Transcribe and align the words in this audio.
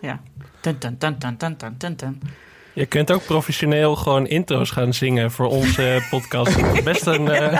Ja. 0.00 0.20
Je 2.72 2.86
kunt 2.86 3.12
ook 3.12 3.24
professioneel 3.24 3.96
gewoon 3.96 4.26
intro's 4.26 4.70
gaan 4.70 4.94
zingen 4.94 5.30
voor 5.30 5.46
onze 5.46 5.98
podcast. 6.10 6.82
Best 6.84 7.06
een, 7.06 7.28
eh, 7.28 7.52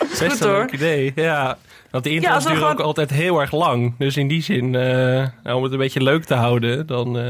best 0.00 0.22
goed, 0.22 0.40
een 0.40 0.50
leuk 0.50 0.72
idee. 0.72 1.12
Ja, 1.14 1.58
want 1.90 2.04
de 2.04 2.10
intro's 2.10 2.42
duren 2.42 2.56
gewoon- 2.56 2.72
ook 2.72 2.80
altijd 2.80 3.10
heel 3.10 3.40
erg 3.40 3.52
lang. 3.52 3.94
Dus 3.98 4.16
in 4.16 4.28
die 4.28 4.42
zin, 4.42 4.74
eh, 4.74 5.26
nou, 5.42 5.56
om 5.56 5.62
het 5.62 5.72
een 5.72 5.78
beetje 5.78 6.02
leuk 6.02 6.24
te 6.24 6.34
houden, 6.34 6.86
dan, 6.86 7.18
eh, 7.18 7.24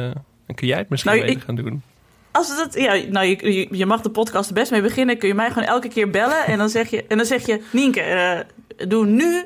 dan 0.47 0.55
kun 0.55 0.67
jij 0.67 0.79
het 0.79 0.89
misschien 0.89 1.13
Nou, 1.13 1.23
beter 1.25 1.39
ik- 1.41 1.45
gaan 1.47 1.55
doen. 1.57 1.83
Als 2.31 2.49
het, 2.63 2.75
ja, 2.75 2.95
nou, 3.11 3.27
je, 3.27 3.69
je, 3.71 3.87
mag 3.87 4.01
de 4.01 4.11
podcast 4.11 4.49
er 4.49 4.55
best 4.55 4.71
mee 4.71 4.83
beginnen. 4.83 5.19
Kun 5.19 5.29
je 5.29 5.35
mij 5.35 5.49
gewoon 5.49 5.69
elke 5.69 5.89
keer 5.89 6.11
bellen. 6.11 6.47
En 6.47 6.59
dan 6.59 6.69
zeg 6.69 6.91
je, 6.91 7.05
en 7.09 7.17
dan 7.17 7.27
zeg 7.27 7.47
je 7.47 7.63
Nienke, 7.73 8.47
doe 8.89 9.07
nu. 9.07 9.45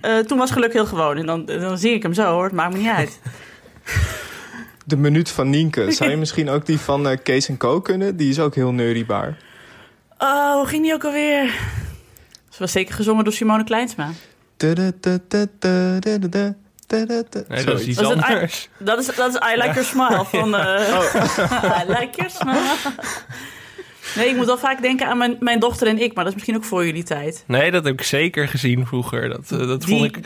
Eh, 0.00 0.18
toen 0.18 0.38
was 0.38 0.50
geluk 0.50 0.72
heel 0.72 0.86
gewoon. 0.86 1.16
En 1.16 1.26
dan, 1.26 1.44
dan 1.44 1.78
zing 1.78 1.94
ik 1.94 2.02
hem 2.02 2.14
zo 2.14 2.32
hoor. 2.32 2.44
Het 2.44 2.52
maakt 2.52 2.72
me 2.72 2.78
niet 2.78 2.88
uit. 2.88 3.20
De 4.86 4.96
minuut 4.96 5.30
van 5.30 5.50
Nienke. 5.50 5.90
Zou 5.92 6.10
je 6.10 6.16
misschien 6.16 6.48
ook 6.50 6.66
die 6.66 6.78
van 6.78 7.08
eh, 7.08 7.16
Kees 7.22 7.48
en 7.48 7.56
Co 7.56 7.80
kunnen? 7.80 8.16
Die 8.16 8.30
is 8.30 8.38
ook 8.38 8.54
heel 8.54 8.72
neuriebaar. 8.72 9.36
Oh, 10.18 10.54
hoe 10.54 10.66
ging 10.66 10.82
die 10.82 10.92
ook 10.94 11.04
alweer? 11.04 11.46
Ze 12.48 12.58
was 12.58 12.72
zeker 12.72 12.94
gezongen 12.94 13.24
door 13.24 13.32
Simone 13.32 13.64
Kleinsma. 13.64 14.10
Nee, 17.48 17.64
dat 17.64 17.80
is 17.80 17.86
iets 17.86 17.98
anders. 18.02 18.68
Dat 18.78 18.98
is, 18.98 19.06
dat 19.16 19.28
is 19.28 19.34
I 19.34 19.54
Like 19.54 19.66
Your 19.66 19.84
Smile 19.84 20.24
van... 20.40 20.54
eh, 20.56 21.82
I 21.82 21.84
Like 21.86 22.10
Your 22.16 22.30
Smile. 22.30 22.76
Nee, 24.16 24.28
ik 24.28 24.36
moet 24.36 24.46
wel 24.46 24.58
vaak 24.58 24.82
denken 24.82 25.06
aan 25.06 25.18
mijn, 25.18 25.36
mijn 25.40 25.58
dochter 25.58 25.86
en 25.88 25.98
ik. 26.02 26.14
Maar 26.14 26.24
dat 26.24 26.26
is 26.26 26.34
misschien 26.34 26.56
ook 26.56 26.64
voor 26.64 26.86
jullie 26.86 27.02
tijd. 27.02 27.44
Nee, 27.46 27.70
dat 27.70 27.84
heb 27.84 27.92
ik 27.94 28.02
zeker 28.02 28.48
gezien 28.48 28.86
vroeger. 28.86 29.28
Dat, 29.28 29.50
eh, 29.52 29.58
dat 29.58 29.82
Die- 29.82 29.98
vond 29.98 30.16
ik 30.16 30.24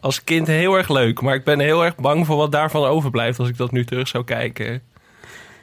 als 0.00 0.24
kind 0.24 0.46
heel 0.46 0.74
erg 0.74 0.88
leuk. 0.88 1.20
Maar 1.20 1.34
ik 1.34 1.44
ben 1.44 1.60
heel 1.60 1.84
erg 1.84 1.96
bang 1.96 2.26
voor 2.26 2.36
wat 2.36 2.52
daarvan 2.52 2.84
overblijft 2.84 3.38
als 3.38 3.48
ik 3.48 3.56
dat 3.56 3.70
nu 3.72 3.84
terug 3.84 4.08
zou 4.08 4.24
kijken. 4.24 4.82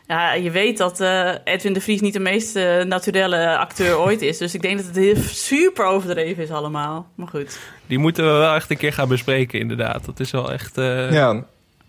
Ja, 0.07 0.33
je 0.33 0.51
weet 0.51 0.77
dat 0.77 0.99
eh, 0.99 1.31
Edwin 1.43 1.73
de 1.73 1.81
Vries 1.81 2.01
niet 2.01 2.13
de 2.13 2.19
meest 2.19 2.55
eh, 2.55 2.83
naturelle 2.83 3.57
acteur 3.57 3.99
ooit 3.99 4.21
is. 4.21 4.37
Dus 4.37 4.53
ik 4.53 4.61
denk 4.61 4.77
dat 4.77 4.85
het 4.85 4.95
heel 4.95 5.15
super 5.15 5.85
overdreven 5.85 6.43
is 6.43 6.49
allemaal. 6.51 7.07
Maar 7.15 7.27
goed. 7.27 7.59
Die 7.87 7.97
moeten 7.97 8.23
we 8.25 8.31
wel 8.31 8.55
echt 8.55 8.69
een 8.71 8.77
keer 8.77 8.93
gaan 8.93 9.07
bespreken, 9.07 9.59
inderdaad. 9.59 10.05
Dat 10.05 10.19
is 10.19 10.31
wel 10.31 10.51
echt 10.51 10.77
eh, 10.77 11.11
Ja, 11.11 11.43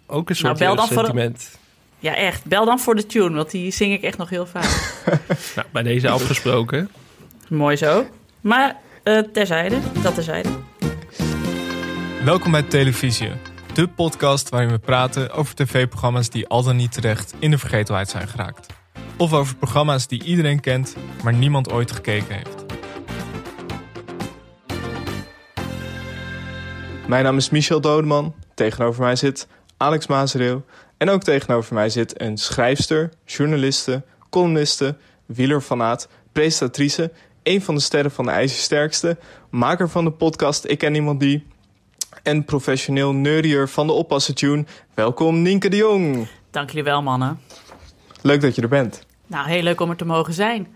ook 0.07 0.29
een 0.31 0.37
soort 0.37 0.59
bel 0.59 0.71
eh, 0.71 0.77
dan 0.77 0.87
voor- 0.89 0.97
sentiment. 0.97 1.59
Ja, 2.05 2.15
echt. 2.15 2.45
Bel 2.45 2.65
dan 2.65 2.79
voor 2.79 2.95
de 2.95 3.07
tune, 3.07 3.37
want 3.37 3.51
die 3.51 3.71
zing 3.71 3.93
ik 3.93 4.03
echt 4.03 4.19
nog 4.19 4.31
heel 4.31 4.47
vaak. 4.47 5.03
Nou, 5.57 5.69
bij 5.73 5.83
deze 5.83 6.09
afgesproken. 6.09 6.91
Mooi 7.49 7.77
zo. 7.77 8.07
Maar 8.41 8.77
eh, 9.03 9.19
terzijde, 9.19 9.79
dat 10.03 10.15
terzijde. 10.15 10.49
Welkom 12.25 12.51
bij 12.51 12.63
Televisie, 12.63 13.31
de 13.75 13.89
podcast 13.89 14.49
waarin 14.49 14.71
we 14.71 14.79
praten 14.79 15.31
over 15.31 15.55
tv-programma's 15.55 16.31
die 16.31 16.49
al 16.49 16.63
dan 16.63 16.77
niet 16.77 16.93
terecht 16.93 17.35
in 17.39 17.51
de 17.51 17.59
vergetelheid 17.59 18.09
zijn 18.09 18.29
geraakt. 18.29 18.67
Of 19.17 19.33
over 19.33 19.57
programma's 19.57 20.07
die 20.07 20.25
iedereen 20.25 20.61
kent, 20.61 20.97
maar 21.23 21.35
niemand 21.35 21.73
ooit 21.73 21.93
gekeken 21.93 22.35
heeft. 22.35 22.65
mijn 27.07 27.25
naam 27.25 27.37
is 27.37 27.51
Michel 27.51 27.81
Dodeman. 27.81 28.35
Tegenover 28.55 29.03
mij 29.03 29.17
zit 29.17 29.47
Alex 29.77 30.07
Maasreel. 30.07 30.65
En 31.05 31.11
ook 31.11 31.23
tegenover 31.23 31.75
mij 31.75 31.89
zit 31.89 32.21
een 32.21 32.39
schrijfster, 32.39 33.13
journaliste, 33.25 34.03
columniste, 34.31 34.97
wielerfanaat, 35.27 36.09
presentatrice, 36.33 37.13
een 37.43 37.63
van 37.63 37.75
de 37.75 37.81
sterren 37.81 38.11
van 38.11 38.25
de 38.25 38.31
IJzersterkste, 38.31 39.17
maker 39.51 39.89
van 39.89 40.05
de 40.05 40.11
podcast 40.11 40.65
Ik 40.65 40.79
Ken 40.79 40.95
Iemand 40.95 41.21
Die 41.21 41.47
en 42.23 42.45
professioneel 42.45 43.13
neurier 43.13 43.69
van 43.69 43.87
de 43.87 43.93
Oppassen 43.93 44.35
Tune. 44.35 44.65
Welkom 44.95 45.43
Nienke 45.43 45.69
de 45.69 45.77
Jong. 45.77 46.27
Dank 46.51 46.69
jullie 46.69 46.85
wel, 46.85 47.03
mannen. 47.03 47.41
Leuk 48.23 48.41
dat 48.41 48.55
je 48.55 48.63
er 48.63 48.69
bent. 48.69 49.07
Nou, 49.27 49.49
heel 49.49 49.63
leuk 49.63 49.81
om 49.81 49.91
er 49.91 49.97
te 49.97 50.05
mogen 50.05 50.35
zijn. 50.35 50.67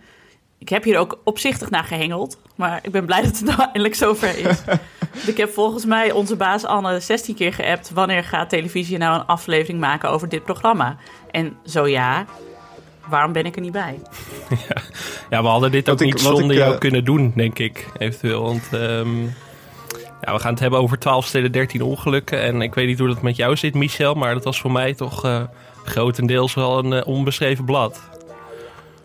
Ik 0.59 0.69
heb 0.69 0.85
hier 0.85 0.99
ook 0.99 1.21
opzichtig 1.25 1.71
naar 1.71 1.85
gehengeld. 1.85 2.39
Maar 2.55 2.79
ik 2.83 2.91
ben 2.91 3.07
blij 3.07 3.23
dat 3.23 3.39
het 3.39 3.45
nou 3.45 3.61
eindelijk 3.61 3.95
zover 3.95 4.39
is. 4.39 4.59
ik 5.27 5.37
heb 5.37 5.53
volgens 5.53 5.85
mij 5.85 6.11
onze 6.11 6.37
baas 6.37 6.65
Anne 6.65 7.01
16 7.01 7.35
keer 7.35 7.53
geappt... 7.53 7.91
wanneer 7.95 8.25
gaat 8.25 8.49
televisie 8.49 8.99
nou 8.99 9.15
een 9.21 9.27
aflevering 9.27 9.81
maken 9.81 10.11
over 10.11 10.29
dit 10.29 10.45
programma? 10.45 10.97
En 11.31 11.57
zo 11.65 11.87
ja, 11.87 12.25
waarom 13.09 13.33
ben 13.33 13.47
ik 13.47 13.55
er 13.55 13.61
niet 13.63 13.73
bij? 13.73 13.99
Ja, 15.31 15.43
we 15.43 15.49
hadden 15.49 15.71
dit 15.71 15.89
ook 15.91 16.01
ik- 16.01 16.07
niet 16.07 16.21
zonder 16.21 16.51
ik, 16.51 16.57
jou 16.57 16.73
eh, 16.73 16.79
kunnen 16.79 17.05
doen, 17.05 17.33
denk 17.37 17.59
ik, 17.59 17.87
eventueel. 17.99 18.43
Want 18.43 18.69
ehm, 18.73 19.23
ja, 20.21 20.33
we 20.35 20.39
gaan 20.39 20.51
het 20.51 20.61
hebben 20.61 20.81
over 20.81 20.99
12 20.99 21.27
steden, 21.27 21.53
13 21.53 21.83
ongelukken. 21.83 22.43
En 22.43 22.63
ik 22.63 22.75
weet 22.75 22.87
niet 22.87 22.99
hoe 22.99 23.09
dat 23.09 23.23
met 23.23 23.37
jou 23.37 23.57
zit, 23.57 23.75
Michel, 23.75 24.15
maar 24.15 24.35
dat 24.35 24.45
was 24.45 24.61
voor 24.61 24.73
mij 24.73 24.95
toch 24.95 25.25
eh, 25.25 25.43
grotendeels 25.85 26.55
wel 26.55 26.79
een 26.79 26.93
eh, 26.93 27.07
onbeschreven 27.07 27.65
blad. 27.65 28.01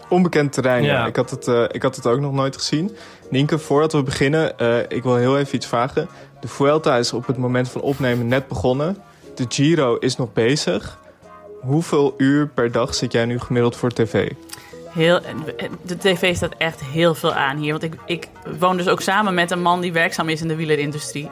Onbekend 0.10 0.54
terrein, 0.54 0.84
ja. 0.84 0.94
Ja. 0.94 1.06
Ik, 1.06 1.16
had 1.16 1.30
het, 1.30 1.48
eh, 1.48 1.64
ik 1.72 1.82
had 1.82 1.96
het 1.96 2.08
ook 2.08 2.20
nog 2.20 2.34
nooit 2.34 2.58
gezien. 2.58 2.96
Nienke, 3.30 3.60
voordat 3.60 3.94
we 3.94 4.04
beginnen, 4.04 4.58
eh, 4.58 4.80
ik 4.80 5.04
wil 5.04 5.16
heel 5.16 5.38
even 5.38 5.56
iets 5.56 5.68
vragen. 5.68 6.08
De 6.40 6.48
Vuelta 6.48 6.98
is 6.98 7.14
op 7.14 7.28
het 7.28 7.38
moment 7.38 7.70
van 7.70 7.82
opnemen 7.82 8.28
net 8.28 8.48
begonnen. 8.48 8.98
De 9.36 9.46
Giro 9.50 9.96
is 9.96 10.16
nog 10.16 10.34
bezig. 10.34 11.00
Hoeveel 11.62 12.14
uur 12.18 12.48
per 12.48 12.72
dag 12.72 12.96
zit 12.96 13.12
jij 13.12 13.26
nu 13.26 13.40
gemiddeld 13.40 13.76
voor 13.76 13.92
tv? 13.92 14.32
Heel, 14.90 15.20
de 15.82 15.98
tv 15.98 16.36
staat 16.36 16.54
echt 16.58 16.82
heel 16.84 17.16
veel 17.16 17.34
aan 17.34 17.58
hier. 17.58 17.72
Want 17.72 17.84
ik, 17.84 17.94
ik 18.06 18.28
woon 18.60 18.78
dus 18.78 18.88
ook 18.88 19.02
samen 19.02 19.34
met 19.34 19.52
een 19.52 19.62
man 19.62 19.82
die 19.82 19.94
werkzaam 19.94 20.30
is 20.30 20.42
in 20.42 20.48
de 20.48 20.56
wielerindustrie. 20.56 21.30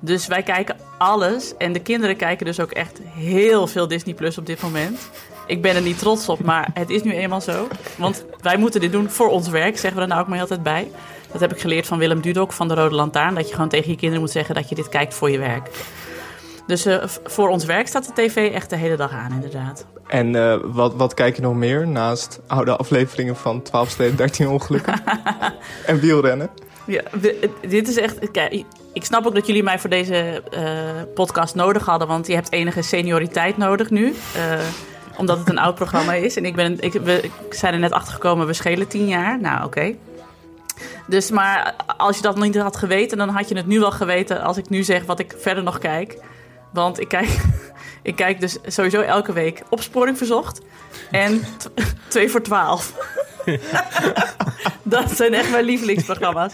Dus 0.00 0.26
wij 0.26 0.42
kijken 0.42 0.76
alles. 0.98 1.56
En 1.56 1.72
de 1.72 1.80
kinderen 1.80 2.16
kijken 2.16 2.46
dus 2.46 2.60
ook 2.60 2.70
echt 2.70 3.00
heel 3.04 3.66
veel 3.66 3.88
Disney 3.88 4.14
Plus 4.14 4.38
op 4.38 4.46
dit 4.46 4.62
moment. 4.62 5.10
Ik 5.46 5.62
ben 5.62 5.74
er 5.74 5.82
niet 5.82 5.98
trots 5.98 6.28
op, 6.28 6.42
maar 6.42 6.70
het 6.74 6.90
is 6.90 7.02
nu 7.02 7.12
eenmaal 7.12 7.40
zo. 7.40 7.68
Want 7.96 8.24
wij 8.40 8.56
moeten 8.56 8.80
dit 8.80 8.92
doen 8.92 9.10
voor 9.10 9.28
ons 9.28 9.48
werk, 9.48 9.78
zeggen 9.78 9.94
we 9.94 10.00
er 10.00 10.08
nou 10.08 10.20
ook 10.20 10.28
maar 10.28 10.38
heel 10.38 10.46
tijd 10.46 10.62
bij. 10.62 10.90
Dat 11.32 11.40
heb 11.40 11.52
ik 11.52 11.60
geleerd 11.60 11.86
van 11.86 11.98
Willem 11.98 12.20
Dudok 12.20 12.52
van 12.52 12.68
de 12.68 12.74
Rode 12.74 12.94
Lantaarn. 12.94 13.34
Dat 13.34 13.48
je 13.48 13.54
gewoon 13.54 13.68
tegen 13.68 13.90
je 13.90 13.96
kinderen 13.96 14.20
moet 14.20 14.30
zeggen 14.30 14.54
dat 14.54 14.68
je 14.68 14.74
dit 14.74 14.88
kijkt 14.88 15.14
voor 15.14 15.30
je 15.30 15.38
werk. 15.38 15.70
Dus 16.66 16.84
eh, 16.84 17.02
voor 17.24 17.48
ons 17.48 17.64
werk 17.64 17.86
staat 17.86 18.06
de 18.06 18.22
tv 18.22 18.52
echt 18.52 18.70
de 18.70 18.76
hele 18.76 18.96
dag 18.96 19.12
aan, 19.12 19.32
inderdaad. 19.32 19.86
En 20.06 20.34
eh, 20.34 20.58
wat, 20.64 20.94
wat 20.94 21.14
kijk 21.14 21.36
je 21.36 21.42
nog 21.42 21.54
meer 21.54 21.88
naast 21.88 22.40
oude 22.46 22.76
afleveringen 22.76 23.36
van 23.36 23.62
12 23.62 23.88
steden, 23.90 24.16
13 24.16 24.48
ongelukken? 24.48 25.02
en 25.86 26.00
wielrennen? 26.00 26.50
Ja, 26.86 27.02
dit 27.68 27.88
is 27.88 27.96
echt. 27.96 28.30
Kijk, 28.30 28.64
ik 28.92 29.04
snap 29.04 29.26
ook 29.26 29.34
dat 29.34 29.46
jullie 29.46 29.62
mij 29.62 29.78
voor 29.78 29.90
deze 29.90 30.42
eh, 30.50 30.62
podcast 31.14 31.54
nodig 31.54 31.86
hadden, 31.86 32.08
want 32.08 32.26
je 32.26 32.34
hebt 32.34 32.52
enige 32.52 32.82
senioriteit 32.82 33.56
nodig 33.56 33.90
nu. 33.90 34.14
omdat 35.16 35.38
het 35.38 35.48
een 35.48 35.58
oud 35.58 35.74
programma 35.74 36.14
is. 36.14 36.36
En 36.36 36.44
ik, 36.44 36.54
ben, 36.54 36.80
ik, 36.80 36.92
we 36.92 37.22
ik 37.22 37.54
zijn 37.54 37.74
er 37.74 37.80
net 37.80 37.92
achter 37.92 38.12
gekomen, 38.12 38.46
we 38.46 38.52
schelen 38.52 38.88
tien 38.88 39.06
jaar. 39.06 39.40
Nou, 39.40 39.64
oké. 39.64 39.94
Dus, 41.06 41.30
maar 41.30 41.74
als 41.96 42.16
je 42.16 42.22
dat 42.22 42.34
nog 42.34 42.44
niet 42.44 42.56
had 42.56 42.76
geweten, 42.76 43.18
dan 43.18 43.28
had 43.28 43.48
je 43.48 43.56
het 43.56 43.66
nu 43.66 43.80
wel 43.80 43.90
geweten 43.90 44.42
als 44.42 44.56
ik 44.56 44.68
nu 44.68 44.82
zeg 44.82 45.04
wat 45.04 45.18
ik 45.18 45.34
verder 45.38 45.62
nog 45.64 45.78
kijk. 45.78 46.18
Want 46.72 47.00
ik 47.00 47.08
kijk, 47.08 47.40
ik 48.02 48.16
kijk 48.16 48.40
dus 48.40 48.58
sowieso 48.66 49.00
elke 49.00 49.32
week 49.32 49.62
opsporing 49.68 50.16
verzocht. 50.18 50.60
En 51.10 51.40
t- 51.58 51.70
2 52.08 52.28
voor 52.30 52.42
12. 52.42 52.94
dat 54.82 55.10
zijn 55.16 55.34
echt 55.34 55.50
mijn 55.50 55.64
lievelingsprogramma's. 55.64 56.52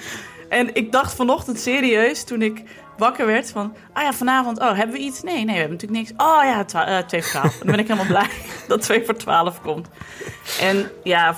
En 0.48 0.74
ik 0.74 0.92
dacht 0.92 1.14
vanochtend 1.14 1.60
serieus 1.60 2.24
toen 2.24 2.42
ik 2.42 2.62
wakker 2.96 3.26
werd 3.26 3.50
van... 3.50 3.74
Ah 3.92 4.02
ja, 4.02 4.12
vanavond, 4.12 4.60
oh, 4.60 4.72
hebben 4.76 4.96
we 4.96 5.02
iets? 5.02 5.22
Nee, 5.22 5.34
nee, 5.34 5.44
we 5.44 5.60
hebben 5.60 5.70
natuurlijk 5.78 6.00
niks. 6.08 6.22
Oh 6.24 6.40
ja, 6.44 6.64
twa- 6.64 6.86
eh, 6.86 6.98
2 7.06 7.22
voor 7.22 7.30
12. 7.30 7.52
En 7.52 7.58
dan 7.58 7.70
ben 7.70 7.78
ik 7.78 7.86
helemaal 7.88 8.06
blij 8.06 8.28
dat 8.68 8.82
2 8.82 9.04
voor 9.04 9.16
12 9.16 9.60
komt. 9.60 9.88
En 10.60 10.90
ja, 11.02 11.36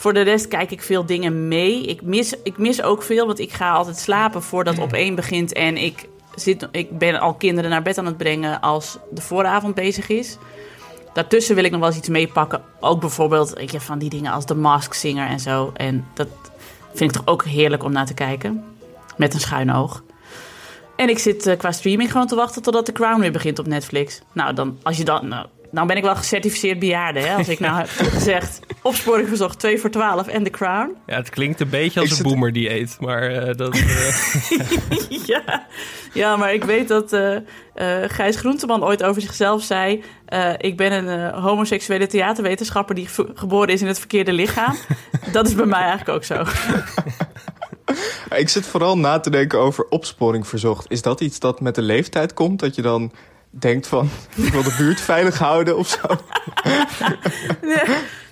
voor 0.00 0.12
de 0.12 0.20
rest 0.20 0.48
kijk 0.48 0.70
ik 0.70 0.82
veel 0.82 1.06
dingen 1.06 1.48
mee. 1.48 1.84
Ik 1.84 2.02
mis, 2.02 2.34
ik 2.42 2.58
mis 2.58 2.82
ook 2.82 3.02
veel, 3.02 3.26
want 3.26 3.38
ik 3.38 3.52
ga 3.52 3.70
altijd 3.70 3.96
slapen 3.96 4.42
voordat 4.42 4.78
op 4.78 4.92
één 4.92 5.14
begint. 5.14 5.52
En 5.52 5.76
ik, 5.76 6.08
zit, 6.34 6.68
ik 6.70 6.98
ben 6.98 7.20
al 7.20 7.34
kinderen 7.34 7.70
naar 7.70 7.82
bed 7.82 7.98
aan 7.98 8.06
het 8.06 8.16
brengen 8.16 8.60
als 8.60 8.98
de 9.10 9.20
vooravond 9.20 9.74
bezig 9.74 10.08
is. 10.08 10.38
Daartussen 11.12 11.54
wil 11.54 11.64
ik 11.64 11.70
nog 11.70 11.80
wel 11.80 11.88
eens 11.88 11.98
iets 11.98 12.08
meepakken. 12.08 12.62
Ook 12.80 13.00
bijvoorbeeld 13.00 13.62
je, 13.66 13.80
van 13.80 13.98
die 13.98 14.10
dingen 14.10 14.32
als 14.32 14.44
The 14.44 14.54
Mask 14.54 14.92
Singer 14.92 15.28
en 15.28 15.40
zo. 15.40 15.70
En 15.74 16.06
dat 16.14 16.28
vind 16.94 17.10
ik 17.10 17.16
toch 17.16 17.34
ook 17.34 17.44
heerlijk 17.44 17.84
om 17.84 17.92
naar 17.92 18.06
te 18.06 18.14
kijken. 18.14 18.64
Met 19.16 19.34
een 19.34 19.40
schuin 19.40 19.72
oog. 19.72 20.02
En 20.96 21.08
ik 21.08 21.18
zit 21.18 21.46
eh, 21.46 21.58
qua 21.58 21.72
streaming 21.72 22.10
gewoon 22.10 22.26
te 22.26 22.34
wachten 22.34 22.62
totdat 22.62 22.84
The 22.84 22.92
Crown 22.92 23.20
weer 23.20 23.32
begint 23.32 23.58
op 23.58 23.66
Netflix. 23.66 24.22
Nou, 24.32 24.54
dan, 24.54 24.78
als 24.82 24.96
je 24.96 25.04
dan, 25.04 25.28
nou, 25.28 25.46
dan 25.72 25.86
ben 25.86 25.96
ik 25.96 26.02
wel 26.02 26.16
gecertificeerd 26.16 26.78
bejaarde. 26.78 27.20
Hè? 27.20 27.34
Als 27.34 27.48
ik 27.48 27.60
nou 27.60 27.78
heb 27.78 27.88
gezegd, 28.16 28.60
opsporing 28.82 29.28
verzocht 29.28 29.58
2 29.58 29.78
voor 29.78 29.90
12 29.90 30.26
en 30.26 30.42
The 30.44 30.50
Crown. 30.50 30.96
Ja, 31.06 31.16
het 31.16 31.30
klinkt 31.30 31.60
een 31.60 31.68
beetje 31.68 32.00
als 32.00 32.10
een 32.10 32.16
zit- 32.16 32.24
boomer-dieet, 32.26 32.96
maar 33.00 33.22
eh, 33.22 33.54
dat... 33.56 33.74
eh, 33.74 35.10
ja. 35.26 35.66
ja, 36.12 36.36
maar 36.36 36.54
ik 36.54 36.64
weet 36.64 36.88
dat 36.88 37.12
eh 37.12 37.36
eh, 37.74 38.10
Gijs 38.10 38.36
Groenteman 38.36 38.84
ooit 38.84 39.02
over 39.02 39.22
zichzelf 39.22 39.62
zei... 39.62 40.02
eh, 40.26 40.52
ik 40.56 40.76
ben 40.76 40.92
een 41.08 41.32
homoseksuele 41.34 42.06
theaterwetenschapper 42.06 42.94
die 42.94 43.06
ge- 43.06 43.30
geboren 43.34 43.68
is 43.68 43.80
in 43.80 43.86
het 43.86 43.98
verkeerde 43.98 44.32
lichaam. 44.32 44.76
dat 45.32 45.46
is 45.46 45.54
bij 45.54 45.66
mij 45.66 45.80
eigenlijk 45.80 46.08
ook 46.08 46.24
zo. 46.24 46.42
Ik 48.36 48.48
zit 48.48 48.66
vooral 48.66 48.98
na 48.98 49.20
te 49.20 49.30
denken 49.30 49.58
over 49.58 49.86
opsporing 49.88 50.46
verzocht. 50.46 50.90
Is 50.90 51.02
dat 51.02 51.20
iets 51.20 51.38
dat 51.38 51.60
met 51.60 51.74
de 51.74 51.82
leeftijd 51.82 52.34
komt? 52.34 52.58
Dat 52.60 52.74
je 52.74 52.82
dan 52.82 53.12
denkt 53.50 53.86
van, 53.86 54.08
ik 54.46 54.52
wil 54.52 54.62
de 54.62 54.74
buurt 54.78 55.00
veilig 55.00 55.38
houden 55.38 55.76
of 55.76 55.88
zo? 55.88 56.06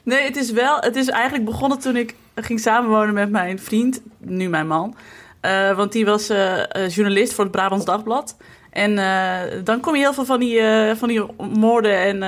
Nee, 0.08 0.24
het 0.24 0.36
is 0.36 0.50
wel. 0.50 0.80
Het 0.80 0.96
is 0.96 1.08
eigenlijk 1.08 1.44
begonnen 1.44 1.78
toen 1.78 1.96
ik 1.96 2.14
ging 2.34 2.60
samenwonen 2.60 3.14
met 3.14 3.30
mijn 3.30 3.58
vriend, 3.58 4.00
nu 4.18 4.48
mijn 4.48 4.66
man. 4.66 4.96
Eh, 5.40 5.76
want 5.76 5.92
die 5.92 6.04
was 6.04 6.28
eh, 6.28 6.58
eh, 6.58 6.90
journalist 6.90 7.32
voor 7.32 7.44
het 7.44 7.52
Brabants 7.52 7.84
Dagblad. 7.84 8.36
En 8.70 8.94
dan 9.64 9.80
kom 9.80 9.94
je 9.94 10.00
heel 10.00 10.12
veel 10.12 10.24
van 10.24 10.40
die, 10.40 10.60
van 10.96 11.08
die 11.08 11.22
moorden 11.38 11.98
en, 11.98 12.22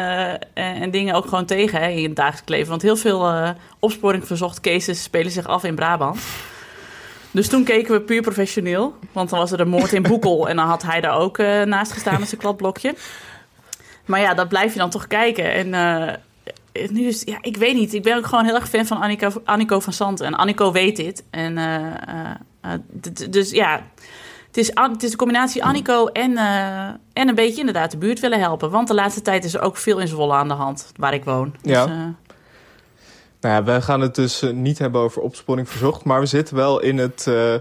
en, 0.55 0.75
en 0.75 0.91
dingen 0.91 1.15
ook 1.15 1.25
gewoon 1.25 1.45
tegen 1.45 1.81
hè, 1.81 1.89
in 1.89 2.05
het 2.05 2.17
dagelijks 2.17 2.49
leven. 2.49 2.69
Want 2.69 2.83
heel 2.83 2.97
veel 2.97 3.55
opsporing 3.79 4.27
verzocht 4.27 4.61
cases 4.61 5.03
spelen 5.03 5.31
zich 5.31 5.47
af 5.47 5.65
in 5.65 5.75
Brabant. 5.75 6.19
Dus 7.31 7.49
toen 7.49 7.65
keken 7.65 7.93
we 7.93 8.01
puur 8.01 8.23
professioneel. 8.23 8.95
Want 9.13 9.31
dan 9.31 9.39
was 9.39 9.53
er 9.53 9.61
een 9.61 9.69
moord 9.69 9.93
in 9.93 10.03
Boekel. 10.03 10.49
en 10.49 10.57
dan 10.57 10.67
had 10.67 10.83
hij 10.83 11.01
daar 11.01 11.19
ook 11.19 11.39
eh, 11.39 11.63
naast 11.63 11.93
gestaan 11.93 12.19
met 12.19 12.29
zijn 12.29 12.41
kladblokje. 12.41 12.95
Maar 14.05 14.21
ja, 14.21 14.35
dat 14.35 14.49
blijf 14.49 14.73
je 14.73 14.79
dan 14.79 14.91
toch 14.91 15.07
kijken. 15.07 15.53
En 15.53 15.75
eh, 16.73 16.89
nu 16.91 17.07
is, 17.07 17.23
ja, 17.25 17.39
ik 17.41 17.57
weet 17.57 17.75
niet. 17.75 17.95
Ik 17.95 18.03
ben 18.03 18.17
ook 18.17 18.27
gewoon 18.27 18.45
heel 18.45 18.55
erg 18.55 18.69
fan 18.69 18.87
van 18.87 19.01
Annico, 19.01 19.31
Annico 19.45 19.81
van 19.81 19.93
Sant. 19.93 20.21
En 20.21 20.35
Annico 20.35 20.73
weet 20.73 20.97
dit. 20.97 21.25
En 21.31 21.59
eh, 21.59 22.73
dus 23.31 23.51
ja, 23.51 23.83
het 24.47 24.57
is, 24.57 24.71
het 24.75 25.03
is 25.03 25.11
een 25.11 25.17
combinatie 25.17 25.65
Annico 25.65 26.07
en, 26.07 26.37
en 27.13 27.29
een 27.29 27.35
beetje 27.35 27.59
inderdaad 27.59 27.91
de 27.91 27.97
buurt 27.97 28.21
willen 28.21 28.41
helpen. 28.41 28.71
Want 28.71 28.89
de 28.89 28.95
laatste 28.95 29.23
tijd 29.23 29.45
is 29.45 29.55
er 29.55 29.61
ook 29.61 29.77
veel 29.77 29.99
in 29.99 30.09
Zwolle 30.09 30.35
aan 30.35 30.49
de 30.49 30.55
hand, 30.55 30.93
waar 30.97 31.15
ik 31.15 31.25
woon. 31.25 31.55
Ja. 31.63 31.87
Dus, 31.87 31.95
eh, 31.95 32.03
Nou 33.41 33.55
ja, 33.55 33.65
we 33.75 33.83
gaan 33.83 34.01
het 34.01 34.15
dus 34.15 34.43
eh, 34.43 34.51
niet 34.51 34.79
hebben 34.79 35.01
over 35.01 35.23
opsporing 35.23 35.69
verzocht. 35.69 36.05
Maar 36.05 36.21
we 36.21 36.27
zitten 36.27 36.57
wel 36.57 36.81
in 36.81 36.99
het, 36.99 37.27
eh, 37.27 37.55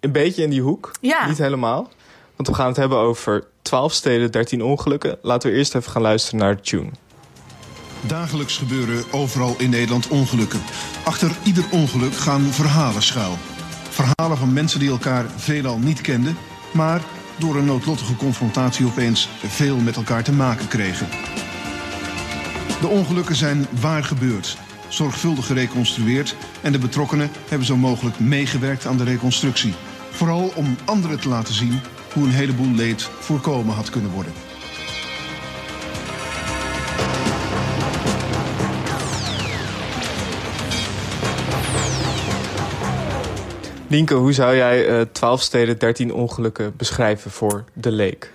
een 0.00 0.12
beetje 0.12 0.42
in 0.42 0.50
die 0.50 0.62
hoek. 0.62 0.90
ja. 1.00 1.26
Niet 1.26 1.38
helemaal. 1.38 1.88
Want 2.36 2.48
we 2.48 2.54
gaan 2.54 2.66
het 2.66 2.76
hebben 2.76 2.98
over 2.98 3.44
12 3.62 3.92
steden, 3.92 4.30
13 4.30 4.62
ongelukken. 4.62 5.18
Laten 5.22 5.50
we 5.50 5.56
eerst 5.56 5.74
even 5.74 5.90
gaan 5.90 6.02
luisteren 6.02 6.40
naar 6.40 6.56
de 6.56 6.62
tune. 6.62 6.90
Dagelijks 8.00 8.56
gebeuren 8.56 9.04
overal 9.10 9.54
in 9.58 9.70
Nederland 9.70 10.08
ongelukken. 10.08 10.60
Achter 11.04 11.30
ieder 11.42 11.64
ongeluk 11.70 12.14
gaan 12.14 12.40
verhalen 12.40 13.02
schuil. 13.02 13.36
Verhalen 13.90 14.38
van 14.38 14.52
mensen 14.52 14.80
die 14.80 14.90
elkaar 14.90 15.24
veelal 15.36 15.78
niet 15.78 16.00
kenden, 16.00 16.36
maar 16.72 17.00
door 17.38 17.56
een 17.56 17.64
noodlottige 17.64 18.16
confrontatie 18.16 18.86
opeens 18.86 19.28
veel 19.46 19.76
met 19.76 19.96
elkaar 19.96 20.22
te 20.22 20.32
maken 20.32 20.68
kregen. 20.68 21.08
De 22.80 22.88
ongelukken 22.88 23.36
zijn 23.36 23.66
waar 23.80 24.04
gebeurd, 24.04 24.58
zorgvuldig 24.90 25.46
gereconstrueerd 25.46 26.36
en 26.60 26.72
de 26.72 26.78
betrokkenen 26.78 27.30
hebben 27.48 27.66
zo 27.66 27.76
mogelijk 27.76 28.18
meegewerkt 28.18 28.86
aan 28.86 28.96
de 28.96 29.04
reconstructie. 29.04 29.74
Vooral 30.10 30.52
om 30.54 30.76
anderen 30.84 31.20
te 31.20 31.28
laten 31.28 31.54
zien 31.54 31.80
hoe 32.12 32.24
een 32.24 32.30
heleboel 32.30 32.74
leed 32.74 33.02
voorkomen 33.02 33.74
had 33.74 33.90
kunnen 33.90 34.10
worden. 34.10 34.32
Nienke, 43.86 44.14
hoe 44.14 44.32
zou 44.32 44.56
jij 44.56 44.86
eh 44.86 45.06
12 45.12 45.40
steden, 45.40 45.78
13 45.78 46.12
ongelukken 46.12 46.76
beschrijven 46.76 47.30
voor 47.30 47.64
de 47.72 47.90
leek? 47.90 48.32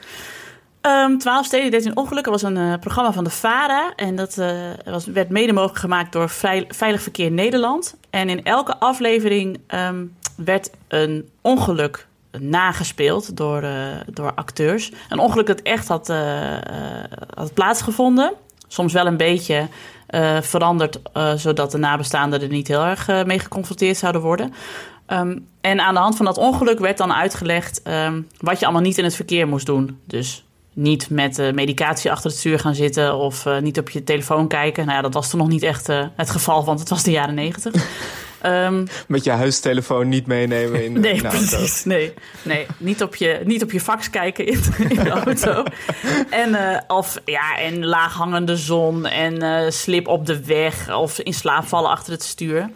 Ehm 0.86 1.18
12 1.18 1.46
steden, 1.46 1.72
13 1.72 1.98
ongelukken 1.98 2.32
was 2.32 2.42
een 2.42 2.58
eh, 2.58 2.74
programma 2.80 3.12
van 3.12 3.24
de 3.24 3.30
VARA. 3.30 3.94
En 3.96 4.16
dat 4.16 4.38
eh, 4.38 4.50
was, 4.86 5.06
werd 5.06 5.30
mede 5.30 5.54
mogelijk 5.54 5.80
gemaakt 5.80 6.12
door 6.12 6.30
Veilig 6.68 7.02
Verkeer 7.02 7.32
Nederland. 7.32 7.96
En 8.10 8.30
in 8.30 8.44
elke 8.44 8.78
aflevering 8.78 9.60
ehm, 9.68 10.06
werd 10.36 10.70
een 10.88 11.30
ongeluk 11.42 12.08
nagespeeld 12.40 13.38
door, 13.38 13.62
eh, 13.62 13.88
door 14.14 14.34
acteurs. 14.34 14.92
Een 15.10 15.20
ongeluk 15.20 15.48
dat 15.48 15.62
echt 15.62 15.88
had, 15.88 16.14
had 17.34 17.54
plaatsgevonden. 17.54 18.34
Soms 18.68 18.94
wel 18.94 19.08
een 19.08 19.18
beetje 19.18 19.68
veranderd, 20.42 21.00
zodat 21.36 21.72
de 21.72 21.78
nabestaanden 21.78 22.42
er 22.42 22.48
niet 22.48 22.68
heel 22.68 22.84
erg 22.84 23.26
mee 23.26 23.40
geconfronteerd 23.40 23.98
zouden 23.98 24.22
worden. 24.22 24.54
Ehm, 25.06 25.38
en 25.62 25.80
aan 25.80 25.94
de 25.94 26.00
hand 26.00 26.16
van 26.16 26.26
dat 26.26 26.38
ongeluk 26.38 26.80
werd 26.80 26.98
dan 26.98 27.14
uitgelegd 27.14 27.82
wat 28.38 28.60
je 28.60 28.66
allemaal 28.66 28.82
niet 28.82 28.98
in 28.98 29.04
het 29.04 29.16
verkeer 29.16 29.48
moest 29.48 29.66
doen. 29.66 30.00
Dus 30.06 30.45
niet 30.76 31.10
met 31.10 31.52
medicatie 31.54 32.12
achter 32.12 32.30
het 32.30 32.40
stuur 32.40 32.60
gaan 32.60 32.76
zitten 32.76 33.16
of 33.16 33.46
eh, 33.46 33.60
niet 33.60 33.80
op 33.80 33.90
je 33.90 34.04
telefoon 34.04 34.48
kijken. 34.48 34.84
Nou 34.86 34.96
ja, 34.96 35.02
dat 35.02 35.14
was 35.14 35.30
toen 35.30 35.40
nog 35.40 35.48
niet 35.48 35.64
echt 35.64 35.90
eh, 35.90 36.06
het 36.16 36.30
geval, 36.30 36.66
want 36.66 36.80
het 36.80 36.90
was 36.90 37.04
de 37.04 37.12
jaren 37.12 37.36
negentig. 37.36 37.74
Ehm, 38.42 38.86
Met 39.08 39.24
je 39.24 39.32
huistelefoon 39.32 40.10
niet 40.10 40.28
meenemen 40.28 40.86
in 40.86 40.94
de, 40.94 41.00
Nee, 41.00 41.14
in 41.14 41.22
de 41.22 41.28
auto. 41.28 41.38
precies. 41.58 41.84
Nee, 41.84 42.14
nee 42.42 42.66
niet, 42.78 43.04
op 43.04 43.16
je, 43.16 43.42
niet 43.46 43.64
op 43.64 43.72
je 43.72 43.80
fax 43.80 44.10
kijken 44.10 44.46
in, 44.48 44.60
in 44.90 45.04
de 45.04 45.10
auto. 45.10 45.64
En, 46.30 46.56
eh, 46.56 46.80
of, 46.88 47.22
ja, 47.26 47.58
en 47.58 47.86
laaghangende 47.86 48.56
zon 48.58 49.06
en 49.06 49.74
slip 49.74 50.08
op 50.08 50.26
de 50.26 50.46
weg 50.46 50.96
of 50.96 51.20
in 51.20 51.34
slaap 51.34 51.66
vallen 51.68 51.90
achter 51.90 52.14
het 52.14 52.24
stuur. 52.24 52.70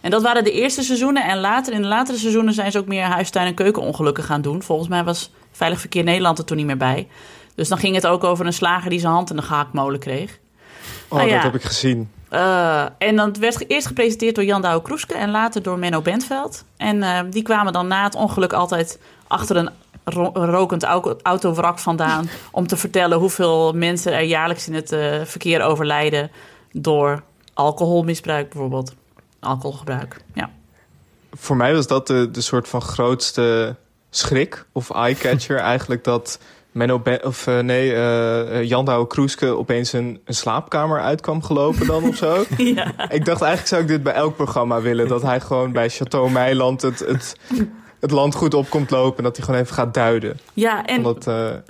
En 0.00 0.10
dat 0.10 0.22
waren 0.22 0.44
de 0.44 0.52
eerste 0.52 0.82
seizoenen. 0.82 1.24
En 1.24 1.38
later, 1.38 1.72
in 1.72 1.82
de 1.82 1.88
latere 1.88 2.18
seizoenen 2.18 2.54
zijn 2.54 2.72
ze 2.72 2.78
ook 2.78 2.86
meer 2.86 3.04
huistuin- 3.04 3.46
en 3.46 3.54
keukenongelukken 3.54 4.24
gaan 4.24 4.42
doen. 4.42 4.62
Volgens 4.62 4.88
mij 4.88 5.04
was 5.04 5.30
Veilig 5.52 5.80
Verkeer 5.80 6.04
Nederland 6.04 6.38
er 6.38 6.44
toen 6.44 6.56
niet 6.56 6.66
meer 6.66 6.76
bij. 6.76 7.08
Dus 7.54 7.68
dan 7.68 7.78
ging 7.78 7.94
het 7.94 8.06
ook 8.06 8.24
over 8.24 8.46
een 8.46 8.52
slager 8.52 8.90
die 8.90 9.00
zijn 9.00 9.12
hand 9.12 9.30
in 9.30 9.36
de 9.36 9.42
gehaktmolen 9.42 10.00
kreeg. 10.00 10.38
Oh, 11.08 11.18
Ah, 11.20 11.26
ja. 11.28 11.34
dat 11.34 11.42
heb 11.42 11.54
ik 11.54 11.62
gezien. 11.62 12.10
Eh, 12.28 12.84
en 12.98 13.16
dat 13.16 13.36
werd 13.36 13.70
eerst 13.70 13.86
gepresenteerd 13.86 14.34
door 14.34 14.44
Jan 14.44 14.62
Douwe 14.62 14.82
Kroeske 14.82 15.14
en 15.14 15.30
later 15.30 15.62
door 15.62 15.78
Menno 15.78 16.00
Bentveld. 16.00 16.64
En 16.76 17.02
eh, 17.02 17.20
die 17.30 17.42
kwamen 17.42 17.72
dan 17.72 17.86
na 17.86 18.02
het 18.04 18.14
ongeluk 18.14 18.52
altijd 18.52 18.98
achter 19.26 19.56
een 19.56 19.70
ro- 20.04 20.30
rokend 20.34 20.82
au- 20.82 21.16
autowrak 21.22 21.78
vandaan... 21.78 22.28
om 22.50 22.66
te 22.66 22.76
vertellen 22.76 23.18
hoeveel 23.18 23.72
mensen 23.72 24.12
er 24.12 24.22
jaarlijks 24.22 24.68
in 24.68 24.74
het 24.74 24.92
eh, 24.92 25.20
verkeer 25.24 25.62
overlijden... 25.62 26.30
door 26.72 27.22
alcoholmisbruik 27.54 28.48
bijvoorbeeld. 28.50 28.94
Alcoholgebruik, 29.40 30.16
ja. 30.34 30.50
Voor 31.32 31.56
mij 31.56 31.74
was 31.74 31.86
dat 31.86 32.06
de, 32.06 32.30
de 32.30 32.40
soort 32.40 32.68
van 32.68 32.80
grootste 32.82 33.76
schrik 34.10 34.64
of 34.72 34.90
eye-catcher 34.90 35.58
eigenlijk 35.72 36.04
dat 36.04 36.38
Menno 36.72 36.98
Ben- 36.98 37.24
of 37.24 37.46
eh, 37.46 37.58
nee, 37.58 37.94
eh, 37.94 38.62
Jan 38.62 38.84
Douwe 38.84 39.06
Kroeske 39.06 39.46
opeens 39.46 39.92
een, 39.92 40.20
een 40.24 40.34
slaapkamer 40.34 41.00
uit 41.00 41.20
kwam 41.20 41.42
gelopen 41.42 41.86
dan 41.86 42.04
of 42.04 42.16
zo. 42.16 42.44
ja. 42.56 43.10
ik 43.10 43.24
dacht 43.24 43.40
eigenlijk 43.40 43.66
zou 43.66 43.82
ik 43.82 43.88
dit 43.88 44.02
bij 44.02 44.12
elk 44.12 44.36
programma 44.36 44.80
willen. 44.80 45.08
Dat 45.08 45.22
hij 45.22 45.40
gewoon 45.40 45.72
bij 45.72 45.88
Chateau 45.88 46.30
Meiland 46.30 46.82
het, 46.82 46.98
het, 46.98 47.36
het 48.00 48.10
land 48.10 48.34
goed 48.34 48.54
op 48.54 48.70
komt 48.70 48.90
lopen. 48.90 49.16
En 49.16 49.24
dat 49.24 49.36
hij 49.36 49.44
gewoon 49.46 49.60
even 49.60 49.74
gaat 49.74 49.94
duiden. 49.94 50.38
Ja, 50.54 50.84
en 50.84 50.96
Omdat, 50.96 51.24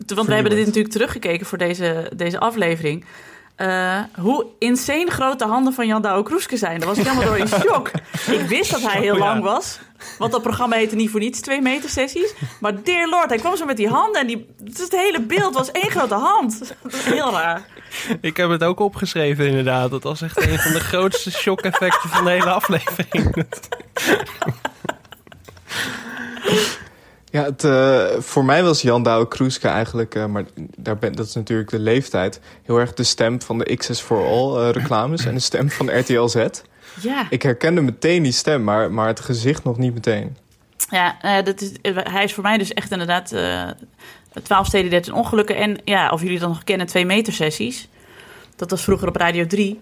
want 0.06 0.26
we 0.26 0.34
hebben 0.34 0.54
dit 0.54 0.66
natuurlijk 0.66 0.94
teruggekeken 0.94 1.46
voor 1.46 1.58
deze, 1.58 2.10
deze 2.16 2.40
aflevering. 2.40 3.04
Eh, 3.56 4.00
hoe 4.18 4.46
insane 4.58 5.10
groot 5.10 5.38
de 5.38 5.44
handen 5.44 5.72
van 5.72 5.86
Jan 5.86 6.02
Douwe 6.02 6.22
Kroeske 6.22 6.56
zijn. 6.56 6.78
Daar 6.78 6.88
was 6.88 6.98
ik 6.98 7.04
helemaal 7.04 7.24
door 7.24 7.38
in 7.38 7.48
shock. 7.62 7.90
Ik 8.30 8.40
wist 8.48 8.70
dat 8.70 8.82
hij 8.82 9.00
heel 9.00 9.16
ja. 9.16 9.24
lang 9.24 9.42
was. 9.42 9.78
Want 10.18 10.32
dat 10.32 10.42
programma 10.42 10.76
heette 10.76 10.96
niet 10.96 11.10
voor 11.10 11.20
niets 11.20 11.40
twee 11.40 11.60
meter 11.60 11.90
sessies. 11.90 12.34
Maar 12.60 12.82
dear 12.82 13.08
lord, 13.08 13.28
hij 13.28 13.38
kwam 13.38 13.56
zo 13.56 13.64
met 13.64 13.76
die 13.76 13.88
handen. 13.88 14.20
En 14.20 14.26
die, 14.26 14.46
dus 14.62 14.78
het 14.78 14.92
hele 14.92 15.20
beeld 15.20 15.54
was 15.54 15.70
één 15.70 15.90
grote 15.90 16.14
hand. 16.14 16.74
Heel 16.88 17.32
raar. 17.32 17.66
Ik 18.20 18.36
heb 18.36 18.50
het 18.50 18.64
ook 18.64 18.80
opgeschreven 18.80 19.46
inderdaad. 19.46 19.90
Dat 19.90 20.02
was 20.02 20.22
echt 20.22 20.46
een 20.46 20.58
van 20.58 20.72
de 20.72 20.80
grootste 20.80 21.30
shock-effecten 21.30 22.10
van 22.10 22.24
de 22.24 22.30
hele 22.30 22.50
aflevering. 22.50 23.34
Ja, 27.32 27.44
het, 27.44 27.64
eh, 27.64 28.20
voor 28.20 28.44
mij 28.44 28.62
was 28.62 28.82
Jan 28.82 29.02
Douwe 29.02 29.28
Kroeske 29.28 29.68
eigenlijk, 29.68 30.14
eh, 30.14 30.26
maar 30.26 30.44
daar 30.76 30.98
ben, 30.98 31.12
dat 31.12 31.26
is 31.26 31.34
natuurlijk 31.34 31.70
de 31.70 31.78
leeftijd, 31.78 32.40
heel 32.62 32.78
erg 32.78 32.94
de 32.94 33.02
stem 33.02 33.42
van 33.42 33.58
de 33.58 33.76
XS 33.76 34.00
for 34.00 34.26
All 34.26 34.56
eh, 34.56 34.70
reclames 34.70 35.24
en 35.24 35.34
de 35.34 35.40
stem 35.40 35.70
van 35.70 35.90
RTL 36.00 36.26
Z. 36.26 36.46
Ja, 37.00 37.26
Ik 37.30 37.42
herkende 37.42 37.80
meteen 37.80 38.22
die 38.22 38.32
stem, 38.32 38.64
maar, 38.64 38.92
maar 38.92 39.06
het 39.06 39.20
gezicht 39.20 39.64
nog 39.64 39.78
niet 39.78 39.94
meteen. 39.94 40.36
ja 40.90 41.42
dat 41.42 41.60
is, 41.60 41.72
hij 41.82 42.24
is 42.24 42.34
voor 42.34 42.42
mij 42.42 42.58
dus 42.58 42.72
echt 42.72 42.90
inderdaad... 42.90 43.32
eh 43.32 43.68
12 44.42 44.66
steden, 44.66 44.90
13 44.90 45.12
ongelukken. 45.14 45.56
En 45.56 45.78
ja, 45.84 46.10
of 46.10 46.22
jullie 46.22 46.38
dat 46.38 46.48
nog 46.48 46.64
kennen, 46.64 46.86
twee 46.86 47.06
meter 47.06 47.32
sessies. 47.32 47.88
Dat 48.56 48.70
was 48.70 48.84
vroeger 48.84 49.08
op 49.08 49.16
Radio 49.16 49.46
3, 49.46 49.80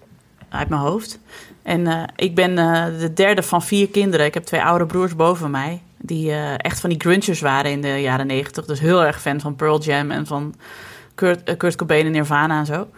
uit 0.48 0.68
mijn 0.68 0.80
hoofd. 0.80 1.18
En 1.62 2.12
ik 2.16 2.34
ben 2.34 2.54
de 2.98 3.12
derde 3.14 3.42
van 3.42 3.62
vier 3.62 3.88
kinderen. 3.88 4.26
Ik 4.26 4.34
heb 4.34 4.44
twee 4.44 4.62
oude 4.62 4.86
broers 4.86 5.16
boven 5.16 5.50
mij. 5.50 5.82
Die 6.02 6.30
eh, 6.30 6.54
echt 6.56 6.80
van 6.80 6.90
die 6.90 7.00
grunchers 7.00 7.40
waren 7.40 7.70
in 7.70 7.80
de 7.80 7.88
jaren 8.00 8.26
negentig. 8.26 8.64
Dus 8.64 8.80
heel 8.80 9.04
erg 9.04 9.20
fan 9.20 9.40
van 9.40 9.56
Pearl 9.56 9.80
Jam 9.80 10.10
en 10.10 10.26
van 10.26 10.54
Kurt, 11.14 11.42
eh, 11.42 11.56
Kurt 11.56 11.76
Cobain 11.76 12.06
en 12.06 12.12
Nirvana 12.12 12.58
en 12.58 12.66
zo. 12.66 12.88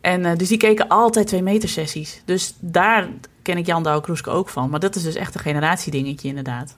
En 0.00 0.24
eh, 0.24 0.36
dus 0.36 0.48
die 0.48 0.58
keken 0.58 0.88
altijd 0.88 1.26
twee 1.26 1.42
meter 1.42 1.68
sessies. 1.68 2.22
Dus 2.24 2.54
daar 2.60 3.08
ken 3.42 3.58
ik 3.58 3.66
Jan 3.66 3.82
Douwe 3.82 4.00
Kroeske 4.00 4.30
ook 4.30 4.48
van. 4.48 4.70
Maar 4.70 4.80
dat 4.80 4.94
is 4.96 5.02
dus 5.02 5.14
echt 5.14 5.34
een 5.34 5.40
generatiedingetje 5.40 6.28
inderdaad. 6.28 6.76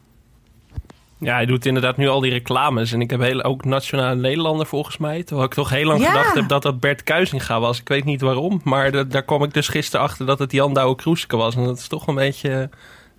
Ja, 1.21 1.35
hij 1.35 1.47
doet 1.47 1.67
inderdaad 1.67 1.97
nu 1.97 2.09
al 2.09 2.21
die 2.21 2.31
reclames. 2.33 2.93
En 2.93 3.01
ik 3.01 3.11
heb 3.11 3.21
heel, 3.21 3.43
ook 3.43 3.65
Nationale 3.65 4.15
Nederlander 4.15 4.67
volgens 4.67 4.97
mij. 4.99 5.23
Terwijl 5.23 5.47
ik 5.49 5.55
toch 5.55 5.71
heel 5.71 5.85
lang 5.87 6.01
Ja. 6.01 6.07
gedacht 6.11 6.35
heb 6.35 6.49
dat 6.49 6.63
dat 6.63 6.81
Bert 6.81 7.03
Kuizinga 7.03 7.61
was. 7.61 7.81
Ik 7.81 7.89
weet 7.89 8.05
niet 8.05 8.21
waarom. 8.21 8.61
Maar 8.65 8.91
da- 8.93 9.05
daar 9.05 9.23
kwam 9.23 9.43
ik 9.43 9.55
dus 9.55 9.69
gisteren 9.69 10.07
achter 10.07 10.27
dat 10.27 10.39
het 10.39 10.53
Jan 10.53 10.75
Douwe 10.75 10.95
Kroeske 10.95 11.37
was. 11.37 11.55
En 11.57 11.65
dat 11.65 11.79
is 11.79 11.89
toch 11.89 12.07
een 12.07 12.15
beetje... 12.15 12.71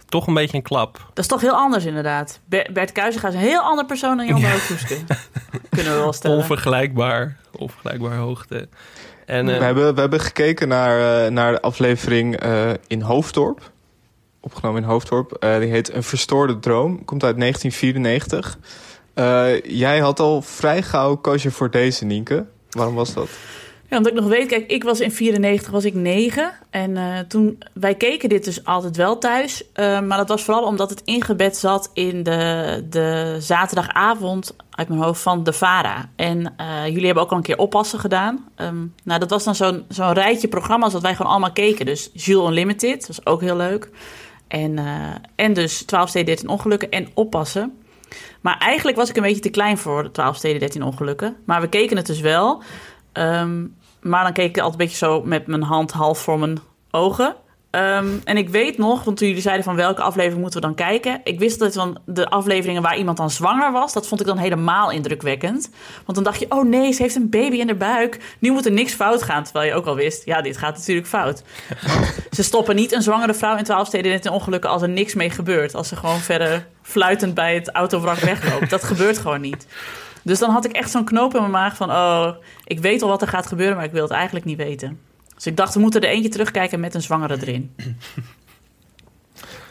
toch 0.10 0.28
een 0.28 0.34
beetje 0.34 0.58
een 0.58 0.64
klap. 0.64 0.98
Dat 1.14 1.18
is 1.24 1.28
toch 1.28 1.42
heel 1.42 1.56
anders 1.56 1.86
inderdaad. 1.86 2.40
Ber- 2.46 2.70
Bert 2.74 2.92
Kuizinga 2.92 3.28
is 3.28 3.34
een 3.34 3.40
heel 3.40 3.62
ander 3.62 3.86
persoon 3.86 4.18
dan 4.18 4.28
Jan 4.28 4.42
Roodhoeske. 4.42 4.98
Kunnen 5.70 5.94
we 5.94 6.00
wel 6.00 6.14
stellen. 6.14 6.38
Onvergelijkbaar. 6.38 7.38
Onvergelijkbaar 7.58 8.16
hoogte. 8.18 8.68
En, 9.26 9.50
eh, 9.50 9.58
We, 9.58 9.64
hebben, 9.64 9.94
we 9.96 10.00
hebben 10.00 10.20
gekeken 10.20 10.68
naar, 10.68 11.26
eh, 11.26 11.32
naar 11.32 11.52
de 11.52 11.62
aflevering 11.62 12.36
eh, 12.40 12.70
in 12.88 13.02
Hoofddorp. 13.02 13.72
Opgenomen 14.40 14.82
in 14.82 14.88
Hoofddorp. 14.88 15.32
Eh, 15.34 15.58
die 15.60 15.70
heet 15.70 15.94
Een 15.94 16.04
Verstoorde 16.04 16.60
Droom. 16.60 17.06
Komt 17.06 17.24
uit 17.24 17.38
1994. 17.38 18.58
Eh, 19.14 19.62
jij 19.62 20.00
had 20.00 20.20
al 20.20 20.42
vrij 20.42 20.82
gauw 20.82 21.16
koos 21.16 21.44
je 21.44 21.52
voor 21.52 21.72
deze, 21.72 22.06
Nienke. 22.06 22.46
Waarom 22.70 22.96
was 22.96 23.14
dat? 23.14 23.30
Ja, 23.90 23.98
omdat 23.98 24.12
ik 24.14 24.20
nog 24.20 24.30
weet, 24.30 24.48
kijk, 24.48 24.72
ik 24.72 24.84
was 24.84 25.00
in 25.00 25.12
94 25.12 25.72
was 25.72 25.86
ik 25.86 25.94
9. 25.94 26.52
En 26.70 26.98
eh, 26.98 27.20
toen, 27.20 27.64
wij 27.74 27.96
keken 27.96 28.30
dit 28.30 28.44
dus 28.44 28.66
altijd 28.66 28.96
wel 28.98 29.18
thuis. 29.18 29.64
Eh, 29.74 30.02
maar 30.02 30.18
dat 30.18 30.28
was 30.28 30.44
vooral 30.44 30.64
omdat 30.64 30.90
het 30.90 31.02
ingebed 31.06 31.58
zat 31.58 31.90
in 31.94 32.24
de, 32.24 32.86
de 32.90 33.36
zaterdagavond 33.40 34.56
uit 34.70 34.88
mijn 34.88 35.02
hoofd 35.02 35.22
van 35.22 35.44
de 35.44 35.54
VARA. 35.54 36.10
En 36.16 36.54
eh, 36.58 36.86
jullie 36.86 37.06
hebben 37.06 37.24
ook 37.24 37.32
al 37.32 37.38
een 37.38 37.44
keer 37.44 37.58
oppassen 37.58 38.00
gedaan. 38.00 38.48
Ehm, 38.56 38.86
nou, 39.04 39.20
dat 39.20 39.30
was 39.30 39.44
dan 39.44 39.56
zo'n 39.56 39.86
zo'n 39.88 40.14
rijtje 40.14 40.48
programma's 40.48 40.94
dat 40.94 41.02
wij 41.02 41.16
gewoon 41.16 41.32
allemaal 41.32 41.52
keken. 41.52 41.86
Dus 41.86 42.10
Jules 42.14 42.48
Unlimited, 42.48 43.00
dat 43.00 43.08
was 43.08 43.26
ook 43.26 43.42
heel 43.42 43.58
leuk. 43.58 43.90
En, 44.48 44.80
en 45.36 45.54
dus 45.54 45.84
12 45.84 46.10
steden 46.10 46.28
13 46.28 46.50
ongelukken 46.50 46.90
en 46.90 47.08
oppassen. 47.14 47.74
Maar 48.42 48.58
eigenlijk 48.58 48.98
was 48.98 49.10
ik 49.10 49.16
een 49.16 49.24
beetje 49.24 49.42
te 49.42 49.50
klein 49.50 49.78
voor 49.78 50.04
de 50.04 50.12
12 50.12 50.36
steden 50.36 50.60
13 50.60 50.84
ongelukken. 50.84 51.36
Maar 51.46 51.62
we 51.62 51.70
keken 51.70 51.98
het 51.98 52.06
dus 52.06 52.20
wel. 52.20 52.64
Ehm, 53.12 53.66
maar 54.02 54.24
dan 54.24 54.34
keek 54.34 54.50
ik 54.50 54.58
altijd 54.58 54.80
een 54.80 54.86
beetje 54.88 55.06
zo 55.06 55.22
met 55.22 55.48
mijn 55.48 55.64
hand 55.64 55.92
half 55.92 56.20
voor 56.20 56.40
mijn 56.40 56.60
ogen. 56.92 57.36
Ehm, 57.70 58.08
en 58.24 58.38
ik 58.38 58.50
weet 58.50 58.78
nog, 58.78 59.04
want 59.04 59.18
toen 59.18 59.28
jullie 59.28 59.42
zeiden 59.42 59.66
van 59.66 59.76
welke 59.76 60.02
aflevering 60.02 60.42
moeten 60.42 60.62
we 60.62 60.66
dan 60.66 60.76
kijken. 60.76 61.22
Ik 61.24 61.40
wist 61.40 61.60
dat 61.60 61.74
van 61.74 62.00
de 62.06 62.30
afleveringen 62.30 62.82
waar 62.82 62.98
iemand 62.98 63.18
dan 63.18 63.30
zwanger 63.30 63.72
was, 63.72 63.94
dat 63.94 64.08
vond 64.08 64.22
ik 64.22 64.28
dan 64.28 64.38
helemaal 64.38 64.92
indrukwekkend. 64.92 65.70
Want 66.06 66.16
dan 66.16 66.24
dacht 66.24 66.40
je, 66.40 66.46
oh 66.50 66.66
nee, 66.66 66.92
ze 66.92 67.02
heeft 67.02 67.16
een 67.16 67.30
baby 67.30 67.56
in 67.56 67.68
de 67.68 67.76
buik. 67.76 68.36
Nu 68.40 68.52
moet 68.52 68.66
er 68.66 68.72
niks 68.72 68.94
fout 68.94 69.24
gaan. 69.24 69.44
Terwijl 69.44 69.70
je 69.70 69.76
ook 69.76 69.86
al 69.86 69.96
wist, 69.96 70.26
ja, 70.26 70.42
dit 70.42 70.58
gaat 70.58 70.78
natuurlijk 70.78 71.08
fout. 71.08 71.44
ze 72.32 72.44
stoppen 72.44 72.76
niet 72.76 72.92
een 72.92 73.02
zwangere 73.02 73.34
vrouw 73.34 73.58
in 73.58 73.64
12 73.64 73.88
steden 73.88 74.12
net 74.12 74.26
in 74.26 74.32
ongelukken 74.32 74.70
als 74.70 74.82
er 74.82 74.90
niks 74.90 75.14
mee 75.14 75.30
gebeurt. 75.30 75.76
Als 75.76 75.88
ze 75.88 75.96
gewoon 75.96 76.20
verder 76.20 76.68
fluitend 76.82 77.34
bij 77.34 77.56
het 77.56 77.70
autowrak 77.70 78.20
wegloopt. 78.20 78.70
Dat 78.70 78.84
gebeurt 78.84 79.18
gewoon 79.18 79.42
niet. 79.42 79.68
Dus 80.30 80.40
dan 80.40 80.50
had 80.50 80.66
ik 80.66 80.72
echt 80.72 80.92
zo'n 80.92 81.04
knoop 81.04 81.34
in 81.34 81.40
mijn 81.40 81.52
maag 81.52 81.76
van... 81.76 81.90
oh, 81.90 82.30
ik 82.64 82.80
weet 82.80 83.02
al 83.02 83.10
wat 83.10 83.22
er 83.22 83.28
gaat 83.28 83.48
gebeuren, 83.48 83.76
maar 83.76 83.86
ik 83.86 83.92
wil 83.92 84.04
het 84.04 84.12
eigenlijk 84.12 84.46
niet 84.46 84.58
weten. 84.58 85.00
Dus 85.36 85.46
ik 85.46 85.58
dacht, 85.58 85.74
we 85.74 85.80
moeten 85.80 86.02
er 86.02 86.10
eentje 86.10 86.30
terugkijken 86.30 86.80
met 86.80 86.94
een 86.96 87.02
zwangere 87.02 87.38
erin. 87.42 87.76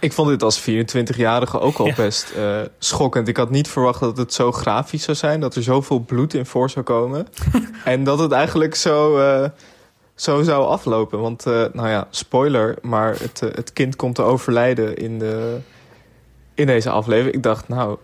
Ik 0.01 0.13
vond 0.13 0.29
dit 0.29 0.43
als 0.43 0.61
24-jarige 0.71 1.61
ook 1.61 1.77
al 1.79 1.87
Ja. 1.87 1.95
best 1.95 2.31
eh, 2.31 2.61
schokkend. 2.79 3.29
Ik 3.29 3.37
had 3.37 3.51
niet 3.51 3.69
verwacht 3.69 4.01
dat 4.01 4.17
het 4.17 4.35
zo 4.35 4.53
grafisch 4.53 5.03
zou 5.03 5.17
zijn. 5.17 5.41
Dat 5.41 5.55
er 5.55 5.63
zoveel 5.63 6.01
bloed 6.01 6.35
in 6.35 6.47
voor 6.47 6.71
zou 6.71 6.85
komen. 6.85 7.27
en 7.85 8.05
dat 8.05 8.19
het 8.19 8.33
eigenlijk 8.33 8.75
zo, 8.75 9.19
eh, 9.19 9.49
zo 10.15 10.43
zou 10.43 10.67
aflopen. 10.67 11.21
Want, 11.21 11.47
eh, 11.47 11.65
nou 11.73 11.89
ja, 11.89 12.07
spoiler. 12.11 12.79
Maar 12.83 13.11
het, 13.21 13.41
het 13.41 13.73
kind 13.73 13.97
komt 13.97 14.15
te 14.15 14.23
overlijden 14.23 14.97
in, 14.97 15.19
de, 15.19 15.59
in 16.55 16.67
deze 16.67 16.91
aflevering. 16.91 17.35
Ik 17.35 17.43
dacht, 17.43 17.69
nou, 17.69 17.99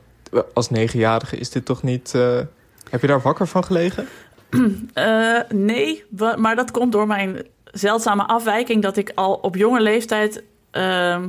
als 0.55 0.71
negenjarige 0.71 1.37
is 1.37 1.51
dit 1.51 1.65
toch 1.65 1.83
niet... 1.83 2.15
eh, 2.15 2.39
heb 2.91 3.01
je 3.01 3.07
daar 3.07 3.21
wakker 3.21 3.47
van 3.47 3.65
gelegen? 3.65 4.07
Eh, 4.95 5.41
nee, 5.49 6.05
maar 6.37 6.57
dat 6.57 6.71
komt 6.71 6.93
door 6.93 7.07
mijn 7.07 7.43
zeldzame 7.65 8.27
afwijking... 8.27 8.83
dat 8.83 8.97
ik 8.97 9.13
al 9.15 9.35
op 9.35 9.57
jonge 9.57 9.81
leeftijd 9.81 10.43
ehm, 10.71 11.29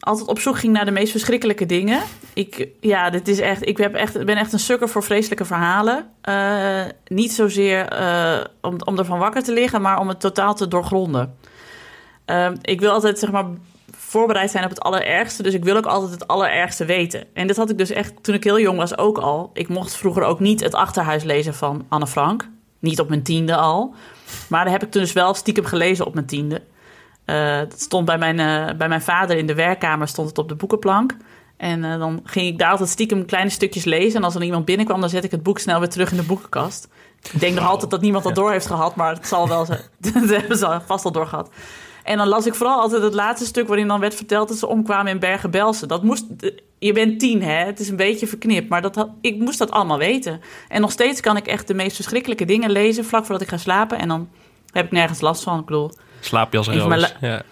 altijd 0.00 0.28
op 0.28 0.38
zoek 0.38 0.58
ging 0.58 0.72
naar 0.72 0.84
de 0.84 0.90
meest 0.90 1.10
verschrikkelijke 1.10 1.66
dingen. 1.66 2.02
Ik, 2.34 2.68
ja, 2.80 3.10
dit 3.10 3.28
is 3.28 3.40
echt, 3.40 3.66
ik 3.66 3.76
heb 3.76 3.94
echt, 3.94 4.24
ben 4.24 4.36
echt 4.36 4.52
een 4.52 4.58
sukker 4.58 4.88
voor 4.88 5.02
vreselijke 5.02 5.44
verhalen. 5.44 6.10
Eh, 6.20 6.84
niet 7.06 7.32
zozeer 7.32 7.98
om, 8.60 8.76
om 8.84 8.98
ervan 8.98 9.18
wakker 9.18 9.42
te 9.42 9.52
liggen, 9.52 9.82
maar 9.82 9.98
om 10.00 10.08
het 10.08 10.20
totaal 10.20 10.54
te 10.54 10.68
doorgronden. 10.68 11.36
Ehm, 12.24 12.56
ik 12.62 12.80
wil 12.80 12.90
altijd, 12.90 13.18
zeg 13.18 13.30
maar, 13.30 13.44
voorbereid 14.16 14.50
zijn 14.50 14.64
op 14.64 14.70
het 14.70 14.80
allerergste. 14.80 15.42
Dus 15.42 15.54
ik 15.54 15.64
wil 15.64 15.76
ook 15.76 15.86
altijd 15.86 16.10
het 16.10 16.28
allerergste 16.28 16.84
weten. 16.84 17.24
En 17.34 17.46
dit 17.46 17.56
had 17.56 17.70
ik 17.70 17.78
dus 17.78 17.90
echt 17.90 18.22
toen 18.22 18.34
ik 18.34 18.44
heel 18.44 18.60
jong 18.60 18.78
was 18.78 18.98
ook 18.98 19.18
al. 19.18 19.50
Ik 19.52 19.68
mocht 19.68 19.96
vroeger 19.96 20.22
ook 20.22 20.40
niet 20.40 20.60
het 20.60 20.74
achterhuis 20.74 21.22
lezen 21.22 21.54
van 21.54 21.86
Anne 21.88 22.06
Frank. 22.06 22.48
Niet 22.78 23.00
op 23.00 23.08
mijn 23.08 23.22
tiende 23.22 23.56
al. 23.56 23.94
Maar 24.48 24.64
daar 24.64 24.72
heb 24.72 24.82
ik 24.82 24.90
toen 24.90 25.02
dus 25.02 25.12
wel 25.12 25.34
stiekem 25.34 25.64
gelezen 25.64 26.06
op 26.06 26.14
mijn 26.14 26.26
tiende. 26.26 26.62
Eh, 27.24 27.58
dat 27.58 27.80
stond 27.80 28.04
bij 28.04 28.18
mijn, 28.18 28.38
eh, 28.40 28.76
bij 28.76 28.88
mijn 28.88 29.02
vader 29.02 29.36
in 29.36 29.46
de 29.46 29.54
werkkamer 29.54 30.08
stond 30.08 30.28
het 30.28 30.38
op 30.38 30.48
de 30.48 30.54
boekenplank. 30.54 31.16
En 31.56 31.84
eh, 31.84 31.98
dan 31.98 32.20
ging 32.24 32.46
ik 32.46 32.58
daar 32.58 32.70
altijd 32.70 32.88
stiekem 32.88 33.26
kleine 33.26 33.50
stukjes 33.50 33.84
lezen. 33.84 34.18
En 34.18 34.24
als 34.24 34.34
er 34.34 34.42
iemand 34.42 34.64
binnenkwam, 34.64 35.00
dan 35.00 35.10
zet 35.10 35.24
ik 35.24 35.30
het 35.30 35.42
boek 35.42 35.58
snel 35.58 35.78
weer 35.78 35.88
terug 35.88 36.10
in 36.10 36.16
de 36.16 36.22
boekenkast. 36.22 36.88
Ik 37.32 37.40
denk 37.40 37.54
nog 37.54 37.68
altijd 37.68 37.90
dat 37.90 38.00
niemand 38.00 38.24
dat 38.24 38.34
door 38.34 38.50
heeft 38.50 38.66
gehad, 38.66 38.96
maar 38.96 39.14
het 39.14 39.26
zal 39.26 39.48
wel 39.48 39.64
zo. 39.64 39.74
dat 40.12 40.28
hebben 40.28 40.58
ze 40.58 40.80
vast 40.86 41.04
al 41.04 41.12
door 41.12 41.26
gehad. 41.26 41.50
En 42.06 42.16
dan 42.16 42.28
las 42.28 42.46
ik 42.46 42.54
vooral 42.54 42.80
altijd 42.80 43.02
het 43.02 43.14
laatste 43.14 43.46
stuk 43.46 43.66
waarin 43.66 43.88
dan 43.88 44.00
werd 44.00 44.14
verteld 44.14 44.48
dat 44.48 44.58
ze 44.58 44.66
omkwamen 44.66 45.12
in 45.12 45.18
Bergen-Belsen. 45.18 45.88
Dat 45.88 46.02
moest, 46.02 46.24
je 46.78 46.92
bent 46.92 47.18
tien, 47.20 47.42
hè? 47.42 47.64
Het 47.64 47.80
is 47.80 47.88
een 47.88 47.96
beetje 47.96 48.26
verknipt, 48.26 48.68
maar 48.68 48.82
dat 48.82 49.08
ik 49.20 49.38
moest 49.38 49.58
dat 49.58 49.70
allemaal 49.70 49.98
weten. 49.98 50.40
En 50.68 50.80
nog 50.80 50.90
steeds 50.90 51.20
kan 51.20 51.36
ik 51.36 51.46
echt 51.46 51.68
de 51.68 51.74
meest 51.74 51.96
verschrikkelijke 51.96 52.44
dingen 52.44 52.70
lezen 52.70 53.04
vlak 53.04 53.24
voordat 53.24 53.42
ik 53.42 53.48
ga 53.48 53.56
slapen. 53.56 53.98
En 53.98 54.08
dan 54.08 54.28
heb 54.72 54.84
ik 54.84 54.92
nergens 54.92 55.20
last 55.20 55.42
van. 55.42 55.58
Ik 55.58 55.64
bedoel, 55.64 55.92
Slaap 56.20 56.52
je 56.52 56.58
als 56.58 56.66
mijn 56.66 56.80
roos. 56.80 57.14
Ja. 57.20 57.42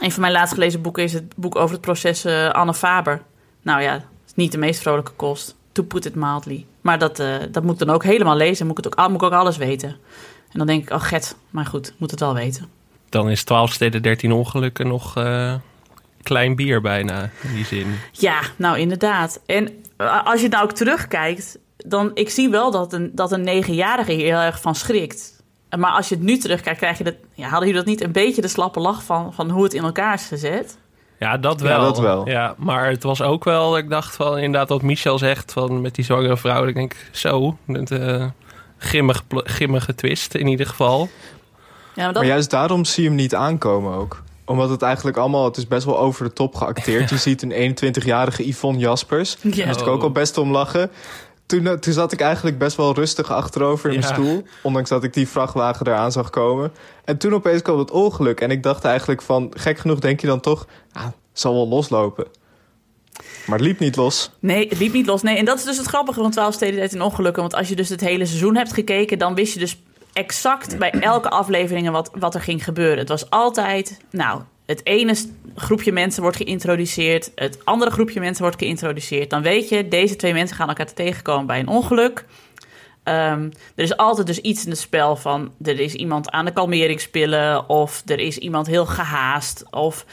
een 0.00 0.12
van 0.12 0.20
mijn 0.20 0.32
laatst 0.32 0.54
gelezen 0.54 0.82
boeken 0.82 1.02
is 1.02 1.12
het 1.12 1.36
boek 1.36 1.56
over 1.56 1.72
het 1.72 1.80
proces 1.80 2.24
eh, 2.24 2.50
Anne 2.50 2.74
Faber. 2.74 3.22
Nou 3.62 3.82
ja, 3.82 3.94
is 4.26 4.34
niet 4.34 4.52
de 4.52 4.58
meest 4.58 4.80
vrolijke 4.80 5.12
kost. 5.12 5.56
To 5.72 5.82
put 5.82 6.04
it 6.04 6.14
mildly. 6.14 6.66
Maar 6.80 6.98
dat, 6.98 7.18
eh, 7.18 7.36
dat 7.50 7.62
moet 7.62 7.80
ik 7.80 7.86
dan 7.86 7.94
ook 7.94 8.04
helemaal 8.04 8.36
lezen. 8.36 8.66
Moet 8.66 8.78
ik, 8.78 8.84
het 8.84 8.98
ook, 8.98 9.08
moet 9.08 9.22
ik 9.22 9.26
ook 9.26 9.32
alles 9.32 9.56
weten. 9.56 9.88
En 10.50 10.58
dan 10.58 10.66
denk 10.66 10.82
ik, 10.82 10.90
oh 10.90 11.02
get, 11.02 11.36
maar 11.50 11.66
goed, 11.66 11.94
moet 11.96 12.10
het 12.10 12.20
wel 12.20 12.34
weten. 12.34 12.68
Dan 13.12 13.30
is 13.30 13.44
12 13.44 13.72
steden 13.72 14.02
13 14.02 14.32
ongelukken 14.32 14.86
nog 14.88 15.16
eh, 15.16 15.54
klein 16.22 16.56
bier 16.56 16.80
bijna, 16.80 17.30
in 17.42 17.54
die 17.54 17.64
zin. 17.64 17.98
Ja, 18.12 18.40
nou 18.56 18.78
inderdaad. 18.78 19.40
En 19.46 19.68
eh, 19.96 20.26
als 20.26 20.40
je 20.40 20.48
nou 20.48 20.64
ook 20.64 20.72
terugkijkt, 20.72 21.58
dan 21.76 22.10
ik 22.14 22.30
zie 22.30 22.48
wel 22.48 22.70
dat 22.70 22.92
een, 22.92 23.10
dat 23.14 23.32
een 23.32 23.42
negenjarige 23.44 24.12
hier 24.12 24.24
heel 24.24 24.38
erg 24.46 24.60
van 24.60 24.74
schrikt. 24.74 25.42
Maar 25.78 25.90
als 25.90 26.08
je 26.08 26.14
het 26.14 26.24
nu 26.24 26.38
terugkijkt, 26.38 26.78
krijg 26.78 26.98
je 26.98 27.04
dat. 27.04 27.14
Ja, 27.34 27.42
hadden 27.48 27.68
jullie 27.68 27.82
dat 27.84 27.90
niet 27.90 28.02
een 28.02 28.12
beetje 28.12 28.42
de 28.42 28.48
slappe 28.48 28.80
lach 28.80 29.02
van, 29.02 29.32
van 29.34 29.50
hoe 29.50 29.62
het 29.64 29.74
in 29.74 29.82
elkaar 29.84 30.14
is 30.14 30.26
gezet? 30.26 30.78
Ja, 31.18 31.36
dat 31.38 31.60
Ja, 31.60 31.66
wel. 31.66 31.80
dat 31.80 31.98
wel. 31.98 32.28
Ja, 32.28 32.54
maar 32.58 32.88
het 32.90 33.02
was 33.02 33.22
ook 33.22 33.44
wel, 33.44 33.76
ik 33.78 33.88
dacht 33.90 34.16
van 34.16 34.38
inderdaad 34.38 34.68
wat 34.68 34.82
Michel 34.82 35.18
zegt 35.18 35.52
van 35.52 35.80
met 35.80 35.94
die 35.94 36.04
zwangere 36.04 36.36
vrouw. 36.36 36.60
dat 36.60 36.68
Ik 36.68 36.74
denk 36.74 36.96
zo, 37.10 37.56
het, 37.66 37.90
eh 37.90 38.24
grimmige, 38.78 39.22
pl- 39.24 39.38
grimmige 39.44 39.94
twist 39.94 40.34
in 40.34 40.46
ieder 40.46 40.66
geval. 40.66 41.08
Ja, 41.94 42.02
maar 42.04 42.12
dat, 42.12 42.22
Maar 42.22 42.30
juist 42.32 42.50
daarom 42.50 42.84
zie 42.84 43.02
je 43.02 43.08
hem 43.08 43.18
niet 43.18 43.34
aankomen 43.34 43.94
ook. 43.94 44.22
Omdat 44.44 44.70
het 44.70 44.82
eigenlijk 44.82 45.16
allemaal, 45.16 45.44
het 45.44 45.56
is 45.56 45.66
best 45.68 45.84
wel 45.84 45.98
over 45.98 46.24
de 46.24 46.32
top 46.32 46.54
geacteerd. 46.54 47.10
Je 47.10 47.16
ziet 47.16 47.42
een 47.42 47.76
21-jarige 47.76 48.48
Yvonne 48.48 48.78
Jaspers. 48.80 49.36
Daar 49.42 49.54
Ja. 49.56 49.66
moest 49.66 49.80
ik 49.80 49.86
ook 49.86 50.02
al 50.02 50.10
best 50.10 50.38
om 50.38 50.50
lachen. 50.50 50.90
Toen, 51.46 51.66
eh, 51.66 51.72
toen 51.72 51.92
zat 51.92 52.12
ik 52.12 52.20
eigenlijk 52.20 52.58
best 52.58 52.76
wel 52.76 52.94
rustig 52.94 53.30
achterover 53.32 53.90
in 53.90 53.98
mijn 54.00 54.12
stoel. 54.12 54.44
Ondanks 54.62 54.88
dat 54.88 55.04
ik 55.04 55.12
die 55.12 55.28
vrachtwagen 55.28 55.86
eraan 55.86 56.12
zag 56.12 56.30
komen. 56.30 56.72
En 57.04 57.18
toen 57.18 57.34
opeens 57.34 57.62
kwam 57.62 57.78
het 57.78 57.90
ongeluk. 57.90 58.40
En 58.40 58.50
ik 58.50 58.62
dacht 58.62 58.84
eigenlijk 58.84 59.22
van, 59.22 59.52
gek 59.56 59.78
genoeg 59.78 59.98
denk 59.98 60.20
je 60.20 60.26
dan 60.26 60.40
toch... 60.40 60.66
Ah, 60.92 61.06
zal 61.32 61.54
wel 61.54 61.68
loslopen. 61.68 62.26
Maar 63.46 63.58
het 63.58 63.66
liep 63.66 63.78
niet 63.78 63.96
los. 63.96 64.30
Nee, 64.38 64.68
het 64.68 64.78
liep 64.78 64.92
niet 64.92 65.06
los. 65.06 65.22
Nee, 65.22 65.36
en 65.36 65.44
dat 65.44 65.58
is 65.58 65.64
dus 65.64 65.76
het 65.76 65.86
grappige 65.86 66.20
van 66.20 66.30
12 66.30 66.54
steden 66.54 66.76
13 66.76 67.02
ongelukken. 67.02 67.42
Want 67.42 67.54
als 67.54 67.68
je 67.68 67.76
dus 67.76 67.88
het 67.88 68.00
hele 68.00 68.26
seizoen 68.26 68.56
hebt 68.56 68.72
gekeken, 68.72 69.18
dan 69.18 69.34
wist 69.34 69.52
je 69.52 69.58
dus 69.58 69.82
exact 70.12 70.78
bij 70.78 70.90
elke 70.90 71.28
aflevering 71.30 71.90
wat, 71.90 72.10
wat 72.18 72.34
er 72.34 72.40
ging 72.40 72.64
gebeuren. 72.64 72.98
Het 72.98 73.08
was 73.08 73.30
altijd, 73.30 74.00
nou, 74.10 74.42
het 74.66 74.86
ene 74.86 75.14
groepje 75.56 75.92
mensen 75.92 76.22
wordt 76.22 76.36
geïntroduceerd, 76.36 77.32
het 77.34 77.64
andere 77.64 77.90
groepje 77.90 78.20
mensen 78.20 78.42
wordt 78.42 78.58
geïntroduceerd. 78.58 79.30
Dan 79.30 79.42
weet 79.42 79.68
je, 79.68 79.88
deze 79.88 80.16
twee 80.16 80.32
mensen 80.32 80.56
gaan 80.56 80.68
elkaar 80.68 80.92
tegenkomen 80.92 81.46
bij 81.46 81.58
een 81.58 81.68
ongeluk. 81.68 82.24
Ehm, 83.02 83.50
er 83.74 83.84
is 83.84 83.96
altijd 83.96 84.26
dus 84.26 84.40
iets 84.40 84.64
in 84.64 84.70
het 84.70 84.78
spel 84.78 85.16
van 85.16 85.52
er 85.62 85.80
is 85.80 85.94
iemand 85.94 86.30
aan 86.30 86.44
de 86.44 86.52
kalmeringspillen 86.52 87.68
of 87.68 88.02
er 88.06 88.18
is 88.18 88.38
iemand 88.38 88.66
heel 88.66 88.86
gehaast 88.86 89.64
of 89.70 90.04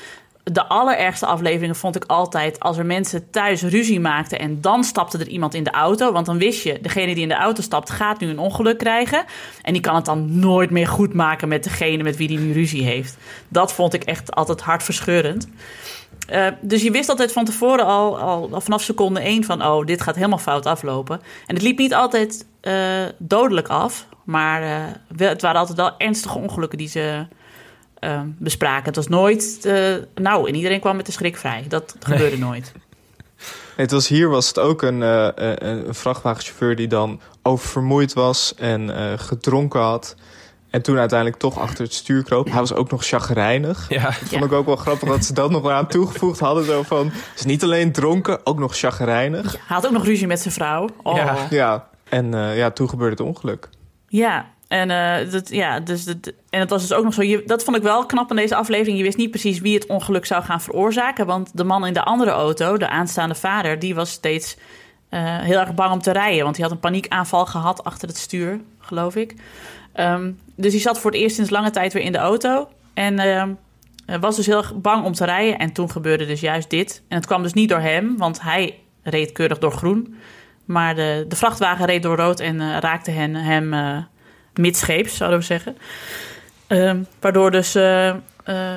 de 0.51 0.67
allerergste 0.67 1.25
afleveringen 1.25 1.75
vond 1.75 1.95
ik 1.95 2.03
altijd 2.07 2.59
als 2.59 2.77
er 2.77 2.85
mensen 2.85 3.29
thuis 3.29 3.61
ruzie 3.61 3.99
maakten 3.99 4.39
en 4.39 4.61
dan 4.61 4.83
stapte 4.83 5.17
er 5.17 5.27
iemand 5.27 5.53
in 5.53 5.63
de 5.63 5.71
auto. 5.71 6.11
Want 6.11 6.25
dan 6.25 6.37
wist 6.37 6.63
je, 6.63 6.79
degene 6.81 7.13
die 7.13 7.23
in 7.23 7.29
de 7.29 7.35
auto 7.35 7.61
stapt 7.61 7.89
gaat 7.89 8.19
nu 8.19 8.27
een 8.27 8.39
ongeluk 8.39 8.77
krijgen. 8.77 9.25
En 9.61 9.73
die 9.73 9.81
kan 9.81 9.95
het 9.95 10.05
dan 10.05 10.39
nooit 10.39 10.69
meer 10.69 10.87
goed 10.87 11.13
maken 11.13 11.47
met 11.47 11.63
degene 11.63 12.03
met 12.03 12.17
wie 12.17 12.27
die 12.27 12.39
nu 12.39 12.53
ruzie 12.53 12.83
heeft. 12.83 13.17
Dat 13.47 13.73
vond 13.73 13.93
ik 13.93 14.03
echt 14.03 14.35
altijd 14.35 14.61
hartverscheurend. 14.61 15.47
Eh, 16.27 16.47
dus 16.61 16.83
je 16.83 16.91
wist 16.91 17.09
altijd 17.09 17.31
van 17.31 17.45
tevoren 17.45 17.85
al, 17.85 18.19
al, 18.19 18.61
vanaf 18.61 18.81
seconde 18.81 19.19
één 19.19 19.43
van... 19.43 19.65
oh, 19.65 19.85
dit 19.85 20.01
gaat 20.01 20.15
helemaal 20.15 20.37
fout 20.37 20.65
aflopen. 20.65 21.21
En 21.47 21.55
het 21.55 21.63
liep 21.63 21.77
niet 21.77 21.93
altijd 21.93 22.45
eh, 22.61 23.03
dodelijk 23.17 23.67
af. 23.67 24.07
Maar 24.23 24.63
eh, 24.63 25.27
het 25.27 25.41
waren 25.41 25.59
altijd 25.59 25.77
wel 25.77 25.97
ernstige 25.97 26.37
ongelukken 26.37 26.77
die 26.77 26.87
ze 26.87 27.25
ehm, 27.99 28.27
bespraken. 28.37 28.85
Het 28.85 28.95
was 28.95 29.07
nooit, 29.07 29.65
eh, 29.65 29.95
nou, 30.15 30.47
en 30.47 30.55
iedereen 30.55 30.79
kwam 30.79 30.95
met 30.95 31.05
de 31.05 31.11
schrik 31.11 31.37
vrij. 31.37 31.65
Dat 31.67 31.95
gebeurde 31.99 32.37
nooit. 32.37 32.71
Nee, 32.73 32.81
het 33.87 33.91
was 33.91 34.07
hier 34.07 34.29
was 34.29 34.47
het 34.47 34.59
ook 34.59 34.81
een, 34.81 35.03
eh, 35.03 35.29
een, 35.35 35.87
een 35.87 35.95
vrachtwagenchauffeur 35.95 36.75
die 36.75 36.87
dan 36.87 37.21
oververmoeid 37.41 38.13
was 38.13 38.55
en 38.55 38.95
eh, 38.95 39.19
gedronken 39.19 39.81
had. 39.81 40.15
En 40.69 40.81
toen 40.81 40.97
uiteindelijk 40.97 41.39
toch 41.39 41.59
achter 41.59 41.83
het 41.83 41.93
stuur 41.93 42.23
kroop. 42.23 42.45
Hij 42.45 42.59
was 42.59 42.73
ook 42.73 42.91
nog 42.91 43.05
chagrijnig. 43.05 43.85
Ja, 43.89 44.03
Dat 44.03 44.13
vond 44.13 44.43
ik 44.43 44.51
ook 44.51 44.65
wel 44.65 44.75
grappig 44.75 45.09
dat 45.09 45.25
ze 45.25 45.33
dat 45.33 45.51
nog 45.51 45.69
aan 45.69 45.87
toegevoegd 45.87 46.39
hadden. 46.39 46.65
Zo 46.65 46.83
van, 46.83 47.05
het 47.05 47.39
is 47.39 47.45
niet 47.45 47.63
alleen 47.63 47.91
dronken, 47.91 48.45
ook 48.45 48.59
nog 48.59 48.77
chagrijnig. 48.77 49.51
Hij 49.51 49.61
had 49.67 49.85
ook 49.85 49.91
nog 49.91 50.05
ruzie 50.05 50.27
met 50.27 50.39
zijn 50.39 50.53
vrouw. 50.53 50.89
Oh. 51.03 51.15
Ja. 51.15 51.47
Ja, 51.49 51.87
en 52.09 52.33
eh, 52.33 52.57
ja, 52.57 52.71
toen 52.71 52.89
gebeurde 52.89 53.11
het 53.11 53.25
ongeluk. 53.27 53.69
Ja, 54.07 54.45
en, 54.69 54.91
eh, 54.91 55.31
dat, 55.31 55.49
ja, 55.49 55.79
dus 55.79 56.05
dat, 56.05 56.33
en 56.49 56.59
het 56.59 56.69
was 56.69 56.81
dus 56.81 56.93
ook 56.93 57.03
nog 57.03 57.13
zo. 57.13 57.43
Dat 57.45 57.63
vond 57.63 57.77
ik 57.77 57.83
wel 57.83 58.05
knap 58.05 58.29
aan 58.29 58.35
deze 58.35 58.55
aflevering. 58.55 58.97
Je 58.97 59.03
wist 59.03 59.17
niet 59.17 59.31
precies 59.31 59.59
wie 59.59 59.73
het 59.73 59.85
ongeluk 59.85 60.25
zou 60.25 60.43
gaan 60.43 60.61
veroorzaken. 60.61 61.25
Want 61.25 61.57
de 61.57 61.63
man 61.63 61.85
in 61.85 61.93
de 61.93 62.03
andere 62.03 62.31
auto, 62.31 62.77
de 62.77 62.89
aanstaande 62.89 63.35
vader, 63.35 63.79
die 63.79 63.95
was 63.95 64.11
steeds 64.11 64.57
eh, 65.09 65.37
heel 65.39 65.59
erg 65.59 65.73
bang 65.73 65.91
om 65.91 66.01
te 66.01 66.11
rijden. 66.11 66.43
Want 66.43 66.55
hij 66.55 66.65
had 66.65 66.73
een 66.73 66.79
paniekaanval 66.81 67.45
gehad 67.45 67.83
achter 67.83 68.07
het 68.07 68.17
stuur, 68.17 68.59
geloof 68.79 69.15
ik. 69.15 69.35
Ehm, 69.93 70.31
dus 70.55 70.71
hij 70.71 70.81
zat 70.81 70.99
voor 70.99 71.11
het 71.11 71.19
eerst 71.19 71.35
sinds 71.35 71.49
lange 71.49 71.71
tijd 71.71 71.93
weer 71.93 72.03
in 72.03 72.11
de 72.11 72.17
auto. 72.17 72.67
En 72.93 73.19
ehm, 73.19 73.53
was 74.19 74.35
dus 74.35 74.45
heel 74.45 74.57
erg 74.57 74.75
bang 74.75 75.05
om 75.05 75.13
te 75.13 75.25
rijden. 75.25 75.59
En 75.59 75.73
toen 75.73 75.91
gebeurde 75.91 76.25
dus 76.25 76.39
juist 76.39 76.69
dit. 76.69 77.01
En 77.07 77.15
het 77.15 77.25
kwam 77.25 77.43
dus 77.43 77.53
niet 77.53 77.69
door 77.69 77.79
hem, 77.79 78.17
want 78.17 78.41
hij 78.41 78.79
reed 79.03 79.31
keurig 79.31 79.57
door 79.57 79.71
groen. 79.71 80.15
Maar 80.65 80.95
de, 80.95 81.25
de 81.27 81.35
vrachtwagen 81.35 81.85
reed 81.85 82.03
door 82.03 82.17
rood 82.17 82.39
en 82.39 82.61
eh, 82.61 82.77
raakte 82.79 83.11
hen, 83.11 83.35
hem 83.35 83.73
midscheeps, 84.59 85.15
zouden 85.17 85.39
we 85.39 85.45
zeggen. 85.45 85.77
Ehm, 86.67 86.97
waardoor 87.19 87.51
dus 87.51 87.75
uh, 87.75 88.13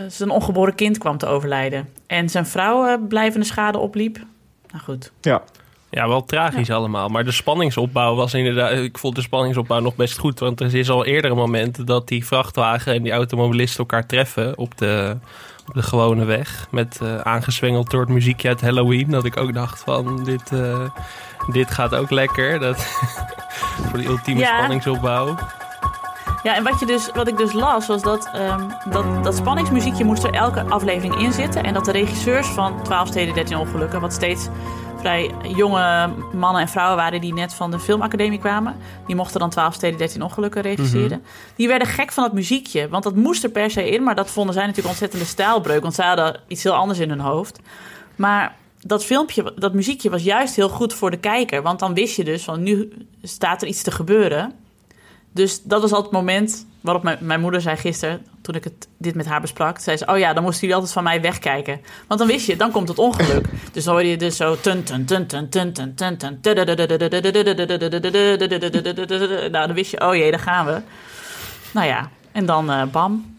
zijn 0.09 0.31
ongeboren 0.31 0.75
kind 0.75 0.99
kwam 0.99 1.19
te 1.19 1.27
overlijden. 1.27 1.89
En 2.07 2.29
zijn 2.29 2.47
vrouw 2.47 2.99
blijvende 2.99 3.47
schade 3.47 3.79
opliep. 3.79 4.19
Nou 4.71 4.85
goed. 4.85 5.13
Ja. 5.21 5.43
Ja, 5.91 6.09
wel 6.09 6.25
tragisch 6.25 6.71
allemaal. 6.71 7.09
Maar 7.09 7.25
de 7.25 7.33
spanningsopbouw 7.33 8.15
was 8.15 8.35
inderdaad... 8.35 8.73
Ik 8.73 8.99
vond 8.99 9.15
de 9.15 9.21
spanningsopbouw 9.23 9.81
nog 9.81 9.97
best 9.97 10.19
goed. 10.19 10.39
Want 10.39 10.61
er 10.61 10.75
is 10.75 10.91
al 10.91 11.05
eerder 11.05 11.31
een 11.31 11.37
moment 11.37 11.87
dat 11.87 12.09
die 12.09 12.27
vrachtwagen 12.27 12.95
en 12.95 13.03
die 13.03 13.13
automobilisten 13.13 13.79
elkaar 13.79 14.07
treffen 14.07 14.59
op 14.59 14.79
de, 14.79 15.17
op 15.69 15.75
de 15.75 15.83
gewone 15.83 16.25
weg. 16.25 16.67
Met 16.71 16.99
uh, 17.03 17.19
aangezwengeld 17.19 17.91
door 17.91 18.01
het 18.01 18.09
muziekje 18.09 18.49
uit 18.49 18.61
Halloween. 18.61 19.11
Dat 19.11 19.25
ik 19.25 19.37
ook 19.37 19.55
dacht 19.55 19.81
van, 19.81 20.25
dit, 20.25 20.51
uh, 20.53 20.91
dit 21.53 21.71
gaat 21.71 21.95
ook 21.95 22.11
lekker. 22.11 22.61
Dat, 22.61 22.77
voor 23.89 23.99
de 23.99 24.05
ultieme 24.05 24.41
Ja. 24.41 24.57
spanningsopbouw. 24.57 25.37
Ja, 26.43 26.57
en 26.57 26.65
wat, 26.65 26.81
je 26.81 26.87
dus, 26.87 27.11
wat 27.15 27.29
ik 27.29 27.37
dus 27.37 27.53
las, 27.53 27.87
was 27.87 28.03
dat, 28.03 28.29
ehm, 28.33 28.69
dat 28.91 29.25
dat 29.25 29.37
spanningsmuziekje 29.37 30.05
moest 30.05 30.25
er 30.25 30.35
elke 30.35 30.63
aflevering 30.63 31.21
in 31.21 31.33
zitten. 31.33 31.65
En 31.65 31.75
dat 31.75 31.85
de 31.85 31.93
regisseurs 31.93 32.47
van 32.47 32.83
12 32.83 33.09
Steden 33.09 33.35
13 33.35 33.57
Ongelukken, 33.57 34.01
wat 34.01 34.13
steeds 34.13 34.49
vrij 35.03 35.31
jonge 35.57 36.11
mannen 36.33 36.61
en 36.63 36.69
vrouwen 36.69 36.97
waren 36.97 37.21
die 37.21 37.35
net 37.35 37.55
van 37.55 37.71
de 37.71 37.79
filmacademie 37.79 38.39
kwamen. 38.39 38.77
Die 39.07 39.17
mochten 39.17 39.41
dan 39.41 39.51
12 39.51 39.75
Steden 39.75 39.99
13 39.99 40.23
Ongelukken 40.23 40.63
regisseren. 40.63 41.23
Die 41.57 41.69
werden 41.69 41.89
gek 41.89 42.13
van 42.13 42.25
dat 42.25 42.33
muziekje, 42.33 42.89
want 42.89 43.03
dat 43.03 43.15
moest 43.15 43.45
er 43.45 43.51
per 43.51 43.71
se 43.71 43.91
in. 43.91 44.03
Maar 44.03 44.15
dat 44.15 44.31
vonden 44.31 44.55
zij 44.55 44.63
natuurlijk 44.63 44.89
ontzettende 44.89 45.25
stijlbreuk, 45.25 45.83
want 45.83 45.95
zij 45.95 46.07
hadden 46.07 46.41
iets 46.47 46.63
heel 46.63 46.75
anders 46.75 46.99
in 46.99 47.09
hun 47.09 47.21
hoofd. 47.21 47.61
Maar 48.17 48.57
dat 48.81 49.05
filmpje, 49.05 49.53
dat 49.57 49.75
muziekje 49.75 50.11
was 50.11 50.23
juist 50.23 50.57
heel 50.57 50.69
goed 50.69 50.95
voor 50.95 51.11
de 51.11 51.17
kijker. 51.17 51.63
Want 51.63 51.79
dan 51.79 51.95
wist 51.95 52.17
je 52.17 52.25
dus 52.25 52.45
van 52.45 52.63
nu 52.63 52.93
staat 53.23 53.63
er 53.63 53.69
iets 53.69 53.83
te 53.83 53.91
gebeuren. 53.91 54.53
Dus 55.33 55.63
dat 55.63 55.81
was 55.81 55.93
altijd 55.93 56.13
het 56.13 56.21
moment 56.21 56.67
waarop 56.81 57.03
mijn, 57.03 57.19
mijn 57.21 57.41
moeder 57.41 57.61
zei 57.61 57.77
gisteren, 57.77 58.27
toen 58.41 58.55
ik 58.55 58.65
het, 58.65 58.89
dit 58.99 59.15
met 59.15 59.27
haar 59.27 59.41
besprak, 59.41 59.79
zei 59.79 59.97
ze: 59.97 60.07
Oh 60.07 60.19
ja, 60.19 60.33
dan 60.33 60.43
moesten 60.43 60.61
jullie 60.61 60.75
altijd 60.75 60.93
van 60.93 61.03
mij 61.03 61.21
wegkijken. 61.21 61.81
Want 62.07 62.21
dan 62.21 62.29
wist 62.29 62.47
je, 62.47 62.57
dan 62.57 62.71
komt 62.71 62.89
het 62.89 62.99
ongeluk. 62.99 63.47
Dus 63.73 63.85
dan 63.85 63.95
hoorde 63.95 64.11
je 64.11 64.17
dus 64.17 64.37
zo. 64.37 64.57
Nou, 69.51 69.67
dan 69.67 69.73
wist 69.75 69.91
je, 69.91 70.01
oh 70.01 70.15
jee, 70.15 70.31
daar 70.31 70.41
gaan 70.41 70.67
we. 70.67 70.81
Nou 71.73 71.87
ja, 71.87 72.11
en 72.33 72.47
dan 72.47 72.91
bam. 72.91 73.32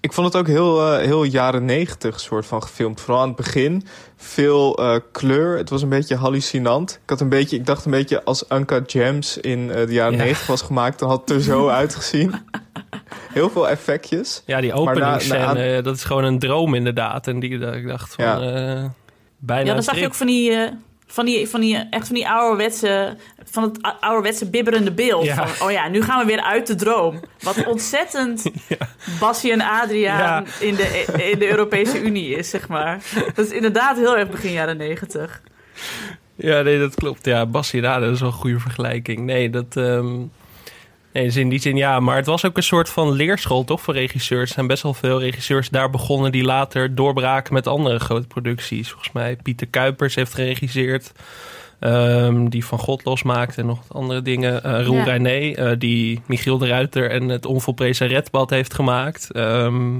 Ik 0.00 0.12
vond 0.12 0.26
het 0.26 0.36
ook 0.36 0.46
heel, 0.46 0.92
uh, 0.92 0.98
heel 1.04 1.22
jaren 1.24 1.64
negentig 1.64 2.20
soort 2.20 2.46
van 2.46 2.62
gefilmd. 2.62 3.00
Vooral 3.00 3.20
aan 3.22 3.28
het 3.28 3.36
begin. 3.36 3.86
Veel 4.16 4.80
uh, 4.82 4.96
kleur. 5.12 5.56
Het 5.56 5.70
was 5.70 5.82
een 5.82 5.88
beetje 5.88 6.16
hallucinant. 6.16 7.00
Ik, 7.02 7.10
had 7.10 7.20
een 7.20 7.28
beetje, 7.28 7.56
ik 7.56 7.66
dacht 7.66 7.84
een 7.84 7.90
beetje 7.90 8.24
als 8.24 8.44
Uncut 8.52 8.90
Gems 8.90 9.38
in 9.38 9.58
uh, 9.58 9.74
de 9.74 9.92
jaren 9.92 10.12
Ja. 10.12 10.18
negentig 10.18 10.46
was 10.46 10.62
gemaakt. 10.62 10.98
Dan 10.98 11.08
had 11.08 11.20
het 11.20 11.30
er 11.30 11.40
zo 11.42 11.68
uitgezien. 11.80 12.34
Heel 13.32 13.50
veel 13.50 13.68
effectjes. 13.68 14.42
Ja, 14.46 14.60
die 14.60 14.72
openingsscène, 14.72 15.82
dat 15.82 15.96
is 15.96 16.04
gewoon 16.04 16.24
een 16.24 16.38
droom 16.38 16.74
inderdaad. 16.74 17.26
En 17.26 17.40
die, 17.40 17.50
ik 17.58 17.86
dacht 17.86 18.14
van, 18.14 18.24
Ja. 18.24 18.40
eh, 18.40 18.84
bijna 19.38 19.66
Ja, 19.68 19.74
dan 19.74 19.82
zag 19.82 19.98
je 19.98 20.06
ook 20.06 20.14
van 20.14 20.26
die, 20.26 20.50
uh, 20.50 20.68
van 21.10 21.24
die, 21.24 21.48
van 21.48 21.60
die, 21.60 21.76
echt 21.90 22.06
van 22.06 22.14
die 22.14 22.28
ouderwetse, 22.28 23.16
van 23.44 23.62
het 23.62 23.78
ouderwetse 24.00 24.50
bibberende 24.50 24.92
beeld. 24.92 25.24
Ja. 25.24 25.46
Van, 25.46 25.66
oh 25.66 25.72
ja, 25.72 25.88
nu 25.88 26.02
gaan 26.02 26.18
we 26.18 26.26
weer 26.26 26.42
uit 26.42 26.66
de 26.66 26.74
droom. 26.74 27.20
Wat 27.40 27.66
ontzettend 27.66 28.50
Bassie 29.20 29.52
en 29.52 29.60
Adriaan 29.60 30.46
in, 30.60 30.74
de, 30.74 31.04
in 31.30 31.38
de 31.38 31.48
Europese 31.50 32.02
Unie 32.02 32.36
is, 32.36 32.50
zeg 32.50 32.68
maar. 32.68 33.02
Dat 33.34 33.46
is 33.46 33.52
inderdaad 33.52 33.96
heel 33.96 34.16
erg 34.16 34.30
begin 34.30 34.52
jaren 34.52 34.76
negentig. 34.76 35.42
Ja, 36.34 36.62
nee, 36.62 36.78
dat 36.78 36.94
klopt. 36.94 37.24
Ja, 37.24 37.46
Bassie 37.46 37.80
Rade, 37.80 38.04
dat 38.04 38.14
is 38.14 38.20
wel 38.20 38.28
een 38.28 38.34
goede 38.34 38.60
vergelijking. 38.60 39.20
Nee, 39.20 39.50
dat... 39.50 39.76
ehm, 39.76 40.16
Nee, 41.12 41.24
dus 41.24 41.36
in 41.36 41.48
die 41.48 41.58
zin 41.60 41.76
ja. 41.76 42.00
Maar 42.00 42.16
het 42.16 42.26
was 42.26 42.44
ook 42.44 42.56
een 42.56 42.62
soort 42.62 42.88
van 42.88 43.10
leerschool, 43.12 43.64
toch, 43.64 43.80
voor 43.80 43.94
regisseurs. 43.94 44.48
Er 44.48 44.54
zijn 44.54 44.66
best 44.66 44.82
wel 44.82 44.94
veel 44.94 45.20
regisseurs 45.20 45.68
daar 45.68 45.90
begonnen... 45.90 46.32
die 46.32 46.44
later 46.44 46.94
doorbraken 46.94 47.54
met 47.54 47.66
andere 47.66 47.98
grote 47.98 48.26
producties. 48.26 48.88
Volgens 48.90 49.12
mij 49.12 49.36
Pieter 49.42 49.66
Kuipers 49.66 50.14
heeft 50.14 50.34
geregisseerd... 50.34 51.12
ehm, 51.80 52.48
die 52.48 52.64
Van 52.64 52.78
God 52.78 53.04
losmaakte 53.04 53.60
en 53.60 53.66
nog 53.66 53.78
wat 53.88 53.96
andere 53.96 54.22
dingen. 54.22 54.62
Eh 54.64 54.84
Roel 54.84 54.96
Ja. 54.96 55.04
René, 55.04 55.54
eh, 55.54 55.72
die 55.78 56.20
Michiel 56.26 56.58
de 56.58 56.66
Ruiter 56.66 57.10
en 57.10 57.28
het 57.28 57.46
onvolprezen 57.46 58.06
Redbad 58.06 58.50
heeft 58.50 58.74
gemaakt. 58.74 59.30
Ehm, 59.32 59.98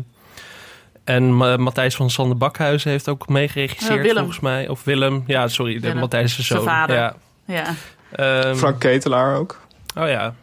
en 1.05 1.37
Ma- 1.37 1.57
Matthijs 1.57 1.95
van 1.95 2.11
Sander 2.11 2.37
Bakhuizen 2.37 2.91
heeft 2.91 3.09
ook 3.09 3.29
meegeregisseerd, 3.29 3.95
Ja, 3.95 4.01
Willem. 4.03 4.17
volgens 4.17 4.41
mij. 4.41 4.69
Of 4.69 4.85
Willem, 4.85 5.25
ja, 5.27 5.49
sorry, 5.49 5.81
de. 5.81 5.95
Matthijs 5.95 6.39
is 6.39 6.47
Zijn 6.47 6.59
zo. 6.59 6.65
vader. 6.65 6.97
Ja. 6.97 7.15
Ja. 7.45 7.75
Ehm, 8.13 8.55
Frank 8.55 8.79
Ketelaar 8.81 9.37
ook. 9.37 9.61
Oh 9.99 10.09
ja. 10.09 10.35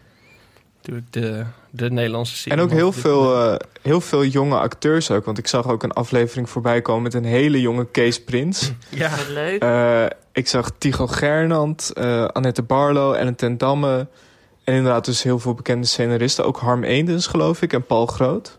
Natuurlijk 0.88 1.14
de, 1.14 1.44
de 1.70 1.92
Nederlandse 1.92 2.36
serie. 2.36 2.58
En 2.58 2.64
ook 2.64 2.72
heel 2.72 2.92
veel, 2.92 3.36
eh, 3.50 3.56
heel 3.82 4.02
veel 4.02 4.26
jonge 4.26 4.60
acteurs 4.60 5.12
ook. 5.12 5.26
Want 5.26 5.38
ik 5.38 5.48
zag 5.48 5.68
ook 5.68 5.84
een 5.84 5.92
aflevering 5.92 6.50
voorbij 6.50 6.82
komen 6.82 7.04
met 7.04 7.14
een 7.14 7.26
hele 7.26 7.62
jonge 7.62 7.86
Kees 7.92 8.24
Prins. 8.24 8.72
Ja, 8.90 9.10
Wat 9.10 9.28
leuk. 9.30 9.62
Eh, 9.62 10.06
ik 10.32 10.48
zag 10.48 10.72
Tycho 10.78 11.08
Gernand, 11.08 11.92
eh, 11.94 12.26
Annette 12.26 12.62
Barlo, 12.64 13.12
Ellen 13.14 13.36
ten 13.36 13.58
Damme. 13.58 14.08
En 14.64 14.74
inderdaad 14.74 15.06
dus 15.06 15.24
heel 15.24 15.40
veel 15.40 15.54
bekende 15.54 15.88
scenaristen. 15.88 16.46
Ook 16.46 16.58
Harm 16.58 16.84
Eendens, 16.84 17.28
geloof 17.28 17.62
ik, 17.62 17.74
en 17.74 17.86
Paul 17.86 18.06
Groot. 18.06 18.58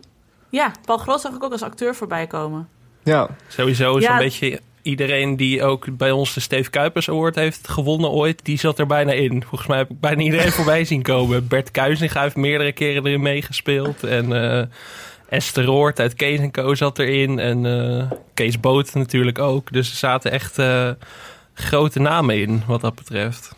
Ja, 0.49 0.71
Paul 0.85 0.97
Groot 0.97 1.21
zag 1.21 1.33
ik 1.35 1.43
ook 1.43 1.51
als 1.51 1.63
acteur 1.63 1.95
voorbij 1.95 2.27
komen. 2.27 2.67
Ja, 3.03 3.27
sowieso 3.47 3.97
is 3.97 4.03
Ja. 4.03 4.11
een 4.11 4.17
beetje 4.23 4.59
iedereen 4.81 5.37
die 5.37 5.63
ook 5.63 5.97
bij 5.97 6.11
ons 6.11 6.33
de 6.33 6.39
Steve 6.39 6.69
Kuipers 6.69 7.09
Award 7.09 7.35
heeft 7.35 7.67
gewonnen 7.67 8.09
ooit, 8.09 8.45
die 8.45 8.59
zat 8.59 8.79
er 8.79 8.87
bijna 8.87 9.11
in. 9.11 9.43
Volgens 9.43 9.69
mij 9.69 9.77
heb 9.77 9.89
ik 9.89 9.99
bijna 9.99 10.21
iedereen 10.21 10.51
voorbij 10.59 10.85
zien 10.85 11.01
komen. 11.01 11.47
Bert 11.47 11.71
Kuizinga 11.71 12.21
heeft 12.21 12.35
meerdere 12.35 12.71
keren 12.71 13.05
erin 13.05 13.21
meegespeeld. 13.21 14.03
En 14.03 14.33
eh, 14.33 14.65
Esther 15.29 15.63
Roort 15.63 15.99
uit 15.99 16.13
Kees 16.13 16.39
Co 16.51 16.75
zat 16.75 16.99
erin. 16.99 17.39
En 17.39 17.65
eh, 17.65 18.11
Kees 18.33 18.59
Boot 18.59 18.93
natuurlijk 18.93 19.39
ook. 19.39 19.71
Dus 19.71 19.89
er 19.89 19.97
zaten 19.97 20.31
echt 20.31 20.57
eh, 20.57 20.89
grote 21.53 21.99
namen 21.99 22.41
in, 22.41 22.63
wat 22.67 22.81
dat 22.81 22.95
betreft. 22.95 23.55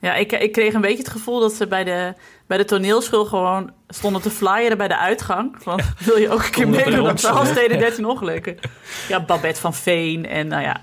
Ja, 0.00 0.14
ik, 0.14 0.32
ik 0.32 0.52
kreeg 0.52 0.74
een 0.74 0.80
beetje 0.80 1.02
het 1.02 1.12
gevoel 1.12 1.40
dat 1.40 1.52
ze 1.52 1.66
bij 1.66 1.84
de, 1.84 2.14
bij 2.52 2.60
de 2.60 2.66
toneelschool 2.66 3.24
gewoon 3.24 3.70
stonden 3.88 4.22
te 4.22 4.30
flyeren 4.30 4.78
bij 4.78 4.88
de 4.88 4.98
uitgang. 4.98 5.54
Van, 5.58 5.80
wil 5.98 6.16
je 6.16 6.30
ook 6.30 6.42
een 6.44 6.50
keer 6.50 6.68
meedoen 6.68 6.94
aan 6.94 7.06
ronselen. 7.06 7.34
12 7.34 7.46
steden 7.48 7.78
13 7.78 8.06
ongelukken? 8.06 8.58
Ja, 9.08 9.20
Babette 9.24 9.60
van 9.60 9.74
Veen 9.74 10.26
en 10.26 10.46
nou 10.46 10.62
ja, 10.62 10.80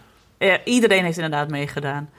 iedereen 0.64 1.04
heeft 1.04 1.18
inderdaad 1.18 1.50
meegedaan. 1.50 2.10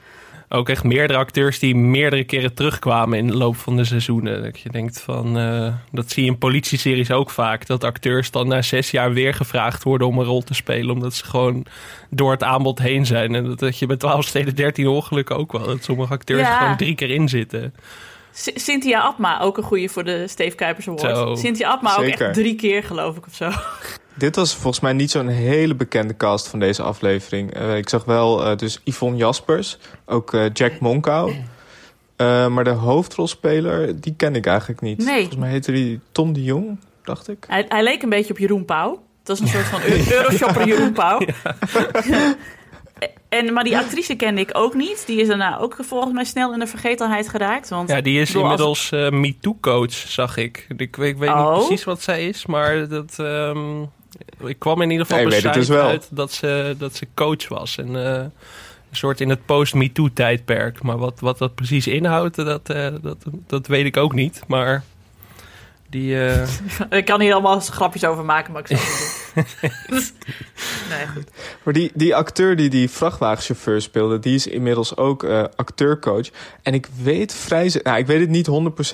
Ook 0.49 0.69
echt 0.69 0.83
meerdere 0.83 1.19
acteurs 1.19 1.59
die 1.59 1.75
meerdere 1.75 2.23
keren 2.23 2.53
terugkwamen 2.53 3.17
in 3.17 3.27
de 3.27 3.37
loop 3.37 3.55
van 3.55 3.75
de 3.75 3.83
seizoenen. 3.83 4.43
Dat 4.43 4.59
je 4.59 4.69
denkt 4.69 5.01
van, 5.01 5.37
eh, 5.37 5.73
dat 5.91 6.11
zie 6.11 6.23
je 6.23 6.29
in 6.29 6.37
politieseries 6.37 7.11
ook 7.11 7.29
vaak. 7.29 7.65
Dat 7.65 7.83
acteurs 7.83 8.31
dan 8.31 8.47
na 8.47 8.61
zes 8.61 8.91
jaar 8.91 9.13
weer 9.13 9.33
gevraagd 9.33 9.83
worden 9.83 10.07
om 10.07 10.17
een 10.19 10.25
rol 10.25 10.41
te 10.41 10.53
spelen. 10.53 10.93
Omdat 10.93 11.13
ze 11.13 11.25
gewoon 11.25 11.65
door 12.09 12.31
het 12.31 12.43
aanbod 12.43 12.79
heen 12.79 13.05
zijn. 13.05 13.35
En 13.35 13.45
dat, 13.45 13.59
dat 13.59 13.77
je 13.77 13.85
bij 13.85 13.97
12 13.97 14.25
steden 14.25 14.55
13 14.55 14.87
ongelukken 14.87 15.37
ook 15.37 15.51
wel. 15.51 15.65
Dat 15.65 15.83
sommige 15.83 16.13
acteurs 16.13 16.47
Ja. 16.47 16.57
gewoon 16.57 16.77
drie 16.77 16.95
keer 16.95 17.09
in 17.09 17.29
zitten. 17.29 17.73
Cynthia 18.33 18.99
Abma, 19.01 19.39
ook 19.41 19.57
een 19.57 19.63
goeie 19.63 19.89
voor 19.89 20.03
de 20.03 20.27
Steve 20.27 20.55
Kuipers 20.55 20.87
Award. 20.87 21.17
Zo. 21.17 21.35
Cynthia 21.35 21.69
Abma 21.69 21.97
ook 21.97 22.03
echt 22.05 22.33
drie 22.33 22.55
keer, 22.55 22.83
geloof 22.83 23.17
ik, 23.17 23.25
of 23.27 23.35
zo. 23.35 23.49
dit 24.13 24.35
was 24.35 24.53
volgens 24.55 24.79
mij 24.79 24.93
niet 24.93 25.11
zo'n 25.11 25.27
hele 25.27 25.75
bekende 25.75 26.17
cast 26.17 26.47
van 26.47 26.59
deze 26.59 26.81
aflevering. 26.81 27.53
Eh, 27.53 27.77
ik 27.77 27.89
zag 27.89 28.05
wel 28.05 28.45
eh, 28.45 28.57
dus 28.57 28.81
Yvonne 28.83 29.17
Jaspers, 29.17 29.77
ook 30.05 30.33
eh, 30.33 30.45
Jack 30.53 30.79
Monkau. 30.79 31.33
Eh, 32.15 32.47
maar 32.47 32.63
de 32.63 32.69
hoofdrolspeler, 32.69 34.01
die 34.01 34.13
ken 34.17 34.35
ik 34.35 34.45
eigenlijk 34.45 34.81
niet. 34.81 34.97
Nee. 34.97 35.15
Volgens 35.17 35.35
mij 35.39 35.49
heette 35.49 35.71
die 35.71 35.99
Tom 36.11 36.33
de 36.33 36.43
Jong. 36.43 36.79
dacht 37.03 37.29
ik. 37.29 37.45
Hij, 37.47 37.65
hij 37.69 37.83
leek 37.83 38.01
een 38.03 38.09
beetje 38.09 38.33
op 38.33 38.39
Jeroen 38.39 38.65
Pauw. 38.65 39.01
Dat 39.23 39.35
is 39.35 39.41
een 39.41 39.47
soort 39.47 39.65
van 39.65 39.81
Eu- 39.81 40.03
Euroshopper 40.11 40.67
Jeroen 40.67 40.91
Pauw. 40.93 41.19
en, 43.31 43.53
maar 43.53 43.63
die 43.63 43.77
actrice 43.77 44.15
kende 44.15 44.41
ik 44.41 44.49
ook 44.53 44.73
niet. 44.73 45.03
Die 45.07 45.21
is 45.21 45.27
daarna 45.27 45.59
ook 45.59 45.75
volgens 45.79 46.13
mij 46.13 46.23
snel 46.23 46.53
in 46.53 46.59
de 46.59 46.67
vergetelheid 46.67 47.29
geraakt. 47.29 47.69
Want 47.69 47.89
Ja, 47.89 48.01
die 48.01 48.19
is 48.21 48.27
bedoel, 48.31 48.43
als- 48.43 48.51
inmiddels 48.51 48.91
eh 48.91 49.19
MeToo-coach, 49.19 49.91
zag 49.93 50.37
ik. 50.37 50.65
Ik, 50.77 50.95
weet- 50.95 51.09
ik 51.11 51.17
weet 51.17 51.29
Oh. 51.29 51.55
niet 51.57 51.65
precies 51.67 51.83
wat 51.85 52.01
zij 52.01 52.27
is, 52.27 52.45
maar 52.45 52.87
dat, 52.87 53.13
ehm, 53.19 53.81
ik 54.45 54.59
kwam 54.59 54.81
in 54.81 54.89
ieder 54.91 55.05
geval 55.05 55.25
Nee, 55.27 55.41
dus 55.51 55.67
wel. 55.67 55.87
uit 55.87 56.07
dat 56.11 56.31
ze, 56.31 56.75
dat 56.77 56.95
ze 56.95 57.07
coach 57.15 57.47
was. 57.47 57.77
En, 57.77 58.05
eh, 58.05 58.13
een 58.89 58.97
soort 58.97 59.21
in 59.21 59.29
het 59.29 59.45
post-MeToo-tijdperk. 59.45 60.81
Maar 60.83 60.97
wat, 60.97 61.19
wat 61.19 61.37
dat 61.37 61.55
precies 61.55 61.87
inhoudt, 61.87 62.35
dat, 62.35 62.69
eh, 62.69 62.87
dat, 63.01 63.17
dat 63.47 63.67
weet 63.67 63.85
ik 63.85 63.97
ook 63.97 64.13
niet. 64.13 64.41
Maar 64.47 64.83
die... 65.91 66.27
eh, 66.29 66.47
Ik 66.99 67.05
kan 67.05 67.21
hier 67.21 67.33
allemaal 67.33 67.59
grapjes 67.59 68.05
over 68.05 68.25
maken, 68.25 68.53
maar 68.53 68.61
ik 68.61 68.67
zal 68.67 68.77
het 68.77 69.45
niet 69.55 69.85
doen. 69.89 70.01
nee, 70.97 71.07
goed. 71.07 71.23
Maar 71.63 71.73
die, 71.73 71.91
die 71.93 72.15
acteur 72.15 72.55
die 72.55 72.69
die 72.69 72.89
vrachtwagenchauffeur 72.89 73.81
speelde, 73.81 74.19
die 74.19 74.35
is 74.35 74.47
inmiddels 74.47 74.97
ook 74.97 75.23
eh, 75.23 75.43
acteurcoach. 75.55 76.29
En 76.61 76.73
ik 76.73 76.87
weet 77.03 77.33
vrij... 77.33 77.79
Nou, 77.83 77.97
ik 77.97 78.07
weet 78.07 78.19
het 78.19 78.29
niet 78.29 78.49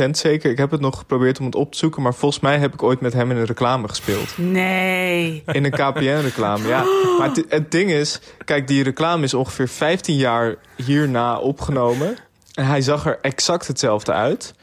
100% 0.05 0.09
zeker. 0.11 0.51
Ik 0.51 0.57
heb 0.57 0.71
het 0.71 0.81
nog 0.81 0.97
geprobeerd 0.97 1.39
om 1.39 1.45
het 1.45 1.55
op 1.55 1.71
te 1.71 1.77
zoeken. 1.77 2.01
Maar 2.01 2.13
volgens 2.13 2.41
mij 2.41 2.57
heb 2.57 2.73
ik 2.73 2.83
ooit 2.83 3.01
met 3.01 3.13
hem 3.13 3.31
in 3.31 3.37
een 3.37 3.45
reclame 3.45 3.87
gespeeld. 3.87 4.37
Nee. 4.37 5.43
In 5.51 5.63
een 5.65 5.71
KPN-reclame, 5.71 6.67
ja. 6.67 6.83
Maar 7.17 7.27
het, 7.29 7.45
het 7.49 7.71
ding 7.71 7.91
is, 7.91 8.19
kijk, 8.45 8.67
die 8.67 8.83
reclame 8.83 9.23
is 9.23 9.33
ongeveer 9.33 9.67
15 9.67 10.15
jaar 10.15 10.55
hierna 10.75 11.37
opgenomen. 11.39 12.17
En 12.53 12.65
hij 12.65 12.81
zag 12.81 13.05
er 13.05 13.19
exact 13.21 13.67
hetzelfde 13.67 14.11
uit. 14.13 14.53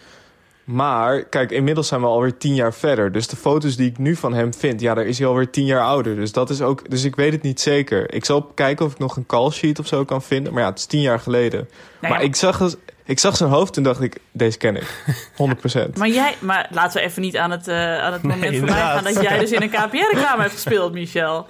Maar, 0.64 1.24
kijk, 1.24 1.50
inmiddels 1.50 1.88
zijn 1.88 2.00
we 2.00 2.07
alweer 2.07 2.37
10 2.37 2.55
jaar 2.55 2.74
verder. 2.74 3.12
Dus 3.12 3.27
de 3.27 3.37
foto's 3.37 3.77
die 3.77 3.90
ik 3.90 3.98
nu 3.98 4.16
van 4.16 4.35
hem 4.35 4.55
vind, 4.55 4.81
ja, 4.81 4.94
daar 4.94 5.07
is 5.07 5.18
hij 5.18 5.27
alweer 5.27 5.50
10 5.50 5.64
jaar 5.64 5.83
ouder. 5.83 6.16
Dus 6.16 6.33
dat 6.33 6.50
is 6.50 6.61
ook, 6.62 6.90
dus 6.90 7.05
ik 7.05 7.16
weet 7.16 7.33
het 7.33 7.42
niet 7.42 7.61
zeker. 7.61 8.14
Ik 8.14 8.24
zal 8.24 8.42
kijken 8.42 8.87
of 8.87 8.92
ik 8.92 8.98
nog 8.98 9.16
een 9.16 9.27
call 9.27 9.50
sheet 9.50 9.79
of 9.79 9.87
zo 9.87 10.05
kan 10.05 10.22
vinden. 10.22 10.53
Maar 10.53 10.62
ja, 10.62 10.68
het 10.68 10.79
is 10.79 10.87
10 10.87 11.00
jaar 11.00 11.20
geleden. 11.20 11.68
Nou 12.00 12.12
maar 12.12 12.22
ja, 12.22 12.29
ik 12.29 12.37
zag, 12.37 12.59
het- 12.59 12.79
ik 13.05 13.18
zag 13.18 13.37
zijn 13.37 13.50
hoofd 13.50 13.77
en 13.77 13.83
dacht 13.83 14.00
ik, 14.00 14.16
deze 14.33 14.59
ken 14.59 14.77
ik. 14.77 15.05
100%. 15.37 15.98
Maar 15.98 16.09
jij, 16.09 16.35
maar 16.40 16.68
laten 16.70 17.00
we 17.00 17.07
even 17.07 17.22
niet 17.22 17.37
aan 17.37 17.50
het, 17.50 17.68
eh, 17.68 17.98
aan 17.98 18.12
het 18.12 18.22
moment 18.33 18.40
Nee, 18.50 18.59
voorbij 18.59 18.77
gaan 18.77 19.05
dat 19.05 19.22
jij 19.22 19.38
dus 19.38 19.53
in 19.53 19.62
een 19.62 19.70
KPN-reclame 19.70 20.40
hebt 20.40 20.53
gespeeld, 20.55 20.92
Michel. 20.92 21.46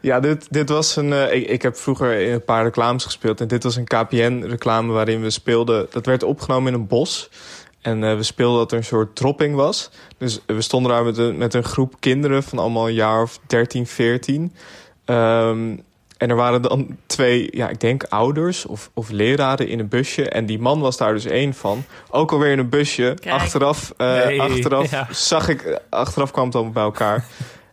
Ja, 0.00 0.20
dit, 0.20 0.46
dit 0.50 0.68
was 0.68 0.96
een. 0.96 1.12
eh, 1.12 1.32
ik, 1.34 1.46
ik 1.48 1.62
heb 1.62 1.76
vroeger 1.76 2.20
in 2.20 2.32
een 2.32 2.44
paar 2.44 2.62
reclames 2.64 3.04
gespeeld. 3.04 3.40
En 3.40 3.48
dit 3.48 3.62
was 3.62 3.76
een 3.76 3.84
KPN-reclame 3.84 4.92
waarin 4.92 5.22
we 5.22 5.30
speelden. 5.30 5.86
Dat 5.90 6.06
werd 6.06 6.22
opgenomen 6.22 6.72
in 6.72 6.78
een 6.80 6.86
bos. 6.86 7.28
En 7.82 8.04
eh, 8.04 8.16
we 8.16 8.22
speelden 8.22 8.58
dat 8.58 8.72
er 8.72 8.78
een 8.78 8.84
soort 8.84 9.16
dropping 9.16 9.54
was. 9.54 9.90
Dus 10.18 10.40
we 10.46 10.60
stonden 10.60 10.92
daar 10.92 11.04
met 11.04 11.18
een, 11.18 11.36
met 11.36 11.54
een 11.54 11.64
groep 11.64 11.94
kinderen 12.00 12.42
van 12.42 12.58
allemaal 12.58 12.88
een 12.88 12.94
jaar 12.94 13.22
of 13.22 13.38
13, 13.46 13.86
14. 13.86 14.52
Ehm, 15.04 15.76
en 16.22 16.30
er 16.30 16.36
waren 16.36 16.62
dan 16.62 16.96
twee, 17.06 17.48
ja, 17.50 17.68
ik 17.68 17.80
denk 17.80 18.02
ouders 18.02 18.66
of, 18.66 18.90
of 18.94 19.10
leraren 19.10 19.68
in 19.68 19.78
een 19.78 19.88
busje. 19.88 20.28
En 20.28 20.46
die 20.46 20.58
man 20.58 20.80
was 20.80 20.96
daar 20.96 21.12
dus 21.12 21.24
één 21.24 21.54
van. 21.54 21.84
Ook 22.10 22.32
alweer 22.32 22.52
in 22.52 22.58
een 22.58 22.68
busje. 22.68 23.16
Kijk. 23.20 23.34
Achteraf, 23.34 23.92
eh, 23.96 24.24
Nee, 24.24 24.42
achteraf 24.42 24.90
ja. 24.90 25.08
zag 25.10 25.48
ik, 25.48 25.80
achteraf 25.88 26.30
kwam 26.30 26.44
het 26.44 26.54
allemaal 26.54 26.72
bij 26.72 26.82
elkaar. 26.82 27.24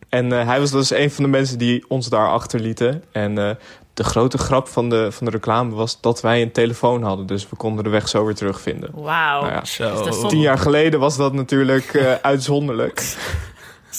En 0.08 0.32
eh, 0.32 0.46
hij 0.46 0.60
was 0.60 0.70
dus 0.70 0.90
een 0.90 1.10
van 1.10 1.24
de 1.24 1.30
mensen 1.30 1.58
die 1.58 1.84
ons 1.88 2.08
daar 2.08 2.28
achterlieten. 2.28 3.04
En 3.12 3.38
eh, 3.38 3.50
de 4.00 4.06
grote 4.06 4.38
grap 4.38 4.68
van 4.68 4.88
de, 4.88 5.12
van 5.12 5.26
de 5.26 5.32
reclame 5.32 5.74
was 5.74 6.00
dat 6.00 6.20
wij 6.20 6.42
een 6.42 6.52
telefoon 6.52 7.02
hadden. 7.02 7.26
Dus 7.26 7.48
we 7.48 7.56
konden 7.56 7.84
de 7.84 7.90
weg 7.90 8.08
zo 8.08 8.24
weer 8.24 8.34
terugvinden. 8.34 8.90
Wauw. 8.94 9.40
Nou 9.40 9.52
ja, 9.52 9.64
zo. 9.64 10.04
Dus 10.04 10.28
Tien 10.28 10.40
jaar 10.40 10.58
geleden 10.58 11.00
was 11.00 11.16
dat 11.16 11.32
natuurlijk 11.32 11.94
eh, 11.94 12.12
uitzonderlijk. 12.22 12.98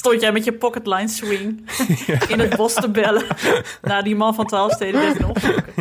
Stond 0.02 0.22
jij 0.22 0.32
met 0.32 0.44
je 0.44 0.54
pocketline 0.54 1.08
swing 1.08 1.70
in 2.28 2.40
het 2.40 2.56
bos 2.56 2.74
te 2.74 2.90
bellen 2.90 3.24
naar 3.82 4.04
die 4.04 4.16
man 4.16 4.36
van 4.36 4.46
12 4.46 4.72
steden 4.74 5.02
13 5.02 5.26
ongelukken. 5.26 5.74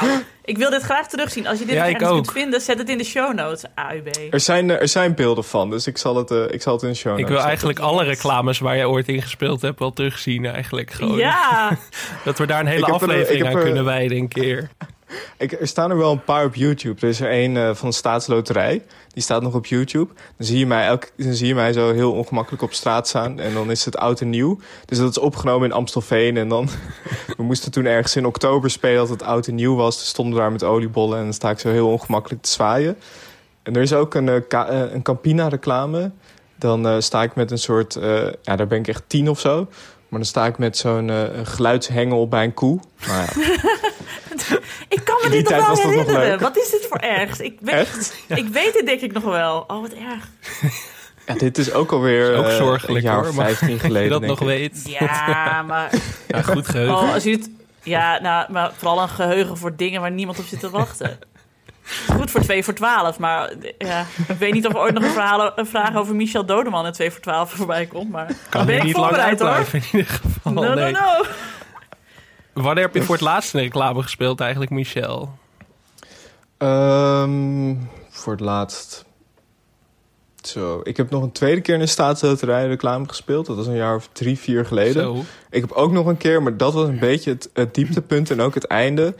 Nou, 0.00 0.22
ik 0.44 0.58
wil 0.58 0.70
dit 0.70 0.82
graag 0.82 1.08
terugzien. 1.08 1.46
Als 1.46 1.58
je 1.58 1.64
dit 1.64 1.74
Ja, 1.74 1.80
nog 1.80 1.90
ik 1.90 2.00
ergens 2.00 2.20
kunt 2.20 2.32
vinden, 2.32 2.60
zet 2.60 2.78
het 2.78 2.88
in 2.88 2.98
de 2.98 3.04
show 3.04 3.34
notes. 3.34 3.62
AUB. 3.74 4.08
Er 4.30 4.40
zijn, 4.40 4.70
eh, 4.70 4.80
er 4.80 4.88
zijn 4.88 5.14
beelden 5.14 5.44
van, 5.44 5.70
dus 5.70 5.86
ik 5.86 5.98
zal 5.98 6.16
het, 6.16 6.30
eh, 6.30 6.44
ik 6.50 6.62
zal 6.62 6.72
het 6.72 6.82
in 6.82 6.88
de 6.88 6.94
show 6.94 7.12
Ik 7.12 7.18
notes 7.18 7.18
wil 7.18 7.26
zetten. 7.26 7.46
eigenlijk 7.46 7.78
alle 7.78 8.04
reclames 8.04 8.58
waar 8.58 8.76
jij 8.76 8.84
ooit 8.86 9.08
in 9.08 9.22
gespeeld 9.22 9.62
hebt 9.62 9.78
wel 9.78 9.92
terugzien 9.92 10.46
eigenlijk. 10.46 10.90
Gewoon. 10.90 11.16
Ja, 11.18 11.76
Dat 12.24 12.38
we 12.38 12.46
daar 12.46 12.60
een 12.60 12.66
hele 12.66 12.80
Ik 12.80 12.86
er- 12.88 12.92
aflevering 12.94 13.40
ik 13.40 13.46
aan 13.50 13.56
er- 13.56 13.62
kunnen 13.64 13.84
wijden 13.84 14.16
een 14.16 14.28
keer. 14.28 14.68
Ik, 15.38 15.52
er 15.52 15.66
staan 15.66 15.90
er 15.90 15.96
wel 15.96 16.12
een 16.12 16.24
paar 16.24 16.44
op 16.44 16.54
YouTube. 16.54 17.00
Er 17.00 17.08
is 17.08 17.20
er 17.20 17.30
één 17.30 17.56
eh, 17.56 17.74
van 17.74 17.88
de 17.88 17.94
Staatsloterij. 17.94 18.82
Die 19.12 19.22
staat 19.22 19.42
nog 19.42 19.54
op 19.54 19.66
YouTube. 19.66 20.12
Dan 20.36 20.46
zie, 20.46 20.58
je 20.58 20.66
mij 20.66 20.86
elke, 20.86 21.08
dan 21.16 21.34
zie 21.34 21.46
je 21.46 21.54
mij 21.54 21.72
zo 21.72 21.92
heel 21.92 22.12
ongemakkelijk 22.12 22.62
op 22.62 22.72
straat 22.72 23.08
staan. 23.08 23.40
En 23.40 23.54
dan 23.54 23.70
is 23.70 23.84
het 23.84 23.96
oud 23.96 24.20
en 24.20 24.30
nieuw. 24.30 24.58
Dus 24.84 24.98
dat 24.98 25.10
is 25.10 25.18
opgenomen 25.18 25.68
in 25.68 25.74
Amstelveen. 25.74 26.36
En 26.36 26.48
dan... 26.48 26.68
we 27.36 27.42
moesten 27.42 27.70
toen 27.70 27.84
ergens 27.84 28.16
in 28.16 28.26
oktober 28.26 28.70
spelen 28.70 28.98
dat 28.98 29.08
het 29.08 29.22
oud 29.22 29.46
en 29.46 29.54
nieuw 29.54 29.74
was. 29.74 29.96
Toen 29.96 30.06
stonden 30.06 30.34
we 30.34 30.40
daar 30.40 30.52
met 30.52 30.64
oliebollen. 30.64 31.18
En 31.18 31.24
dan 31.24 31.32
sta 31.32 31.50
ik 31.50 31.58
zo 31.58 31.70
heel 31.70 31.88
ongemakkelijk 31.88 32.42
te 32.42 32.50
zwaaien. 32.50 32.96
En 33.62 33.76
er 33.76 33.82
is 33.82 33.92
ook 33.92 34.14
een, 34.14 34.28
eh, 34.28 34.36
eh, 34.48 34.92
een 34.92 35.02
Campina-reclame. 35.02 36.10
Dan 36.58 37.02
sta 37.02 37.22
ik 37.22 37.34
met 37.34 37.50
een 37.50 37.58
soort... 37.58 37.98
ja, 38.42 38.56
daar 38.56 38.66
ben 38.66 38.78
ik 38.78 38.88
echt 38.88 39.02
tien 39.06 39.28
of 39.30 39.40
zo. 39.40 39.68
Maar 40.14 40.22
dan 40.22 40.32
sta 40.32 40.46
ik 40.46 40.58
met 40.58 40.76
zo'n 40.76 41.10
eh, 41.10 41.22
geluidshengel 41.42 42.28
bij 42.28 42.44
een 42.44 42.54
koe. 42.54 42.80
Nou 43.06 43.18
ja, 43.18 43.32
ik 44.88 45.00
kan 45.04 45.16
me 45.22 45.28
dit 45.30 45.38
nog 45.40 45.48
tijd 45.48 45.60
wel 45.60 45.68
was 45.70 45.82
dat 45.82 45.92
nog 45.94 46.06
herinneren. 46.06 46.40
Wat 46.40 46.56
is 46.56 46.70
dit 46.70 46.86
voor 46.90 46.98
ergs? 46.98 47.40
Ik 47.40 47.58
weet, 47.60 47.74
echt? 47.74 48.22
ik 48.28 48.46
weet 48.48 48.74
het 48.74 48.86
denk 48.86 49.00
ik 49.00 49.12
nog 49.12 49.22
wel. 49.24 49.64
Oh, 49.66 49.80
wat 49.80 49.92
erg. 49.92 50.28
Ja, 51.26 51.34
dit 51.34 51.58
is 51.58 51.72
ook 51.72 51.92
alweer 51.92 52.32
Is 52.32 52.38
ook 52.38 52.44
eh, 52.46 52.56
zorgelijk 52.56 53.04
een 53.04 53.10
jaar 53.10 53.18
hoor. 53.18 53.28
of 53.28 53.34
maar 53.34 53.46
15 53.46 53.68
dat 53.68 53.76
je 53.80 53.86
geleden. 53.86 54.10
dat 54.10 54.20
nog 54.22 54.40
ik. 54.40 54.46
weet. 54.46 54.82
Ja, 54.84 55.62
maar, 55.66 55.90
Ja, 56.28 56.42
goed 56.42 56.68
geheugen. 56.68 56.94
oh, 56.94 57.12
als 57.14 57.22
je 57.24 57.30
het, 57.30 57.50
ja, 57.82 58.18
nou, 58.22 58.52
maar 58.52 58.72
vooral 58.76 59.02
een 59.02 59.08
geheugen 59.08 59.56
voor 59.56 59.76
dingen 59.76 60.00
waar 60.00 60.10
niemand 60.10 60.38
op 60.38 60.44
zit 60.44 60.60
te 60.60 60.70
wachten. 60.70 61.18
Goed 62.12 62.30
voor 62.30 62.40
2 62.40 62.64
voor 62.64 62.74
12, 62.74 63.18
maar 63.18 63.52
ja, 63.78 64.06
ik 64.28 64.36
weet 64.38 64.52
niet 64.52 64.66
of 64.66 64.72
er 64.72 64.78
ooit 64.78 64.94
nog 64.94 65.02
een, 65.04 65.10
verhaal, 65.10 65.52
een 65.58 65.66
vraag 65.66 65.94
over 65.96 66.14
Michel 66.14 66.44
Dodeman 66.46 66.86
in 66.86 66.92
2 66.92 67.10
voor 67.10 67.20
12 67.20 67.50
voorbij 67.52 67.86
komt. 67.86 68.10
Maar 68.10 68.26
kan 68.48 68.66
ben 68.66 68.76
ik 68.76 68.82
niet 68.82 68.96
lang 68.96 69.06
voorbereid 69.06 69.40
hoor. 69.40 69.66
in 69.72 69.82
ieder 69.92 70.06
geval. 70.12 70.52
No, 70.52 70.62
no, 70.62 70.74
nee. 70.74 70.92
no. 70.92 71.24
Wanneer 72.54 72.84
heb 72.84 72.94
je 72.94 73.02
voor 73.02 73.14
het 73.14 73.24
laatst 73.24 73.54
een 73.54 73.60
reclame 73.60 74.02
gespeeld 74.02 74.40
eigenlijk, 74.40 74.70
Michel? 74.70 75.38
Ehm, 76.56 77.74
voor 78.10 78.32
het 78.32 78.40
laatst. 78.40 79.04
Zo, 80.42 80.80
ik 80.82 80.96
heb 80.96 81.10
nog 81.10 81.22
een 81.22 81.32
tweede 81.32 81.60
keer 81.60 81.74
in 81.74 81.80
een 81.80 81.88
staatsloterij 81.88 82.66
reclame 82.66 83.08
gespeeld. 83.08 83.46
Dat 83.46 83.56
was 83.56 83.66
een 83.66 83.76
jaar 83.76 83.94
of 83.94 84.08
drie, 84.12 84.38
vier 84.38 84.64
geleden. 84.64 85.02
Zo. 85.02 85.24
Ik 85.50 85.60
heb 85.60 85.72
ook 85.72 85.92
nog 85.92 86.06
een 86.06 86.16
keer, 86.16 86.42
maar 86.42 86.56
dat 86.56 86.72
was 86.72 86.88
een 86.88 86.98
beetje 86.98 87.30
het, 87.30 87.50
het 87.52 87.74
dieptepunt 87.74 88.30
en 88.30 88.40
ook 88.40 88.54
het 88.54 88.66
einde. 88.66 89.14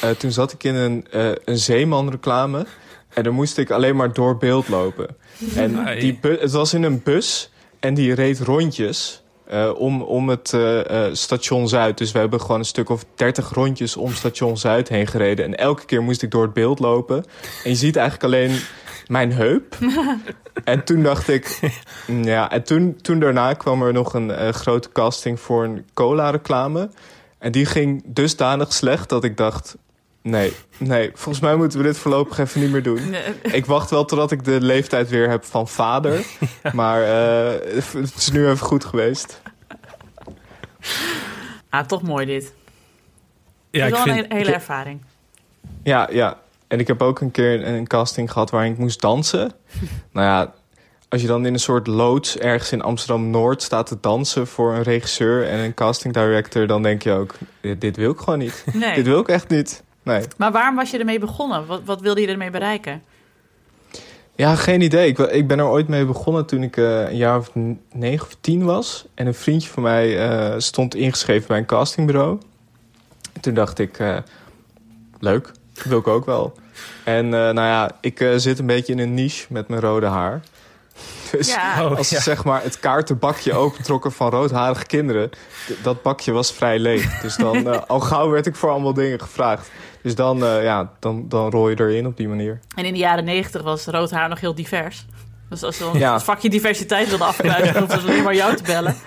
Eh, 0.00 0.10
toen 0.10 0.32
zat 0.32 0.52
ik 0.52 0.64
in 0.64 0.74
een, 0.74 1.06
eh 1.10 1.30
een 1.44 1.58
zeeman 1.58 2.10
reclame. 2.10 2.66
En 3.08 3.22
dan 3.22 3.34
moest 3.34 3.58
ik 3.58 3.70
alleen 3.70 3.96
maar 3.96 4.12
door 4.12 4.36
beeld 4.36 4.68
lopen. 4.68 5.16
En 5.54 5.98
die 5.98 6.18
het 6.22 6.52
was 6.52 6.74
in 6.74 6.82
een 6.82 7.02
bus 7.02 7.50
en 7.80 7.94
die 7.94 8.14
reed 8.14 8.40
rondjes 8.40 9.22
eh, 9.50 9.70
om, 9.74 10.02
om 10.02 10.28
het 10.28 10.52
eh, 10.52 11.06
eh, 11.06 11.14
station 11.14 11.68
Zuid. 11.68 11.98
Dus 11.98 12.12
we 12.12 12.18
hebben 12.18 12.40
gewoon 12.40 12.58
een 12.58 12.64
stuk 12.64 12.88
of 12.88 13.04
30 13.14 13.50
rondjes 13.50 13.96
om 13.96 14.12
station 14.12 14.56
Zuid 14.56 14.88
heen 14.88 15.06
gereden. 15.06 15.44
En 15.44 15.56
elke 15.56 15.84
keer 15.84 16.02
moest 16.02 16.22
ik 16.22 16.30
door 16.30 16.42
het 16.42 16.52
beeld 16.52 16.78
lopen. 16.78 17.24
En 17.64 17.70
je 17.70 17.76
ziet 17.76 17.96
eigenlijk 17.96 18.34
alleen 18.34 18.58
mijn 19.06 19.32
heup. 19.32 19.78
en 20.64 20.84
toen 20.84 21.02
dacht 21.02 21.28
ik... 21.28 21.74
Ja, 22.22 22.50
en 22.50 22.64
toen, 22.64 22.98
toen 23.00 23.20
daarna 23.20 23.52
kwam 23.52 23.82
er 23.82 23.92
nog 23.92 24.14
een 24.14 24.54
grote 24.54 24.92
casting 24.92 25.40
voor 25.40 25.64
een 25.64 25.84
cola-reclame. 25.94 26.90
En 27.38 27.52
die 27.52 27.66
ging 27.66 28.02
dusdanig 28.06 28.72
slecht 28.72 29.08
dat 29.08 29.24
ik 29.24 29.36
dacht... 29.36 29.76
Nee, 30.22 30.52
nee, 30.78 31.10
volgens 31.14 31.40
mij 31.40 31.56
moeten 31.56 31.78
we 31.78 31.84
dit 31.84 31.98
voorlopig 31.98 32.38
even 32.38 32.60
niet 32.60 32.70
meer 32.70 32.82
doen. 32.82 33.10
Nee. 33.10 33.22
Ik 33.42 33.66
wacht 33.66 33.90
wel 33.90 34.04
totdat 34.04 34.30
ik 34.30 34.44
de 34.44 34.60
leeftijd 34.60 35.08
weer 35.08 35.28
heb 35.28 35.44
van 35.44 35.68
vader. 35.68 36.24
Maar 36.72 37.02
eh, 37.02 37.74
het 37.74 38.14
is 38.16 38.30
nu 38.30 38.48
even 38.48 38.66
goed 38.66 38.84
geweest. 38.84 39.42
Ah, 41.68 41.86
toch 41.86 42.02
mooi 42.02 42.26
dit. 42.26 42.52
Ja, 43.70 43.84
het 43.84 43.92
ik 43.92 43.98
is 43.98 44.04
wel 44.04 44.14
vind... 44.14 44.30
een 44.30 44.36
hele 44.36 44.52
ervaring. 44.52 45.00
Ja, 45.82 46.08
ja. 46.12 46.38
En 46.68 46.78
ik 46.78 46.86
heb 46.86 47.02
ook 47.02 47.20
een 47.20 47.30
keer 47.30 47.66
een, 47.66 47.74
een 47.74 47.86
casting 47.86 48.32
gehad 48.32 48.50
waarin 48.50 48.72
ik 48.72 48.78
moest 48.78 49.00
dansen. 49.00 49.52
nou 50.12 50.26
ja, 50.26 50.54
als 51.08 51.20
je 51.20 51.26
dan 51.26 51.46
in 51.46 51.52
een 51.52 51.60
soort 51.60 51.86
loods 51.86 52.38
ergens 52.38 52.72
in 52.72 52.82
Amsterdam-Noord 52.82 53.62
staat 53.62 53.86
te 53.86 53.96
dansen... 54.00 54.46
voor 54.46 54.74
een 54.74 54.82
regisseur 54.82 55.48
en 55.48 55.58
een 55.58 55.74
casting 55.74 56.14
director... 56.14 56.66
dan 56.66 56.82
denk 56.82 57.02
je 57.02 57.12
ook, 57.12 57.34
dit, 57.60 57.80
dit 57.80 57.96
wil 57.96 58.10
ik 58.10 58.18
gewoon 58.18 58.38
niet. 58.38 58.64
Nee. 58.72 58.94
Dit 59.00 59.06
wil 59.06 59.20
ik 59.20 59.28
echt 59.28 59.48
niet. 59.48 59.82
Nee. 60.10 60.24
Maar 60.36 60.52
waarom 60.52 60.76
was 60.76 60.90
je 60.90 60.98
ermee 60.98 61.18
begonnen? 61.18 61.66
Wat, 61.66 61.80
wat 61.84 62.00
wilde 62.00 62.20
je 62.20 62.26
ermee 62.26 62.50
bereiken? 62.50 63.02
Ja, 64.34 64.54
geen 64.54 64.80
idee. 64.80 65.08
Ik, 65.08 65.18
ik 65.18 65.46
ben 65.46 65.58
er 65.58 65.66
ooit 65.66 65.88
mee 65.88 66.04
begonnen 66.04 66.46
toen 66.46 66.62
ik 66.62 66.76
eh, 66.76 67.00
een 67.00 67.16
jaar 67.16 67.38
of 67.38 67.50
negen 67.92 68.26
of 68.26 68.36
tien 68.40 68.64
was. 68.64 69.06
En 69.14 69.26
een 69.26 69.34
vriendje 69.34 69.70
van 69.70 69.82
mij 69.82 70.28
eh, 70.28 70.54
stond 70.58 70.94
ingeschreven 70.94 71.48
bij 71.48 71.58
een 71.58 71.66
castingbureau. 71.66 72.38
En 73.32 73.40
toen 73.40 73.54
dacht 73.54 73.78
ik, 73.78 73.98
eh, 73.98 74.16
leuk, 75.18 75.50
dat 75.74 75.84
wil 75.84 75.98
ik 75.98 76.06
ook 76.06 76.24
wel. 76.24 76.52
En 77.04 77.24
eh, 77.24 77.30
nou 77.30 77.54
ja, 77.54 77.90
ik 78.00 78.32
zit 78.36 78.58
een 78.58 78.66
beetje 78.66 78.92
in 78.92 78.98
een 78.98 79.14
niche 79.14 79.46
met 79.48 79.68
mijn 79.68 79.80
rode 79.80 80.06
haar. 80.06 80.40
Dus 81.30 81.54
Ja. 81.54 81.84
Oh, 81.84 81.96
als 81.96 82.08
ze 82.08 82.20
zeg 82.20 82.44
maar 82.44 82.62
het 82.62 82.78
kaartenbakje 82.78 83.52
opentrokken 83.54 84.12
van 84.12 84.30
roodharige 84.30 84.86
kinderen, 84.86 85.30
dat 85.82 86.02
bakje 86.02 86.32
was 86.32 86.52
vrij 86.52 86.78
leeg. 86.78 87.20
Dus 87.20 87.36
dan 87.36 87.66
al 87.88 88.00
gauw 88.00 88.30
werd 88.30 88.46
ik 88.46 88.56
voor 88.56 88.70
allemaal 88.70 88.94
dingen 88.94 89.20
gevraagd. 89.20 89.70
Dus 90.02 90.14
dan, 90.14 90.44
eh, 90.44 90.62
ja, 90.62 90.92
dan, 91.00 91.24
dan 91.28 91.50
rol 91.50 91.68
je 91.68 91.80
erin 91.80 92.06
op 92.06 92.16
die 92.16 92.28
manier. 92.28 92.60
En 92.74 92.84
in 92.84 92.92
de 92.92 92.98
jaren 92.98 93.24
negentig 93.24 93.62
was 93.62 93.86
rood 93.86 94.10
haar 94.10 94.28
nog 94.28 94.40
heel 94.40 94.54
divers. 94.54 95.06
Dus 95.48 95.62
als 95.62 95.76
ze 95.76 95.82
dan 95.82 95.98
Ja. 95.98 96.12
het 96.12 96.22
vakje 96.22 96.50
diversiteit 96.50 97.08
wilden 97.08 97.26
afkruisen, 97.26 97.72
dan 97.72 97.82
hoefden 97.82 98.00
ze 98.00 98.06
alleen 98.08 98.22
maar 98.22 98.34
jou 98.34 98.56
te 98.56 98.62
bellen. 98.62 98.96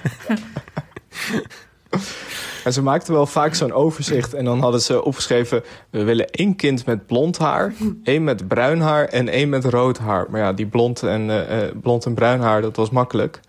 En 2.63 2.73
ze 2.73 2.82
maakten 2.82 3.13
wel 3.13 3.25
vaak 3.25 3.53
zo'n 3.56 3.71
overzicht. 3.73 4.34
En 4.34 4.45
dan 4.45 4.60
hadden 4.60 4.82
ze 4.82 5.03
opgeschreven... 5.03 5.63
we 5.89 6.03
willen 6.03 6.29
één 6.29 6.56
kind 6.56 6.86
met 6.86 7.06
blond 7.06 7.38
haar... 7.38 7.73
één 8.03 8.23
met 8.23 8.47
bruin 8.47 8.82
haar 8.82 9.06
en 9.06 9.29
één 9.29 9.49
met 9.49 9.65
rood 9.65 9.97
haar. 9.97 10.25
Maar 10.29 10.41
ja, 10.41 10.53
die 10.53 10.65
blond 10.65 11.03
en, 11.03 11.29
eh, 11.29 11.63
eh, 11.63 11.71
blond 11.82 12.06
en 12.06 12.13
bruin 12.13 12.41
haar, 12.41 12.62
dat 12.62 12.75
was 12.75 12.89
makkelijk. 12.89 13.39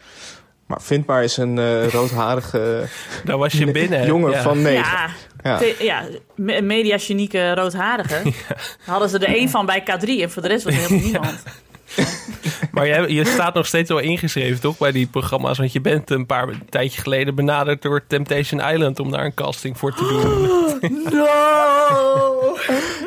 Maar 0.66 0.82
vind 0.82 1.06
maar 1.06 1.22
eens 1.22 1.36
een 1.36 1.90
roodharige 1.90 2.84
Daar 3.24 3.38
was 3.38 3.52
je 3.52 3.70
binnen. 3.70 4.06
jongen 4.06 4.30
Ja. 4.30 4.42
van 4.42 4.62
negen. 4.62 4.92
Ja, 4.92 5.08
Ja. 5.44 5.60
ja 5.78 6.02
me- 6.34 6.60
mediagenieke 6.60 7.54
roodharige. 7.54 8.22
Daar 8.22 8.32
hadden 8.86 9.08
ze 9.08 9.18
er 9.18 9.34
één 9.34 9.48
van 9.48 9.66
bij 9.66 9.80
K3 9.82 10.08
en 10.22 10.30
voor 10.30 10.42
de 10.42 10.48
rest 10.48 10.64
was 10.64 10.74
er 10.74 10.80
helemaal 10.80 11.04
niemand. 11.10 11.42
Maar 12.72 12.86
je, 12.86 13.14
je 13.14 13.24
staat 13.24 13.54
nog 13.54 13.66
steeds 13.66 13.88
wel 13.88 13.98
ingeschreven, 13.98 14.60
toch? 14.60 14.78
Bij 14.78 14.92
die 14.92 15.06
programma's. 15.06 15.58
Want 15.58 15.72
je 15.72 15.80
bent 15.80 16.10
een 16.10 16.26
paar 16.26 16.48
een 16.48 16.62
tijdje 16.68 17.00
geleden 17.02 17.34
benaderd 17.34 17.82
door 17.82 18.02
Temptation 18.06 18.60
Island 18.72 19.00
om 19.00 19.10
daar 19.10 19.24
een 19.24 19.34
casting 19.34 19.78
voor 19.78 19.94
te 19.94 20.06
doen. 20.08 20.62
No! 21.12 22.56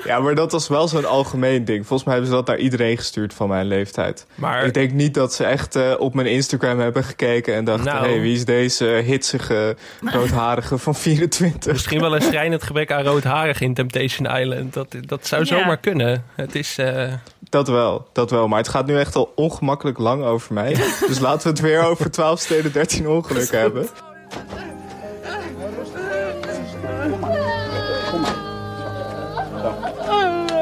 Ja, 0.05 0.19
maar 0.19 0.35
dat 0.35 0.51
was 0.51 0.67
wel 0.67 0.87
zo'n 0.87 1.05
algemeen 1.05 1.65
ding. 1.65 1.77
Volgens 1.87 2.03
mij 2.03 2.13
hebben 2.13 2.31
ze 2.31 2.37
dat 2.37 2.47
naar 2.47 2.57
iedereen 2.63 2.97
gestuurd 2.97 3.33
van 3.33 3.47
mijn 3.49 3.65
leeftijd. 3.67 4.25
Maar 4.35 4.65
Ik 4.65 4.73
denk 4.73 4.91
niet 4.91 5.13
dat 5.13 5.33
ze 5.33 5.43
echt 5.43 5.75
eh, 5.75 5.93
op 5.97 6.13
mijn 6.13 6.27
Instagram 6.27 6.79
hebben 6.79 7.03
gekeken 7.03 7.55
en 7.55 7.65
dachten... 7.65 7.85
Nou. 7.85 8.07
hey, 8.07 8.19
wie 8.21 8.33
is 8.35 8.45
deze 8.45 8.85
hitsige 8.85 9.75
roodharige 10.05 10.77
van 10.77 10.95
24? 10.95 11.71
misschien 11.71 11.99
wel 12.01 12.15
een 12.15 12.21
schrijnend 12.31 12.63
gebrek 12.63 12.91
aan 12.91 13.03
roodharig 13.03 13.61
in 13.61 13.73
Temptation 13.73 14.37
Island. 14.39 14.73
Dat, 14.73 14.95
dat 15.01 15.27
zou 15.27 15.41
Ja. 15.45 15.57
zomaar 15.57 15.77
kunnen. 15.77 16.23
Het 16.35 16.55
is... 16.55 16.77
eh, 16.77 17.13
Dat 17.49 17.67
wel, 17.67 18.07
dat 18.11 18.31
wel. 18.31 18.47
Maar 18.47 18.57
het 18.57 18.67
gaat 18.67 18.85
nu 18.85 18.99
echt 18.99 19.15
al 19.15 19.31
ongemakkelijk 19.35 19.97
lang 19.97 20.23
over 20.23 20.53
mij. 20.53 20.73
Dus 21.07 21.19
laten 21.19 21.43
we 21.43 21.49
het 21.49 21.59
weer 21.59 21.83
over 21.83 22.11
12 22.11 22.39
steden 22.39 22.71
13 22.71 23.09
ongelukken 23.09 23.59
hebben. 23.59 23.87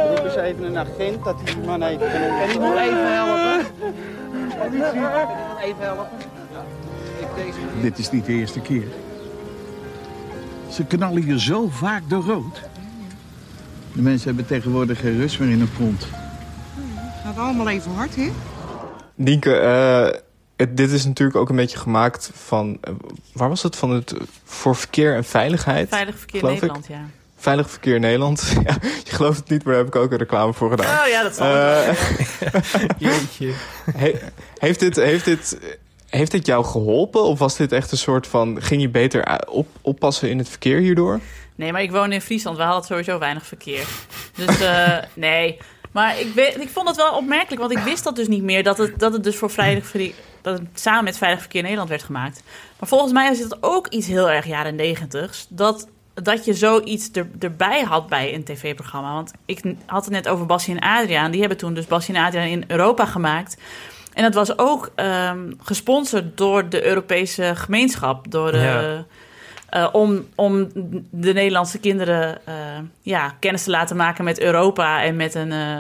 Roep 0.08 0.26
eens 0.26 0.36
even 0.36 0.64
een 0.64 0.78
agent 0.78 1.24
dat 1.24 1.36
hij 1.44 1.54
die 1.54 1.64
man 1.64 1.84
even 1.84 2.12
kan 2.12 2.22
Kan 2.22 2.50
hij 2.50 2.58
nog 2.58 2.78
even 2.80 3.14
helpen? 3.14 3.66
Even 5.64 5.84
helpen. 5.84 6.08
Dit 7.82 7.98
is 7.98 8.12
niet 8.12 8.26
de 8.26 8.34
eerste 8.34 8.60
keer. 8.60 8.88
Ze 10.72 10.86
knallen 10.86 11.24
hier 11.24 11.40
zo 11.40 11.68
vaak 11.70 12.10
door 12.10 12.24
rood. 12.24 12.62
De 13.94 14.02
mensen 14.02 14.28
hebben 14.28 14.46
tegenwoordig 14.46 15.00
geen 15.00 15.18
rust 15.18 15.40
meer 15.40 15.50
in 15.50 15.60
hun 15.60 15.74
kont. 15.78 16.08
Gaat 17.36 17.44
allemaal 17.44 17.70
even 17.70 17.92
hard, 17.92 18.16
hè? 18.16 18.32
Nienke, 19.16 19.56
eh, 19.56 20.20
het- 20.56 20.78
dit 20.78 20.92
is 20.92 21.06
natuurlijk 21.06 21.38
ook 21.38 21.50
een 21.50 21.56
beetje 21.56 21.78
gemaakt 21.78 22.32
van... 22.34 22.78
eh, 22.82 22.94
waar 23.34 23.50
was 23.50 23.64
het? 23.64 23.76
Van 23.76 23.90
het 23.92 24.12
eh, 24.14 24.22
voor 24.44 24.76
verkeer 24.76 25.16
en 25.16 25.24
veiligheid? 25.24 25.90
Veilig 25.90 26.18
verkeer 26.18 26.40
ik. 26.44 26.48
Nederland, 26.50 26.88
ja. 26.88 27.06
Veilig 27.38 27.70
verkeer 27.70 28.00
Nederland. 28.00 28.52
ja, 28.66 28.78
je 29.04 29.12
gelooft 29.12 29.38
het 29.40 29.50
niet, 29.50 29.64
maar 29.64 29.74
daar 29.74 29.84
heb 29.84 29.96
ik 29.96 30.02
ook 30.02 30.12
een 30.12 30.18
reclame 30.18 30.54
voor 30.54 30.70
gedaan. 30.70 31.00
Oh 31.04 31.08
ja, 31.08 31.24
dat 31.24 31.36
zal. 31.36 31.46
Eh, 31.56 31.88
jeetje. 32.98 33.52
he- 33.96 34.20
heeft, 34.58 34.80
dit, 34.80 34.96
heeft, 34.96 35.26
dit, 35.26 35.58
heeft 36.10 36.32
dit 36.32 36.46
jou 36.46 36.66
geholpen? 36.66 37.24
Of 37.24 37.40
was 37.40 37.56
dit 37.56 37.72
echt 37.72 37.92
een 37.92 37.98
soort 37.98 38.28
van... 38.28 38.62
ging 38.62 38.82
je 38.82 38.90
beter 38.90 39.42
op, 39.50 39.68
oppassen 39.82 40.30
in 40.30 40.38
het 40.38 40.50
verkeer 40.50 40.80
hierdoor? 40.80 41.20
Nee, 41.56 41.72
maar 41.72 41.82
ik 41.82 41.92
woon 41.92 42.12
in 42.12 42.22
Friesland. 42.22 42.58
We 42.58 42.64
hadden 42.64 42.84
sowieso 42.86 43.20
weinig 43.20 43.46
verkeer. 43.46 43.88
Dus 44.36 44.62
eh, 44.62 44.98
nee. 45.14 45.58
Maar 45.96 46.20
ik, 46.20 46.34
weet, 46.34 46.62
ik 46.62 46.70
vond 46.70 46.88
het 46.88 46.98
wel 46.98 47.14
opmerkelijk, 47.14 47.62
want 47.62 47.72
ik 47.72 47.84
wist 47.84 48.04
dat 48.04 48.16
dus 48.16 48.28
niet 48.28 48.44
meer. 48.44 48.64
Dat 48.64 48.78
het, 48.78 49.00
dat 49.00 49.14
het 49.14 49.24
dus 49.24 49.36
voor 49.36 49.50
veilig 49.50 49.86
verkeer, 49.86 50.14
dat 50.42 50.60
het 50.60 50.68
samen 50.74 51.04
met 51.04 51.18
Veilig 51.18 51.40
Verkeer 51.40 51.62
Nederland 51.62 51.90
werd 51.90 52.04
gemaakt. 52.04 52.44
Maar 52.80 52.90
volgens 52.90 53.12
mij 53.12 53.32
is 53.32 53.40
het 53.40 53.64
ook 53.64 53.88
iets 53.88 54.08
heel 54.08 54.30
erg 54.30 54.46
jaren 54.46 54.76
negentigs. 54.76 55.46
Dat, 55.50 55.88
dat 56.14 56.46
je 56.46 56.54
zoiets 56.54 57.10
er, 57.14 57.28
erbij 57.40 57.84
had 57.84 58.08
bij 58.08 58.34
een 58.34 58.44
tv-programma. 58.44 59.14
Want 59.14 59.32
ik 59.46 59.62
had 59.86 60.04
het 60.04 60.14
net 60.14 60.28
over 60.28 60.46
Bassie 60.46 60.76
en 60.76 61.00
Adriaan. 61.00 61.32
Die 61.32 61.40
hebben 61.40 61.58
toen 61.58 61.74
dus 61.74 61.86
Bassie 61.86 62.16
en 62.16 62.26
Adriaan 62.26 62.48
in 62.48 62.64
Europa 62.68 63.06
gemaakt. 63.06 63.58
En 64.14 64.24
dat 64.24 64.34
was 64.34 64.58
ook 64.58 64.92
ehm, 64.96 65.52
gesponsord 65.64 66.38
door 66.38 66.70
de 66.70 66.86
Europese 66.86 67.52
gemeenschap. 67.56 68.32
Door 68.32 68.52
de, 68.52 68.58
Ja. 68.58 69.06
Eh, 69.76 69.88
om, 69.92 70.26
om 70.36 70.70
de 71.10 71.34
Nederlandse 71.34 71.80
kinderen 71.80 72.46
eh, 72.46 72.54
ja, 73.02 73.36
kennis 73.40 73.64
te 73.64 73.70
laten 73.70 73.96
maken 73.96 74.24
met 74.24 74.40
Europa 74.40 75.04
en 75.04 75.16
met 75.16 75.36
een, 75.36 75.52
eh, 75.52 75.80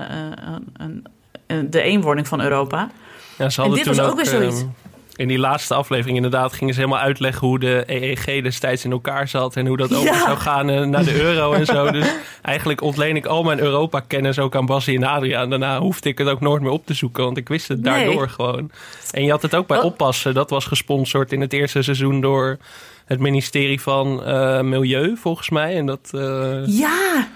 een, 0.77 1.05
een, 1.47 1.69
de 1.69 1.81
eenwording 1.81 2.27
van 2.27 2.41
Europa. 2.41 2.89
Ja, 3.38 3.49
ze 3.49 3.62
En 3.62 3.71
dit 3.71 3.84
toen 3.84 3.95
was 3.95 4.05
ook 4.05 4.15
weer 4.15 4.25
zoiets. 4.25 4.60
ehm, 4.62 4.69
in 5.15 5.28
die 5.28 5.39
laatste 5.39 5.73
aflevering 5.73 6.15
inderdaad 6.15 6.54
gingen 6.54 6.73
ze 6.73 6.80
helemaal 6.80 7.01
uitleggen 7.01 7.47
hoe 7.47 7.60
de 7.60 7.84
EEG 7.86 8.41
destijds 8.43 8.86
in 8.86 8.91
elkaar 8.91 9.28
zat 9.28 9.56
en 9.56 9.67
hoe 9.67 9.78
dat 9.78 9.93
over 9.93 10.13
Ja. 10.13 10.19
zou 10.25 10.38
gaan 10.38 10.69
eh, 10.69 10.82
naar 10.84 11.04
de 11.04 11.21
euro 11.21 11.54
en 11.54 11.65
zo. 11.65 11.91
Dus 11.91 12.15
eigenlijk 12.41 12.82
ontleen 12.82 13.15
ik 13.15 13.25
al 13.25 13.43
mijn 13.43 13.60
Europa-kennis 13.60 14.39
ook 14.39 14.56
aan 14.56 14.65
Bassie 14.65 14.97
en 14.97 15.04
Adriaan. 15.04 15.49
Daarna 15.49 15.80
hoefde 15.80 16.10
ik 16.10 16.17
het 16.17 16.28
ook 16.28 16.39
nooit 16.41 16.62
meer 16.62 16.71
op 16.71 16.86
te 16.86 16.93
zoeken, 16.93 17.23
want 17.23 17.38
ik 17.38 17.47
wist 17.47 17.67
het 17.67 17.82
Nee. 17.82 18.06
daardoor 18.06 18.30
gewoon. 18.30 18.71
En 19.12 19.23
je 19.23 19.32
had 19.32 19.41
het 19.41 19.56
ook 19.56 19.67
bij 19.67 19.78
Wat? 19.78 19.86
Oppassen. 19.86 20.34
Dat 20.34 20.49
was 20.49 20.65
gesponsord 20.65 21.32
in 21.32 21.41
het 21.41 21.54
eerste 21.54 21.82
seizoen 21.82 22.21
door 22.21 22.58
het 23.06 23.19
ministerie 23.19 23.82
van 23.82 24.23
eh, 24.23 24.62
Milieu, 24.62 25.15
volgens 25.17 25.49
mij. 25.49 25.75
En 25.75 25.86
dat, 25.86 26.10
eh, 26.12 26.21
Ja, 26.65 27.28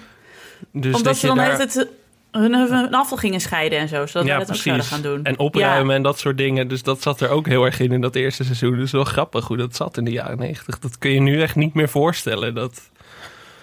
dus 0.72 0.84
omdat 0.94 1.04
dat 1.04 1.16
ze 1.16 1.20
je 1.20 1.26
dan 1.34 1.36
daar... 1.44 1.58
heeft 1.58 1.74
het 1.74 1.88
hun, 2.30 2.54
hun 2.54 2.94
afval 2.94 3.18
gingen 3.18 3.40
scheiden 3.40 3.78
en 3.78 3.88
zo. 3.88 4.06
Zodat 4.06 4.28
wij 4.28 4.38
dat 4.38 4.48
ook 4.50 4.56
zouden 4.56 4.86
gaan 4.86 5.02
doen. 5.02 5.24
En 5.24 5.38
opruimen 5.38 5.88
Ja. 5.88 5.94
en 5.94 6.02
dat 6.02 6.18
soort 6.18 6.38
dingen. 6.38 6.68
Dus 6.68 6.82
dat 6.82 7.02
zat 7.02 7.20
er 7.20 7.28
ook 7.28 7.46
heel 7.46 7.64
erg 7.64 7.80
in 7.80 7.92
in 7.92 8.00
dat 8.00 8.14
eerste 8.14 8.44
seizoen. 8.44 8.76
Dus 8.76 8.92
wel 8.92 9.04
grappig 9.04 9.46
hoe 9.46 9.56
dat 9.56 9.76
zat 9.76 9.96
in 9.96 10.04
de 10.04 10.10
jaren 10.10 10.38
negentig. 10.38 10.78
Dat 10.78 10.98
kun 10.98 11.10
je 11.10 11.20
nu 11.20 11.42
echt 11.42 11.56
niet 11.56 11.74
meer 11.74 11.88
voorstellen. 11.88 12.54
Dat... 12.54 12.80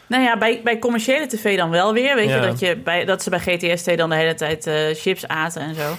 Nou 0.08 0.24
ja, 0.24 0.38
bij, 0.38 0.62
bij 0.64 0.80
commerciële 0.80 1.28
tv 1.28 1.58
dan 1.58 1.70
wel 1.70 1.94
weer. 1.94 2.16
Weet 2.16 2.30
Ja. 2.30 2.36
je, 2.36 2.42
dat, 2.48 2.60
je 2.60 2.76
bij, 2.78 3.06
dat 3.06 3.24
ze 3.24 3.30
bij 3.30 3.40
GTST 3.40 3.98
dan 3.98 4.10
de 4.10 4.16
hele 4.16 4.34
tijd 4.34 4.68
eh, 4.68 4.76
chips 4.94 5.28
aten 5.28 5.62
en 5.62 5.76
zo. 5.76 5.94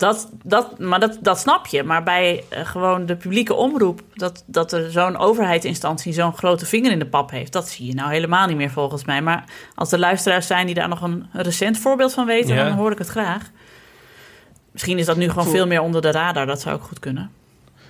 Dat, 0.00 0.28
dat, 0.42 0.78
maar 0.78 1.00
dat, 1.00 1.18
dat 1.20 1.38
snap 1.38 1.66
je. 1.66 1.82
Maar 1.82 2.02
bij 2.02 2.44
eh, 2.48 2.66
gewoon 2.66 3.06
de 3.06 3.16
publieke 3.16 3.54
omroep... 3.54 4.00
dat, 4.14 4.44
dat 4.46 4.72
er 4.72 4.90
zo'n 4.90 5.16
overheidsinstantie 5.16 6.12
zo'n 6.12 6.36
grote 6.36 6.66
vinger 6.66 6.90
in 6.90 6.98
de 6.98 7.06
pap 7.06 7.30
heeft... 7.30 7.52
dat 7.52 7.68
zie 7.68 7.86
je 7.86 7.94
nou 7.94 8.10
helemaal 8.10 8.46
niet 8.46 8.56
meer 8.56 8.70
volgens 8.70 9.04
mij. 9.04 9.22
Maar 9.22 9.44
als 9.74 9.92
er 9.92 9.98
luisteraars 9.98 10.46
zijn 10.46 10.66
die 10.66 10.74
daar 10.74 10.88
nog 10.88 11.02
een 11.02 11.26
recent 11.32 11.78
voorbeeld 11.78 12.12
van 12.12 12.26
weten... 12.26 12.54
Ja. 12.54 12.64
dan 12.64 12.76
hoor 12.76 12.92
ik 12.92 12.98
het 12.98 13.08
graag. 13.08 13.50
Misschien 14.72 14.98
is 14.98 15.06
dat 15.06 15.16
nu 15.16 15.28
gewoon 15.28 15.48
veel 15.48 15.66
meer 15.66 15.80
onder 15.80 16.02
de 16.02 16.10
radar. 16.10 16.46
Dat 16.46 16.60
zou 16.60 16.74
ook 16.74 16.84
goed 16.84 16.98
kunnen. 16.98 17.30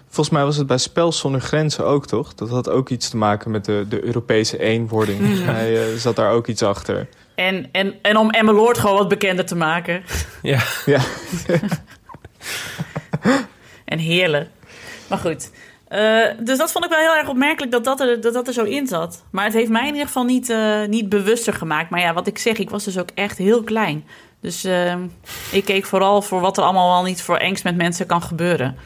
Volgens 0.07 0.37
mij 0.37 0.45
was 0.45 0.57
het 0.57 0.67
bij 0.67 0.79
Spel 0.79 1.13
zonder 1.13 1.41
Grenzen 1.41 1.87
ook, 1.87 2.07
toch? 2.07 2.35
Dat 2.35 2.49
had 2.49 2.69
ook 2.69 2.89
iets 2.89 3.09
te 3.09 3.17
maken 3.17 3.51
met 3.51 3.65
de, 3.65 3.87
de 3.89 4.05
Europese 4.05 4.59
eenwording. 4.59 5.21
Mij 5.47 5.83
eh, 5.83 5.97
zat 5.97 6.17
daar 6.17 6.31
ook 6.31 6.47
iets 6.47 6.63
achter. 6.63 7.09
En, 7.35 7.69
en, 7.73 7.95
en 8.03 8.17
om 8.17 8.31
Emmeloord 8.31 8.79
gewoon 8.79 8.97
wat 8.97 9.09
bekender 9.09 9.47
te 9.47 9.57
maken. 9.57 10.03
Ja. 10.43 10.61
Ja, 10.87 11.01
En 13.85 13.99
heerlijk. 13.99 14.49
Maar 15.09 15.19
goed. 15.19 15.51
Eh, 15.89 16.25
dus 16.39 16.59
dat 16.59 16.73
vond 16.73 16.85
ik 16.85 16.91
wel 16.91 17.01
heel 17.01 17.17
erg 17.17 17.29
opmerkelijk 17.29 17.73
dat 17.73 17.85
dat 17.85 18.01
er, 18.01 18.21
dat 18.21 18.35
dat 18.35 18.47
er 18.47 18.53
zo 18.53 18.65
in 18.65 18.87
zat. 18.87 19.25
Maar 19.31 19.45
het 19.45 19.53
heeft 19.53 19.71
mij 19.71 19.87
in 19.87 19.93
ieder 19.93 20.07
geval 20.07 20.25
niet, 20.25 20.51
eh, 20.51 20.85
niet 20.87 21.09
bewuster 21.09 21.53
gemaakt. 21.53 21.91
Maar 21.91 22.01
ja, 22.01 22.13
wat 22.13 22.27
ik 22.27 22.39
zeg, 22.39 22.59
ik 22.59 22.71
was 22.71 22.85
dus 22.85 22.99
ook 22.99 23.09
echt 23.15 23.39
heel 23.39 23.63
klein. 23.63 24.05
Dus 24.41 24.65
eh, 24.65 24.95
ik 25.51 25.65
keek 25.65 25.85
vooral 25.85 26.23
voor 26.23 26.41
wat 26.41 26.57
er 26.57 26.63
allemaal 26.63 26.91
wel 26.95 27.03
niet 27.03 27.23
voor 27.23 27.41
angst 27.41 27.65
met 27.65 27.77
mensen 27.77 28.07
kan 28.07 28.23
gebeuren. 28.23 28.77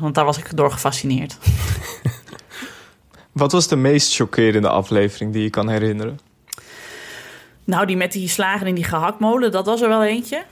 Want 0.00 0.14
daar 0.14 0.24
was 0.24 0.38
ik 0.38 0.56
door 0.56 0.72
gefascineerd. 0.72 1.38
Wat 3.32 3.52
was 3.52 3.68
de 3.68 3.76
meest 3.76 4.14
chockerende 4.14 4.68
aflevering 4.68 5.32
die 5.32 5.42
je 5.42 5.50
kan 5.50 5.68
herinneren? 5.68 6.18
Nou, 7.64 7.86
die 7.86 7.96
met 7.96 8.12
die 8.12 8.28
slagen 8.28 8.66
in 8.66 8.74
die 8.74 8.84
gehaktmolen, 8.84 9.52
dat 9.52 9.66
was 9.66 9.80
er 9.80 9.88
wel 9.88 10.04
eentje. 10.04 10.44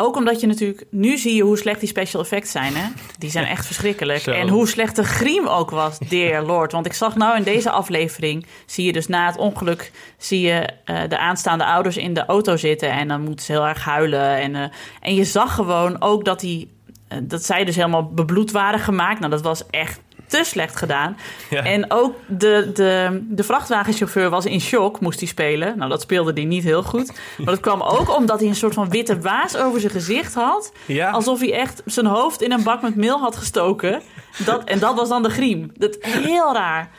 Ook 0.00 0.16
omdat 0.16 0.40
je 0.40 0.46
natuurlijk... 0.46 0.84
Nu 0.90 1.16
zie 1.16 1.34
je 1.34 1.42
hoe 1.42 1.58
slecht 1.58 1.80
die 1.80 1.88
special 1.88 2.22
effects 2.22 2.50
zijn, 2.50 2.74
hè? 2.76 2.88
Die 3.18 3.30
zijn 3.30 3.46
echt 3.46 3.66
verschrikkelijk. 3.66 4.20
Zo. 4.20 4.30
En 4.30 4.48
hoe 4.48 4.68
slecht 4.68 4.96
de 4.96 5.04
griem 5.04 5.46
ook 5.46 5.70
was, 5.70 5.98
dear 5.98 6.42
lord. 6.42 6.72
Want 6.72 6.86
ik 6.86 6.92
zag 6.92 7.16
nou 7.16 7.36
in 7.36 7.42
deze 7.42 7.70
aflevering... 7.70 8.46
zie 8.66 8.84
je 8.84 8.92
dus 8.92 9.06
na 9.06 9.26
het 9.26 9.36
ongeluk... 9.36 9.92
zie 10.18 10.40
je 10.40 10.68
eh, 10.84 11.00
de 11.08 11.18
aanstaande 11.18 11.64
ouders 11.64 11.96
in 11.96 12.14
de 12.14 12.26
auto 12.26 12.56
zitten... 12.56 12.90
en 12.90 13.08
dan 13.08 13.20
moeten 13.20 13.44
ze 13.44 13.52
heel 13.52 13.66
erg 13.66 13.84
huilen. 13.84 14.36
En, 14.36 14.54
eh, 14.54 14.62
en 15.00 15.14
je 15.14 15.24
zag 15.24 15.54
gewoon 15.54 16.00
ook 16.02 16.24
dat 16.24 16.40
die... 16.40 16.70
eh, 17.08 17.18
dat 17.22 17.44
zij 17.44 17.64
dus 17.64 17.76
helemaal 17.76 18.10
bebloed 18.12 18.50
waren 18.50 18.80
gemaakt. 18.80 19.18
Nou, 19.18 19.30
dat 19.30 19.42
was 19.42 19.66
echt 19.70 20.00
te 20.30 20.40
slecht 20.44 20.76
gedaan. 20.76 21.16
Ja. 21.50 21.64
En 21.64 21.90
ook 21.90 22.16
de, 22.26 22.70
de, 22.74 23.20
de 23.28 23.42
vrachtwagenchauffeur 23.42 24.30
was 24.30 24.44
in 24.44 24.60
shock, 24.60 25.00
moest 25.00 25.20
hij 25.20 25.28
spelen. 25.28 25.78
Nou, 25.78 25.90
dat 25.90 26.00
speelde 26.00 26.32
hij 26.32 26.44
niet 26.44 26.64
heel 26.64 26.82
goed. 26.82 27.12
Maar 27.36 27.46
dat 27.46 27.60
kwam 27.60 27.82
ook 27.82 28.16
omdat 28.16 28.40
hij 28.40 28.48
een 28.48 28.54
soort 28.54 28.74
van 28.74 28.90
witte 28.90 29.20
waas 29.20 29.56
over 29.56 29.80
zijn 29.80 29.92
gezicht 29.92 30.34
had. 30.34 30.72
Ja. 30.86 31.10
Alsof 31.10 31.40
hij 31.40 31.52
echt 31.52 31.82
zijn 31.84 32.06
hoofd 32.06 32.42
in 32.42 32.52
een 32.52 32.62
bak 32.62 32.82
met 32.82 32.96
meel 32.96 33.18
had 33.18 33.36
gestoken. 33.36 34.02
Dat, 34.44 34.64
en 34.64 34.78
dat 34.78 34.94
was 34.94 35.08
dan 35.08 35.22
de 35.22 35.30
griem. 35.30 35.70
Dat, 35.74 35.96
heel 36.00 36.52
raar. 36.54 36.90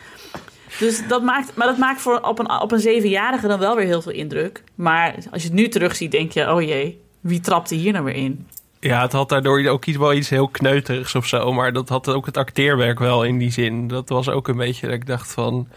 Dus 0.79 1.07
dat 1.07 1.21
maakt, 1.23 1.55
maar 1.55 1.67
dat 1.67 1.77
maakt 1.77 2.01
voor 2.01 2.19
op 2.19 2.39
een, 2.39 2.51
op 2.61 2.71
een 2.71 2.79
zevenjarige 2.79 3.47
dan 3.47 3.59
wel 3.59 3.75
weer 3.75 3.85
heel 3.85 4.01
veel 4.01 4.11
indruk. 4.11 4.63
Maar 4.75 5.15
als 5.31 5.41
je 5.41 5.47
het 5.47 5.57
nu 5.57 5.67
terugziet, 5.67 6.11
denk 6.11 6.31
je: 6.31 6.51
oh 6.51 6.61
jee, 6.61 7.01
wie 7.19 7.39
trapte 7.39 7.75
hier 7.75 7.91
nou 7.91 8.05
weer 8.05 8.15
in? 8.15 8.47
Ja, 8.83 9.01
het 9.01 9.11
had 9.11 9.29
daardoor 9.29 9.67
ook 9.67 9.85
iets, 9.85 9.97
wel 9.97 10.13
iets 10.13 10.29
heel 10.29 10.47
kneuterigs 10.47 11.15
of 11.15 11.27
zo. 11.27 11.53
Maar 11.53 11.73
dat 11.73 11.89
had 11.89 12.07
ook 12.09 12.25
het 12.25 12.37
acteerwerk 12.37 12.99
wel 12.99 13.23
in 13.23 13.37
die 13.37 13.51
zin. 13.51 13.87
Dat 13.87 14.09
was 14.09 14.29
ook 14.29 14.47
een 14.47 14.57
beetje 14.57 14.85
dat 14.85 14.95
ik 14.95 15.05
dacht 15.05 15.31
van... 15.33 15.67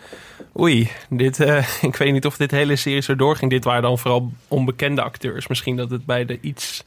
Oei, 0.59 0.91
dit, 1.09 1.41
eh, 1.41 1.67
ik 1.83 1.97
weet 1.97 2.13
niet 2.13 2.27
of 2.27 2.37
dit 2.37 2.51
hele 2.51 2.77
serie 2.77 3.01
zo 3.01 3.17
doorging. 3.17 3.51
Dit 3.51 3.65
waren 3.65 3.83
dan 3.83 3.99
vooral 3.99 4.33
onbekende 4.49 5.03
acteurs. 5.03 5.47
Misschien 5.47 5.77
dat 5.77 5.91
het 5.91 6.05
bij 6.07 6.25
de 6.25 6.39
iets 6.41 6.83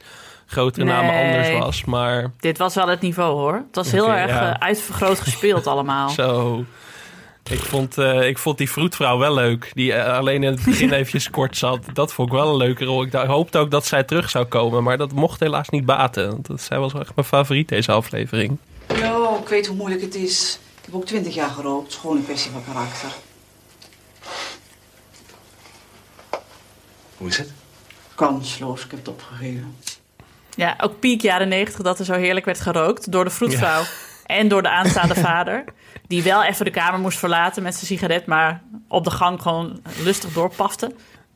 grotere 0.46 0.86
namen 0.86 1.24
anders 1.24 1.50
was. 1.50 1.84
Maar 1.84 2.30
Dit 2.40 2.58
was 2.58 2.74
wel 2.74 2.88
het 2.88 3.00
niveau 3.00 3.34
hoor. 3.34 3.54
Het 3.54 3.76
was 3.76 3.90
heel 3.90 4.12
erg 4.12 4.30
ja. 4.30 4.54
eh, 4.54 4.66
uitvergroot 4.66 5.20
gespeeld 5.20 5.66
allemaal. 5.72 6.08
zo... 6.08 6.64
Ik 7.50 7.60
vond, 7.60 7.98
eh, 7.98 8.28
ik 8.28 8.38
vond 8.38 8.58
die 8.58 8.70
vroedvrouw 8.70 9.18
wel 9.18 9.34
leuk. 9.34 9.70
Die 9.74 9.92
eh, 9.92 10.16
alleen 10.18 10.42
in 10.42 10.50
het 10.50 10.64
begin 10.64 10.92
eventjes 10.98 11.30
kort 11.30 11.56
zat. 11.56 11.84
Dat 11.92 12.12
vond 12.12 12.28
ik 12.28 12.34
wel 12.34 12.48
een 12.50 12.56
leuke 12.56 12.84
rol. 12.84 13.02
Ik 13.02 13.12
hoopte 13.12 13.58
ook 13.58 13.70
dat 13.70 13.86
zij 13.86 14.04
terug 14.04 14.30
zou 14.30 14.44
komen. 14.44 14.82
Maar 14.82 14.98
dat 14.98 15.12
mocht 15.12 15.40
helaas 15.40 15.68
niet 15.68 15.84
baten. 15.84 16.28
Want 16.28 16.46
dat- 16.46 16.60
zij 16.60 16.78
was 16.78 16.92
wel 16.92 17.02
echt 17.02 17.14
mijn 17.14 17.26
favoriet 17.26 17.68
deze 17.68 17.92
aflevering. 17.92 18.58
Ja, 18.94 19.16
ik 19.42 19.48
weet 19.48 19.66
hoe 19.66 19.76
moeilijk 19.76 20.00
het 20.02 20.14
is. 20.14 20.58
Ik 20.78 20.84
heb 20.84 20.94
ook 20.94 21.04
twintig 21.06 21.34
jaar 21.34 21.50
gerookt. 21.50 21.84
Het 21.84 21.92
is 21.92 21.98
gewoon 22.00 22.16
een 22.16 22.24
kwestie 22.24 22.50
van 22.50 22.64
karakter. 22.64 23.08
Hoe 27.16 27.28
is 27.28 27.36
het? 27.36 27.52
Kansloos, 28.14 28.84
ik 28.84 28.90
heb 28.90 28.98
het 28.98 29.08
opgegeven. 29.08 29.76
Ja, 30.56 30.74
ook 30.80 30.98
piek 31.00 31.22
jaren 31.22 31.48
negentig 31.48 31.82
dat 31.82 31.98
er 31.98 32.04
zo 32.04 32.12
heerlijk 32.12 32.46
werd 32.46 32.60
gerookt 32.60 33.12
door 33.12 33.24
de 33.24 33.30
vroedvrouw 33.30 33.82
en 34.26 34.48
door 34.48 34.62
de 34.62 34.68
aanstaande 34.70 35.14
vader. 35.14 35.64
Die 36.08 36.22
wel 36.22 36.44
even 36.44 36.64
de 36.64 36.70
kamer 36.70 37.00
moest 37.00 37.18
verlaten 37.18 37.62
met 37.62 37.74
zijn 37.74 37.86
sigaret, 37.86 38.26
maar 38.26 38.62
op 38.88 39.04
de 39.04 39.10
gang 39.10 39.42
gewoon 39.42 39.80
lustig 40.02 40.32
doorpafte. 40.32 40.94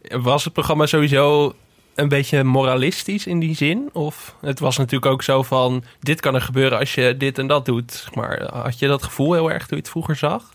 Was 0.08 0.44
het 0.44 0.52
programma 0.52 0.86
sowieso 0.86 1.54
een 1.94 2.08
beetje 2.08 2.44
moralistisch 2.44 3.26
in 3.26 3.40
die 3.40 3.56
zin? 3.56 3.90
Of 3.92 4.36
het 4.40 4.58
was 4.58 4.76
natuurlijk 4.76 5.12
ook 5.12 5.22
zo 5.22 5.42
van... 5.42 5.84
dit 6.00 6.20
kan 6.20 6.34
er 6.34 6.40
gebeuren 6.40 6.78
als 6.78 6.94
je 6.94 7.16
dit 7.16 7.38
en 7.38 7.46
dat 7.46 7.64
doet. 7.64 8.08
Maar 8.14 8.48
had 8.52 8.78
je 8.78 8.86
dat 8.86 9.02
gevoel 9.02 9.32
heel 9.32 9.50
erg 9.50 9.66
toen 9.66 9.76
je 9.76 9.82
het 9.82 9.92
vroeger 9.92 10.16
zag? 10.16 10.50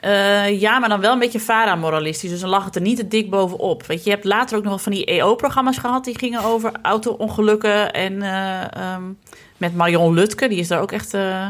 Eh, 0.00 0.60
ja, 0.60 0.78
maar 0.78 0.88
dan 0.88 1.00
wel 1.00 1.12
een 1.12 1.18
beetje 1.18 1.40
Vara-moralistisch. 1.40 2.30
Dus 2.30 2.40
dan 2.40 2.50
lag 2.50 2.64
het 2.64 2.74
er 2.76 2.82
niet 2.82 2.96
te 2.96 3.08
dik 3.08 3.30
bovenop. 3.30 3.86
Weet 3.86 3.98
je, 3.98 4.10
je 4.10 4.16
hebt 4.16 4.26
later 4.26 4.56
ook 4.56 4.62
nog 4.62 4.72
wel 4.72 4.82
van 4.82 4.92
die 4.92 5.04
EO-programma's 5.04 5.78
gehad... 5.78 6.04
die 6.04 6.18
gingen 6.18 6.44
over 6.44 6.72
auto-ongelukken. 6.82 7.92
En 7.92 8.22
eh, 8.22 8.76
ehm, 8.76 9.02
met 9.56 9.74
Marion 9.74 10.14
Lutke, 10.14 10.48
die 10.48 10.58
is 10.58 10.68
daar 10.68 10.80
ook 10.80 10.92
echt... 10.92 11.14
eh, 11.14 11.46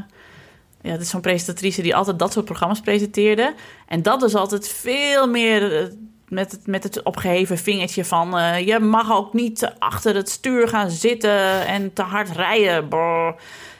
ja, 0.82 0.90
dat 0.90 1.00
is 1.00 1.08
zo'n 1.08 1.20
presentatrice 1.20 1.82
die 1.82 1.96
altijd 1.96 2.18
dat 2.18 2.32
soort 2.32 2.44
programma's 2.44 2.80
presenteerde. 2.80 3.54
En 3.86 4.02
dat 4.02 4.22
is 4.22 4.34
altijd 4.34 4.68
veel 4.68 5.28
meer 5.28 5.80
eh, 5.80 5.86
met 6.32 6.52
het, 6.52 6.66
met 6.66 6.82
het 6.82 7.02
opgeheven 7.02 7.58
vingertje 7.58 8.04
van... 8.04 8.38
eh, 8.38 8.66
je 8.66 8.78
mag 8.78 9.12
ook 9.12 9.32
niet 9.32 9.72
achter 9.78 10.14
het 10.14 10.28
stuur 10.28 10.68
gaan 10.68 10.90
zitten 10.90 11.66
en 11.66 11.92
te 11.92 12.02
hard 12.02 12.30
rijden. 12.30 12.88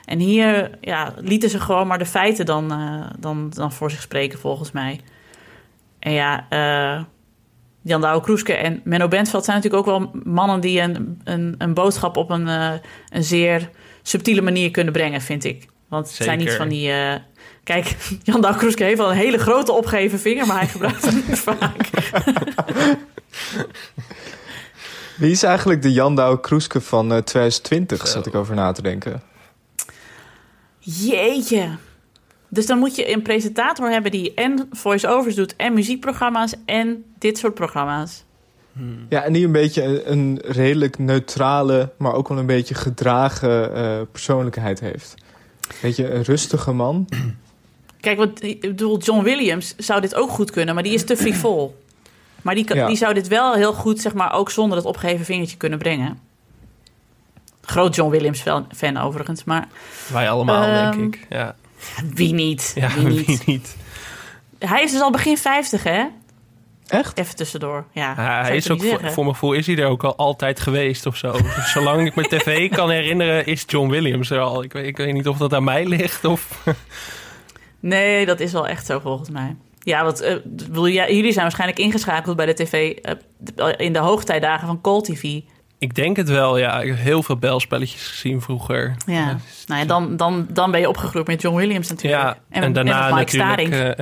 En 0.05 0.19
hier 0.19 0.71
ja, 0.81 1.15
lieten 1.17 1.51
ze 1.51 1.61
gewoon 1.61 1.87
maar 1.87 1.99
de 1.99 2.07
feiten 2.07 2.47
dan, 2.47 2.73
eh, 2.73 3.11
dan, 3.19 3.51
dan 3.51 3.73
voor 3.73 3.91
zich 3.91 4.01
spreken, 4.01 4.39
volgens 4.39 4.73
mij. 4.73 5.01
En 5.99 6.13
ja, 6.13 6.47
eh, 6.49 7.03
Jan 7.83 8.01
Douwe 8.01 8.21
Kroeske 8.21 8.55
en 8.55 8.81
Menno 8.85 9.09
Bentveld 9.09 9.45
zijn 9.45 9.57
natuurlijk 9.57 9.89
ook 9.89 9.99
wel 9.99 10.11
mannen 10.25 10.61
die 10.61 10.81
een, 10.81 11.21
een, 11.25 11.55
een 11.59 11.75
boodschap 11.75 12.17
op 12.17 12.31
een, 12.31 12.47
een 12.47 13.25
zeer 13.25 13.71
subtiele 14.03 14.43
manier 14.43 14.71
kunnen 14.71 14.93
brengen, 14.93 15.21
vind 15.21 15.45
ik. 15.45 15.72
Want 15.93 16.07
het 16.07 16.17
zijn 16.17 16.39
niet 16.39 16.53
van 16.53 16.69
die. 16.69 16.91
eh, 16.91 17.15
kijk, 17.65 17.97
Jan 18.23 18.57
Kroeske 18.57 18.85
heeft 18.85 18.99
wel 18.99 19.11
een 19.11 19.17
hele 19.17 19.39
grote 19.39 19.73
opgeheven 19.73 20.19
vinger, 20.21 20.47
maar 20.47 20.59
hij 20.59 20.69
gebruikt 20.69 21.05
hem 21.05 21.15
niet 21.15 21.39
vaak. 21.39 21.89
Wie 25.17 25.31
is 25.31 25.43
eigenlijk 25.43 25.83
de 25.83 25.93
Jan 25.93 26.17
Douwe 26.17 26.41
Kroeske 26.41 26.81
van 26.81 27.13
eh, 27.13 27.19
2020, 27.19 27.99
Zo. 27.99 28.13
zat 28.13 28.27
ik 28.27 28.35
over 28.35 28.55
na 28.55 28.73
te 28.73 28.83
denken. 28.83 29.23
Jeetje. 30.79 31.77
Dus 32.49 32.67
dan 32.67 32.79
moet 32.79 32.97
je 32.97 33.13
een 33.13 33.23
presentator 33.23 33.91
hebben 33.91 34.11
die 34.11 34.35
en 34.35 34.69
voice-overs 34.71 35.35
doet, 35.35 35.57
en 35.57 35.75
muziekprogramma's, 35.75 36.55
en 36.67 37.05
dit 37.19 37.39
soort 37.39 37.55
programma's. 37.55 38.25
Ja, 39.09 39.23
en 39.23 39.33
die 39.33 39.47
een 39.47 39.53
beetje 39.53 39.83
een, 39.83 40.13
een 40.13 40.41
redelijk 40.45 40.99
neutrale, 40.99 41.93
maar 41.99 42.15
ook 42.15 42.29
wel 42.29 42.39
een 42.39 42.47
beetje 42.47 42.75
gedragen 42.75 43.75
eh, 43.75 44.01
persoonlijkheid 44.13 44.81
heeft. 44.81 45.15
Weet 45.81 45.97
je, 45.97 46.11
een 46.11 46.23
rustige 46.23 46.73
man. 46.73 47.09
Kijk, 48.01 48.19
want 48.19 48.43
ik 48.43 48.61
bedoel, 48.61 48.99
John 48.99 49.23
Williams 49.23 49.75
zou 49.77 50.01
dit 50.01 50.15
ook 50.15 50.31
goed 50.31 50.51
kunnen, 50.51 50.75
maar 50.75 50.83
die 50.83 50.93
is 50.95 51.05
te 51.05 51.17
frivol. 51.17 51.81
Maar 52.43 52.55
die, 52.55 52.65
kan- 52.65 52.77
Ja. 52.77 52.87
die 52.87 52.97
zou 52.97 53.15
dit 53.15 53.29
wel 53.29 53.55
heel 53.55 53.73
goed, 53.73 54.01
zeg 54.01 54.15
maar, 54.15 54.33
ook 54.33 54.51
zonder 54.51 54.77
het 54.77 54.87
opgeheven 54.87 55.25
vingertje 55.25 55.57
kunnen 55.57 55.79
brengen. 55.79 56.19
Groot 57.61 57.95
John 57.95 58.11
Williams 58.11 58.43
fan, 58.77 58.97
overigens, 58.99 59.45
maar 59.45 59.69
Wij 60.13 60.31
allemaal, 60.31 60.63
Ehm, 60.65 60.99
denk 60.99 61.15
ik. 61.15 61.27
Ja, 61.29 61.57
wie 62.15 62.33
niet? 62.35 62.73
ja 62.75 62.89
wie 62.95 63.07
niet? 63.17 63.27
wie 63.27 63.41
niet? 63.47 63.77
Hij 64.59 64.83
is 64.83 64.91
dus 64.93 65.01
al 65.01 65.11
begin 65.11 65.37
50, 65.39 65.83
hè? 65.83 66.05
Echt? 66.87 67.19
Even 67.19 67.37
tussendoor. 67.37 67.85
Ja, 67.93 68.15
hij 68.17 68.57
is 68.57 68.71
ook, 68.71 68.83
voor, 68.83 69.25
mijn 69.25 69.35
gevoel 69.35 69.53
is 69.53 69.67
hij 69.67 69.77
er 69.77 69.87
ook 69.87 70.05
al 70.05 70.17
altijd 70.17 70.61
geweest 70.61 71.07
of 71.07 71.17
zo. 71.17 71.33
Dus 71.33 71.73
zolang 71.73 72.07
ik 72.07 72.15
me 72.15 72.23
tv 72.23 72.71
kan 72.71 72.91
herinneren, 72.91 73.47
is 73.47 73.65
John 73.67 73.89
Williams 73.89 74.31
er 74.31 74.41
al. 74.41 74.63
Ik 74.63 74.73
weet, 74.73 74.87
ik 74.87 74.97
weet 74.97 75.13
niet 75.13 75.29
of 75.29 75.39
dat 75.39 75.55
aan 75.55 75.65
mij 75.65 75.87
ligt 75.87 76.25
of... 76.25 76.49
Nee, 77.81 78.27
dat 78.27 78.41
is 78.41 78.53
wel 78.53 78.69
echt 78.69 78.87
zo 78.87 78.99
volgens 78.99 79.31
mij. 79.31 79.57
Ja, 79.79 80.05
want 80.05 80.21
eh, 80.21 80.37
ja, 80.73 81.09
jullie 81.11 81.33
zijn 81.33 81.45
waarschijnlijk 81.45 81.79
ingeschakeld 81.79 82.37
bij 82.37 82.47
de 82.47 82.55
tv 82.55 82.91
eh, 82.91 83.69
in 83.77 83.93
de 83.93 83.99
hoogtijdagen 83.99 84.67
van 84.67 84.81
Call 84.81 85.01
TV. 85.01 85.41
Ik 85.79 85.95
denk 85.95 86.17
het 86.17 86.29
wel, 86.29 86.59
ja. 86.59 86.81
Ik 86.81 86.89
heb 86.89 86.99
heel 86.99 87.23
veel 87.23 87.37
belspelletjes 87.37 88.07
gezien 88.07 88.41
vroeger. 88.41 88.95
Ja, 89.07 89.37
nou 89.67 89.81
ja, 89.81 89.87
dan, 89.87 90.17
dan, 90.17 90.47
dan 90.51 90.71
ben 90.71 90.81
je 90.81 90.89
opgegroeid 90.89 91.27
met 91.27 91.43
John 91.43 91.57
Williams 91.57 91.89
natuurlijk. 91.89 92.23
Ja, 92.23 92.39
en, 92.49 92.61
met 92.61 92.75
daarna 92.75 93.15
Mike 93.15 93.37
natuurlijk... 93.37 93.97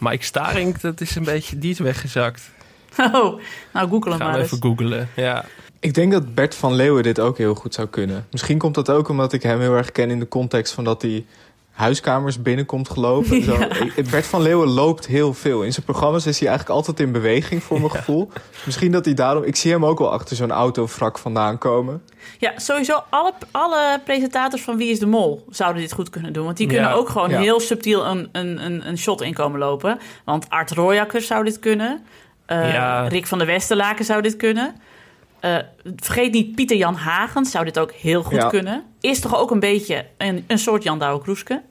Mike 0.00 0.24
Staring, 0.24 0.78
dat 0.78 1.00
is 1.00 1.14
een 1.14 1.24
beetje... 1.24 1.58
Die 1.58 1.70
is 1.70 1.78
weggezakt. 1.78 2.50
Oh, 2.98 3.40
nou 3.72 4.02
Gaan 4.02 4.18
maar 4.18 4.32
we 4.32 4.38
eens. 4.38 4.52
even 4.52 4.62
googlen. 4.62 5.08
Ja. 5.16 5.44
Ik 5.80 5.94
denk 5.94 6.12
dat 6.12 6.34
Bert 6.34 6.54
van 6.54 6.74
Leeuwen 6.74 7.02
dit 7.02 7.20
ook 7.20 7.38
heel 7.38 7.54
goed 7.54 7.74
zou 7.74 7.88
kunnen. 7.88 8.26
Misschien 8.30 8.58
komt 8.58 8.74
dat 8.74 8.90
ook 8.90 9.08
omdat 9.08 9.32
ik 9.32 9.42
hem 9.42 9.60
heel 9.60 9.76
erg 9.76 9.92
ken 9.92 10.10
in 10.10 10.18
de 10.18 10.28
context 10.28 10.72
van 10.72 10.84
dat 10.84 11.02
hij 11.02 11.24
huiskamers 11.80 12.42
binnenkomt 12.42 12.90
gelopen. 12.90 13.36
en 13.36 13.42
Zo. 13.42 13.52
Ik- 13.96 14.10
Bert 14.10 14.26
van 14.26 14.42
Leeuwen 14.42 14.68
loopt 14.68 15.06
heel 15.06 15.34
veel. 15.34 15.62
In 15.62 15.72
zijn 15.72 15.84
programma's 15.86 16.26
is 16.26 16.38
hij 16.38 16.48
eigenlijk 16.48 16.78
altijd 16.78 17.00
in 17.00 17.12
beweging 17.12 17.62
voor 17.62 17.78
mijn 17.78 17.90
gevoel. 17.90 18.30
Misschien 18.64 18.92
dat 18.92 19.04
hij 19.04 19.14
daarom... 19.14 19.42
Ik 19.42 19.56
zie 19.56 19.72
hem 19.72 19.84
ook 19.84 19.98
wel 19.98 20.12
achter 20.12 20.36
zo'n 20.36 20.50
autovrak 20.50 21.18
vandaan 21.18 21.58
komen. 21.58 22.02
Ja, 22.38 22.52
sowieso 22.56 23.02
alle, 23.08 23.32
alle 23.50 24.00
presentators 24.04 24.62
van 24.62 24.76
Wie 24.76 24.90
is 24.90 24.98
de 24.98 25.06
Mol 25.06 25.44
zouden 25.50 25.82
dit 25.82 25.92
goed 25.92 26.10
kunnen 26.10 26.32
doen. 26.32 26.44
Want 26.44 26.56
die 26.56 26.66
kunnen 26.66 26.88
Ja, 26.88 26.92
ook 26.94 27.08
gewoon 27.08 27.30
ja. 27.30 27.40
heel 27.40 27.60
subtiel 27.60 28.06
een, 28.06 28.28
een, 28.32 28.64
een, 28.64 28.88
een 28.88 28.98
shot 28.98 29.20
inkomen 29.20 29.58
lopen. 29.58 29.98
Want 30.24 30.46
Art 30.50 30.70
Royakkers 30.70 31.26
zou 31.26 31.44
dit 31.44 31.58
kunnen. 31.58 32.00
Eh, 32.46 32.72
Ja. 32.72 33.08
Rick 33.08 33.26
van 33.26 33.38
der 33.38 33.46
Westerlaken 33.46 34.04
zou 34.04 34.22
dit 34.22 34.36
kunnen. 34.36 34.74
Eh, 35.40 35.56
vergeet 35.96 36.32
niet, 36.32 36.54
Pieter 36.54 36.76
Jan 36.76 36.94
Hagens 36.94 37.50
zou 37.50 37.64
dit 37.64 37.78
ook 37.78 37.92
heel 37.92 38.22
goed 38.22 38.34
Ja. 38.36 38.48
kunnen. 38.48 38.82
Is 39.00 39.20
toch 39.20 39.36
ook 39.38 39.50
een 39.50 39.60
beetje 39.60 40.06
een, 40.18 40.44
een 40.46 40.58
soort 40.58 40.82
Jan 40.82 40.98
Douwe 40.98 41.22
Kroeske. 41.22 41.62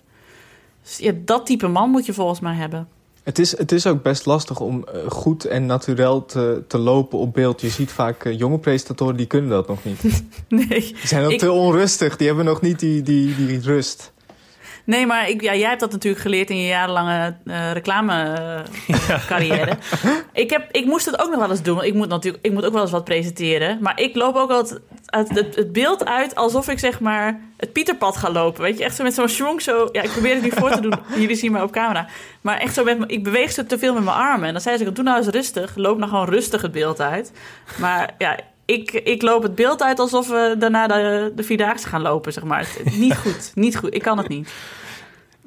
Dus 0.90 0.98
ja, 0.98 1.12
dat 1.26 1.46
type 1.46 1.68
man 1.68 1.90
moet 1.90 2.06
je 2.06 2.14
volgens 2.14 2.40
mij 2.40 2.56
hebben. 2.56 2.88
Het 3.24 3.40
is, 3.40 3.58
het 3.58 3.72
is 3.72 3.88
ook 3.88 4.04
best 4.04 4.26
lastig 4.26 4.60
om 4.60 4.86
eh, 4.88 5.02
goed 5.12 5.46
en 5.46 5.66
natuurlijk 5.66 6.28
te, 6.28 6.64
te 6.68 6.78
lopen 6.78 7.20
op 7.20 7.34
beeld. 7.34 7.62
Je 7.62 7.70
ziet 7.70 7.92
vaak 7.92 8.24
eh, 8.26 8.38
jonge 8.38 8.58
presentatoren 8.58 9.16
die 9.16 9.26
kunnen 9.26 9.50
dat 9.50 9.68
nog 9.68 9.84
niet. 9.84 10.02
Nee, 10.48 10.68
Die 10.68 10.96
zijn 11.04 11.26
ook 11.26 11.32
Ik- 11.32 11.40
te 11.40 11.52
onrustig. 11.52 12.18
Die 12.18 12.28
hebben 12.28 12.46
nog 12.46 12.62
niet 12.62 12.80
die, 12.80 13.02
die, 13.02 13.36
die 13.36 13.60
rust. 13.62 14.12
Nee 14.90 15.06
maar 15.06 15.30
ik, 15.30 15.42
ja, 15.42 15.56
jij 15.56 15.68
hebt 15.68 15.80
dat 15.80 15.92
natuurlijk 15.92 16.22
geleerd 16.22 16.50
in 16.50 16.58
je 16.58 16.68
jarenlange 16.68 17.36
eh 17.46 17.72
reclamecarrière. 17.72 19.78
Ik, 20.34 20.50
heb, 20.50 20.68
ik 20.72 20.86
moest 20.86 21.06
het 21.06 21.22
ook 21.22 21.30
nog 21.30 21.40
wel 21.40 21.50
eens 21.50 21.62
doen. 21.62 21.76
want 21.76 21.88
Ik 21.88 21.94
moet, 21.94 22.08
natuurlijk, 22.08 22.46
ik 22.46 22.52
moet 22.52 22.66
ook 22.66 22.74
wel 22.74 22.82
eens 22.82 22.92
wat 22.92 23.04
presenteren. 23.04 23.78
Maar 23.82 24.00
ik 24.00 24.16
loop 24.16 24.36
ook 24.36 24.50
altijd 24.50 24.80
het, 25.06 25.56
het 25.56 25.72
beeld 25.72 26.06
uit 26.06 26.36
alsof 26.36 26.70
ik 26.70 26.80
zeg 26.80 27.00
maar 27.00 27.40
het 27.58 27.74
Pieterpad 27.74 28.18
ga 28.18 28.32
lopen. 28.32 28.62
Weet 28.62 28.78
je, 28.78 28.84
echt 28.84 28.96
zo 28.96 29.04
met 29.04 29.14
zo'n 29.14 29.30
schwung 29.30 29.62
zo. 29.62 29.90
Ja, 29.92 30.02
ik 30.02 30.10
probeer 30.10 30.34
het 30.34 30.44
nu 30.44 30.52
voor 30.52 30.72
te 30.72 30.82
doen. 30.82 30.94
Jullie 31.22 31.36
zien 31.36 31.52
me 31.52 31.64
op 31.64 31.72
camera. 31.72 32.08
Maar 32.42 32.58
echt 32.58 32.74
zo 32.74 32.84
met 32.84 32.98
ik 33.08 33.24
beweeg 33.24 33.52
zo 33.52 33.66
te 33.66 33.80
veel 33.80 33.94
met 33.94 34.04
mijn 34.04 34.18
armen. 34.18 34.48
En 34.48 34.54
dan 34.54 34.62
zei 34.62 34.78
ze, 34.78 34.92
doe 34.92 35.04
nou 35.04 35.18
eens 35.18 35.28
rustig. 35.28 35.76
Loop 35.76 35.98
nou 35.98 36.10
gewoon 36.10 36.30
rustig 36.30 36.62
het 36.62 36.72
beeld 36.72 37.02
uit. 37.02 37.32
Maar 37.78 38.16
ja, 38.18 38.40
ik, 38.66 38.92
ik 38.92 39.22
loop 39.22 39.44
het 39.44 39.56
beeld 39.56 39.84
uit 39.84 40.00
alsof 40.00 40.28
we 40.28 40.56
daarna 40.60 40.88
de, 40.88 41.32
de 41.36 41.44
Vierdaagse 41.44 41.88
gaan 41.88 42.02
lopen, 42.02 42.34
zeg 42.34 42.44
maar. 42.44 42.68
Niet 42.92 43.16
goed, 43.16 43.52
niet 43.56 43.78
goed. 43.78 43.94
Ik 43.94 44.02
kan 44.02 44.18
het 44.18 44.28
niet. 44.28 44.50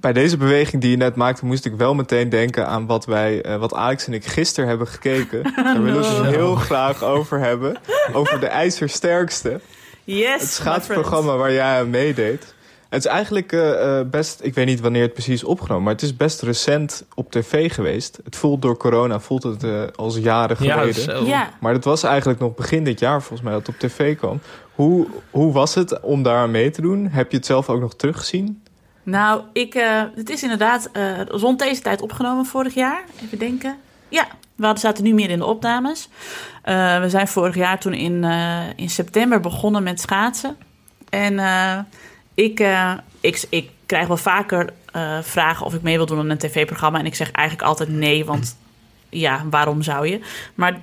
Bij 0.03 0.13
deze 0.13 0.37
beweging 0.37 0.83
die 0.83 0.91
je 0.91 0.97
net 0.97 1.15
maakte, 1.15 1.45
moest 1.45 1.65
ik 1.65 1.75
wel 1.75 1.95
meteen 1.95 2.29
denken 2.29 2.67
aan 2.67 2.87
wat 2.87 3.05
wij, 3.05 3.47
uh, 3.47 3.57
wat 3.57 3.75
Alex 3.75 4.07
en 4.07 4.13
ik 4.13 4.27
gisteren 4.27 4.69
hebben 4.69 4.87
gekeken. 4.87 5.43
Daar 5.57 5.83
willen 5.83 6.01
we 6.01 6.07
het 6.07 6.35
heel 6.35 6.55
graag 6.55 7.05
over 7.05 7.39
hebben. 7.39 7.77
Over 8.13 8.41
de 8.41 8.47
IJzersterkste. 8.47 9.61
Yes, 10.05 10.41
het 10.41 10.51
schaatsprogramma 10.51 11.37
waar 11.37 11.53
jij 11.53 11.79
aan 11.81 11.91
meedeed. 11.91 12.55
Het 12.89 13.05
is 13.05 13.11
eigenlijk 13.11 13.53
uh, 13.53 14.01
best, 14.11 14.41
ik 14.43 14.55
weet 14.55 14.67
niet 14.67 14.81
wanneer 14.81 15.03
het 15.03 15.13
precies 15.13 15.45
opgenomen, 15.45 15.85
maar 15.85 15.93
het 15.93 16.03
is 16.03 16.17
best 16.17 16.43
recent 16.43 17.05
op 17.15 17.31
tv 17.31 17.73
geweest. 17.73 18.19
Het 18.25 18.37
voelt 18.37 18.63
door 18.63 18.77
corona, 18.77 19.21
voelt 19.21 19.43
het 19.43 19.63
uh, 19.63 19.83
als 19.95 20.17
jaren 20.17 20.57
geleden. 20.57 21.27
Ja. 21.27 21.51
Maar 21.61 21.73
het 21.73 21.85
was 21.85 22.03
eigenlijk 22.03 22.39
nog 22.39 22.55
begin 22.55 22.85
dit 22.85 23.01
jaar 23.01 23.21
volgens 23.21 23.41
mij 23.43 23.53
dat 23.53 23.67
het 23.67 23.75
op 23.75 23.81
tv 23.81 24.17
kwam. 24.17 24.41
Hoe, 24.75 25.07
hoe 25.31 25.53
was 25.53 25.75
het 25.75 26.01
om 26.01 26.23
daar 26.23 26.37
aan 26.37 26.51
mee 26.51 26.71
te 26.71 26.81
doen? 26.81 27.09
Heb 27.09 27.31
je 27.31 27.37
het 27.37 27.47
zelf 27.47 27.69
ook 27.69 27.81
nog 27.81 27.95
teruggezien? 27.95 28.63
Nou, 29.03 29.43
ik, 29.53 29.75
uh, 29.75 30.03
het 30.15 30.31
is 30.31 30.43
inderdaad 30.43 30.91
uh, 30.93 31.21
rond 31.25 31.59
deze 31.59 31.81
tijd 31.81 32.03
opgenomen 32.03 32.47
vorig 32.47 32.75
jaar. 32.75 33.05
Even 33.23 33.39
denken. 33.39 33.77
Ja, 34.09 34.27
we 34.55 34.73
zaten 34.75 35.05
nu 35.05 35.13
meer 35.13 35.31
in 35.31 35.39
de 35.39 35.45
opnames. 35.45 36.09
Uh, 36.65 37.01
we 37.01 37.09
zijn 37.09 37.29
vorig 37.29 37.55
jaar 37.55 37.79
toen 37.79 37.95
in, 37.95 38.25
in 38.77 38.91
september 38.91 39.41
begonnen 39.41 39.83
met 39.83 40.01
schaatsen. 40.01 40.57
En 41.09 41.39
ik, 42.35 42.67
ik, 43.21 43.45
ik 43.49 43.71
krijg 43.87 44.07
wel 44.07 44.17
vaker 44.17 44.73
vragen 45.23 45.67
of 45.67 45.75
ik 45.75 45.83
mee 45.83 45.97
wil 45.97 46.07
doen 46.07 46.19
aan 46.19 46.31
een 46.31 46.39
tv-programma. 46.39 46.99
En 46.99 47.07
ik 47.07 47.15
zeg 47.15 47.31
eigenlijk 47.31 47.69
altijd 47.69 47.89
nee, 47.89 48.25
want 48.25 48.57
ja, 49.09 49.43
waarom 49.51 49.83
zou 49.83 50.09
je? 50.09 50.21
Maar 50.55 50.81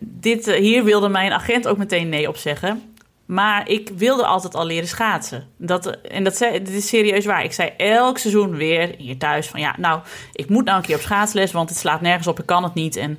dit, 0.00 0.46
hier 0.46 0.84
wilde 0.84 1.08
mijn 1.08 1.32
agent 1.32 1.68
ook 1.68 1.78
meteen 1.78 2.08
nee 2.08 2.28
op 2.28 2.36
zeggen. 2.36 2.94
Maar 3.28 3.68
ik 3.68 3.90
wilde 3.96 4.26
altijd 4.26 4.54
al 4.54 4.66
leren 4.66 4.88
schaatsen. 4.88 5.46
Dat, 5.56 5.86
en 5.86 6.24
dat 6.24 6.36
zei, 6.36 6.58
dit 6.58 6.68
is 6.74 6.88
serieus 6.88 7.24
waar. 7.24 7.44
Ik 7.44 7.52
zei 7.52 7.72
elk 7.76 8.18
seizoen 8.18 8.56
weer 8.56 8.94
hier 8.98 9.18
thuis 9.18 9.46
van 9.46 9.60
ja, 9.60 9.74
nou, 9.78 10.00
ik 10.32 10.48
moet 10.48 10.64
nou 10.64 10.76
een 10.76 10.84
keer 10.84 10.94
op 10.94 11.00
schaatsles, 11.00 11.52
want 11.52 11.68
het 11.68 11.78
slaat 11.78 12.00
nergens 12.00 12.26
op, 12.26 12.38
ik 12.38 12.46
kan 12.46 12.62
het 12.62 12.74
niet. 12.74 12.96
En 12.96 13.18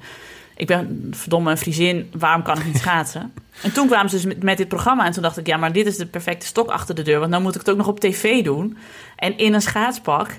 ik 0.56 0.68
ben 0.68 1.08
verdomme 1.16 1.52
een 1.52 1.58
Friesin, 1.58 2.12
waarom 2.18 2.44
kan 2.44 2.58
ik 2.58 2.66
niet 2.66 2.78
schaatsen? 2.78 3.34
en 3.64 3.74
toen 3.74 3.88
kwamen 3.88 4.10
ze 4.10 4.16
dus 4.16 4.26
met, 4.26 4.44
met, 4.44 4.58
dit 4.58 4.68
programma 4.68 5.06
en 5.06 5.12
toen 5.12 5.24
dacht 5.24 5.38
ik, 5.38 5.48
ja, 5.48 5.58
maar 5.58 5.74
dit 5.74 5.86
is 5.86 5.98
de 5.98 6.06
perfecte 6.06 6.46
stok 6.46 6.70
achter 6.70 6.96
de 6.96 7.02
deur, 7.02 7.20
want 7.20 7.32
dan 7.32 7.42
moet 7.42 7.54
ik 7.54 7.60
het 7.60 7.70
ook 7.70 7.78
nog 7.78 7.88
op 7.88 8.00
tv 8.00 8.44
doen. 8.44 8.78
En 9.16 9.38
in 9.38 9.54
een 9.54 9.62
schaatspak. 9.62 10.30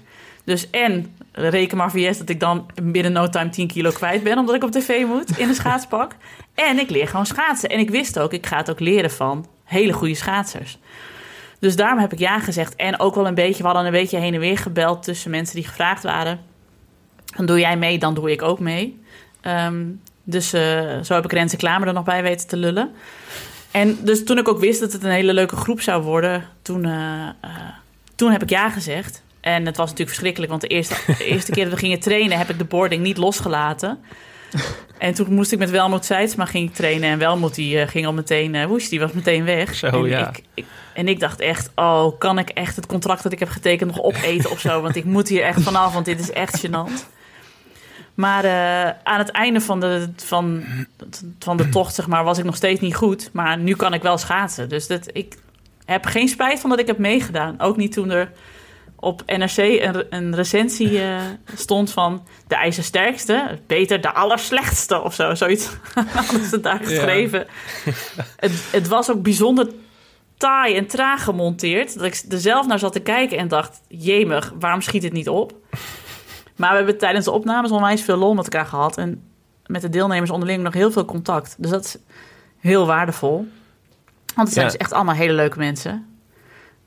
Dus 0.44 0.70
en 0.70 1.16
reken 1.32 1.76
maar 1.76 1.90
voor 1.90 2.00
dat 2.00 2.28
ik 2.28 2.40
dan 2.40 2.66
binnen 2.82 3.12
no 3.12 3.28
time 3.28 3.50
10 3.50 3.66
kilo 3.66 3.90
kwijt 3.90 4.22
ben, 4.22 4.38
omdat 4.38 4.54
ik 4.54 4.64
op 4.64 4.70
tv 4.70 5.06
moet 5.06 5.38
in 5.38 5.48
een 5.48 5.54
schaatspak. 5.54 6.16
en 6.68 6.78
ik 6.78 6.90
leer 6.90 7.08
gewoon 7.08 7.26
schaatsen. 7.26 7.68
En 7.68 7.78
ik 7.78 7.90
wist 7.90 8.18
ook, 8.18 8.32
ik 8.32 8.46
ga 8.46 8.56
het 8.56 8.70
ook 8.70 8.80
leren 8.80 9.10
van 9.10 9.46
hele 9.70 9.92
goede 9.92 10.14
schaatsers. 10.14 10.78
Dus 11.58 11.76
daarom 11.76 11.98
heb 11.98 12.12
ik 12.12 12.18
ja 12.18 12.40
gezegd. 12.40 12.76
En 12.76 13.00
ook 13.00 13.14
wel 13.14 13.26
een 13.26 13.34
beetje, 13.34 13.62
we 13.62 13.68
hadden 13.68 13.86
een 13.86 13.92
beetje 13.92 14.18
heen 14.18 14.34
en 14.34 14.40
weer 14.40 14.58
gebeld 14.58 15.02
tussen 15.02 15.30
mensen 15.30 15.54
die 15.54 15.64
gevraagd 15.64 16.02
waren. 16.02 16.40
Dan 17.36 17.46
doe 17.46 17.58
jij 17.58 17.76
mee, 17.76 17.98
dan 17.98 18.14
doe 18.14 18.30
ik 18.30 18.42
ook 18.42 18.58
mee. 18.58 19.02
Um, 19.42 20.00
dus 20.22 20.54
uh, 20.54 20.60
zo 21.02 21.14
heb 21.14 21.24
ik 21.24 21.32
Renze 21.32 21.56
Klamer 21.56 21.88
er 21.88 21.94
nog 21.94 22.04
bij 22.04 22.22
weten 22.22 22.48
te 22.48 22.56
lullen. 22.56 22.90
En 23.70 23.98
dus 24.04 24.24
toen 24.24 24.38
ik 24.38 24.48
ook 24.48 24.58
wist 24.58 24.80
dat 24.80 24.92
het 24.92 25.04
een 25.04 25.10
hele 25.10 25.34
leuke 25.34 25.56
groep 25.56 25.80
zou 25.80 26.02
worden, 26.02 26.44
toen, 26.62 26.86
uh, 26.86 27.28
uh, 27.44 27.50
toen 28.14 28.30
heb 28.30 28.42
ik 28.42 28.50
ja 28.50 28.70
gezegd. 28.70 29.22
En 29.40 29.66
het 29.66 29.76
was 29.76 29.90
natuurlijk 29.90 30.08
verschrikkelijk, 30.08 30.50
want 30.50 30.62
de 30.62 30.68
eerste, 30.68 30.94
de 31.06 31.24
eerste 31.24 31.52
keer 31.52 31.64
dat 31.64 31.72
we 31.72 31.78
gingen 31.78 32.00
trainen 32.00 32.38
heb 32.38 32.50
ik 32.50 32.58
de 32.58 32.64
boarding 32.64 33.02
niet 33.02 33.16
losgelaten. 33.16 33.98
En 34.98 35.14
toen 35.14 35.34
moest 35.34 35.52
ik 35.52 35.58
met 35.58 35.70
Welmoed 35.70 36.04
Seidsma 36.04 36.44
ging 36.44 36.68
ik 36.68 36.74
trainen. 36.74 37.10
En 37.10 37.18
Welmoed 37.18 37.54
die 37.54 37.76
uh, 37.76 37.88
ging 37.88 38.06
al 38.06 38.12
meteen, 38.12 38.54
uh, 38.54 38.64
woes, 38.64 38.88
die 38.88 39.00
was 39.00 39.12
meteen 39.12 39.44
weg. 39.44 39.74
Zo, 39.74 39.86
en 39.86 40.04
ja. 40.04 40.28
Ik, 40.28 40.42
ik, 40.54 40.64
en 40.94 41.08
ik 41.08 41.20
dacht 41.20 41.40
echt, 41.40 41.70
oh, 41.74 42.18
kan 42.18 42.38
ik 42.38 42.48
echt 42.48 42.76
het 42.76 42.86
contract 42.86 43.22
dat 43.22 43.32
ik 43.32 43.38
heb 43.38 43.48
getekend 43.48 43.94
nog 43.94 44.04
opeten 44.04 44.50
of 44.50 44.60
zo? 44.60 44.80
Want 44.80 44.96
ik 44.96 45.04
moet 45.04 45.28
hier 45.28 45.42
echt 45.42 45.62
vanaf, 45.62 45.92
want 45.92 46.04
dit 46.04 46.20
is 46.20 46.30
echt 46.30 46.66
gênant. 46.66 47.06
Maar 48.14 48.44
uh, 48.44 48.92
aan 49.02 49.18
het 49.18 49.30
einde 49.30 49.60
van 49.60 49.80
de, 49.80 50.08
van, 50.16 50.62
van 51.38 51.56
de 51.56 51.68
tocht, 51.68 51.94
zeg 51.94 52.06
maar, 52.06 52.24
was 52.24 52.38
ik 52.38 52.44
nog 52.44 52.56
steeds 52.56 52.80
niet 52.80 52.94
goed. 52.94 53.30
Maar 53.32 53.58
nu 53.58 53.74
kan 53.74 53.94
ik 53.94 54.02
wel 54.02 54.18
schaatsen. 54.18 54.68
Dus 54.68 54.86
dat, 54.86 55.08
ik 55.12 55.36
heb 55.84 56.06
geen 56.06 56.28
spijt 56.28 56.60
van 56.60 56.70
dat 56.70 56.78
ik 56.78 56.86
heb 56.86 56.98
meegedaan. 56.98 57.60
Ook 57.60 57.76
niet 57.76 57.92
toen 57.92 58.10
er 58.10 58.32
op 59.00 59.22
NRC 59.26 59.56
een, 59.56 60.06
een 60.10 60.34
recensie 60.34 60.92
uh, 60.92 61.20
stond 61.54 61.90
van 61.90 62.26
de 62.46 62.54
ijzersterkste, 62.54 63.58
beter 63.66 64.00
de 64.00 64.12
allerslechtste 64.12 65.00
of 65.00 65.14
zo. 65.14 65.34
Zoiets 65.34 65.70
hadden 66.14 66.44
ze 66.44 66.60
daar 66.60 66.80
geschreven. 66.82 67.46
Ja. 67.84 67.92
het, 68.36 68.52
het 68.72 68.88
was 68.88 69.10
ook 69.10 69.22
bijzonder 69.22 69.68
taai 70.36 70.76
en 70.76 70.86
traag 70.86 71.24
gemonteerd. 71.24 71.94
Dat 71.94 72.04
ik 72.04 72.22
er 72.28 72.38
zelf 72.38 72.66
naar 72.66 72.78
zat 72.78 72.92
te 72.92 73.00
kijken 73.00 73.38
en 73.38 73.48
dacht, 73.48 73.80
jemig, 73.88 74.52
waarom 74.58 74.80
schiet 74.80 75.02
het 75.02 75.12
niet 75.12 75.28
op? 75.28 75.52
Maar 76.56 76.70
we 76.70 76.76
hebben 76.76 76.98
tijdens 76.98 77.24
de 77.24 77.30
opnames 77.30 77.70
onwijs 77.70 78.02
veel 78.02 78.16
lol 78.16 78.34
met 78.34 78.44
elkaar 78.44 78.66
gehad. 78.66 78.98
En 78.98 79.22
met 79.66 79.82
de 79.82 79.88
deelnemers 79.88 80.30
onderling 80.30 80.62
nog 80.62 80.74
heel 80.74 80.90
veel 80.90 81.04
contact. 81.04 81.54
Dus 81.58 81.70
dat 81.70 81.84
is 81.84 81.96
heel 82.58 82.86
waardevol. 82.86 83.48
Want 84.34 84.48
het 84.48 84.52
zijn 84.52 84.66
ja. 84.66 84.72
dus 84.72 84.80
echt 84.80 84.92
allemaal 84.92 85.14
hele 85.14 85.32
leuke 85.32 85.58
mensen. 85.58 86.09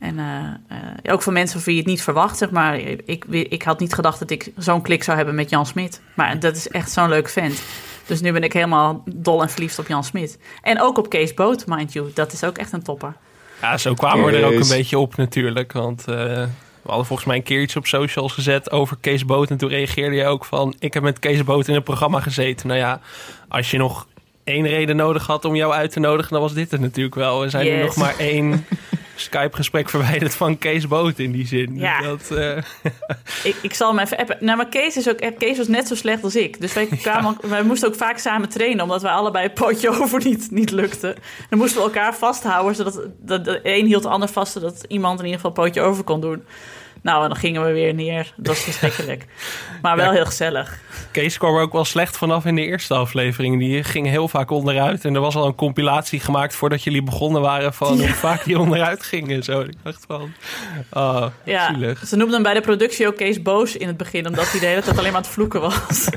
En 0.03 0.17
uh, 0.17 0.77
uh, 1.05 1.13
ook 1.13 1.21
van 1.21 1.33
mensen 1.33 1.55
van 1.55 1.65
wie 1.65 1.73
je 1.73 1.79
het 1.79 1.89
niet 1.89 2.01
verwacht, 2.01 2.37
zeg 2.37 2.49
maar. 2.49 2.79
Ik, 3.05 3.25
ik 3.29 3.61
had 3.61 3.79
niet 3.79 3.93
gedacht 3.93 4.19
dat 4.19 4.29
ik 4.29 4.51
zo'n 4.57 4.81
klik 4.81 5.03
zou 5.03 5.17
hebben 5.17 5.35
met 5.35 5.49
Jan 5.49 5.65
Smit. 5.65 6.01
Maar 6.13 6.39
dat 6.39 6.55
is 6.55 6.67
echt 6.67 6.91
zo'n 6.91 7.09
leuk 7.09 7.29
vent. 7.29 7.63
Dus 8.05 8.21
nu 8.21 8.31
ben 8.31 8.43
ik 8.43 8.53
helemaal 8.53 9.03
dol 9.13 9.41
en 9.41 9.49
verliefd 9.49 9.79
op 9.79 9.87
Jan 9.87 10.03
Smit. 10.03 10.37
En 10.61 10.81
ook 10.81 10.97
op 10.97 11.09
Kees 11.09 11.33
Boot, 11.33 11.67
mind 11.67 11.93
you. 11.93 12.11
Dat 12.13 12.31
is 12.31 12.43
ook 12.43 12.57
echt 12.57 12.71
een 12.71 12.83
topper. 12.83 13.13
Ja, 13.61 13.77
zo 13.77 13.93
kwamen 13.93 14.25
we 14.25 14.37
er 14.37 14.45
ook 14.45 14.61
een 14.61 14.67
beetje 14.67 14.99
op 14.99 15.15
natuurlijk. 15.15 15.71
Want 15.71 15.99
uh, 15.99 16.15
we 16.15 16.49
hadden 16.85 17.05
volgens 17.05 17.27
mij 17.27 17.37
een 17.37 17.43
keer 17.43 17.61
iets 17.61 17.75
op 17.75 17.87
socials 17.87 18.33
gezet 18.33 18.71
over 18.71 18.97
Kees 19.01 19.25
Boot. 19.25 19.49
En 19.49 19.57
toen 19.57 19.69
reageerde 19.69 20.15
je 20.15 20.25
ook 20.25 20.45
van... 20.45 20.75
ik 20.79 20.93
heb 20.93 21.03
met 21.03 21.19
Kees 21.19 21.43
Boot 21.43 21.67
in 21.67 21.75
een 21.75 21.83
programma 21.83 22.19
gezeten. 22.19 22.67
Nou 22.67 22.79
ja, 22.79 22.99
als 23.47 23.71
je 23.71 23.77
nog 23.77 24.07
één 24.43 24.67
reden 24.67 24.95
nodig 24.95 25.27
had 25.27 25.45
om 25.45 25.55
jou 25.55 25.73
uit 25.73 25.91
te 25.91 25.99
nodigen... 25.99 26.31
dan 26.31 26.41
was 26.41 26.53
dit 26.53 26.71
het 26.71 26.81
natuurlijk 26.81 27.15
wel. 27.15 27.41
We 27.41 27.49
zijn 27.49 27.65
yes. 27.65 27.75
nu 27.75 27.83
nog 27.83 27.95
maar 27.95 28.17
één... 28.17 28.51
Skype-gesprek 29.15 29.89
verwijderd 29.89 30.35
van 30.35 30.57
Kees 30.57 30.87
Boot 30.87 31.19
in 31.19 31.31
die 31.31 31.47
zin. 31.47 31.75
Ja. 31.75 32.01
Dat, 32.01 32.29
uh... 32.31 32.57
ik, 33.43 33.55
ik 33.61 33.73
zal 33.73 33.89
hem 33.89 33.99
even 33.99 34.17
appen. 34.17 34.37
Nou, 34.39 34.57
maar 34.57 34.69
Kees, 34.69 34.97
is 34.97 35.09
ook, 35.09 35.19
Kees 35.37 35.57
was 35.57 35.67
net 35.67 35.87
zo 35.87 35.95
slecht 35.95 36.23
als 36.23 36.35
ik. 36.35 36.61
Dus 36.61 36.73
wij, 36.73 36.85
kwamen, 37.01 37.37
ja. 37.41 37.47
wij 37.47 37.63
moesten 37.63 37.87
ook 37.87 37.95
vaak 37.95 38.17
samen 38.17 38.49
trainen, 38.49 38.83
omdat 38.83 39.01
wij 39.01 39.11
allebei 39.11 39.45
het 39.45 39.53
pootje 39.53 39.89
over 40.01 40.23
niet, 40.23 40.51
niet 40.51 40.71
lukte. 40.71 41.15
Dan 41.49 41.59
moesten 41.59 41.77
we 41.77 41.83
elkaar 41.83 42.15
vasthouden, 42.15 42.75
zodat 42.75 43.07
dat 43.19 43.45
de 43.45 43.59
een 43.63 43.85
hield 43.85 44.03
de 44.03 44.09
ander 44.09 44.29
vast, 44.29 44.53
zodat 44.53 44.85
iemand 44.87 45.19
in 45.19 45.25
ieder 45.25 45.39
geval 45.39 45.51
het 45.55 45.63
pootje 45.63 45.89
over 45.89 46.03
kon 46.03 46.21
doen. 46.21 46.43
Nou, 47.03 47.23
en 47.23 47.29
dan 47.29 47.37
gingen 47.37 47.65
we 47.65 47.71
weer 47.71 47.93
neer. 47.93 48.33
Dat 48.35 48.47
was 48.47 48.59
verschrikkelijk. 48.63 49.25
Maar 49.81 49.95
wel 49.95 50.05
ja, 50.05 50.11
heel 50.11 50.25
gezellig. 50.25 50.79
Kees 51.11 51.37
kwam 51.37 51.55
er 51.55 51.61
ook 51.61 51.73
wel 51.73 51.85
slecht 51.85 52.17
vanaf 52.17 52.45
in 52.45 52.55
de 52.55 52.65
eerste 52.65 52.93
aflevering. 52.93 53.59
Die 53.59 53.83
ging 53.83 54.07
heel 54.07 54.27
vaak 54.27 54.49
onderuit. 54.49 55.05
En 55.05 55.15
er 55.15 55.21
was 55.21 55.35
al 55.35 55.45
een 55.45 55.55
compilatie 55.55 56.19
gemaakt 56.19 56.55
voordat 56.55 56.83
jullie 56.83 57.03
begonnen 57.03 57.41
waren... 57.41 57.73
van 57.73 57.97
ja. 57.97 58.03
hoe 58.03 58.13
vaak 58.13 58.43
die 58.43 58.59
onderuit 58.59 59.03
gingen. 59.03 59.43
Zo. 59.43 59.61
Ik 59.61 59.75
dacht 59.83 60.05
van, 60.07 60.33
oh, 60.91 61.25
ja, 61.43 61.73
zielig. 61.73 62.07
Ze 62.07 62.15
noemden 62.15 62.33
hem 62.33 62.43
bij 62.43 62.53
de 62.53 62.61
productie 62.61 63.07
ook 63.07 63.15
Kees 63.15 63.41
boos 63.41 63.77
in 63.77 63.87
het 63.87 63.97
begin... 63.97 64.27
omdat 64.27 64.51
hij 64.51 64.59
de 64.59 64.65
hele 64.65 64.81
tijd 64.81 64.97
alleen 64.97 65.11
maar 65.11 65.21
aan 65.21 65.25
het 65.25 65.31
vloeken 65.31 65.61
was. 65.61 66.07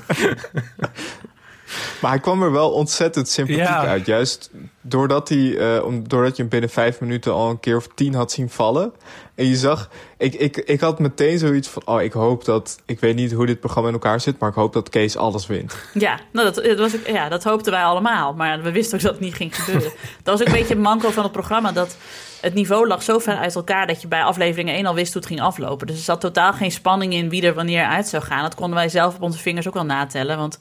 Maar 2.01 2.11
hij 2.11 2.21
kwam 2.21 2.43
er 2.43 2.53
wel 2.53 2.71
ontzettend 2.71 3.29
sympathiek 3.29 3.65
ja. 3.65 3.87
uit. 3.87 4.07
Juist 4.07 4.51
doordat, 4.81 5.29
hij, 5.29 5.39
uh, 5.39 5.85
om, 5.85 6.09
doordat 6.09 6.37
je 6.37 6.43
hem 6.43 6.51
binnen 6.51 6.71
vijf 6.71 7.01
minuten 7.01 7.33
al 7.33 7.51
een 7.51 7.61
keer 7.61 7.77
of 7.77 7.89
tien 7.95 8.15
had 8.15 8.33
zien 8.33 8.51
vallen. 8.51 8.93
En 9.37 9.47
je 9.47 9.57
zag, 9.57 9.89
ik, 10.17 10.35
ik, 10.35 10.57
ik 10.57 10.81
had 10.81 10.99
meteen 10.99 11.39
zoiets 11.39 11.69
van: 11.69 11.83
oh, 11.85 12.03
ik 12.03 12.13
hoop 12.13 12.45
dat. 12.45 12.79
Ik 12.87 13.01
weet 13.01 13.15
niet 13.17 13.33
hoe 13.33 13.47
dit 13.47 13.61
programma 13.61 13.89
in 13.89 13.95
elkaar 13.95 14.21
zit, 14.21 14.39
maar 14.39 14.49
ik 14.49 14.55
hoop 14.55 14.73
dat 14.73 14.89
Kees 14.89 15.17
alles 15.17 15.47
wint. 15.47 15.77
Ja, 15.95 16.21
nou, 16.33 16.53
dat, 16.53 16.65
dat, 16.65 16.79
was, 16.79 16.93
ja, 17.07 17.29
dat 17.29 17.45
hoopten 17.45 17.73
wij 17.73 17.83
allemaal. 17.83 18.35
Maar 18.35 18.63
we 18.63 18.73
wisten 18.73 18.99
ook 18.99 19.05
dat 19.05 19.13
het 19.13 19.21
niet 19.21 19.35
ging 19.35 19.57
gebeuren. 19.57 19.93
dat 20.23 20.39
was 20.39 20.41
ook 20.41 20.47
een 20.47 20.59
beetje 20.61 20.75
het 20.75 20.83
manko 20.83 21.11
van 21.11 21.23
het 21.23 21.33
programma. 21.33 21.73
Dat 21.73 21.97
het 22.41 22.55
niveau 22.55 22.87
lag 22.87 23.03
zo 23.03 23.19
ver 23.19 23.37
uit 23.37 23.55
elkaar 23.55 23.87
dat 23.87 24.03
je 24.03 24.09
bij 24.09 24.23
aflevering 24.23 24.69
1 24.69 24.87
al 24.87 24.95
wist 24.95 25.13
hoe 25.13 25.23
het 25.23 25.31
ging 25.31 25.41
aflopen. 25.41 25.87
Dus 25.87 25.97
er 25.97 26.03
zat 26.03 26.21
totaal 26.21 26.53
geen 26.53 26.73
spanning 26.73 27.13
in 27.13 27.29
wie 27.29 27.43
er 27.43 27.55
wanneer 27.55 27.85
uit 27.85 28.09
zou 28.09 28.23
gaan. 28.23 28.43
Dat 28.43 28.55
konden 28.55 28.77
wij 28.77 28.89
zelf 28.89 29.15
op 29.15 29.23
onze 29.23 29.39
vingers 29.39 29.69
ook 29.69 29.75
wel 29.75 29.85
natellen. 29.85 30.37
Want 30.37 30.59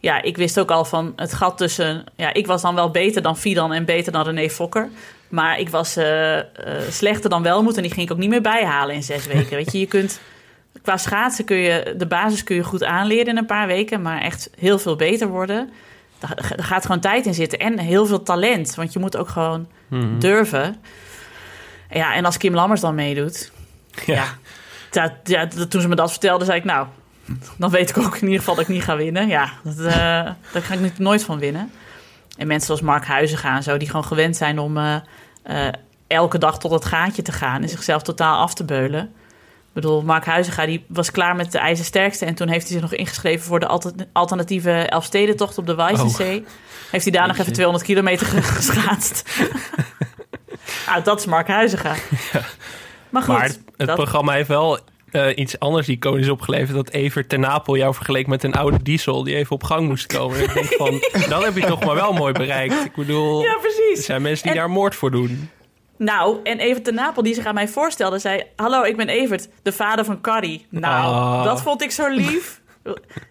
ja, 0.00 0.22
ik 0.22 0.36
wist 0.36 0.60
ook 0.60 0.70
al 0.70 0.84
van 0.84 1.12
het 1.16 1.34
gat 1.34 1.56
tussen. 1.56 2.04
Ja, 2.16 2.32
ik 2.32 2.46
was 2.46 2.62
dan 2.62 2.74
wel 2.74 2.90
beter 2.90 3.22
dan 3.22 3.36
Fidan 3.36 3.72
en 3.72 3.84
beter 3.84 4.12
dan 4.12 4.24
René 4.24 4.50
Fokker. 4.50 4.88
Maar 5.28 5.58
ik 5.58 5.68
was 5.68 5.96
uh, 5.96 6.36
uh, 6.36 6.42
slechter 6.90 7.30
dan 7.30 7.42
Welmoed 7.42 7.76
en 7.76 7.82
die 7.82 7.92
ging 7.92 8.06
ik 8.06 8.12
ook 8.12 8.18
niet 8.18 8.28
meer 8.28 8.40
bijhalen 8.40 8.94
in 8.94 9.02
zes 9.02 9.26
weken. 9.26 9.56
Weet 9.56 9.72
je, 9.72 9.78
je 9.78 9.86
kunt. 9.86 10.20
Qua 10.82 10.96
schaatsen 10.96 11.44
kun 11.44 11.56
je 11.56 11.94
de 11.96 12.06
basis 12.06 12.44
kun 12.44 12.56
je 12.56 12.64
goed 12.64 12.84
aanleren 12.84 13.26
in 13.26 13.36
een 13.36 13.46
paar 13.46 13.66
weken, 13.66 14.02
maar 14.02 14.20
echt 14.20 14.50
heel 14.58 14.78
veel 14.78 14.96
beter 14.96 15.28
worden. 15.28 15.70
Daar, 16.18 16.54
gaat 16.56 16.86
gewoon 16.86 17.00
tijd 17.00 17.26
in 17.26 17.34
zitten 17.34 17.58
en 17.58 17.78
heel 17.78 18.06
veel 18.06 18.22
talent, 18.22 18.74
want 18.74 18.92
je 18.92 18.98
moet 18.98 19.16
ook 19.16 19.28
gewoon 19.28 19.68
mm-hmm. 19.88 20.18
durven. 20.18 20.76
Ja, 21.90 22.14
en 22.14 22.24
als 22.24 22.36
Kim 22.36 22.54
Lammers 22.54 22.80
dan 22.80 22.94
meedoet, 22.94 23.52
ja, 24.06 24.14
ja, 24.14 24.24
dat, 24.90 25.12
ja, 25.24 25.66
toen 25.68 25.80
ze 25.80 25.88
me 25.88 25.94
dat 25.94 26.10
vertelde, 26.10 26.44
zei 26.44 26.58
ik 26.58 26.64
nou, 26.64 26.86
dan 27.56 27.70
weet 27.70 27.90
ik 27.90 27.98
ook 27.98 28.16
in 28.16 28.22
ieder 28.22 28.38
geval 28.38 28.54
dat 28.54 28.64
ik 28.64 28.70
niet 28.70 28.84
ga 28.84 28.96
winnen. 28.96 29.28
Ja, 29.28 29.52
dat, 29.62 29.78
uh, 29.78 29.86
daar 30.52 30.62
ga 30.62 30.74
ik 30.74 30.98
nooit 30.98 31.24
van 31.24 31.38
winnen. 31.38 31.70
En 32.36 32.46
mensen 32.46 32.66
zoals 32.66 32.80
Mark 32.80 33.04
Huizen 33.06 33.42
en 33.42 33.62
zo, 33.62 33.76
die 33.76 33.88
gewoon 33.88 34.04
gewend 34.04 34.36
zijn 34.36 34.58
om 34.58 34.76
uh, 34.76 34.94
uh, 35.50 35.68
elke 36.06 36.38
dag 36.38 36.58
tot 36.58 36.70
het 36.70 36.84
gaatje 36.84 37.22
te 37.22 37.32
gaan 37.32 37.62
en 37.62 37.68
zichzelf 37.68 38.02
totaal 38.02 38.38
af 38.40 38.54
te 38.54 38.64
beulen. 38.64 39.12
bedoel, 39.72 40.02
Mark 40.02 40.24
Huizinga 40.24 40.66
die 40.66 40.84
was 40.88 41.10
klaar 41.10 41.36
met 41.36 41.52
de 41.52 41.58
ijzersterkste... 41.58 42.24
en 42.24 42.34
toen 42.34 42.48
heeft 42.48 42.62
hij 42.68 42.72
zich 42.72 42.90
nog 42.90 42.92
ingeschreven 42.92 43.46
voor 43.46 43.60
de 43.60 43.66
alter- 43.66 43.92
alternatieve 44.12 44.70
Elfstedentocht 44.70 45.58
op 45.58 45.66
de 45.66 45.74
Weissensee. 45.74 46.44
Heeft 46.90 47.04
hij 47.04 47.12
daar 47.12 47.26
nog 47.26 47.38
even 47.38 47.52
200 47.52 47.84
kilometer 47.86 48.26
ge- 48.26 48.42
geschaatst. 48.42 49.24
nou, 50.86 51.02
dat 51.02 51.18
is 51.18 51.26
Mark 51.26 51.48
Huizinga. 51.48 51.94
Maar 53.10 53.22
goed, 53.22 53.34
Maar 53.34 53.42
het, 53.46 53.60
het 53.76 53.86
dat- 53.86 53.96
programma 53.96 54.32
heeft 54.32 54.48
wel 54.48 54.78
eh, 55.14 55.26
iets 55.36 55.58
anders 55.58 55.88
iconisch 55.88 56.28
opgeleverd. 56.28 56.76
Dat 56.76 56.90
Evert 56.90 57.28
ten 57.28 57.40
Napel 57.40 57.76
jou 57.76 57.94
vergeleek 57.94 58.26
met 58.26 58.42
een 58.42 58.54
oude 58.54 58.82
diesel 58.82 59.22
die 59.24 59.34
even 59.36 59.52
op 59.52 59.62
gang 59.64 59.88
moest 59.88 60.06
komen. 60.06 60.36
En 60.36 60.42
ik 60.44 60.52
denk 60.54 60.66
van, 60.66 61.00
dan 61.32 61.44
heb 61.44 61.56
je 61.56 61.66
toch 61.66 61.84
maar 61.84 61.94
wel 61.94 62.12
mooi 62.12 62.32
bereikt. 62.32 62.84
Ik 62.84 62.94
bedoel, 62.94 63.42
Ja, 63.42 63.54
precies. 63.60 63.98
er 63.98 64.02
zijn 64.04 64.22
mensen 64.22 64.42
die 64.42 64.52
En- 64.52 64.58
daar 64.58 64.70
moord 64.70 64.94
voor 64.94 65.10
doen. 65.10 65.50
Nou, 65.98 66.38
en 66.42 66.58
Evert 66.58 66.84
de 66.84 66.92
Napel, 66.92 67.22
die 67.22 67.34
zich 67.34 67.44
aan 67.46 67.54
mij 67.54 67.68
voorstelde, 67.68 68.18
zei... 68.18 68.42
Hallo, 68.56 68.82
ik 68.82 68.96
ben 68.96 69.08
Evert, 69.08 69.48
de 69.62 69.72
vader 69.72 70.04
van 70.04 70.20
Carrie. 70.20 70.66
Nou, 70.70 71.14
Ah. 71.14 71.44
dat 71.44 71.62
vond 71.62 71.82
ik 71.82 71.90
zo 71.90 72.08
lief. 72.08 72.60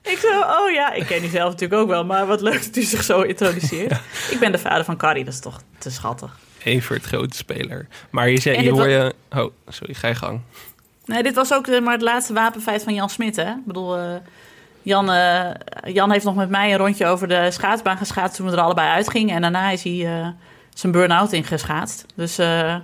Ik 0.02 0.18
zo, 0.18 0.40
oh 0.40 0.72
ja, 0.72 0.94
ik 0.94 1.06
ken 1.06 1.22
die 1.22 1.30
zelf 1.30 1.52
natuurlijk 1.52 1.82
ook 1.82 1.88
wel... 1.88 2.06
maar 2.06 2.28
wat 2.28 2.42
leuk 2.42 2.64
dat 2.64 2.76
u 2.76 2.82
zich 2.82 3.04
zo 3.04 3.22
introduceert. 3.22 3.92
Ik 4.32 4.38
ben 4.40 4.52
de 4.52 4.58
vader 4.58 4.84
van 4.86 4.98
Carrie, 4.98 5.24
dat 5.24 5.34
is 5.34 5.40
toch 5.40 5.62
te 5.78 5.92
schattig. 5.92 6.38
Evert, 6.64 7.06
grote 7.06 7.36
speler. 7.38 7.88
Maar 8.12 8.30
je, 8.30 8.40
zei, 8.40 8.70
hoor 8.72 8.88
je... 8.90 9.14
Oh, 9.36 9.52
sorry, 9.68 9.94
ga 9.94 10.08
je 10.08 10.16
gang. 10.16 10.42
Nee, 11.06 11.24
dit 11.24 11.36
was 11.36 11.54
ook 11.54 11.68
eh, 11.68 11.82
maar 11.82 11.94
het 11.94 12.02
laatste 12.02 12.34
wapenfeit 12.34 12.84
van 12.84 12.94
Jan 12.94 13.10
Smit, 13.10 13.36
hè? 13.36 13.50
Ik 13.50 13.66
bedoel, 13.66 13.98
eh, 13.98 14.16
Jan, 14.84 15.12
eh, 15.12 15.50
Jan 15.94 16.12
heeft 16.12 16.26
nog 16.26 16.36
met 16.36 16.50
mij 16.50 16.72
een 16.72 16.78
rondje 16.78 17.06
over 17.06 17.28
de 17.28 17.52
schaatsbaan 17.52 17.98
geschaatst... 17.98 18.36
toen 18.36 18.46
we 18.46 18.52
er 18.52 18.62
allebei 18.62 18.90
uitgingen. 18.90 19.36
En 19.36 19.42
daarna 19.42 19.70
is 19.70 19.84
hij 19.84 20.06
eh, 20.06 20.28
zijn 20.74 20.92
burn-out 20.92 21.32
ingeschaatst. 21.32 22.06
Dus... 22.16 22.38
eh 22.38 22.76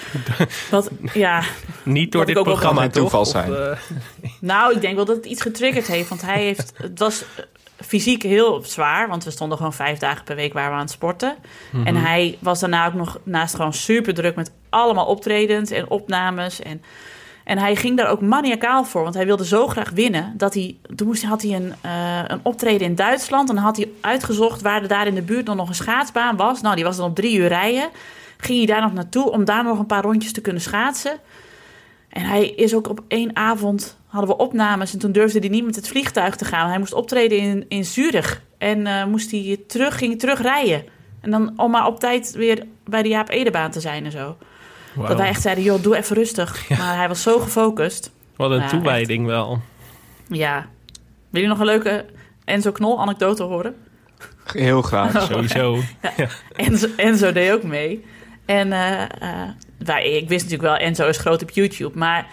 wat, 0.70 0.90
ja, 1.12 1.42
Niet 1.82 2.12
door 2.12 2.26
dit 2.26 2.42
programma 2.42 2.80
geen 2.80 2.90
toeval 2.90 3.22
toch? 3.22 3.32
zijn. 3.32 3.52
Of, 3.52 3.90
Nou, 4.40 4.74
ik 4.74 4.80
denk 4.80 4.96
wel 4.96 5.04
dat 5.04 5.16
het 5.16 5.26
iets 5.26 5.42
getriggerd 5.42 5.86
heeft. 5.86 6.08
Want 6.08 6.22
hij 6.22 6.42
heeft. 6.42 6.72
Het 6.76 6.98
was 6.98 7.24
fysiek 7.76 8.22
heel 8.22 8.62
zwaar. 8.64 9.08
Want 9.08 9.24
we 9.24 9.30
stonden 9.30 9.56
gewoon 9.56 9.72
vijf 9.72 9.98
dagen 9.98 10.24
per 10.24 10.36
week 10.36 10.52
waar 10.52 10.68
we 10.68 10.74
aan 10.74 10.80
het 10.80 10.90
sporten. 10.90 11.36
En 11.84 11.96
hij 11.96 12.38
was 12.40 12.60
daarna 12.60 12.86
ook 12.86 12.94
nog 12.94 13.18
naast 13.22 13.54
gewoon 13.54 13.72
super 13.72 14.14
druk 14.14 14.36
met 14.36 14.52
allemaal 14.68 15.06
optredens 15.06 15.70
en 15.70 15.90
opnames. 15.90 16.60
En, 16.60 16.82
en 17.48 17.58
hij 17.58 17.76
ging 17.76 17.96
daar 17.96 18.08
ook 18.08 18.20
maniacaal 18.20 18.84
voor. 18.84 19.02
Want 19.02 19.14
hij 19.14 19.26
wilde 19.26 19.44
zo 19.44 19.66
graag 19.66 19.90
winnen. 19.90 20.34
Dat 20.36 20.54
hij. 20.54 20.76
Toen 20.96 21.06
moest, 21.06 21.22
had 21.22 21.42
hij 21.42 21.54
een, 21.54 21.74
eh, 21.80 22.20
een 22.26 22.40
optreden 22.42 22.86
in 22.86 22.94
Duitsland. 22.94 23.50
En 23.50 23.56
had 23.56 23.76
hij 23.76 23.90
uitgezocht 24.00 24.62
waar 24.62 24.82
er 24.82 24.88
daar 24.88 25.06
in 25.06 25.14
de 25.14 25.22
buurt 25.22 25.46
nog 25.46 25.68
een 25.68 25.74
schaatsbaan 25.74 26.36
was. 26.36 26.60
Nou, 26.60 26.74
die 26.74 26.84
was 26.84 26.96
dan 26.96 27.08
op 27.08 27.14
drie 27.14 27.38
uur 27.38 27.48
rijden. 27.48 27.88
Ging 28.36 28.58
hij 28.58 28.66
daar 28.66 28.80
nog 28.80 28.92
naartoe 28.92 29.30
om 29.30 29.44
daar 29.44 29.64
nog 29.64 29.78
een 29.78 29.86
paar 29.86 30.02
rondjes 30.02 30.32
te 30.32 30.40
kunnen 30.40 30.62
schaatsen. 30.62 31.18
En 32.08 32.22
hij 32.22 32.48
is 32.48 32.74
ook 32.74 32.88
op 32.88 33.00
één 33.08 33.36
avond, 33.36 33.98
hadden 34.06 34.30
we 34.30 34.36
opnames... 34.36 34.92
en 34.92 34.98
toen 34.98 35.12
durfde 35.12 35.38
hij 35.38 35.48
niet 35.48 35.64
met 35.64 35.76
het 35.76 35.88
vliegtuig 35.88 36.36
te 36.36 36.44
gaan. 36.44 36.68
Hij 36.68 36.78
moest 36.78 36.94
optreden 36.94 37.38
in, 37.38 37.64
in 37.68 37.84
Zurich. 37.84 38.42
En 38.58 38.86
eh, 38.86 39.04
moest 39.04 39.30
hij 39.30 39.60
terug, 39.66 39.98
ging 39.98 40.18
terug 40.18 40.42
rijden. 40.42 40.84
En 41.20 41.30
dan 41.30 41.52
om 41.56 41.70
maar 41.70 41.86
op 41.86 42.00
tijd 42.00 42.32
weer 42.32 42.66
bij 42.84 43.02
de 43.02 43.08
Jaap 43.08 43.28
Edebaan 43.28 43.70
te 43.70 43.80
zijn 43.80 44.04
en 44.04 44.12
zo. 44.12 44.36
Dat 45.06 45.16
wij 45.16 45.28
echt 45.28 45.42
zeiden, 45.42 45.64
joh, 45.64 45.82
doe 45.82 45.96
even 45.96 46.16
rustig. 46.16 46.68
Maar 46.68 46.96
hij 46.96 47.08
was 47.08 47.22
zo 47.22 47.38
gefocust. 47.38 48.10
Wat 48.36 48.50
een 48.50 48.60
Ja, 48.60 48.68
toewijding 48.68 49.26
wel. 49.26 49.60
Ja. 50.28 50.66
Wil 51.30 51.42
je 51.42 51.48
nog 51.48 51.58
een 51.58 51.66
leuke 51.66 52.04
Enzo 52.44 52.72
Knol 52.72 53.00
anekdote 53.00 53.42
horen? 53.42 53.74
Heel 54.52 54.82
graag. 54.82 55.22
Sowieso. 55.30 55.80
Enzo, 56.56 56.86
Enzo 56.96 57.32
deed 57.32 57.52
ook 57.52 57.62
mee. 57.62 58.04
En 58.44 58.72
eh, 58.72 59.02
eh, 59.02 59.48
wij, 59.78 60.12
ik 60.12 60.28
wist 60.28 60.44
natuurlijk 60.44 60.78
wel, 60.78 60.86
Enzo 60.88 61.08
is 61.08 61.18
groot 61.18 61.42
op 61.42 61.50
YouTube. 61.50 61.98
Maar 61.98 62.26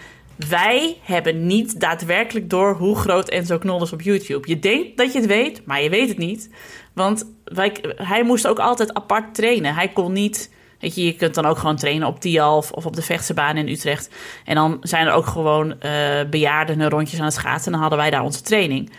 wij 0.48 0.96
hebben 1.02 1.46
niet 1.46 1.80
daadwerkelijk 1.80 2.50
door 2.50 2.74
hoe 2.74 2.96
groot 2.96 3.28
Enzo 3.28 3.58
Knol 3.58 3.82
is 3.82 3.92
op 3.92 4.02
YouTube. 4.02 4.48
Je 4.48 4.58
denkt 4.58 4.96
dat 4.96 5.12
je 5.12 5.18
het 5.18 5.28
weet, 5.28 5.66
maar 5.66 5.82
je 5.82 5.90
weet 5.90 6.08
het 6.08 6.18
niet. 6.18 6.50
Want 6.92 7.24
wij, 7.44 7.76
hij 7.96 8.22
moest 8.24 8.46
ook 8.46 8.58
altijd 8.58 8.94
apart 8.94 9.34
trainen. 9.34 9.74
Hij 9.74 9.88
kon 9.88 10.12
niet... 10.12 10.54
Weet 10.80 10.94
je, 10.94 11.04
je 11.04 11.16
kunt 11.16 11.34
dan 11.34 11.46
ook 11.46 11.58
gewoon 11.58 11.76
trainen 11.76 12.08
op 12.08 12.20
Tialf 12.20 12.72
of 12.72 12.86
op 12.86 12.96
de 12.96 13.02
Vechtsebaan 13.02 13.56
in 13.56 13.68
Utrecht. 13.68 14.10
En 14.44 14.54
dan 14.54 14.76
zijn 14.80 15.06
er 15.06 15.12
ook 15.12 15.26
gewoon 15.26 15.80
eh 15.80 16.24
bejaarden 16.30 16.88
rondjes 16.88 17.18
aan 17.18 17.24
het 17.24 17.34
schaatsen. 17.34 17.66
En 17.66 17.72
dan 17.72 17.80
hadden 17.80 17.98
wij 17.98 18.10
daar 18.10 18.22
onze 18.22 18.42
training. 18.42 18.90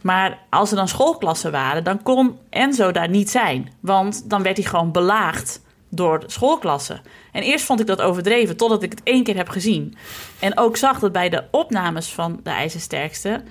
Maar 0.00 0.38
als 0.50 0.70
er 0.70 0.76
dan 0.76 0.88
schoolklassen 0.88 1.52
waren, 1.52 1.84
dan 1.84 2.02
kon 2.02 2.38
Enzo 2.50 2.92
daar 2.92 3.08
niet 3.08 3.30
zijn. 3.30 3.72
Want 3.80 4.30
dan 4.30 4.42
werd 4.42 4.56
hij 4.56 4.66
gewoon 4.66 4.92
belaagd 4.92 5.60
door 5.90 6.22
schoolklassen. 6.26 7.00
En 7.32 7.42
eerst 7.42 7.64
vond 7.64 7.80
ik 7.80 7.86
dat 7.86 8.00
overdreven, 8.00 8.56
totdat 8.56 8.82
ik 8.82 8.90
het 8.90 9.02
één 9.02 9.24
keer 9.24 9.36
heb 9.36 9.48
gezien. 9.48 9.96
En 10.38 10.58
ook 10.58 10.76
zag 10.76 10.98
dat 10.98 11.12
bij 11.12 11.28
de 11.28 11.44
opnames 11.50 12.08
van 12.08 12.40
de 12.42 12.50
IJzersterkste... 12.50 13.42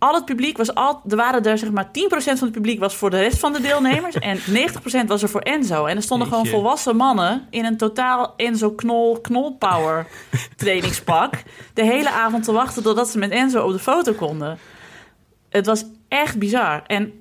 al 0.00 0.14
het 0.14 0.24
publiek 0.24 0.56
was 0.56 0.74
al... 0.74 1.00
Er 1.08 1.16
waren 1.16 1.44
er 1.44 1.58
zeg 1.58 1.70
maar 1.70 1.86
10% 1.86 1.90
van 2.10 2.34
het 2.38 2.52
publiek 2.52 2.80
was 2.80 2.94
voor 2.94 3.10
de 3.10 3.18
rest 3.18 3.38
van 3.38 3.52
de 3.52 3.60
deelnemers... 3.60 4.14
en 4.14 4.38
90% 5.04 5.06
was 5.06 5.22
er 5.22 5.28
voor 5.28 5.40
Enzo. 5.40 5.84
En 5.84 5.96
er 5.96 6.02
stonden 6.02 6.28
gewoon 6.28 6.46
volwassen 6.46 6.96
mannen... 6.96 7.46
in 7.50 7.64
een 7.64 7.76
totaal 7.76 8.34
Enzo 8.36 8.70
Knol, 8.70 9.20
Knol 9.20 9.56
Power 9.56 10.06
trainingspak... 10.56 11.42
de 11.74 11.84
hele 11.84 12.10
avond 12.10 12.44
te 12.44 12.52
wachten 12.52 12.82
totdat 12.82 13.08
ze 13.08 13.18
met 13.18 13.30
Enzo 13.30 13.64
op 13.64 13.72
de 13.72 13.78
foto 13.78 14.12
konden. 14.12 14.58
Het 15.48 15.66
was 15.66 15.84
echt 16.08 16.38
bizar. 16.38 16.82
En 16.86 17.12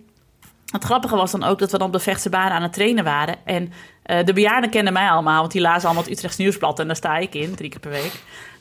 het 0.71 0.83
grappige 0.83 1.15
was 1.15 1.31
dan 1.31 1.43
ook 1.43 1.59
dat 1.59 1.71
we 1.71 1.77
dan 1.77 1.87
op 1.87 1.93
de 1.93 1.99
Vechtse 1.99 2.29
baan 2.29 2.51
aan 2.51 2.61
het 2.61 2.73
trainen 2.73 3.03
waren. 3.03 3.35
En 3.45 3.71
eh, 4.03 4.25
de 4.25 4.33
bejaarden 4.33 4.69
kenden 4.69 4.93
mij 4.93 5.09
allemaal, 5.09 5.39
want 5.39 5.51
die 5.51 5.61
lazen 5.61 5.85
allemaal 5.85 6.03
het 6.03 6.11
Utrechts 6.11 6.37
Nieuwsblad. 6.37 6.79
En 6.79 6.87
daar 6.87 6.95
sta 6.95 7.17
ik 7.17 7.35
in, 7.35 7.55
drie 7.55 7.69
keer 7.69 7.79
per 7.79 7.91
week. 7.91 8.13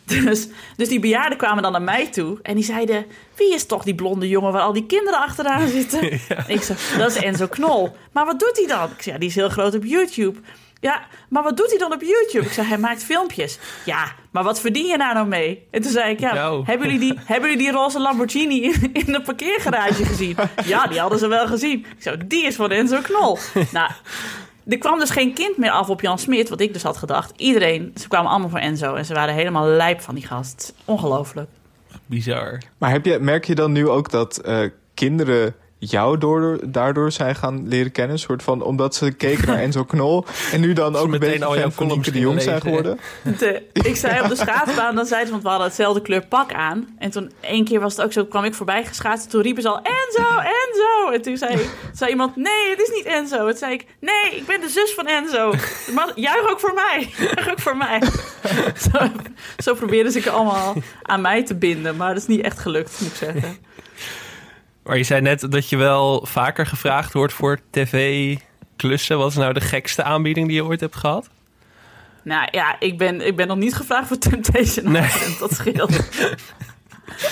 Dus, 0.08 0.48
dus 0.76 0.88
die 0.88 1.00
bejaarden 1.00 1.38
kwamen 1.38 1.62
dan 1.62 1.72
naar 1.72 1.82
mij 1.82 2.06
toe. 2.10 2.38
En 2.42 2.54
die 2.54 2.64
zeiden, 2.64 3.06
wie 3.36 3.54
is 3.54 3.66
toch 3.66 3.82
die 3.84 3.94
blonde 3.94 4.28
jongen 4.28 4.52
waar 4.52 4.62
al 4.62 4.72
die 4.72 4.86
kinderen 4.86 5.20
achteraan 5.20 5.68
zitten? 5.78 6.12
Ik 6.46 6.62
zei, 6.62 6.78
dat 6.98 7.10
is 7.10 7.16
Enzo 7.16 7.46
Knol. 7.46 7.96
Maar 8.12 8.24
wat 8.24 8.40
doet 8.40 8.56
hij 8.56 8.66
dan? 8.66 8.84
Ik 8.96 9.02
zei, 9.02 9.14
ja, 9.14 9.20
die 9.20 9.28
is 9.28 9.34
heel 9.34 9.48
groot 9.48 9.74
op 9.74 9.84
YouTube. 9.84 10.38
Ja, 10.80 11.02
maar 11.28 11.42
wat 11.42 11.56
doet 11.56 11.68
hij 11.70 11.78
dan 11.78 11.92
op 11.92 12.02
YouTube? 12.02 12.44
Ik 12.46 12.52
zei, 12.52 12.66
hij 12.66 12.78
maakt 12.78 13.04
filmpjes. 13.04 13.58
Ja, 13.84 14.12
maar 14.30 14.42
wat 14.44 14.60
verdien 14.60 14.86
je 14.86 14.98
daar 14.98 15.14
nou 15.14 15.26
mee? 15.26 15.66
En 15.70 15.82
toen 15.82 15.90
zei 15.90 16.10
ik, 16.12 16.20
ja, 16.20 16.34
Nou. 16.34 16.62
hebben, 16.66 16.86
jullie 16.90 17.00
die, 17.10 17.18
hebben 17.24 17.50
jullie 17.50 17.64
die 17.64 17.72
roze 17.74 18.00
Lamborghini 18.00 18.62
in, 18.62 18.90
in 19.06 19.12
de 19.12 19.22
parkeergarage 19.22 20.04
gezien? 20.04 20.36
Ja, 20.64 20.86
die 20.86 21.00
hadden 21.00 21.18
ze 21.18 21.26
wel 21.28 21.46
gezien. 21.46 21.78
Ik 21.78 22.02
zei, 22.02 22.16
die 22.26 22.44
is 22.44 22.54
van 22.56 22.70
Enzo 22.70 23.00
Knol. 23.02 23.38
nou, 23.72 23.90
er 24.68 24.78
kwam 24.78 24.98
dus 24.98 25.10
geen 25.10 25.34
kind 25.34 25.56
meer 25.56 25.70
af 25.70 25.88
op 25.88 26.00
Jan 26.00 26.18
Smit, 26.18 26.48
wat 26.48 26.60
ik 26.60 26.72
dus 26.72 26.82
had 26.82 26.96
gedacht. 26.96 27.32
Iedereen, 27.36 27.92
ze 27.96 28.08
kwamen 28.08 28.30
allemaal 28.30 28.48
voor 28.48 28.58
Enzo 28.58 28.94
en 28.94 29.04
ze 29.04 29.14
waren 29.14 29.34
helemaal 29.34 29.66
lijp 29.66 30.00
van 30.00 30.14
die 30.14 30.26
gast. 30.26 30.74
Ongelooflijk. 30.84 31.48
Bizar. 32.06 32.58
Maar 32.78 32.90
heb 32.90 33.04
je, 33.04 33.18
merk 33.18 33.44
je 33.44 33.54
dan 33.54 33.72
nu 33.72 33.88
ook 33.88 34.10
dat 34.10 34.38
eh, 34.38 34.60
kinderen 34.94 35.54
jou 35.78 36.18
door, 36.18 36.58
daardoor 36.66 37.12
zijn 37.12 37.34
gaan 37.34 37.68
leren 37.68 37.92
kennen? 37.92 38.12
Een 38.12 38.18
soort 38.18 38.42
van, 38.42 38.62
omdat 38.62 38.94
ze 38.94 39.10
keken 39.12 39.46
naar 39.46 39.58
Enzo 39.68 39.84
Knol 39.84 40.24
en 40.52 40.60
nu 40.60 40.72
dan 40.72 40.96
ook 40.96 41.04
een 41.04 41.10
meteen 41.10 41.30
beetje 41.30 41.44
al 41.44 41.58
jouw 41.58 41.70
fan 41.70 41.88
van 41.88 42.02
de 42.02 42.18
Jong 42.18 42.42
zijn 42.42 42.60
geworden? 42.60 42.98
De- 43.38 43.62
ik 43.72 43.96
zei 43.96 44.22
op 44.22 44.28
de 44.28 44.36
schaatsbaan, 44.46 44.94
dan 44.94 45.06
zei 45.06 45.24
ze, 45.24 45.30
want 45.30 45.42
we 45.42 45.48
hadden 45.48 45.66
hetzelfde 45.66 46.02
kleur 46.02 46.26
pak 46.26 46.52
aan. 46.52 46.96
En 46.98 47.10
toen 47.10 47.32
één 47.40 47.64
keer 47.64 47.80
was 47.80 47.96
het 47.96 48.04
ook 48.04 48.12
zo, 48.12 48.24
kwam 48.24 48.44
ik 48.44 48.54
voorbij 48.54 48.84
geschaatst. 48.84 49.30
Toen 49.30 49.42
riepen 49.42 49.62
ze 49.62 49.68
al, 49.68 49.80
Enzo, 49.82 50.28
Enzo. 50.38 51.10
En 51.12 51.22
toen 51.22 51.36
zei, 51.36 51.58
zei 51.92 52.10
iemand, 52.10 52.36
nee, 52.36 52.70
het 52.70 52.80
is 52.80 52.90
niet 52.94 53.04
Enzo. 53.04 53.48
Toen 53.48 53.56
zei 53.56 53.72
ik, 53.72 53.86
nee, 54.00 54.36
ik 54.36 54.46
ben 54.46 54.60
de 54.60 54.68
zus 54.68 54.92
van 54.94 55.06
Enzo. 55.06 55.52
Maar 55.94 56.12
juich 56.14 56.50
ook 56.50 56.60
voor 56.60 56.74
mij. 56.74 57.08
Juich 57.18 57.50
ook 57.50 57.60
voor 57.60 57.76
mij. 57.76 58.02
Zo, 58.92 58.98
zo 59.58 59.74
probeerden 59.74 60.12
ze 60.12 60.18
ik 60.18 60.26
allemaal 60.26 60.74
aan 61.02 61.20
mij 61.20 61.44
te 61.44 61.54
binden. 61.54 61.96
Maar 61.96 62.08
dat 62.08 62.22
is 62.22 62.26
niet 62.28 62.40
echt 62.40 62.58
gelukt, 62.58 62.96
moet 63.00 63.10
ik 63.10 63.16
zeggen. 63.16 63.56
Maar 64.88 64.96
je 64.96 65.02
zei 65.04 65.20
net 65.20 65.50
dat 65.50 65.68
je 65.68 65.76
wel 65.76 66.26
vaker 66.26 66.66
gevraagd 66.66 67.12
wordt 67.12 67.32
voor 67.32 67.58
tv-klussen. 67.70 69.18
Wat 69.18 69.30
is 69.30 69.36
nou 69.36 69.52
de 69.52 69.60
gekste 69.60 70.02
aanbieding 70.02 70.46
die 70.46 70.56
je 70.56 70.64
ooit 70.64 70.80
hebt 70.80 70.96
gehad? 70.96 71.28
Nou 72.22 72.48
ja, 72.50 72.76
ik 72.80 72.98
ben, 72.98 73.26
ik 73.26 73.36
ben 73.36 73.46
nog 73.46 73.56
niet 73.56 73.74
gevraagd 73.74 74.06
voor 74.08 74.18
Temptation 74.18 74.92
Nee. 74.92 75.10
Dat 75.38 75.54
scheelt. 75.54 75.76
Dat 75.76 76.36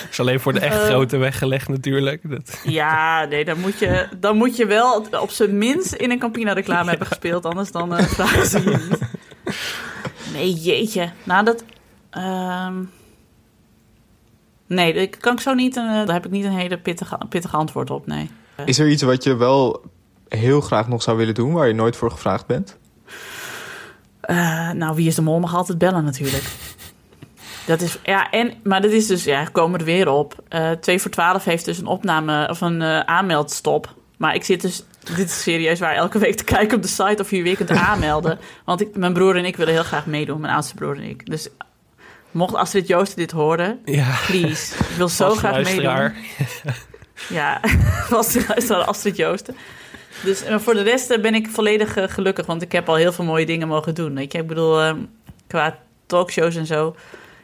is 0.11 0.21
alleen 0.21 0.41
voor 0.41 0.53
de 0.53 0.61
echt 0.61 0.77
Eh. 0.79 0.85
grote 0.85 1.17
weggelegd 1.17 1.69
natuurlijk. 1.69 2.21
Dat, 2.31 2.61
Ja, 2.65 3.25
nee, 3.25 3.45
dan 3.45 3.61
moet 3.61 3.79
je, 3.79 4.09
dan 4.17 4.37
moet 4.37 4.57
je 4.57 4.67
wel 4.67 5.07
op 5.21 5.31
zijn 5.31 5.59
minst 5.59 5.93
in 5.93 6.11
een 6.11 6.19
Campina-reclame 6.19 6.89
hebben 6.89 7.07
gespeeld. 7.07 7.45
Anders 7.45 7.71
dan 7.71 7.97
eh, 7.97 8.05
vragen 8.07 8.47
ze 8.47 8.61
je 8.71 8.87
niet. 8.91 8.99
Nee, 10.33 10.53
jeetje. 10.53 11.11
Nou, 11.25 11.45
dat... 11.45 11.65
ehm, 12.11 12.75
Nee, 14.67 14.95
dat 14.95 15.17
kan 15.17 15.33
ik 15.33 15.41
zo 15.41 15.55
niet... 15.55 15.77
eh, 15.77 15.83
daar 15.83 16.13
heb 16.13 16.25
ik 16.25 16.31
niet 16.31 16.45
een 16.45 16.57
hele 16.57 16.79
pittige, 16.79 17.19
pittige 17.29 17.57
antwoord 17.57 17.91
op, 17.91 18.07
nee. 18.07 18.31
Is 18.65 18.79
er 18.79 18.89
iets 18.89 19.03
wat 19.03 19.25
je 19.25 19.37
wel 19.37 19.83
heel 20.29 20.61
graag 20.61 20.89
nog 20.89 21.03
zou 21.03 21.17
willen 21.17 21.35
doen, 21.35 21.53
waar 21.53 21.69
je 21.69 21.75
nooit 21.75 21.97
voor 21.97 22.11
gevraagd 22.11 22.47
bent? 22.47 22.79
Eh, 24.21 24.71
nou, 24.71 24.95
wie 24.95 25.07
is 25.07 25.15
de 25.15 25.23
mol 25.23 25.41
mag 25.41 25.55
altijd 25.55 25.79
bellen 25.79 26.05
natuurlijk. 26.05 26.45
Dat 27.67 27.81
is, 27.81 27.99
ja, 28.03 28.31
en, 28.31 28.53
maar 28.63 28.81
dat 28.81 28.91
is 28.91 29.07
dus, 29.07 29.25
ja, 29.25 29.45
komen 29.45 29.79
er 29.79 29.85
weer 29.85 30.09
op. 30.09 30.45
Eh 30.49 30.71
2 30.71 31.01
voor 31.01 31.11
12 31.11 31.45
heeft 31.45 31.65
dus 31.65 31.79
een 31.79 31.87
opname 31.87 32.49
of 32.49 32.61
een 32.61 32.83
aanmeldstop. 32.83 33.95
Maar 34.17 34.35
ik 34.35 34.45
zit 34.45 34.61
dus, 34.61 34.85
dit 35.17 35.27
is 35.27 35.43
serieus 35.43 35.79
waar, 35.79 35.95
elke 35.95 36.19
week 36.19 36.37
te 36.37 36.45
kijken 36.45 36.77
op 36.77 36.83
de 36.83 36.89
site 36.89 37.23
of 37.23 37.31
je 37.31 37.43
weer 37.43 37.57
kunt 37.57 37.71
aanmelden. 37.71 38.39
Want 38.65 38.81
ik, 38.81 38.97
mijn 38.97 39.13
broer 39.13 39.37
en 39.37 39.45
ik 39.45 39.57
willen 39.57 39.73
heel 39.73 39.83
graag 39.83 40.07
meedoen, 40.07 40.41
mijn 40.41 40.53
oudste 40.53 40.75
broer 40.75 40.97
en 40.97 41.03
ik. 41.03 41.27
Dus 41.31 41.49
Mocht 42.37 42.55
Astrid 42.55 42.87
Joosten 42.87 43.17
dit 43.17 43.31
horen, 43.31 43.81
Ja, 43.85 44.19
please. 44.27 44.75
Ik 44.75 44.97
wil 44.97 45.09
zo 45.09 45.35
graag 45.35 45.63
meedoen. 45.63 46.13
Ja, 47.29 47.61
was 48.11 48.33
de 48.33 48.45
luisteraar 48.49 48.85
Astrid 48.85 49.17
Joosten. 49.17 49.57
Dus 50.25 50.43
eh, 50.43 50.59
voor 50.59 50.75
de 50.75 50.83
rest 50.83 51.11
eh, 51.11 51.21
ben 51.21 51.35
ik 51.35 51.49
volledig 51.49 51.97
eh, 51.97 52.05
gelukkig, 52.09 52.47
want 52.47 52.63
ik 52.63 52.73
heb 52.73 52.89
al 52.89 52.95
heel 52.95 53.13
veel 53.13 53.25
mooie 53.25 53.47
dingen 53.47 53.69
mogen 53.69 53.95
doen. 53.95 54.15
Weet 54.15 54.33
je, 54.33 54.39
ik 54.39 54.47
bedoel, 54.47 54.81
eh, 54.81 54.95
qua 55.47 55.79
talkshows 56.07 56.57
en 56.57 56.67
zo. 56.67 56.97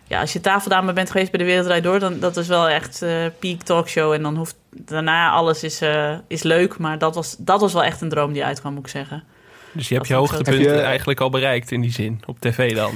Ja, 0.06 0.20
als 0.20 0.32
je 0.32 0.40
tafeldame 0.40 0.92
bent 0.92 1.10
geweest 1.10 1.30
bij 1.30 1.40
de 1.40 1.46
Wereld 1.46 1.66
Draait 1.66 1.82
Door, 1.82 1.98
dan 1.98 2.18
dat 2.18 2.36
is 2.36 2.46
wel 2.48 2.68
echt 2.68 3.02
eh 3.02 3.24
peak 3.38 3.62
talkshow. 3.62 4.12
En 4.12 4.22
dan 4.22 4.36
hoeft 4.36 4.56
daarna 4.70 5.30
alles 5.30 5.62
is, 5.62 5.80
eh, 5.80 6.14
is 6.26 6.42
leuk, 6.42 6.78
maar 6.78 6.98
dat 6.98 7.14
was, 7.14 7.36
dat 7.38 7.60
was 7.60 7.72
wel 7.72 7.84
echt 7.84 8.00
een 8.00 8.08
droom 8.08 8.32
die 8.32 8.44
uitkwam, 8.44 8.72
moet 8.74 8.84
ik 8.84 8.90
zeggen. 8.90 9.24
Dus 9.72 9.88
je 9.88 9.94
hebt 9.94 10.06
je 10.06 10.12
ik 10.12 10.18
hoogtepunten 10.18 10.84
eigenlijk 10.84 11.20
al 11.20 11.30
bereikt 11.30 11.70
in 11.70 11.80
die 11.80 11.92
zin. 11.92 12.22
Op 12.26 12.40
tv 12.40 12.74
dan. 12.74 12.92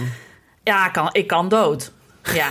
Ja, 0.67 0.87
ik 0.87 0.93
kan, 0.93 1.09
ik 1.13 1.27
kan 1.27 1.49
dood. 1.49 1.93
Ja. 2.35 2.51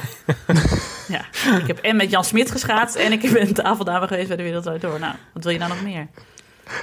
ja. 1.15 1.25
Ik 1.59 1.67
heb 1.67 1.79
en 1.79 1.95
met 1.95 2.11
Jan 2.11 2.23
Smit 2.23 2.51
geschaatst 2.51 2.95
en 2.95 3.11
ik 3.11 3.31
ben 3.31 3.53
tafeldame 3.53 4.07
geweest 4.07 4.27
bij 4.27 4.37
de 4.37 4.43
Wereld 4.43 4.81
Door. 4.81 4.99
Nou, 4.99 5.13
wat 5.33 5.43
wil 5.43 5.53
je 5.53 5.59
nou 5.59 5.69
nog 5.69 5.81
meer? 5.81 6.07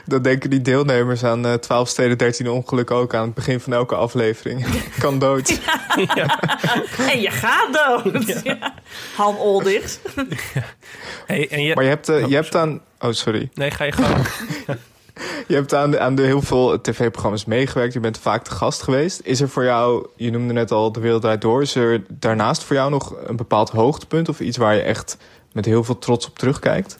Dan 0.04 0.22
denken 0.22 0.50
die 0.50 0.62
deelnemers 0.62 1.24
aan 1.24 1.46
eh 1.46 1.54
12 1.54 1.88
steden 1.88 2.18
13 2.18 2.48
ongelukken 2.48 2.96
ook 2.96 3.14
aan 3.14 3.24
het 3.24 3.34
begin 3.34 3.60
van 3.60 3.72
elke 3.72 3.94
aflevering. 3.94 4.66
kan 4.98 5.18
dood. 5.18 5.48
En 7.10 7.20
je 7.20 7.30
gaat 7.30 7.68
dood. 7.72 8.40
Ja. 8.42 8.74
Han 9.16 9.36
Oldigs. 9.36 9.98
Hey, 11.26 11.48
en 11.50 11.62
je... 11.62 11.74
Maar 11.74 11.84
je 11.84 11.90
hebt, 11.90 12.08
eh, 12.08 12.26
je 12.26 12.34
hebt 12.34 12.54
aan... 12.54 12.80
Oh, 12.98 13.12
sorry. 13.12 13.50
Nee, 13.54 13.70
ga 13.70 13.84
je 13.84 13.92
gang. 13.92 14.26
Je 15.48 15.54
hebt 15.54 15.74
aan, 15.74 15.98
aan 15.98 16.14
de 16.14 16.22
heel 16.22 16.42
veel 16.42 16.80
tv-programma's 16.80 17.44
meegewerkt. 17.44 17.92
Je 17.92 18.00
bent 18.00 18.18
vaak 18.18 18.44
te 18.44 18.50
gast 18.50 18.82
geweest. 18.82 19.20
Is 19.24 19.40
er 19.40 19.48
voor 19.48 19.64
jou, 19.64 20.06
je 20.16 20.30
noemde 20.30 20.52
net 20.52 20.70
al 20.70 20.92
De 20.92 21.00
Wereld 21.00 21.22
Draait 21.22 21.40
Door... 21.40 21.62
is 21.62 21.74
er 21.74 22.04
daarnaast 22.08 22.64
voor 22.64 22.76
jou 22.76 22.90
nog 22.90 23.14
een 23.26 23.36
bepaald 23.36 23.70
hoogtepunt... 23.70 24.28
of 24.28 24.40
iets 24.40 24.56
waar 24.56 24.74
je 24.74 24.82
echt 24.82 25.16
met 25.52 25.64
heel 25.64 25.84
veel 25.84 25.98
trots 25.98 26.26
op 26.26 26.38
terugkijkt? 26.38 26.96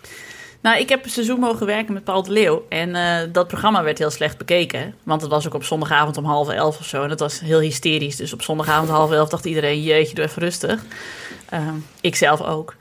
Nou, 0.63 0.79
ik 0.79 0.89
heb 0.89 1.05
een 1.05 1.11
seizoen 1.11 1.41
mogen 1.41 1.67
werken 1.67 1.95
met 1.95 2.05
Paul 2.05 2.23
de 2.23 2.31
Leeuw. 2.31 2.65
En 2.69 2.95
eh, 2.95 3.29
dat 3.33 3.49
programma 3.49 3.83
werd 3.83 3.99
heel 3.99 4.11
slecht 4.11 4.39
bekeken. 4.39 4.95
Want 5.03 5.21
het 5.21 5.31
was 5.31 5.47
ook 5.47 5.55
op 5.55 5.65
zondagavond 5.65 6.17
om 6.17 6.25
half 6.25 6.49
elf 6.49 6.79
of 6.79 6.87
zo. 6.87 7.03
En 7.03 7.09
dat 7.09 7.21
was 7.21 7.41
heel 7.41 7.61
hysterisch. 7.61 8.17
Dus 8.17 8.33
op 8.33 8.43
zondagavond 8.43 8.91
half 8.91 9.11
elf 9.13 9.29
dacht 9.29 9.45
iedereen... 9.45 9.83
jeetje, 9.83 10.15
doe 10.15 10.25
even 10.25 10.43
rustig. 10.43 10.83
Ehm, 11.49 11.75
ik 12.01 12.17
zelf 12.17 12.43
ook. 12.43 12.75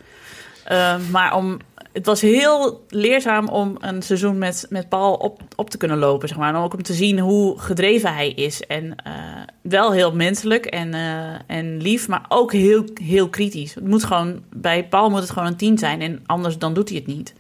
Ehm, 0.64 1.02
maar 1.12 1.36
om, 1.36 1.60
het 1.94 2.06
was 2.06 2.22
heel 2.22 2.86
leerzaam 2.90 3.48
om 3.48 3.76
een 3.80 4.02
seizoen 4.02 4.38
met, 4.38 4.66
met 4.70 4.90
Paul 4.90 5.14
op, 5.14 5.42
op 5.56 5.70
te 5.70 5.78
kunnen 5.78 5.98
lopen. 5.98 6.28
Zeg 6.28 6.38
maar. 6.38 6.54
En 6.54 6.62
ook 6.62 6.74
om 6.74 6.84
te 6.84 6.94
zien 6.94 7.20
hoe 7.20 7.60
gedreven 7.60 8.14
hij 8.14 8.30
is. 8.30 8.62
En 8.62 8.96
eh, 8.96 9.14
wel 9.62 9.92
heel 9.92 10.16
menselijk 10.16 10.66
en, 10.66 10.94
eh, 10.94 11.58
en 11.58 11.82
lief, 11.82 12.08
maar 12.08 12.26
ook 12.28 12.52
heel, 12.52 12.86
heel 12.94 13.30
kritisch. 13.30 13.74
Het 13.74 13.88
moet 13.88 14.04
gewoon, 14.04 14.44
bij 14.50 14.88
Paul 14.88 15.10
moet 15.10 15.20
het 15.20 15.30
gewoon 15.30 15.48
een 15.48 15.56
tien 15.56 15.78
zijn. 15.78 16.02
En 16.02 16.24
anders 16.26 16.58
dan 16.58 16.74
doet 16.74 16.90
hij 16.90 16.98
het 16.98 17.08
niet. 17.08 17.34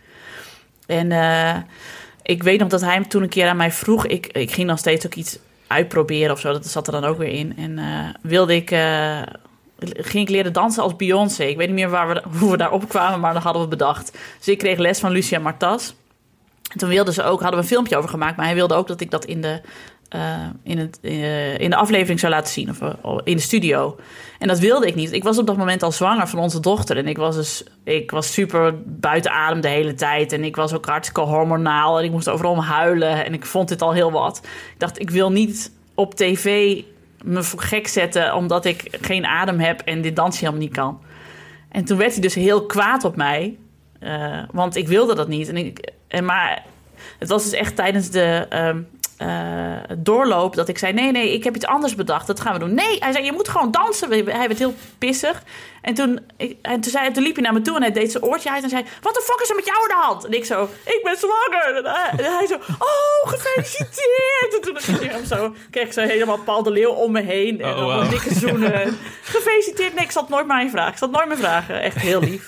En 0.85 1.11
eh, 1.11 1.57
ik 2.23 2.43
weet 2.43 2.59
nog 2.59 2.69
dat 2.69 2.81
hij 2.81 3.03
toen 3.03 3.23
een 3.23 3.29
keer 3.29 3.47
aan 3.47 3.57
mij 3.57 3.71
vroeg. 3.71 4.05
Ik, 4.05 4.27
ik 4.27 4.51
ging 4.51 4.67
dan 4.67 4.77
steeds 4.77 5.05
ook 5.05 5.15
iets 5.15 5.39
uitproberen 5.67 6.31
of 6.31 6.39
zo. 6.39 6.51
Dat 6.51 6.67
zat 6.67 6.87
er 6.87 6.93
dan 6.93 7.03
ook 7.03 7.17
weer 7.17 7.33
in. 7.33 7.57
En 7.57 7.79
wilde 8.21 8.55
ik. 8.55 8.75
Ging 9.89 10.23
ik 10.23 10.29
leren 10.29 10.53
dansen 10.53 10.83
als 10.83 10.95
Beyoncé. 10.95 11.43
Ik 11.43 11.57
weet 11.57 11.67
niet 11.67 11.75
meer 11.75 11.89
waar 11.89 12.07
we, 12.07 12.23
hoe 12.39 12.51
we 12.51 12.57
daarop 12.57 12.89
kwamen, 12.89 13.19
maar 13.19 13.33
dat 13.33 13.43
hadden 13.43 13.61
we 13.61 13.67
bedacht. 13.67 14.17
Dus 14.37 14.47
ik 14.47 14.57
kreeg 14.57 14.77
les 14.77 14.99
van 14.99 15.11
Lucia 15.11 15.39
Martas. 15.39 15.95
En 16.71 16.77
toen 16.77 16.89
wilden 16.89 17.13
ze 17.13 17.23
ook, 17.23 17.41
hadden 17.41 17.59
we 17.59 17.65
een 17.65 17.71
filmpje 17.71 17.97
over 17.97 18.09
gemaakt, 18.09 18.37
maar 18.37 18.45
hij 18.45 18.55
wilde 18.55 18.73
ook 18.73 18.87
dat 18.87 19.01
ik 19.01 19.11
dat 19.11 19.25
in 19.25 19.41
de, 19.41 19.61
eh, 20.09 20.47
in 20.63 20.77
het, 20.77 20.99
eh, 21.01 21.59
in 21.59 21.69
de 21.69 21.75
aflevering 21.75 22.19
zou 22.19 22.31
laten 22.31 22.53
zien, 22.53 22.69
of 22.69 22.81
eh, 22.81 23.17
in 23.23 23.35
de 23.35 23.41
studio. 23.41 23.97
En 24.39 24.47
dat 24.47 24.59
wilde 24.59 24.87
ik 24.87 24.95
niet. 24.95 25.11
Ik 25.11 25.23
was 25.23 25.37
op 25.37 25.47
dat 25.47 25.57
moment 25.57 25.83
al 25.83 25.91
zwanger 25.91 26.27
van 26.27 26.39
onze 26.39 26.59
dochter. 26.59 26.97
En 26.97 27.07
ik 27.07 27.17
was, 27.17 27.35
dus, 27.35 27.63
ik 27.83 28.11
was 28.11 28.33
super 28.33 28.73
buiten 28.85 29.31
adem 29.31 29.61
de 29.61 29.67
hele 29.67 29.93
tijd. 29.93 30.31
En 30.31 30.43
ik 30.43 30.55
was 30.55 30.73
ook 30.73 30.85
hartstikke 30.85 31.21
hormonaal. 31.21 31.99
En 31.99 32.05
ik 32.05 32.11
moest 32.11 32.29
overal 32.29 32.63
huilen. 32.63 33.25
En 33.25 33.33
ik 33.33 33.45
vond 33.45 33.67
dit 33.67 33.81
al 33.81 33.93
heel 33.93 34.11
wat. 34.11 34.41
Ik 34.73 34.79
dacht, 34.79 34.99
ik 34.99 35.09
wil 35.09 35.31
niet 35.31 35.71
op 35.95 36.15
tv 36.15 36.77
me 37.23 37.43
voor 37.43 37.61
gek 37.61 37.87
zetten... 37.87 38.35
omdat 38.35 38.65
ik 38.65 38.97
geen 39.01 39.25
adem 39.25 39.59
heb 39.59 39.81
en 39.81 40.01
dit 40.01 40.15
dansje 40.15 40.39
helemaal 40.39 40.65
niet 40.65 40.73
kan. 40.73 41.01
En 41.69 41.85
toen 41.85 41.97
werd 41.97 42.11
hij 42.11 42.21
dus 42.21 42.35
heel 42.35 42.65
kwaad 42.65 43.03
op 43.03 43.15
mij. 43.15 43.57
eh, 43.99 44.43
want 44.51 44.75
ik 44.75 44.87
wilde 44.87 45.15
dat 45.15 45.27
niet. 45.27 45.49
En 45.49 45.57
ik, 45.57 45.91
en 46.07 46.25
maar 46.25 46.63
het 47.19 47.29
was 47.29 47.43
dus 47.43 47.53
echt 47.53 47.75
tijdens 47.75 48.09
de 48.09 48.45
ehm, 48.49 48.81
eh, 49.21 49.97
doorloop 49.97 50.55
dat 50.55 50.67
ik 50.67 50.77
zei: 50.77 50.93
Nee, 50.93 51.11
nee, 51.11 51.33
ik 51.33 51.43
heb 51.43 51.55
iets 51.55 51.65
anders 51.65 51.95
bedacht. 51.95 52.27
Dat 52.27 52.39
gaan 52.39 52.53
we 52.53 52.59
doen. 52.59 52.73
Nee, 52.73 52.97
hij 52.99 53.11
zei: 53.11 53.25
Je 53.25 53.31
moet 53.31 53.47
gewoon 53.49 53.71
dansen. 53.71 54.09
Hij 54.09 54.23
werd 54.23 54.57
heel 54.59 54.73
pissig. 54.97 55.43
En 55.81 55.93
toen, 55.93 56.19
ik, 56.37 56.57
en 56.61 56.81
toen, 56.81 56.91
zei, 56.91 57.11
toen 57.11 57.23
liep 57.23 57.33
hij 57.35 57.43
naar 57.43 57.53
me 57.53 57.61
toe 57.61 57.75
en 57.75 57.81
hij 57.81 57.91
deed 57.91 58.11
zijn 58.11 58.23
oortje 58.23 58.51
uit 58.51 58.63
en 58.63 58.69
zei: 58.69 58.83
Wat 59.01 59.13
de 59.13 59.21
fuck 59.25 59.39
is 59.41 59.49
er 59.49 59.55
met 59.55 59.65
jou 59.65 59.77
aan 59.81 59.87
de 59.87 60.05
hand? 60.05 60.25
En 60.25 60.31
ik 60.31 60.45
zo: 60.45 60.69
Ik 60.85 60.99
ben 61.03 61.17
zwanger. 61.17 61.75
En 61.75 61.85
hij, 61.85 62.25
en 62.25 62.37
hij 62.37 62.47
zo: 62.47 62.55
Oh, 62.79 63.31
gefeliciteerd. 63.31 64.53
En 64.55 64.61
toen 64.61 64.73
kreeg 64.73 65.01
ik 65.01 65.11
hem 65.11 65.25
zo, 65.25 65.53
kreeg 65.71 65.85
ik 65.85 65.93
zo 65.93 66.01
helemaal 66.01 66.37
Paul 66.37 66.63
de 66.63 66.71
Leeuw 66.71 66.91
om 66.91 67.11
me 67.11 67.21
heen. 67.21 67.61
En 67.61 67.69
Oh, 67.75 67.83
wow. 67.83 68.09
dikke 68.09 68.33
zoenen. 68.33 68.97
Gefeliciteerd. 69.23 69.93
Nee, 69.95 70.03
ik 70.03 70.11
zal 70.11 70.21
het 70.21 70.31
nooit 70.31 70.49
aan 70.49 70.63
je 70.63 70.69
vragen. 70.69 70.91
Ik 70.91 70.97
zal 70.97 71.07
het 71.07 71.17
nooit 71.17 71.29
meer 71.29 71.37
vragen. 71.37 71.81
Echt 71.81 71.97
heel 71.97 72.19
lief. 72.19 72.47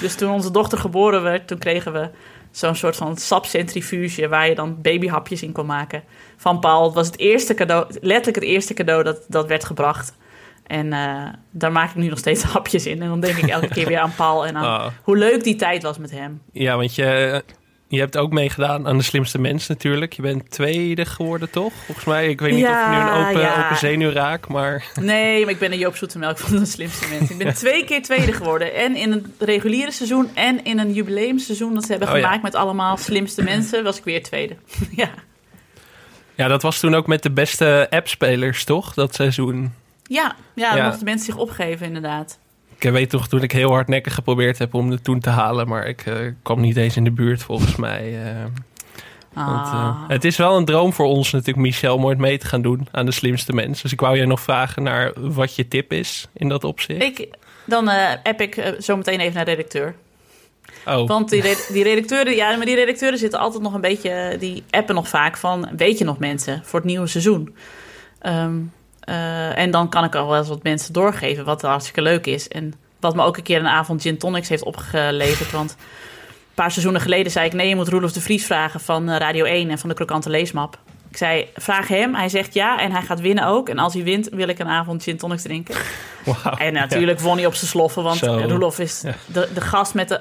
Dus 0.00 0.14
toen 0.14 0.32
onze 0.32 0.50
dochter 0.50 0.78
geboren 0.78 1.22
werd, 1.22 1.48
toen 1.48 1.58
kregen 1.58 1.92
we 1.92 2.08
zo'n 2.52 2.74
soort 2.74 2.96
van 2.96 3.16
sapcentrifuge 3.16 4.28
waar 4.28 4.48
je 4.48 4.54
dan 4.54 4.78
babyhapjes 4.82 5.42
in 5.42 5.52
kon 5.52 5.66
maken. 5.66 6.02
Van 6.36 6.60
Paul. 6.60 6.84
Het 6.84 6.94
was 6.94 7.06
het 7.06 7.18
eerste 7.18 7.54
cadeau, 7.54 7.86
letterlijk 8.00 8.36
het 8.36 8.54
eerste 8.54 8.74
cadeau 8.74 9.02
dat, 9.02 9.24
dat 9.28 9.46
werd 9.46 9.64
gebracht. 9.64 10.14
En 10.66 10.92
eh, 10.92 11.26
daar 11.50 11.72
maak 11.72 11.88
ik 11.90 11.94
nu 11.96 12.08
nog 12.08 12.18
steeds 12.18 12.42
hapjes 12.54 12.86
in. 12.86 13.02
En 13.02 13.08
dan 13.08 13.20
denk 13.20 13.36
ik 13.36 13.48
elke 13.48 13.68
keer 13.68 13.86
weer 13.86 13.98
aan 13.98 14.14
Paul 14.14 14.46
en 14.46 14.56
aan 14.56 14.64
Ah. 14.80 14.86
hoe 15.02 15.16
leuk 15.16 15.44
die 15.44 15.56
tijd 15.56 15.82
was 15.82 15.98
met 15.98 16.10
hem. 16.10 16.42
Ja, 16.52 16.76
want 16.76 16.94
je, 16.94 17.42
je 17.92 18.00
hebt 18.00 18.16
ook 18.16 18.32
meegedaan 18.32 18.86
aan 18.86 18.96
de 18.96 19.02
slimste 19.04 19.38
mens 19.38 19.66
natuurlijk. 19.66 20.12
Je 20.12 20.22
bent 20.22 20.50
tweede 20.50 21.04
geworden, 21.04 21.50
toch? 21.50 21.72
Volgens 21.84 22.06
mij. 22.06 22.28
Ik 22.28 22.40
weet 22.40 22.54
niet 22.54 22.64
of 22.64 22.70
ik 22.70 22.88
nu 22.88 22.96
een 22.96 23.26
open, 23.26 23.40
ja. 23.40 23.64
open 23.64 23.76
zenuw 23.76 24.10
raak, 24.10 24.48
maar... 24.48 24.84
Nee, 25.00 25.42
maar 25.42 25.52
ik 25.52 25.58
ben 25.58 25.72
een 25.72 25.78
Joop 25.78 25.96
Zoetemelk 25.96 26.38
van 26.38 26.58
de 26.58 26.64
slimste 26.64 27.08
mensen. 27.08 27.38
Ik 27.38 27.44
ben 27.44 27.54
twee 27.64 27.84
keer 27.84 28.02
tweede 28.02 28.32
geworden. 28.32 28.74
En 28.74 28.96
in 28.96 29.12
een 29.12 29.34
reguliere 29.38 29.90
seizoen 29.90 30.30
en 30.34 30.64
in 30.64 30.78
een 30.78 30.92
jubileumseizoen 30.92 31.74
dat 31.74 31.84
ze 31.84 31.90
hebben 31.90 32.08
Oh, 32.08 32.14
ja. 32.16 32.22
gemaakt 32.22 32.42
met 32.42 32.54
allemaal 32.54 32.96
slimste 32.96 33.42
mensen, 33.42 33.84
was 33.84 33.98
ik 33.98 34.04
weer 34.04 34.22
tweede. 34.22 34.56
ja. 35.02 35.10
Ja, 36.34 36.48
dat 36.48 36.62
was 36.62 36.80
toen 36.80 36.94
ook 36.94 37.06
met 37.06 37.22
de 37.22 37.30
beste 37.30 37.86
appspelers, 37.90 38.64
toch? 38.64 38.94
Dat 38.94 39.14
seizoen. 39.14 39.72
Ja, 40.02 40.36
ja, 40.54 40.74
dan 40.74 40.84
mochten 40.84 41.04
mensen 41.04 41.26
zich 41.26 41.36
opgeven 41.36 41.86
inderdaad. 41.86 42.38
Ik 42.84 42.90
weet 42.90 43.10
toch 43.10 43.28
toen 43.28 43.42
ik 43.42 43.52
heel 43.52 43.70
hardnekkig 43.70 44.14
geprobeerd 44.14 44.58
heb 44.58 44.74
om 44.74 44.90
het 44.90 45.04
toen 45.04 45.20
te 45.20 45.30
halen, 45.30 45.68
maar 45.68 45.86
ik 45.86 46.06
eh, 46.06 46.14
kwam 46.42 46.60
niet 46.60 46.76
eens 46.76 46.96
in 46.96 47.04
de 47.04 47.10
buurt 47.10 47.42
volgens 47.42 47.76
mij. 47.76 48.24
eh. 48.24 48.44
Want, 49.32 49.66
eh, 49.66 49.72
Ah. 49.74 50.08
het 50.08 50.24
is 50.24 50.36
wel 50.36 50.56
een 50.56 50.64
droom 50.64 50.92
voor 50.92 51.06
ons 51.06 51.30
natuurlijk, 51.32 51.66
Michel, 51.66 51.94
om 51.96 52.04
ooit 52.04 52.18
mee 52.18 52.38
te 52.38 52.46
gaan 52.46 52.62
doen 52.62 52.88
aan 52.90 53.06
de 53.06 53.12
slimste 53.12 53.52
mens. 53.52 53.82
Dus 53.82 53.92
ik 53.92 54.00
wou 54.00 54.16
je 54.16 54.26
nog 54.26 54.40
vragen 54.40 54.82
naar 54.82 55.12
wat 55.16 55.56
je 55.56 55.68
tip 55.68 55.92
is 55.92 56.28
in 56.32 56.48
dat 56.48 56.64
opzicht. 56.64 57.02
Ik, 57.02 57.28
dan 57.64 57.88
eh 57.88 58.10
app 58.22 58.40
ik 58.40 58.56
eh, 58.56 58.80
zo 58.80 58.96
meteen 58.96 59.20
even 59.20 59.34
naar 59.34 59.44
de 59.44 59.50
redacteur. 59.50 59.94
oh, 60.86 61.08
Want 61.08 61.28
die, 61.30 61.40
re- 61.42 61.66
die 61.72 61.82
redacteuren, 61.82 62.34
ja, 62.34 62.56
maar 62.56 62.66
die 62.66 62.74
redacteuren 62.74 63.18
zitten 63.18 63.38
altijd 63.38 63.62
nog 63.62 63.74
een 63.74 63.80
beetje, 63.80 64.36
die 64.38 64.62
appen 64.70 64.94
nog 64.94 65.08
vaak 65.08 65.36
van, 65.36 65.68
weet 65.76 65.98
je 65.98 66.04
nog 66.04 66.18
mensen 66.18 66.60
voor 66.64 66.78
het 66.78 66.88
nieuwe 66.88 67.06
seizoen? 67.06 67.54
Ehm, 68.18 68.54
eh, 69.04 69.58
en 69.58 69.70
dan 69.70 69.88
kan 69.88 70.04
ik 70.04 70.14
al 70.14 70.28
wel 70.28 70.38
eens 70.38 70.48
wat 70.48 70.62
mensen 70.62 70.92
doorgeven, 70.92 71.44
wat 71.44 71.62
hartstikke 71.62 72.02
leuk 72.02 72.26
is. 72.26 72.48
En 72.48 72.74
wat 73.00 73.14
me 73.14 73.22
ook 73.22 73.36
een 73.36 73.42
keer 73.42 73.58
een 73.58 73.66
avond 73.66 74.02
gin 74.02 74.18
tonics 74.18 74.48
heeft 74.48 74.62
opgeleverd, 74.64 75.50
want 75.50 75.70
een 75.70 76.54
paar 76.54 76.70
seizoenen 76.70 77.00
geleden 77.00 77.32
zei 77.32 77.46
ik, 77.46 77.52
nee, 77.52 77.68
je 77.68 77.76
moet 77.76 77.88
Roelof 77.88 78.12
de 78.12 78.20
Vries 78.20 78.46
vragen 78.46 78.80
van 78.80 79.08
eh, 79.08 79.18
Radio 79.18 79.44
1 79.44 79.70
en 79.70 79.78
van 79.78 79.88
de 79.88 79.94
Krokante 79.94 80.30
Leesmap. 80.30 80.78
Ik 81.10 81.16
zei, 81.18 81.48
vraag 81.56 81.88
hem. 81.88 82.14
Hij 82.14 82.28
zegt 82.28 82.54
ja 82.54 82.80
en 82.80 82.92
hij 82.92 83.02
gaat 83.02 83.20
winnen 83.20 83.46
ook. 83.46 83.68
En 83.68 83.78
als 83.78 83.94
hij 83.94 84.02
wint, 84.02 84.28
wil 84.30 84.48
ik 84.48 84.58
een 84.58 84.68
avond 84.68 85.02
gin 85.02 85.16
tonics 85.16 85.42
drinken. 85.42 85.74
En 86.58 86.72
natuurlijk 86.72 87.20
won 87.20 87.36
hij 87.36 87.46
op 87.46 87.54
zijn 87.54 87.70
sloffen, 87.70 88.02
want 88.02 88.16
Zo. 88.16 88.36
Roelof 88.36 88.78
is 88.78 89.00
Ja. 89.02 89.14
de, 89.26 89.48
de 89.54 89.60
gast 89.60 89.94
met 89.94 90.08
de 90.08 90.20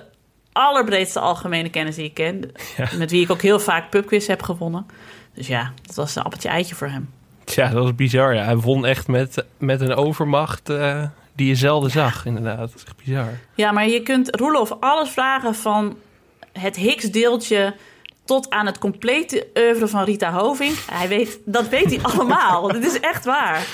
allerbreedste 0.52 1.20
algemene 1.20 1.70
kennis 1.70 1.96
die 1.96 2.06
ik 2.06 2.14
ken. 2.14 2.52
Ja. 2.78 2.88
Met 2.98 3.12
wie 3.12 3.22
ik 3.24 3.32
ook 3.32 3.42
heel 3.42 3.60
vaak 3.60 3.90
pubquiz 3.90 4.28
heb 4.28 4.42
gewonnen. 4.42 4.86
Dus 5.34 5.48
ja, 5.48 5.72
dat 5.82 5.96
was 5.96 6.16
een 6.16 6.24
appeltje 6.24 6.50
eitje 6.50 6.76
voor 6.76 6.88
hem. 6.88 7.10
Ja, 7.62 7.70
dat 7.70 7.84
was 7.84 7.95
bizar. 7.95 8.34
Ja. 8.36 8.43
Hij 8.43 8.58
won 8.58 8.86
echt 8.86 9.08
met, 9.08 9.45
met 9.58 9.82
een 9.82 9.93
overmacht 9.95 10.70
eh, 10.70 11.04
die 11.34 11.47
je 11.47 11.56
zelden 11.56 11.91
zag, 11.91 12.26
inderdaad. 12.26 12.58
Dat 12.58 12.72
is 12.76 12.84
echt 12.84 13.04
bizar. 13.06 13.30
Ja, 13.56 13.72
maar 13.72 13.88
je 13.88 14.02
kunt 14.04 14.36
Roelof 14.36 14.72
alles 14.80 15.10
vragen 15.10 15.56
van 15.56 15.97
het 16.52 16.76
Higgs-deeltje 16.76 17.76
tot 18.26 18.49
aan 18.49 18.66
het 18.66 18.78
complete 18.78 19.47
oeuvre 19.58 19.88
van 19.88 20.04
Rita 20.04 20.32
Hovink. 20.32 20.76
Hij 20.91 21.08
weet, 21.08 21.39
dat 21.45 21.70
weet 21.70 21.86
hij 21.86 21.99
allemaal. 22.12 22.68
Dit 22.68 22.86
is 22.86 22.99
echt 22.99 23.26
waar. 23.26 23.68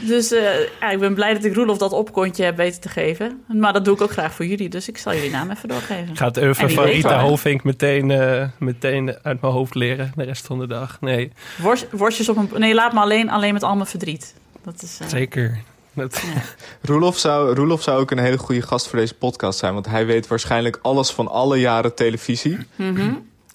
Dus 0.00 0.32
eh, 0.32 0.42
ja, 0.80 0.90
ik 0.90 0.98
ben 0.98 1.14
blij 1.14 1.34
dat 1.34 1.44
ik 1.44 1.54
Roelof 1.54 1.78
dat 1.78 1.92
opkontje 1.92 2.44
heb 2.44 2.56
weten 2.56 2.80
te 2.80 2.88
geven. 2.88 3.44
Maar 3.46 3.72
dat 3.72 3.84
doe 3.84 3.94
ik 3.94 4.00
ook 4.00 4.10
graag 4.12 4.34
voor 4.34 4.46
jullie, 4.46 4.68
dus 4.68 4.88
ik 4.88 4.98
zal 4.98 5.14
jullie 5.14 5.30
naam 5.30 5.50
even 5.50 5.68
doorgeven. 5.68 6.08
Ik 6.08 6.16
ga 6.16 6.26
het 6.26 6.36
En 6.36 6.44
oeuvre 6.44 6.66
wie 6.66 6.74
van 6.74 6.84
Rita. 6.84 7.20
Hovink 7.20 7.64
meteen, 7.64 8.10
eh, 8.10 8.48
meteen 8.58 9.16
uit 9.22 9.40
mijn 9.40 9.52
hoofd 9.52 9.74
leren 9.74 10.12
de 10.16 10.24
rest 10.24 10.46
van 10.46 10.58
de 10.58 10.66
dag. 10.66 11.00
Nee, 11.00 11.32
Worst, 11.58 11.86
worstjes 11.90 12.28
op 12.28 12.36
een... 12.36 12.60
Nee, 12.60 12.74
laat 12.74 12.92
me 12.92 13.00
alleen, 13.00 13.30
alleen 13.30 13.52
met 13.52 13.62
al 13.62 13.74
mijn 13.74 13.86
verdriet. 13.88 14.34
Dat 14.64 14.82
is... 14.82 14.98
eh, 15.00 15.08
zeker. 15.08 15.58
Dat, 15.92 16.22
Roelof 16.82 17.18
zou, 17.18 17.54
Roelof 17.54 17.82
zou 17.82 18.00
ook 18.00 18.10
een 18.10 18.18
hele 18.18 18.38
goede 18.38 18.62
gast 18.62 18.88
voor 18.88 18.98
deze 18.98 19.14
podcast 19.14 19.58
zijn. 19.58 19.74
Want 19.74 19.86
hij 19.86 20.06
weet 20.06 20.26
waarschijnlijk 20.26 20.78
alles 20.82 21.10
van 21.10 21.28
alle 21.28 21.60
jaren 21.60 21.94
televisie. 21.94 22.58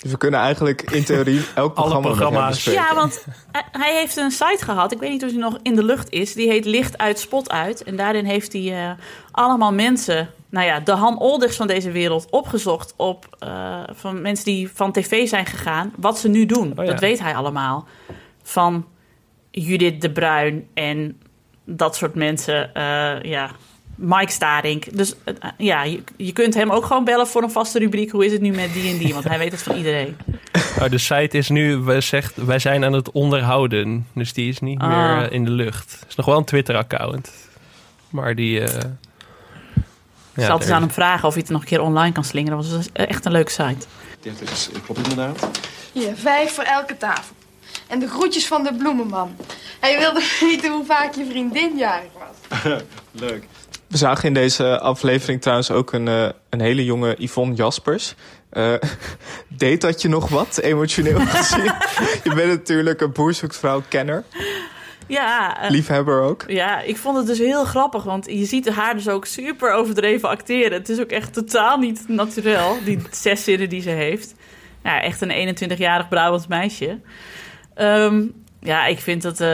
Dus 0.01 0.11
we 0.11 0.17
kunnen 0.17 0.39
eigenlijk 0.39 0.81
in 0.91 1.03
theorie 1.03 1.41
elk 1.55 1.77
Alle 1.77 1.89
programma 1.89 1.99
met 1.99 2.17
hem 2.17 2.17
programma's. 2.27 2.55
bespreken. 2.55 2.81
Ja, 2.83 2.95
want 2.95 3.25
hij- 3.51 3.63
hij 3.71 3.95
heeft 3.95 4.17
een 4.17 4.31
site 4.31 4.57
gehad. 4.63 4.91
Ik 4.91 4.99
weet 4.99 5.09
niet 5.09 5.23
of 5.23 5.29
hij 5.31 5.39
nog 5.39 5.57
in 5.63 5.75
de 5.75 5.83
lucht 5.83 6.09
is. 6.09 6.33
Die 6.33 6.49
heet 6.49 6.65
Licht 6.65 6.97
uit, 6.97 7.19
Spot 7.19 7.49
uit. 7.51 7.83
En 7.83 7.95
daarin 7.95 8.25
heeft 8.25 8.53
hij 8.53 8.83
eh, 8.85 8.91
allemaal 9.31 9.73
mensen, 9.73 10.29
nou 10.49 10.65
ja, 10.65 10.79
de 10.79 10.91
Han 10.91 11.19
Oldigs 11.19 11.55
van 11.55 11.67
deze 11.67 11.91
wereld, 11.91 12.27
opgezocht 12.29 12.93
op 12.97 13.35
eh, 13.39 13.79
van 13.93 14.21
mensen 14.21 14.45
die 14.45 14.69
van 14.73 14.91
tv 14.91 15.27
zijn 15.27 15.45
gegaan. 15.45 15.93
Wat 15.97 16.19
ze 16.19 16.27
nu 16.27 16.45
doen. 16.45 16.71
Oh 16.77 16.85
ja. 16.85 16.91
Dat 16.91 16.99
weet 16.99 17.19
hij 17.19 17.35
allemaal. 17.35 17.87
Van 18.43 18.85
Judith 19.51 20.01
de 20.01 20.11
Bruin 20.11 20.67
en 20.73 21.21
dat 21.65 21.95
soort 21.95 22.15
mensen. 22.15 22.73
eh, 22.73 23.21
ja. 23.21 23.49
Mike 24.01 24.31
Starink. 24.31 24.97
Dus 24.97 25.13
eh, 25.23 25.33
ja, 25.57 25.83
je, 25.83 26.03
je 26.17 26.31
kunt 26.33 26.53
hem 26.53 26.69
ook 26.71 26.85
gewoon 26.85 27.03
bellen 27.03 27.27
voor 27.27 27.43
een 27.43 27.51
vaste 27.51 27.79
rubriek. 27.79 28.11
Hoe 28.11 28.25
is 28.25 28.31
het 28.31 28.41
nu 28.41 28.51
met 28.51 28.73
die 28.73 28.91
en 28.91 28.97
die? 28.97 29.13
Want 29.13 29.27
hij 29.27 29.37
weet 29.37 29.51
het 29.51 29.61
van 29.61 29.75
iedereen. 29.75 30.17
Oh, 30.81 30.89
de 30.89 30.97
site 30.97 31.37
is 31.37 31.49
nu, 31.49 31.75
we 31.77 32.01
zegt, 32.01 32.35
wij 32.35 32.59
zijn 32.59 32.83
aan 32.83 32.93
het 32.93 33.11
onderhouden. 33.11 34.07
Dus 34.13 34.33
die 34.33 34.49
is 34.49 34.59
niet 34.59 34.79
Ah. 34.79 34.87
meer 34.87 35.25
eh, 35.27 35.31
in 35.31 35.45
de 35.45 35.51
lucht. 35.51 35.91
Het 35.99 36.09
is 36.09 36.15
nog 36.15 36.25
wel 36.25 36.37
een 36.37 36.43
Twitter-account. 36.45 37.31
Maar 38.09 38.35
die... 38.35 38.59
eh, 38.61 38.65
Ik 40.35 40.43
zal 40.43 40.53
het 40.53 40.61
eens 40.63 40.71
aan 40.71 40.81
hem 40.81 40.91
vragen 40.91 41.27
of 41.27 41.33
hij 41.33 41.41
het 41.41 41.51
nog 41.51 41.61
een 41.61 41.67
keer 41.67 41.81
online 41.81 42.11
kan 42.13 42.23
slingeren. 42.23 42.57
Want 42.57 42.69
het 42.71 42.79
is 42.79 42.89
echt 42.93 43.25
een 43.25 43.31
leuke 43.31 43.51
site. 43.51 43.85
Dat 44.21 44.49
is, 44.51 44.69
klopt 44.85 44.99
inderdaad. 45.09 45.49
Hier, 45.93 46.15
vijf 46.15 46.53
voor 46.53 46.63
elke 46.63 46.97
tafel. 46.97 47.35
En 47.87 47.99
de 47.99 48.07
groetjes 48.07 48.47
van 48.47 48.63
de 48.63 48.73
bloemenman. 48.73 49.35
Hij 49.79 49.97
wilde 49.99 50.21
weten 50.41 50.71
hoe 50.71 50.85
vaak 50.85 51.13
je 51.15 51.25
vriendin 51.29 51.77
jarig 51.77 52.09
was. 52.13 52.59
Leuk. 53.11 53.43
We 53.89 53.97
zagen 53.97 54.23
in 54.27 54.33
deze 54.33 54.79
aflevering 54.79 55.41
trouwens 55.41 55.71
ook 55.71 55.93
een, 55.93 56.07
eh, 56.07 56.29
een 56.49 56.61
hele 56.61 56.85
jonge 56.85 57.15
Yvonne 57.17 57.55
Jaspers. 57.55 58.15
Eh, 58.49 58.73
deed 59.47 59.81
dat 59.81 60.01
je 60.01 60.07
nog 60.09 60.29
wat, 60.29 60.57
emotioneel 60.57 61.19
gezien? 61.35 61.63
je 62.23 62.31
bent 62.35 62.47
natuurlijk 62.49 63.01
een 63.01 63.11
boerzoeksvrouw-kenner, 63.11 64.23
Ja, 65.07 65.61
eh, 65.61 65.69
liefhebber 65.69 66.21
ook. 66.21 66.43
ja, 66.47 66.81
ik 66.81 66.97
vond 66.97 67.17
het 67.17 67.25
dus 67.27 67.37
heel 67.37 67.65
grappig. 67.65 68.03
Want 68.03 68.25
je 68.25 68.45
ziet 68.45 68.69
haar 68.69 68.93
dus 68.93 69.07
ook 69.09 69.25
super 69.25 69.73
overdreven 69.73 70.29
acteren. 70.29 70.71
Het 70.77 70.89
is 70.89 70.99
ook 70.99 71.11
echt 71.11 71.33
totaal 71.33 71.77
niet 71.77 72.03
natuurlijk, 72.07 72.85
die 72.85 72.99
zes 73.11 73.43
zinnen 73.43 73.69
die 73.69 73.81
ze 73.81 73.89
heeft. 73.89 74.33
Ja, 74.83 75.01
echt 75.01 75.21
een 75.21 75.57
21-jarig 75.57 76.07
Brabants 76.09 76.47
meisje. 76.47 76.99
Ehm, 77.73 78.23
ja, 78.59 78.85
ik 78.85 78.99
vind 78.99 79.23
het 79.23 79.41
eh, 79.41 79.47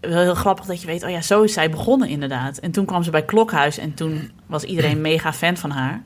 wel 0.00 0.22
heel 0.22 0.34
grappig 0.34 0.64
dat 0.64 0.80
je 0.80 0.86
weet... 0.86 1.04
oh 1.04 1.10
ja, 1.10 1.20
zo 1.20 1.42
is 1.42 1.52
zij 1.52 1.70
begonnen 1.70 2.08
inderdaad. 2.08 2.58
En 2.58 2.70
toen 2.70 2.84
kwam 2.84 3.02
ze 3.02 3.10
bij 3.10 3.24
Klokhuis 3.24 3.78
en 3.78 3.94
toen 3.94 4.30
was 4.46 4.62
iedereen 4.62 5.00
mega 5.00 5.32
fan 5.32 5.56
van 5.56 5.70
haar. 5.70 6.02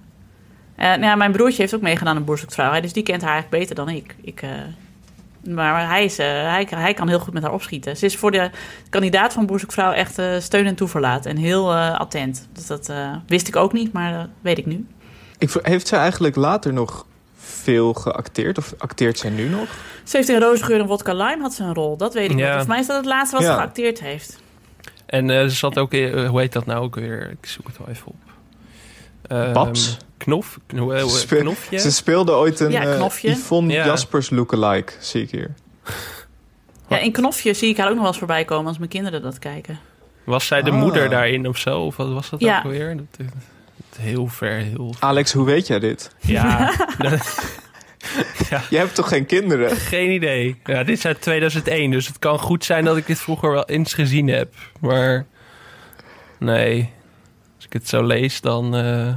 Eh, 0.76 0.94
nou 0.94 1.16
mijn 1.16 1.32
broertje 1.32 1.60
heeft 1.60 1.74
ook 1.74 1.80
meegedaan 1.80 2.16
aan 2.16 2.24
Boer 2.24 2.38
zoekt 2.38 2.54
vrouw. 2.54 2.72
hè, 2.72 2.80
Dus 2.80 2.92
die 2.92 3.02
kent 3.02 3.22
haar 3.22 3.32
eigenlijk 3.32 3.62
beter 3.62 3.84
dan 3.84 3.94
ik. 3.94 4.16
ik 4.22 4.42
eh, 4.42 4.50
maar 5.54 5.88
hij, 5.88 6.04
is, 6.04 6.16
hij, 6.16 6.94
kan 6.94 7.08
heel 7.08 7.18
goed 7.18 7.32
met 7.32 7.42
haar 7.42 7.52
opschieten. 7.52 7.96
Ze 7.96 8.04
is 8.04 8.16
voor 8.16 8.30
de 8.30 8.50
kandidaat 8.90 9.32
van 9.32 9.46
Boer 9.46 9.60
zoekt 9.60 9.72
vrouw 9.72 9.92
echt 9.92 10.20
steun 10.38 10.66
en 10.66 10.74
toeverlaat. 10.74 11.26
En 11.26 11.36
heel 11.36 11.74
attent. 11.76 12.48
Dus 12.52 12.66
dat 12.66 12.92
wist 13.26 13.48
ik 13.48 13.56
ook 13.56 13.72
niet, 13.72 13.92
maar 13.92 14.12
dat 14.12 14.28
weet 14.40 14.58
ik 14.58 14.66
nu. 14.66 14.86
Ik, 15.38 15.58
heeft 15.62 15.88
zij 15.88 15.98
eigenlijk 15.98 16.36
later 16.36 16.72
nog 16.72 17.06
veel 17.62 17.92
geacteerd? 17.94 18.58
Of 18.58 18.74
acteert 18.78 19.18
zij 19.18 19.30
nu 19.30 19.48
nog? 19.48 19.68
Ze 20.04 20.16
heeft 20.16 20.28
in 20.28 20.38
Rozengeur 20.40 20.80
en 20.80 20.86
Wodka 20.86 21.12
Lime 21.12 21.40
had 21.42 21.54
ze 21.54 21.62
een 21.62 21.74
rol. 21.74 21.96
Dat 21.96 22.14
weet 22.14 22.30
ik 22.30 22.36
Ja. 22.36 22.36
nog. 22.36 22.46
Volgens 22.46 22.68
mij 22.68 22.78
is 22.80 22.86
dat 22.86 22.96
het 22.96 23.06
laatste 23.06 23.36
wat 23.36 23.44
Ja. 23.44 23.52
ze 23.52 23.58
geacteerd 23.60 24.00
heeft. 24.00 24.40
En 25.06 25.30
eh, 25.30 25.42
ze 25.42 25.50
zat 25.56 25.78
ook, 25.78 25.92
in- 25.92 26.12
eh, 26.14 26.28
hoe 26.28 26.40
heet 26.40 26.52
dat 26.52 26.66
nou 26.66 26.82
ook 26.84 26.94
weer? 26.94 27.30
Ik 27.30 27.46
zoek 27.48 27.66
het 27.66 27.78
wel 27.78 27.88
even 27.88 28.06
op. 28.06 28.14
Ehm, 29.28 29.52
Babs? 29.52 29.96
Knof? 30.16 30.58
Kno- 30.66 30.90
eh, 30.92 31.04
knofje? 31.28 31.78
Ze 31.78 31.92
speelde 31.92 32.32
ooit 32.32 32.60
een 32.60 32.70
Ja, 32.70 32.94
Knofje. 32.96 33.30
Yvonne 33.30 33.72
Ja. 33.72 33.84
Jaspers 33.86 34.30
lookalike, 34.30 34.92
zie 35.00 35.22
ik 35.22 35.30
hier. 35.30 35.54
Ja, 36.88 36.98
in 36.98 37.12
Knofje 37.12 37.54
zie 37.54 37.68
ik 37.68 37.76
haar 37.76 37.86
ook 37.86 37.92
nog 37.92 38.00
wel 38.00 38.08
eens 38.10 38.18
voorbij 38.18 38.44
komen 38.44 38.66
als 38.66 38.78
mijn 38.78 38.90
kinderen 38.90 39.22
dat 39.22 39.38
kijken. 39.38 39.78
Was 40.24 40.46
zij 40.46 40.62
de 40.62 40.70
Ah. 40.70 40.76
moeder 40.78 41.10
daarin 41.10 41.48
of 41.48 41.56
zo? 41.58 41.80
Of 41.80 41.96
wat 41.96 42.08
was 42.12 42.30
dat 42.30 42.40
Ja. 42.40 42.58
ook 42.58 42.64
alweer? 42.64 42.96
Dat, 42.96 43.26
eh, 43.96 44.02
heel 44.04 44.26
ver, 44.26 44.52
heel... 44.56 44.94
Alex, 44.98 45.32
hoe 45.32 45.44
weet 45.44 45.66
jij 45.66 45.78
dit? 45.78 46.14
Ja, 46.20 46.72
dat- 46.98 47.60
Je 48.70 48.76
hebt 48.76 48.94
toch 48.94 49.08
geen 49.08 49.26
kinderen? 49.26 49.76
geen 49.76 50.10
idee. 50.10 50.60
Ja, 50.64 50.84
dit 50.84 50.96
is 50.98 51.06
uit 51.06 51.20
2001, 51.20 51.90
dus 51.90 52.06
het 52.06 52.18
kan 52.18 52.38
goed 52.38 52.64
zijn 52.64 52.84
dat 52.84 52.96
ik 52.96 53.06
dit 53.06 53.18
vroeger 53.18 53.50
wel 53.50 53.64
eens 53.64 53.94
gezien 53.94 54.28
heb. 54.28 54.54
Maar 54.80 55.26
nee, 56.38 56.90
als 57.56 57.64
ik 57.64 57.72
het 57.72 57.88
zo 57.88 58.02
lees, 58.06 58.40
dan... 58.40 58.76
eh, 58.76 59.14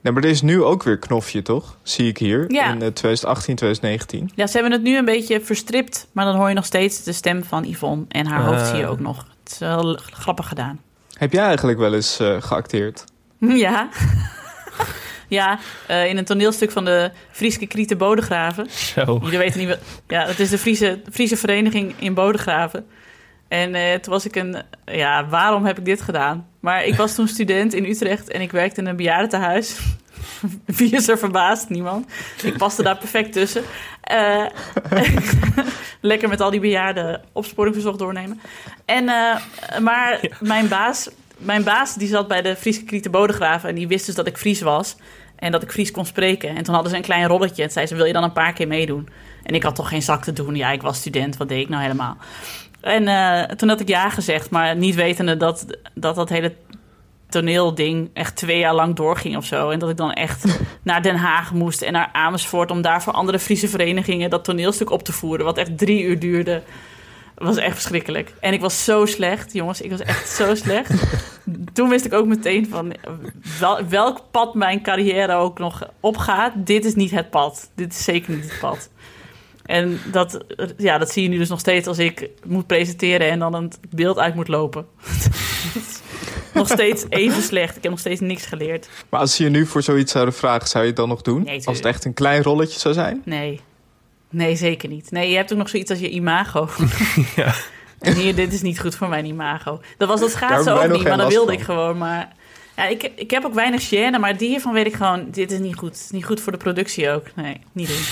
Nee, 0.00 0.12
maar 0.12 0.22
er 0.22 0.30
is 0.30 0.42
nu 0.42 0.62
ook 0.62 0.82
weer 0.82 0.98
Knofje, 0.98 1.42
toch? 1.42 1.78
Zie 1.82 2.08
ik 2.08 2.18
hier. 2.18 2.44
Ja. 2.52 2.64
In 2.72 2.82
eh, 2.82 2.88
2018, 2.88 3.56
2019. 3.56 4.30
Ja, 4.34 4.46
ze 4.46 4.52
hebben 4.52 4.72
het 4.72 4.82
nu 4.82 4.96
een 4.98 5.04
beetje 5.04 5.40
verstript, 5.40 6.06
maar 6.12 6.24
dan 6.24 6.36
hoor 6.36 6.48
je 6.48 6.54
nog 6.54 6.64
steeds 6.64 7.02
de 7.02 7.12
stem 7.12 7.44
van 7.44 7.64
Yvonne. 7.64 8.04
En 8.08 8.26
haar 8.26 8.44
hoofd 8.44 8.60
Ah. 8.60 8.68
zie 8.68 8.78
je 8.78 8.86
ook 8.86 9.00
nog. 9.00 9.26
Het 9.42 9.52
is 9.52 9.58
wel 9.58 9.98
grappig 10.12 10.48
gedaan. 10.48 10.80
Heb 11.12 11.32
jij 11.32 11.44
eigenlijk 11.44 11.78
wel 11.78 11.94
eens 11.94 12.20
eh, 12.20 12.36
geacteerd? 12.42 13.04
Ja. 13.64 13.88
ja, 15.28 15.58
eh, 15.86 16.06
in 16.06 16.16
een 16.16 16.24
toneelstuk 16.24 16.70
van 16.70 16.84
de 16.84 17.10
Frieske 17.30 17.66
Krieten 17.66 17.98
Bodegraven. 17.98 18.70
zo. 18.70 19.18
Jullie 19.22 19.38
weten 19.38 19.58
niet 19.58 19.68
wat... 19.68 19.78
Ja, 20.08 20.24
dat 20.24 20.38
is 20.38 20.50
de 20.50 20.58
Friese, 20.58 21.00
Friese 21.12 21.36
vereniging 21.36 21.94
in 21.98 22.14
Bodegraven. 22.14 22.86
En 23.48 23.74
eh, 23.74 23.94
toen 23.94 24.12
was 24.12 24.24
ik 24.26 24.36
een... 24.36 24.62
Ja, 24.84 25.28
waarom 25.28 25.64
heb 25.64 25.78
ik 25.78 25.84
dit 25.84 26.00
gedaan? 26.00 26.48
Maar 26.60 26.84
ik 26.84 26.94
was 26.94 27.14
toen 27.14 27.28
student 27.28 27.74
in 27.74 27.84
Utrecht 27.84 28.30
en 28.30 28.40
ik 28.40 28.52
werkte 28.52 28.80
in 28.80 28.86
een 28.86 28.96
bejaardentehuis. 28.96 29.78
Wie 30.76 30.90
is 30.90 31.08
er 31.08 31.18
verbaasd? 31.18 31.68
Niemand. 31.68 32.12
Ik 32.42 32.56
paste 32.56 32.82
daar 32.82 32.98
perfect 32.98 33.32
tussen. 33.32 33.62
Eh, 34.00 34.44
lekker 36.00 36.28
met 36.28 36.40
al 36.40 36.50
die 36.50 36.60
bejaarden 36.60 37.22
opsporing 37.32 37.74
verzocht 37.74 37.98
doornemen. 37.98 38.40
En, 38.84 39.04
maar 39.80 40.20
mijn 40.40 40.68
baas, 40.68 41.08
mijn 41.44 41.64
baas 41.64 41.94
die 41.94 42.08
zat 42.08 42.28
bij 42.28 42.42
de 42.42 42.56
Friese 42.56 42.84
Krieten 42.84 43.10
Bodegraven... 43.10 43.68
en 43.68 43.74
die 43.74 43.88
wist 43.88 44.06
dus 44.06 44.14
dat 44.14 44.26
ik 44.26 44.36
Fries 44.36 44.60
was 44.60 44.96
en 45.36 45.52
dat 45.52 45.62
ik 45.62 45.70
Fries 45.70 45.90
kon 45.90 46.06
spreken. 46.06 46.56
En 46.56 46.62
toen 46.62 46.74
hadden 46.74 46.92
ze 46.92 46.96
een 46.96 47.02
klein 47.02 47.26
rolletje 47.26 47.62
en 47.62 47.70
zei 47.70 47.86
ze... 47.86 47.94
wil 47.94 48.04
je 48.04 48.12
dan 48.12 48.22
een 48.22 48.32
paar 48.32 48.52
keer 48.52 48.68
meedoen? 48.68 49.08
En 49.42 49.54
ik 49.54 49.62
had 49.62 49.74
toch 49.74 49.88
geen 49.88 50.02
zak 50.02 50.24
te 50.24 50.32
doen. 50.32 50.54
Ja, 50.54 50.70
ik 50.70 50.82
was 50.82 50.98
student, 50.98 51.36
wat 51.36 51.48
deed 51.48 51.60
ik 51.60 51.68
nou 51.68 51.82
helemaal? 51.82 52.16
En 52.80 53.08
eh, 53.08 53.56
toen 53.56 53.68
had 53.68 53.80
ik 53.80 53.88
ja 53.88 54.10
gezegd, 54.10 54.50
maar 54.50 54.76
niet 54.76 54.94
wetende 54.94 55.36
dat 55.36 55.66
dat, 55.94 56.14
dat 56.14 56.28
hele 56.28 56.54
toneelding 57.28 58.10
echt 58.12 58.36
twee 58.36 58.58
jaar 58.58 58.74
lang 58.74 58.96
doorging 58.96 59.36
of 59.36 59.44
zo. 59.44 59.70
En 59.70 59.78
dat 59.78 59.90
ik 59.90 59.96
dan 59.96 60.12
echt 60.12 60.44
naar 60.82 61.02
Den 61.02 61.16
Haag 61.16 61.52
moest 61.52 61.82
en 61.82 61.92
naar 61.92 62.10
Amersfoort... 62.12 62.70
om 62.70 62.82
daar 62.82 63.02
voor 63.02 63.12
andere 63.12 63.38
Friese 63.38 63.68
verenigingen 63.68 64.30
dat 64.30 64.44
toneelstuk 64.44 64.90
op 64.90 65.02
te 65.02 65.12
voeren... 65.12 65.44
wat 65.44 65.58
echt 65.58 65.78
drie 65.78 66.02
uur 66.02 66.18
duurde. 66.18 66.62
Dat 67.34 67.46
was 67.46 67.56
echt 67.56 67.74
verschrikkelijk. 67.74 68.32
En 68.40 68.52
ik 68.52 68.60
was 68.60 68.84
zo 68.84 69.06
slecht, 69.06 69.52
jongens. 69.52 69.80
Ik 69.80 69.90
was 69.90 70.00
echt 70.00 70.28
zo 70.28 70.54
slecht. 70.64 70.90
Toen 71.72 71.88
wist 71.88 72.04
ik 72.04 72.12
ook 72.12 72.26
meteen 72.26 72.68
van 72.68 72.94
wel- 73.60 73.86
welk 73.88 74.20
pad 74.30 74.54
mijn 74.54 74.82
carrière 74.82 75.34
ook 75.34 75.58
nog 75.58 75.88
opgaat. 76.00 76.52
Dit 76.56 76.84
is 76.84 76.94
niet 76.94 77.10
het 77.10 77.30
pad. 77.30 77.70
Dit 77.74 77.92
is 77.92 78.04
zeker 78.04 78.34
niet 78.34 78.50
het 78.50 78.60
pad. 78.60 78.88
En 79.64 80.00
dat, 80.12 80.44
ja, 80.76 80.98
dat 80.98 81.10
zie 81.10 81.22
je 81.22 81.28
nu 81.28 81.38
dus 81.38 81.48
nog 81.48 81.60
steeds 81.60 81.86
als 81.86 81.98
ik 81.98 82.30
moet 82.46 82.66
presenteren 82.66 83.30
en 83.30 83.38
dan 83.38 83.54
het 83.54 83.78
beeld 83.90 84.18
uit 84.18 84.34
moet 84.34 84.48
lopen. 84.48 84.86
nog 86.54 86.68
steeds 86.68 87.04
even 87.08 87.42
slecht. 87.42 87.76
Ik 87.76 87.82
heb 87.82 87.90
nog 87.90 88.00
steeds 88.00 88.20
niks 88.20 88.46
geleerd. 88.46 88.88
Maar 89.08 89.20
als 89.20 89.36
ze 89.36 89.42
je 89.42 89.50
nu 89.50 89.66
voor 89.66 89.82
zoiets 89.82 90.12
zouden 90.12 90.34
vragen, 90.34 90.68
zou 90.68 90.82
je 90.82 90.88
het 90.88 90.98
dan 90.98 91.08
nog 91.08 91.22
doen? 91.22 91.42
Nee, 91.42 91.66
als 91.66 91.76
het 91.76 91.86
echt 91.86 92.04
een 92.04 92.14
klein 92.14 92.42
rolletje 92.42 92.78
zou 92.78 92.94
zijn? 92.94 93.22
Nee. 93.24 93.60
Nee, 94.34 94.56
zeker 94.56 94.88
niet. 94.88 95.10
Nee, 95.10 95.30
je 95.30 95.36
hebt 95.36 95.52
ook 95.52 95.58
nog 95.58 95.68
zoiets 95.68 95.90
als 95.90 95.98
je 95.98 96.10
imago. 96.10 96.68
Ja. 97.36 97.54
En 97.98 98.14
hier, 98.14 98.34
dit 98.34 98.52
is 98.52 98.62
niet 98.62 98.80
goed 98.80 98.94
voor 98.94 99.08
mijn 99.08 99.24
imago. 99.24 99.80
Dat 99.96 100.08
was 100.08 100.20
dat 100.20 100.30
schaatsen 100.30 100.72
ook 100.72 100.92
niet, 100.92 101.02
maar 101.02 101.16
dat 101.16 101.28
wilde 101.32 101.52
ik 101.52 101.60
gewoon. 101.60 101.98
Maar 101.98 102.32
ja, 102.76 102.86
ik, 102.86 103.10
ik 103.14 103.30
heb 103.30 103.44
ook 103.44 103.54
weinig 103.54 103.88
gêne, 103.88 104.18
maar 104.20 104.36
die 104.36 104.48
hiervan 104.48 104.72
weet 104.72 104.86
ik 104.86 104.94
gewoon... 104.94 105.26
dit 105.30 105.52
is 105.52 105.58
niet 105.58 105.76
goed. 105.76 105.92
Het 105.92 106.00
is 106.00 106.10
niet 106.10 106.24
goed 106.24 106.40
voor 106.40 106.52
de 106.52 106.58
productie 106.58 107.10
ook. 107.10 107.26
Nee, 107.34 107.60
niet 107.72 107.88
doen. 107.88 108.02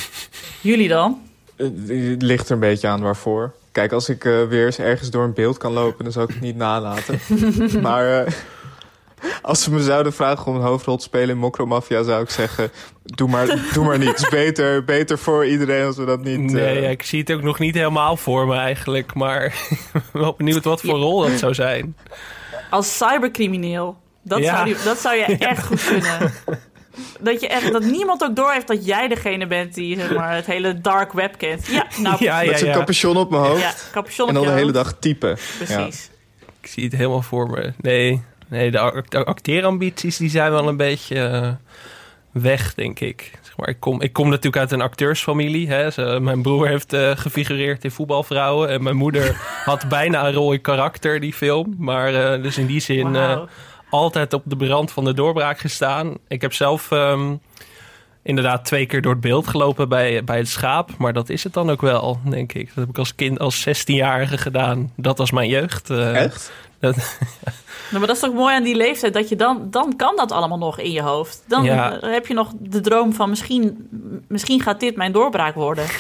Jullie 0.61 0.89
dan? 0.89 1.21
Het 1.57 2.23
ligt 2.23 2.47
er 2.49 2.55
een 2.55 2.61
beetje 2.61 2.89
aan 2.89 3.01
waarvoor. 3.01 3.53
Kijk, 3.73 3.93
als 3.93 4.09
ik 4.09 4.25
eh, 4.25 4.43
weer 4.49 4.67
eens 4.67 4.79
ergens 4.79 5.11
door 5.11 5.25
een 5.25 5.35
beeld 5.35 5.59
kan 5.59 5.73
lopen, 5.73 6.05
dan 6.05 6.13
zou 6.13 6.25
ik 6.25 6.35
het 6.35 6.43
niet 6.43 6.57
nalaten. 6.57 7.21
maar 7.83 8.25
eh, 8.25 8.33
als 9.43 9.63
ze 9.63 9.71
me 9.73 9.83
zouden 9.83 10.13
vragen 10.13 10.47
om 10.47 10.55
een 10.57 10.63
hoofdrol 10.63 10.97
te 10.97 11.03
spelen 11.03 11.29
in 11.29 11.39
Mokro 11.39 11.67
Mafia, 11.67 12.03
zou 12.03 12.23
ik 12.23 12.31
zeggen: 12.31 12.71
doe 13.05 13.29
maar, 13.29 13.47
doe 13.73 13.85
maar 13.85 13.99
niet. 13.99 14.09
Het 14.09 14.19
is 14.19 14.29
beter, 14.29 14.85
beter 14.85 15.19
voor 15.19 15.47
iedereen 15.47 15.87
als 15.87 15.97
we 15.97 16.05
dat 16.05 16.23
niet. 16.25 16.39
Nee, 16.41 16.65
eh, 16.77 16.83
ja, 16.83 16.89
ik 16.89 17.03
zie 17.03 17.21
het 17.21 17.33
ook 17.33 17.43
nog 17.43 17.59
niet 17.59 17.75
helemaal 17.75 18.17
voor 18.17 18.47
me 18.47 18.57
eigenlijk. 18.57 19.15
Maar 19.15 19.45
ik 19.45 19.79
ben 20.13 20.23
wel 20.23 20.35
benieuwd 20.37 20.65
wat 20.65 20.81
voor 20.81 20.99
rol 20.99 21.21
dat 21.21 21.39
zou 21.39 21.55
zijn. 21.55 21.97
Als 22.71 22.97
cybercrimineel. 22.97 23.97
Dat, 24.25 24.39
Ja. 24.39 24.55
zou, 24.55 24.65
die- 24.65 24.85
dat 24.85 24.99
zou 24.99 25.17
je 25.17 25.25
echt 25.39 25.67
goed 25.67 25.85
kunnen. 25.85 26.33
Dat, 27.21 27.41
je 27.41 27.49
echt, 27.49 27.73
dat 27.73 27.83
niemand 27.85 28.23
ook 28.23 28.37
doorheeft 28.37 28.67
dat 28.67 28.87
jij 28.87 29.09
degene 29.09 29.47
bent 29.47 29.75
die 29.75 29.97
zeg 29.99 30.15
maar, 30.15 30.35
het 30.35 30.47
hele 30.47 30.81
dark 30.81 31.13
web 31.13 31.39
kent. 31.39 31.67
Ja, 31.67 31.87
nou, 31.99 32.17
Ja, 32.25 32.43
met 32.45 32.59
zo'n 32.59 32.73
capuchon 32.73 33.17
op 33.17 33.31
mijn 33.31 33.43
hoofd. 33.43 33.61
ja 33.61 33.73
capuchon 33.93 34.29
en 34.29 34.37
op 34.37 34.43
dan 34.45 34.53
je 34.53 34.57
de 34.59 34.61
hele 34.61 34.73
dag 34.73 34.95
typen. 34.99 35.39
Precies. 35.59 36.11
Ik 36.61 36.67
zie 36.69 36.85
het 36.85 36.93
helemaal 36.93 37.23
voor 37.23 37.51
me. 37.51 37.73
Nee, 37.81 38.23
nee 38.53 38.71
de 38.71 38.79
act- 38.79 39.15
acteerambities 39.15 40.17
die 40.17 40.31
zijn 40.31 40.51
wel 40.51 40.69
een 40.69 40.77
beetje 40.77 41.19
eh, 41.25 41.49
weg, 42.33 42.75
denk 42.75 43.01
ik. 43.01 43.31
Zeg 43.43 43.57
maar, 43.57 43.69
ik, 43.69 43.81
kom, 43.81 44.01
ik 44.01 44.13
kom 44.13 44.29
natuurlijk 44.29 44.57
uit 44.57 44.73
een 44.73 44.81
acteursfamilie. 44.81 45.69
Hè. 45.69 45.91
Ze- 45.91 46.19
mijn 46.21 46.43
broer 46.43 46.69
heeft 46.69 46.93
eh, 46.93 47.11
gefigureerd 47.15 47.85
in 47.85 47.91
voetbalvrouwen. 47.91 48.69
En 48.69 48.83
mijn 48.83 48.97
moeder 48.97 49.37
had 49.65 49.89
bijna 49.89 50.27
een 50.27 50.33
rol 50.35 50.53
in 50.53 50.61
karakter, 50.61 51.21
die 51.21 51.33
film. 51.33 51.75
Maar 51.79 52.15
eh, 52.35 52.43
dus 52.43 52.59
in 52.59 52.67
die 52.67 52.81
zin 52.81 53.17
eh, 53.17 53.41
altijd 53.91 54.33
op 54.33 54.43
de 54.47 54.67
rand 54.67 54.93
van 54.93 55.05
de 55.05 55.15
doorbraak 55.15 55.59
gestaan. 55.59 56.17
Ik 56.29 56.41
heb 56.41 56.53
zelf 56.53 56.91
ehm, 56.91 57.35
inderdaad 58.23 58.65
twee 58.65 58.87
keer 58.87 59.03
door 59.03 59.13
het 59.13 59.21
beeld 59.21 59.47
gelopen 59.49 59.89
bij, 59.89 60.25
bij 60.25 60.39
het 60.39 60.49
schaap. 60.49 60.91
Maar 60.99 61.13
dat 61.13 61.29
is 61.29 61.45
het 61.45 61.53
dan 61.53 61.71
ook 61.71 61.81
wel, 61.81 62.21
denk 62.25 62.53
ik. 62.53 62.67
Dat 62.67 62.77
heb 62.77 62.89
ik 62.89 62.99
als 62.99 63.15
kind, 63.15 63.39
als 63.39 63.69
16-jarige 63.69 64.39
gedaan. 64.39 64.93
Dat 64.97 65.19
was 65.19 65.31
mijn 65.31 65.49
jeugd. 65.49 65.91
Echt? 65.91 66.53
Dat, 66.83 66.97
Nou, 66.97 67.99
maar 67.99 68.07
dat 68.07 68.17
is 68.17 68.23
toch 68.23 68.35
mooi 68.35 68.55
aan 68.55 68.63
die 68.63 68.75
leeftijd, 68.77 69.13
dat 69.15 69.29
je 69.29 69.37
dan, 69.37 69.67
dan 69.71 69.97
kan 69.97 70.17
dat 70.17 70.33
allemaal 70.33 70.59
nog 70.59 70.79
in 70.79 70.91
je 70.93 71.03
hoofd. 71.03 71.43
Dan 71.49 71.63
Ja. 71.65 71.99
heb 72.01 72.27
je 72.27 72.35
nog 72.35 72.53
de 72.59 72.81
droom 72.81 73.13
van 73.13 73.29
misschien, 73.29 73.89
misschien 74.29 74.61
gaat 74.63 74.81
dit 74.81 74.97
mijn 74.97 75.13
doorbraak 75.13 75.55
worden. 75.55 75.85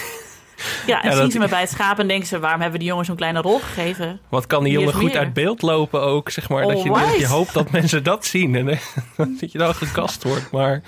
Ja, 0.87 1.03
en 1.03 1.09
Ja, 1.09 1.14
zien 1.14 1.22
dat- 1.22 1.33
ze 1.33 1.39
me 1.39 1.49
bij 1.49 1.61
het 1.61 1.70
schaap 1.70 1.99
en 1.99 2.09
denken 2.09 2.26
ze, 2.28 2.39
waarom 2.39 2.61
hebben 2.61 2.72
we 2.78 2.85
die 2.85 2.89
jongen 2.93 3.05
zo'n 3.07 3.16
kleine 3.16 3.41
rol 3.41 3.59
gegeven? 3.59 4.20
wat 4.28 4.47
kan 4.47 4.64
die 4.64 4.72
jongen 4.72 4.95
goed 4.95 5.03
meer. 5.05 5.18
uit 5.18 5.33
beeld 5.33 5.62
lopen 5.62 6.01
ook, 6.01 6.30
zeg 6.30 6.49
maar. 6.49 6.66
Dat 6.66 6.83
je, 6.83 7.14
je 7.18 7.26
hoopt 7.26 7.53
dat 7.53 7.70
mensen 7.70 8.03
dat 8.05 8.24
zien. 8.24 8.55
En 8.57 8.66
dat 9.41 9.53
je 9.53 9.59
dan 9.59 9.74
gekast 9.74 10.22
wordt. 10.22 10.51
Maar 10.51 10.83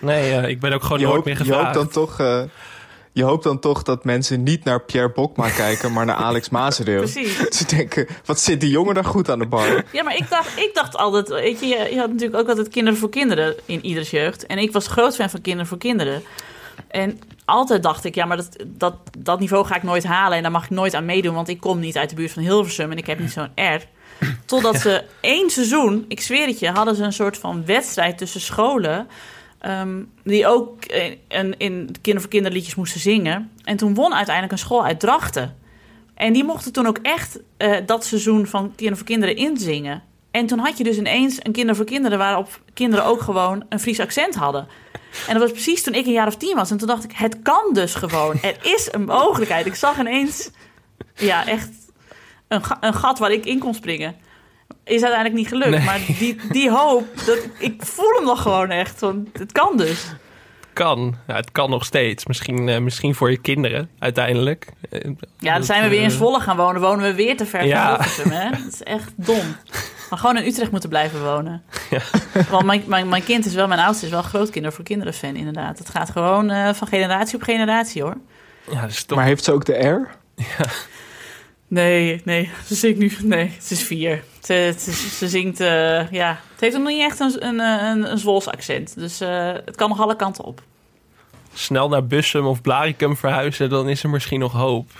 nee, 0.00 0.32
eh, 0.36 0.48
ik 0.48 0.60
ben 0.60 0.72
ook 0.72 0.82
gewoon 0.82 0.98
Je 0.98 1.06
nooit 1.06 1.24
meer 1.24 1.34
je 1.34 1.38
hoopt 1.42 1.54
gevraagd. 1.54 1.74
dan 1.74 1.88
toch... 1.88 2.20
eh, 2.20 2.42
je 3.16 3.22
hoopt 3.22 3.44
dan 3.44 3.58
toch 3.58 3.82
dat 3.82 4.04
mensen 4.04 4.42
niet 4.42 4.64
naar 4.64 4.82
Pierre 4.82 5.12
Bokma 5.12 5.48
kijken, 5.64 5.92
maar 5.92 6.04
naar 6.04 6.16
Alex 6.16 6.48
Mazereel. 6.48 6.98
Precies. 6.98 7.36
Ze 7.58 7.66
denken, 7.66 8.06
wat 8.24 8.40
zit 8.40 8.60
die 8.60 8.70
jongen 8.70 8.94
daar 8.94 9.04
goed 9.04 9.30
aan 9.30 9.38
de 9.38 9.46
bar? 9.46 9.84
Ja, 9.92 10.02
maar 10.02 10.16
ik 10.16 10.30
dacht, 10.30 10.58
ik 10.58 10.70
dacht 10.74 10.96
altijd, 10.96 11.28
weet 11.28 11.60
je, 11.60 11.66
je 11.66 11.98
had 11.98 12.08
natuurlijk 12.08 12.40
ook 12.40 12.48
altijd 12.48 12.68
kinderen 12.68 12.98
voor 12.98 13.08
kinderen 13.08 13.54
in 13.64 13.84
ieders 13.84 14.10
jeugd. 14.10 14.46
En 14.46 14.58
ik 14.58 14.72
was 14.72 14.86
groot 14.86 15.14
fan 15.14 15.30
van 15.30 15.40
kinderen 15.40 15.66
voor 15.66 15.78
kinderen. 15.78 16.22
En 16.88 17.20
altijd 17.44 17.82
dacht 17.82 18.04
ik, 18.04 18.14
ja, 18.14 18.24
maar 18.24 18.36
dat, 18.36 18.56
dat, 18.66 18.94
dat 19.18 19.40
niveau 19.40 19.66
ga 19.66 19.76
ik 19.76 19.82
nooit 19.82 20.04
halen 20.04 20.36
en 20.36 20.42
daar 20.42 20.52
mag 20.52 20.64
ik 20.64 20.70
nooit 20.70 20.94
aan 20.94 21.04
meedoen, 21.04 21.34
want 21.34 21.48
ik 21.48 21.60
kom 21.60 21.78
niet 21.78 21.96
uit 21.96 22.10
de 22.10 22.16
buurt 22.16 22.32
van 22.32 22.42
Hilversum 22.42 22.90
en 22.90 22.98
ik 22.98 23.06
heb 23.06 23.18
niet 23.18 23.32
zo'n 23.32 23.50
R. 23.54 23.82
Totdat 24.44 24.76
ze 24.76 25.04
één 25.20 25.50
seizoen, 25.50 26.04
ik 26.08 26.20
zweer 26.20 26.46
het 26.46 26.58
je, 26.58 26.70
hadden 26.70 26.96
ze 26.96 27.02
een 27.02 27.12
soort 27.12 27.38
van 27.38 27.66
wedstrijd 27.66 28.18
tussen 28.18 28.40
scholen. 28.40 29.08
Ehm, 29.66 30.02
die 30.24 30.46
ook 30.46 30.84
in, 30.84 31.18
in, 31.28 31.54
in 31.58 31.94
Kinder 32.00 32.22
voor 32.22 32.30
Kinderliedjes 32.30 32.74
moesten 32.74 33.00
zingen. 33.00 33.50
En 33.64 33.76
toen 33.76 33.94
won 33.94 34.14
uiteindelijk 34.14 34.52
een 34.52 34.66
school 34.66 34.84
uit 34.84 35.00
Drachten. 35.00 35.56
En 36.14 36.32
die 36.32 36.44
mochten 36.44 36.72
toen 36.72 36.86
ook 36.86 36.98
echt 37.02 37.40
eh, 37.56 37.76
dat 37.86 38.04
seizoen 38.04 38.46
van 38.46 38.72
Kinder 38.74 38.96
voor 38.96 39.06
Kinderen 39.06 39.36
inzingen. 39.36 40.02
En 40.30 40.46
toen 40.46 40.58
had 40.58 40.78
je 40.78 40.84
dus 40.84 40.96
ineens 40.96 41.38
een 41.42 41.52
Kinder 41.52 41.76
voor 41.76 41.84
Kinderen... 41.84 42.18
waarop 42.18 42.60
kinderen 42.74 43.04
ook 43.04 43.20
gewoon 43.20 43.64
een 43.68 43.80
Fries 43.80 44.00
accent 44.00 44.34
hadden. 44.34 44.68
En 45.26 45.32
dat 45.32 45.42
was 45.42 45.52
precies 45.52 45.82
toen 45.82 45.94
ik 45.94 46.06
een 46.06 46.12
jaar 46.12 46.26
of 46.26 46.36
tien 46.36 46.56
was. 46.56 46.70
En 46.70 46.76
toen 46.78 46.88
dacht 46.88 47.04
ik, 47.04 47.12
het 47.12 47.42
kan 47.42 47.70
dus 47.72 47.94
gewoon. 47.94 48.38
Er 48.42 48.56
is 48.62 48.88
een 48.92 49.04
mogelijkheid. 49.04 49.66
Ik 49.66 49.74
zag 49.74 49.98
ineens, 49.98 50.50
ja, 51.14 51.46
echt 51.46 51.68
een, 52.48 52.62
een 52.80 52.94
gat 52.94 53.18
waar 53.18 53.32
ik 53.32 53.44
in 53.44 53.58
kon 53.58 53.74
springen. 53.74 54.16
Is 54.84 55.02
uiteindelijk 55.02 55.34
niet 55.34 55.48
gelukt. 55.48 55.70
Nee. 55.70 55.84
Maar 55.84 56.00
die, 56.18 56.36
die 56.50 56.70
hoop, 56.70 57.06
dat, 57.26 57.38
ik 57.58 57.74
voel 57.78 58.10
hem 58.16 58.24
nog 58.24 58.42
gewoon 58.42 58.70
echt. 58.70 59.00
Want 59.00 59.28
het 59.38 59.52
kan 59.52 59.76
dus. 59.76 60.06
Kan. 60.72 61.16
Ja, 61.26 61.34
het 61.34 61.52
kan 61.52 61.70
nog 61.70 61.84
steeds. 61.84 62.26
Misschien, 62.26 62.68
eh, 62.68 62.78
misschien 62.78 63.14
voor 63.14 63.30
je 63.30 63.36
kinderen 63.36 63.90
uiteindelijk. 63.98 64.66
Ja, 65.38 65.54
dan 65.54 65.64
zijn 65.64 65.82
we 65.82 65.88
weer 65.88 66.02
in 66.02 66.08
eh, 66.10 66.14
Zwolle 66.14 66.40
gaan 66.40 66.56
wonen. 66.56 66.80
Wonen 66.80 67.04
we 67.04 67.14
weer 67.14 67.36
te 67.36 67.46
ver 67.46 67.60
van 67.60 67.68
Ja. 67.68 67.88
Hilversum, 67.88 68.30
hè? 68.30 68.50
Dat 68.50 68.72
is 68.72 68.82
echt 68.82 69.12
dom. 69.16 69.56
Maar 70.10 70.18
gewoon 70.18 70.36
in 70.36 70.46
Utrecht 70.46 70.70
moeten 70.70 70.88
blijven 70.88 71.24
wonen. 71.24 71.62
Want 72.50 72.64
mijn, 72.64 72.82
mijn, 72.86 73.08
mijn 73.08 73.24
kind 73.24 73.46
is 73.46 73.54
wel, 73.54 73.66
mijn 73.66 73.80
oudste 73.80 74.04
is 74.04 74.12
wel 74.12 74.22
grootkinder 74.22 74.72
voor 74.72 74.84
kinderen 74.84 75.14
fan, 75.14 75.36
inderdaad. 75.36 75.78
Het 75.78 75.88
gaat 75.88 76.10
gewoon 76.10 76.50
eh, 76.50 76.74
van 76.74 76.88
generatie 76.88 77.36
op 77.36 77.42
generatie, 77.42 78.02
hoor. 78.02 78.16
Ja, 78.70 78.80
dat 78.80 78.90
is 78.90 79.04
toch... 79.04 79.18
Maar 79.18 79.26
heeft 79.26 79.44
ze 79.44 79.52
ook 79.52 79.64
de 79.64 79.86
R? 79.86 80.08
Nee, 81.68 82.20
nee, 82.24 82.50
ze 82.66 82.74
zingt 82.74 82.98
nu, 82.98 83.12
nee, 83.22 83.52
ze 83.60 83.74
is 83.74 83.82
vier. 83.82 84.22
Ze, 84.46 85.28
zingt, 85.28 85.58
ja, 86.10 86.40
het 86.52 86.60
heeft 86.60 86.76
nog 86.76 86.86
niet 86.86 87.00
echt 87.00 87.20
een, 87.20 87.46
een, 87.46 87.58
een, 87.58 88.44
accent. 88.44 88.94
Dus 88.94 89.20
eh, 89.20 89.52
het 89.64 89.76
kan 89.76 89.88
nog 89.88 90.00
alle 90.00 90.16
kanten 90.16 90.44
op. 90.44 90.62
snel 91.54 91.88
naar 91.88 92.06
Bussum 92.06 92.46
of 92.46 92.60
Blaricum 92.60 93.16
verhuizen, 93.16 93.70
dan 93.70 93.88
is 93.88 94.02
er 94.02 94.10
misschien 94.10 94.40
nog 94.40 94.52
hoop. 94.52 94.90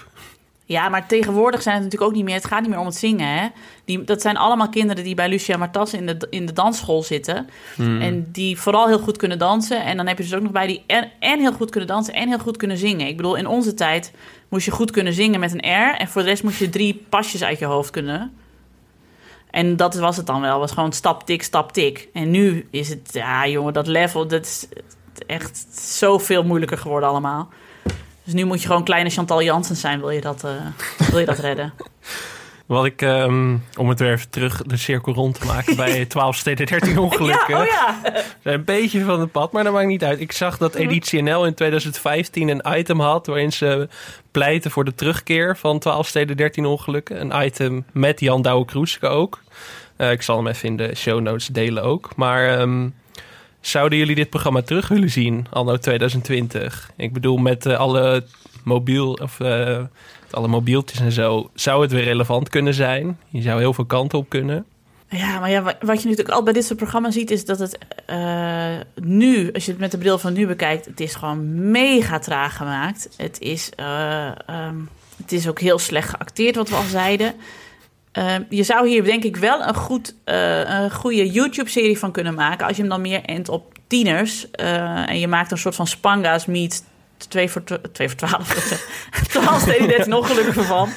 Ja, 0.65 0.89
maar 0.89 1.07
tegenwoordig 1.07 1.63
zijn 1.63 1.75
het 1.75 1.85
natuurlijk 1.85 2.11
ook 2.11 2.17
niet 2.17 2.27
meer. 2.27 2.35
Het 2.35 2.45
gaat 2.45 2.61
niet 2.61 2.71
meer 2.71 2.79
om 2.79 2.87
het 2.87 2.95
zingen. 2.95 3.29
Hè? 3.29 3.49
Die, 3.85 4.05
dat 4.05 4.21
zijn 4.21 4.37
allemaal 4.37 4.69
kinderen 4.69 5.05
die 5.05 5.15
bij 5.15 5.29
Lucia 5.29 5.57
Martas 5.57 5.93
in 5.93 6.07
de, 6.07 6.27
in 6.31 6.47
de 6.47 6.53
dansschool 6.53 7.03
zitten. 7.03 7.49
En 7.79 8.29
die 8.33 8.59
vooral 8.61 8.87
heel 8.87 8.99
goed 8.99 9.17
kunnen 9.17 9.39
dansen. 9.39 9.85
En 9.85 9.97
dan 9.97 10.07
heb 10.07 10.17
je 10.17 10.23
dus 10.23 10.35
ook 10.35 10.43
nog 10.43 10.53
bij 10.53 10.67
die 10.67 10.83
en, 10.87 11.11
en 11.19 11.41
heel 11.41 11.53
goed 11.53 11.71
kunnen 11.71 11.89
dansen 11.89 12.15
en 12.15 12.29
heel 12.29 12.39
goed 12.39 12.57
kunnen 12.57 12.77
zingen. 12.77 13.07
Ik 13.07 13.17
bedoel, 13.17 13.35
in 13.35 13.47
onze 13.47 13.75
tijd 13.75 14.13
moest 14.49 14.65
je 14.65 14.71
goed 14.71 14.91
kunnen 14.91 15.13
zingen 15.13 15.41
met 15.41 15.53
een 15.53 15.91
R. 15.91 15.95
En 15.99 16.09
voor 16.09 16.23
de 16.23 16.29
rest 16.29 16.43
moest 16.43 16.59
je 16.59 16.69
drie 16.69 17.05
pasjes 17.09 17.43
uit 17.45 17.59
je 17.59 17.65
hoofd 17.65 17.91
kunnen. 17.91 18.33
En 19.57 19.77
dat 19.77 19.95
was 19.95 20.17
het 20.17 20.27
dan 20.27 20.41
wel. 20.41 20.59
was 20.59 20.73
gewoon 20.73 20.93
stap, 20.93 21.27
tik, 21.27 21.43
stap, 21.43 21.73
tik. 21.73 22.09
En 22.13 22.31
nu 22.31 22.69
is 22.71 22.89
het, 22.89 23.09
ja 23.13 23.47
jongen, 23.47 23.73
dat 23.73 23.87
level, 23.87 24.27
dat 24.27 24.45
is 24.45 24.69
echt 25.27 25.67
zoveel 25.79 26.45
moeilijker 26.45 26.79
geworden 26.79 27.09
allemaal. 27.09 27.49
Dus 28.25 28.35
nu 28.35 28.45
moet 28.45 28.61
je 28.61 28.67
gewoon 28.67 28.85
kleine 28.85 29.11
Chantal 29.11 29.43
Jansen 29.43 29.77
zijn, 29.77 30.01
wil 30.01 30.11
je 30.11 30.21
dat, 30.21 30.45
eh, 30.45 30.51
wil 31.11 31.19
je 31.19 31.27
dat 31.27 31.39
redden. 31.39 31.73
Wat 32.67 32.85
ik, 32.85 33.03
ehm, 33.03 33.57
om 33.77 33.89
het 33.89 33.99
weer 33.99 34.13
even 34.13 34.31
terug 34.31 34.63
de 34.63 34.77
cirkel 34.77 35.13
rond 35.13 35.41
te 35.41 35.47
maken 35.47 35.77
bij 35.77 36.05
12 36.07 36.37
steden 36.37 36.67
13 36.67 36.99
ongelukken. 36.99 37.57
Ja, 37.57 37.61
oh 37.61 37.67
ja. 37.67 38.01
Zijn 38.43 38.55
een 38.55 38.65
beetje 38.65 39.05
van 39.05 39.21
het 39.21 39.33
pad, 39.33 39.53
maar 39.53 39.65
dat 39.65 39.73
maakt 39.73 39.87
niet 39.87 40.05
uit. 40.05 40.21
Ik 40.21 40.33
zag 40.33 40.59
dat 40.59 40.75
Editie 40.75 41.23
NL 41.23 41.47
in 41.47 41.55
2015 41.55 42.49
een 42.49 42.79
item 42.79 43.01
had 43.01 43.27
waarin 43.27 43.53
ze 43.53 43.89
pleiten 44.31 44.71
voor 44.71 44.85
de 44.85 44.95
terugkeer 44.95 45.57
van 45.57 45.79
12 45.79 46.07
steden 46.07 46.37
13 46.37 46.67
ongelukken. 46.67 47.21
Een 47.21 47.47
item 47.47 47.85
met 47.93 48.21
Jan 48.21 48.43
Douwe 48.43 48.65
Kroeske 48.65 49.07
ook. 49.07 49.43
Eh, 49.97 50.11
ik 50.11 50.23
zal 50.23 50.37
hem 50.37 50.47
even 50.47 50.69
in 50.69 50.77
de 50.77 50.95
show 50.95 51.21
notes 51.21 51.47
delen 51.47 51.83
ook. 51.83 52.17
Maar 52.17 52.59
ehm, 52.59 52.89
zouden 53.61 53.99
jullie 53.99 54.15
dit 54.15 54.31
programma 54.31 54.63
terug 54.63 54.89
willen 54.89 55.11
zien 55.11 55.47
anno 55.51 55.77
2020? 55.77 56.91
Ik 56.97 57.13
bedoel 57.13 57.37
met 57.37 57.67
eh, 57.67 57.79
alle 57.79 58.25
mobiel 58.67 59.13
of 59.23 59.41
eh, 59.41 59.79
alle 60.31 60.49
mobieltjes 60.49 61.01
en 61.01 61.13
zo, 61.13 61.51
zou 61.55 61.83
het 61.83 61.93
weer 61.93 62.05
relevant 62.05 62.49
kunnen 62.49 62.75
zijn? 62.75 63.19
Je 63.29 63.43
zou 63.43 63.59
heel 63.59 63.73
veel 63.73 63.85
kanten 63.85 64.19
op 64.19 64.29
kunnen. 64.29 64.65
Ja, 65.09 65.39
maar 65.41 65.51
ja, 65.51 65.63
wa- 65.63 65.77
wat 65.81 66.03
je 66.03 66.09
natuurlijk 66.09 66.29
altijd 66.29 66.45
bij 66.45 66.53
dit 66.53 66.65
soort 66.65 66.79
programma's 66.79 67.15
ziet, 67.15 67.31
is 67.31 67.45
dat 67.45 67.59
het 67.59 67.79
eh, 68.07 68.75
nu, 68.95 69.53
als 69.53 69.65
je 69.65 69.71
het 69.71 69.81
met 69.81 69.91
de 69.91 69.99
bril 69.99 70.19
van 70.19 70.33
nu 70.33 70.47
bekijkt, 70.47 70.87
het 70.87 71.01
is 71.01 71.15
gewoon 71.15 71.71
mega 71.71 72.19
traag 72.19 72.57
gemaakt. 72.57 73.09
Het 73.17 73.41
is, 73.41 73.71
eh, 73.77 74.27
ehm, 74.47 74.77
het 75.17 75.33
is 75.33 75.49
ook 75.49 75.61
heel 75.61 75.79
slecht 75.79 76.09
geacteerd, 76.09 76.57
wat 76.57 76.69
we 76.69 76.75
al 76.77 76.83
zeiden. 76.83 77.35
Ehm, 78.13 78.43
je 78.49 78.63
zou 78.63 78.89
hier 78.89 79.05
denk 79.05 79.25
ik 79.25 79.37
wel 79.37 79.63
een, 79.67 79.75
goed, 79.75 80.15
een 80.25 80.91
goede 80.91 81.31
YouTube-serie 81.31 81.99
van 81.99 82.13
kunnen 82.13 82.35
maken. 82.35 82.67
Als 82.67 82.77
je 82.77 82.83
hem 82.83 82.91
dan 82.91 83.01
meer 83.01 83.23
endt 83.25 83.49
op 83.49 83.75
tieners. 83.87 84.51
en 84.51 85.19
je 85.19 85.29
maakt 85.29 85.51
een 85.51 85.59
soort 85.59 85.75
van 85.75 85.87
Spanga's 85.87 86.47
meet 86.47 86.85
2 87.17 87.51
voor, 87.51 87.65
tw- 87.65 87.75
2 87.93 88.09
voor 88.09 88.17
12. 88.17 88.49
12 89.29 89.61
steden 89.69 89.89
13 89.89 90.15
ongelukken 90.15 90.65
van. 90.65 90.89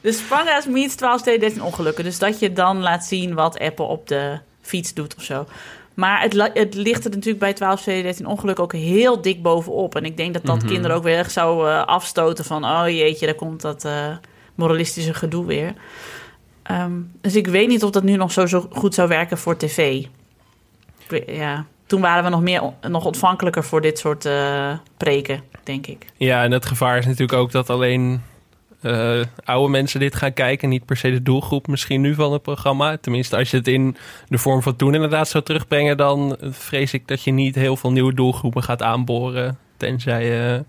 Dus 0.00 0.18
Spanga's 0.18 0.66
meets 0.66 0.94
12 0.94 1.20
steden 1.20 1.40
13 1.40 1.62
ongelukken. 1.62 2.04
Dus 2.04 2.18
dat 2.18 2.38
je 2.38 2.52
dan 2.52 2.80
laat 2.80 3.04
zien 3.04 3.34
wat 3.34 3.58
Apple 3.58 3.84
op 3.84 4.08
de 4.08 4.38
fiets 4.60 4.94
doet 4.94 5.14
of 5.16 5.22
zo. 5.22 5.46
Maar 5.94 6.22
het, 6.22 6.50
het 6.54 6.74
ligt 6.74 7.04
er 7.04 7.10
natuurlijk 7.10 7.38
bij 7.38 7.52
12 7.52 7.80
steden 7.80 8.02
13 8.02 8.26
ongelukken 8.26 8.64
ook 8.64 8.72
heel 8.72 9.20
dik 9.22 9.42
bovenop. 9.42 9.94
En 9.94 10.04
ik 10.04 10.16
denk 10.16 10.34
dat 10.34 10.46
dat 10.46 10.64
kinderen 10.64 10.96
ook 10.96 11.02
weer 11.02 11.18
echt 11.18 11.32
zou 11.32 11.68
eh, 11.68 11.84
afstoten 11.84 12.44
van... 12.44 12.64
oh 12.64 12.84
jeetje, 12.86 13.26
daar 13.26 13.34
komt 13.34 13.60
dat 13.60 13.84
eh, 13.84 14.16
moralistische 14.54 15.14
gedoe 15.14 15.46
weer. 15.46 15.74
Ehm, 16.62 16.92
dus 17.20 17.34
ik 17.34 17.46
weet 17.46 17.68
niet 17.68 17.84
of 17.84 17.90
dat 17.90 18.02
nu 18.02 18.16
nog 18.16 18.32
zo, 18.32 18.46
zo 18.46 18.68
goed 18.70 18.94
zou 18.94 19.08
werken 19.08 19.38
voor 19.38 19.56
tv. 19.56 20.04
Ja, 21.26 21.66
toen 21.92 22.00
waren 22.00 22.24
we 22.24 22.30
nog, 22.30 22.40
meer, 22.40 22.62
nog 22.88 23.04
ontvankelijker 23.04 23.64
voor 23.64 23.80
dit 23.80 23.98
soort 23.98 24.24
eh, 24.24 24.72
preken, 24.96 25.42
denk 25.62 25.86
ik. 25.86 26.06
Ja, 26.16 26.44
en 26.44 26.50
het 26.52 26.66
gevaar 26.66 26.98
is 26.98 27.06
natuurlijk 27.06 27.38
ook 27.38 27.52
dat 27.52 27.70
alleen 27.70 28.22
eh, 28.80 29.20
oude 29.44 29.70
mensen 29.70 30.00
dit 30.00 30.14
gaan 30.14 30.32
kijken. 30.32 30.68
Niet 30.68 30.84
per 30.84 30.96
se 30.96 31.10
de 31.10 31.22
doelgroep 31.22 31.66
misschien 31.66 32.00
nu 32.00 32.14
van 32.14 32.32
het 32.32 32.42
programma. 32.42 32.96
Tenminste, 32.96 33.36
als 33.36 33.50
je 33.50 33.56
het 33.56 33.68
in 33.68 33.96
de 34.28 34.38
vorm 34.38 34.62
van 34.62 34.76
toen 34.76 34.94
inderdaad 34.94 35.28
zou 35.28 35.44
terugbrengen... 35.44 35.96
dan 35.96 36.36
vrees 36.40 36.92
ik 36.92 37.08
dat 37.08 37.22
je 37.22 37.30
niet 37.30 37.54
heel 37.54 37.76
veel 37.76 37.92
nieuwe 37.92 38.14
doelgroepen 38.14 38.62
gaat 38.62 38.82
aanboren. 38.82 39.58
Tenzij, 39.76 40.54
eh, 40.54 40.60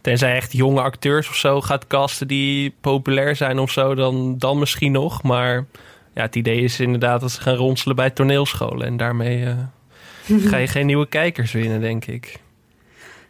tenzij 0.00 0.36
echt 0.36 0.52
jonge 0.52 0.80
acteurs 0.80 1.28
of 1.28 1.36
zo 1.36 1.60
gaat 1.60 1.86
casten 1.86 2.28
die 2.28 2.74
populair 2.80 3.36
zijn 3.36 3.58
of 3.58 3.70
zo. 3.70 3.94
Dan, 3.94 4.38
dan 4.38 4.58
misschien 4.58 4.92
nog. 4.92 5.22
Maar 5.22 5.64
ja, 6.14 6.22
het 6.22 6.36
idee 6.36 6.60
is 6.60 6.80
inderdaad 6.80 7.20
dat 7.20 7.32
ze 7.32 7.40
gaan 7.40 7.56
ronselen 7.56 7.96
bij 7.96 8.10
toneelscholen. 8.10 8.86
En 8.86 8.96
daarmee 8.96 9.46
ga 10.50 10.56
je 10.56 10.66
geen 10.66 10.86
nieuwe 10.86 11.08
kijkers 11.08 11.52
winnen, 11.52 11.80
denk 11.80 12.04
ik. 12.06 12.42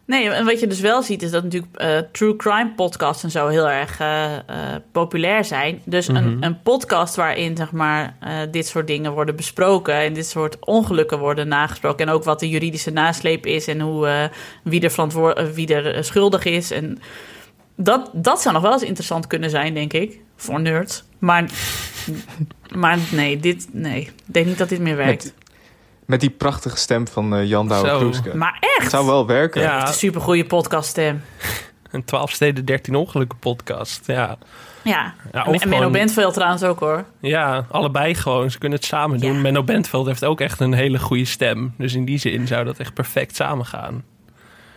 Nee, 0.07 0.29
en 0.29 0.45
wat 0.45 0.59
je 0.59 0.67
dus 0.67 0.79
wel 0.79 1.01
ziet 1.01 1.21
is 1.21 1.31
dat 1.31 1.43
natuurlijk 1.43 1.75
eh, 1.75 1.97
true 2.11 2.35
crime 2.35 2.71
podcasts 2.75 3.23
en 3.23 3.31
zo 3.31 3.47
heel 3.47 3.69
erg 3.69 3.99
eh, 3.99 4.35
eh, 4.35 4.41
populair 4.91 5.45
zijn. 5.45 5.81
Dus 5.85 6.07
een, 6.07 6.33
Mhm. 6.33 6.43
een 6.43 6.61
podcast 6.61 7.15
waarin 7.15 7.57
zeg 7.57 7.71
maar 7.71 8.15
dit 8.51 8.67
soort 8.67 8.87
dingen 8.87 9.11
worden 9.11 9.35
besproken 9.35 9.93
en 9.95 10.13
dit 10.13 10.27
soort 10.27 10.57
ongelukken 10.65 11.19
worden 11.19 11.47
nagesproken 11.47 12.07
en 12.07 12.13
ook 12.13 12.23
wat 12.23 12.39
de 12.39 12.49
juridische 12.49 12.91
nasleep 12.91 13.45
is 13.45 13.67
en 13.67 13.79
hoe 13.79 14.29
wie 14.63 14.81
er 14.81 14.91
verantwoor- 14.91 15.33
eh, 15.33 15.45
wie 15.45 15.73
er 15.75 16.03
schuldig 16.03 16.43
is 16.45 16.71
en 16.71 16.99
dat, 17.75 18.09
dat 18.13 18.41
zou 18.41 18.53
nog 18.53 18.63
wel 18.63 18.73
eens 18.73 18.83
interessant 18.83 19.27
kunnen 19.27 19.49
zijn, 19.49 19.73
denk 19.73 19.93
ik, 19.93 20.19
voor 20.35 20.61
nerds. 20.61 21.03
Maar, 21.19 21.45
maar 22.75 22.97
nee, 23.11 23.39
dit 23.39 23.67
nee, 23.71 24.01
ik 24.01 24.11
denk 24.25 24.45
niet 24.45 24.57
dat 24.57 24.69
dit 24.69 24.79
meer 24.79 24.95
werkt. 24.95 25.23
Met, 25.23 25.33
met 26.05 26.19
die 26.19 26.29
prachtige 26.29 26.77
stem 26.77 27.07
van 27.07 27.35
eh, 27.35 27.45
Jan 27.47 27.67
Douwe. 27.67 27.97
Kroeske. 27.97 28.37
Maar 28.37 28.57
Het 28.59 28.79
echt, 28.79 28.91
zou 28.91 29.05
wel 29.05 29.27
werken. 29.27 29.61
Ja. 29.61 29.87
een 29.87 29.93
supergoeie 29.93 30.45
podcaststem. 30.45 31.23
Een 31.91 32.03
12 32.03 32.31
steden 32.31 32.65
13 32.65 32.95
ongelukken 32.95 33.39
podcast. 33.39 34.03
Ja, 34.05 34.37
Ja, 34.83 35.13
Ja, 35.33 35.45
en, 35.45 35.69
Menno 35.69 35.89
Bentveld 35.89 36.33
trouwens 36.33 36.63
ook 36.63 36.79
hoor. 36.79 37.05
ja 37.19 37.65
allebei 37.71 38.15
gewoon. 38.15 38.51
Ze 38.51 38.57
kunnen 38.57 38.77
het 38.77 38.87
samen 38.87 39.19
doen. 39.19 39.33
Ja. 39.33 39.39
Menno 39.39 39.63
Bentveld 39.63 40.05
heeft 40.05 40.25
ook 40.25 40.41
echt 40.41 40.59
een 40.59 40.73
hele 40.73 40.99
goede 40.99 41.25
stem. 41.25 41.73
Dus 41.77 41.93
in 41.93 42.05
die 42.05 42.17
zin 42.17 42.47
zou 42.47 42.65
dat 42.65 42.77
echt 42.77 42.93
perfect 42.93 43.35
samengaan. 43.35 44.03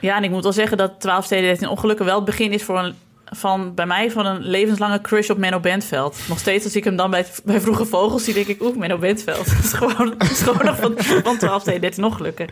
Ja, 0.01 0.17
en 0.17 0.25
ik 0.25 0.31
moet 0.31 0.43
wel 0.43 0.53
zeggen 0.53 0.77
dat 0.77 1.01
12 1.01 1.25
steden 1.25 1.45
13 1.45 1.69
ongelukken 1.69 2.05
wel 2.05 2.17
het 2.17 2.25
begin 2.25 2.53
is 2.53 2.63
voor 2.63 2.79
een, 2.79 2.95
van, 3.31 3.75
bij 3.75 3.87
mij 3.87 4.11
van 4.11 4.27
een 4.27 4.41
levenslange 4.43 5.01
crush 5.01 5.29
op 5.31 5.39
Menno 5.39 5.61
Bentveld. 5.61 6.19
Nog 6.29 6.39
steeds 6.39 6.65
als 6.65 6.77
ik 6.77 6.85
hem 6.85 6.97
dan 6.97 7.11
bij, 7.11 7.27
bij 7.45 7.61
Vroege 7.61 7.85
Vogels 7.85 8.25
zie, 8.25 8.35
denk 8.35 8.47
ik, 8.47 8.63
oeh, 8.63 8.77
Menno 8.77 8.99
Bentveld. 8.99 9.47
Dat 9.57 9.65
is 9.65 9.73
gewoon, 9.73 10.15
dat 10.19 10.31
is 10.31 10.41
gewoon 10.43 10.65
nog 10.65 10.77
van, 10.77 10.95
van 11.23 11.39
12 11.39 11.61
steden 11.63 11.81
13 11.81 12.05
ongelukken. 12.05 12.49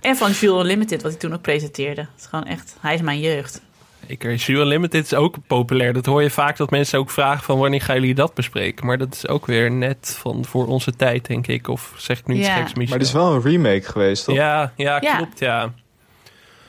En 0.00 0.16
van 0.16 0.30
Jules 0.30 0.60
Unlimited, 0.60 1.02
wat 1.02 1.10
hij 1.10 1.20
toen 1.20 1.32
ook 1.34 1.40
presenteerde. 1.42 2.00
Het 2.00 2.10
is 2.20 2.26
gewoon 2.26 2.44
echt, 2.44 2.76
hij 2.80 2.94
is 2.94 3.00
mijn 3.00 3.20
jeugd. 3.20 3.62
Ik 4.06 4.22
Jules 4.22 4.48
Unlimited 4.48 5.04
is 5.04 5.14
ook 5.14 5.36
populair. 5.46 5.92
Dat 5.92 6.06
hoor 6.06 6.22
je 6.22 6.30
vaak 6.30 6.56
dat 6.56 6.70
mensen 6.70 6.98
ook 6.98 7.10
vragen 7.10 7.44
van 7.44 7.58
wanneer 7.58 7.80
gaan 7.80 7.94
jullie 7.94 8.14
dat 8.14 8.34
bespreken. 8.34 8.86
Maar 8.86 8.98
dat 8.98 9.14
is 9.14 9.28
ook 9.28 9.46
weer 9.46 9.70
net 9.70 10.16
van 10.20 10.44
voor 10.44 10.66
onze 10.66 10.96
tijd, 10.96 11.26
denk 11.26 11.46
ik. 11.46 11.68
Of 11.68 11.92
zeg 11.96 12.18
ik 12.18 12.26
nu 12.26 12.34
iets 12.34 12.46
Ja. 12.46 12.54
geks, 12.54 12.74
Michel? 12.74 12.88
Maar 12.88 12.98
het 12.98 13.06
is 13.06 13.12
wel 13.12 13.34
een 13.34 13.42
remake 13.42 13.82
geweest, 13.82 14.24
toch? 14.24 14.34
Ja, 14.34 14.72
ja, 14.76 14.98
Ja. 15.00 15.16
klopt, 15.16 15.38
ja. 15.38 15.72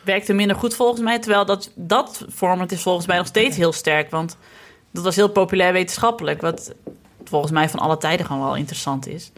Werkte 0.10 0.34
minder 0.34 0.56
goed 0.56 0.76
volgens 0.76 1.02
mij, 1.02 1.20
terwijl 1.20 1.46
dat, 1.46 1.72
dat 1.76 2.26
format 2.34 2.72
is 2.72 2.82
volgens 2.82 3.08
mij 3.08 3.18
nog 3.18 3.28
steeds 3.28 3.58
heel 3.58 3.72
sterk. 3.72 4.12
Want 4.12 4.38
dat 4.92 5.04
was 5.04 5.16
heel 5.16 5.30
populair 5.30 5.74
wetenschappelijk, 5.74 6.42
wat 6.42 6.74
volgens 7.24 7.52
mij 7.52 7.70
van 7.70 7.80
alle 7.80 7.98
tijden 7.98 8.26
gewoon 8.26 8.42
wel 8.42 8.56
interessant 8.56 9.08
is. 9.08 9.32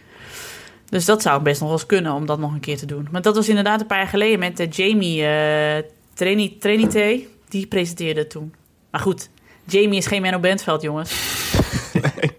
Dus 0.89 1.05
dat 1.05 1.21
zou 1.21 1.41
best 1.41 1.59
nog 1.59 1.69
wel 1.69 1.77
eens 1.77 1.87
kunnen 1.87 2.13
om 2.13 2.25
dat 2.25 2.39
nog 2.39 2.53
een 2.53 2.59
keer 2.59 2.77
te 2.77 2.85
doen. 2.85 3.07
Maar 3.11 3.21
dat 3.21 3.35
was 3.35 3.49
inderdaad 3.49 3.81
een 3.81 3.87
paar 3.87 3.97
jaar 3.97 4.07
geleden 4.07 4.39
met 4.39 4.59
eh, 4.59 4.69
Jamie 4.69 5.25
eh 5.25 5.83
Trini- 6.13 6.57
Trinité. 6.59 7.19
Die 7.49 7.67
presenteerde 7.67 8.27
toen. 8.27 8.53
Maar 8.91 9.01
goed, 9.01 9.29
Jamie 9.65 9.97
is 9.97 10.05
geen 10.07 10.21
Menno 10.21 10.39
Bentveld, 10.39 10.81
jongens. 10.81 11.11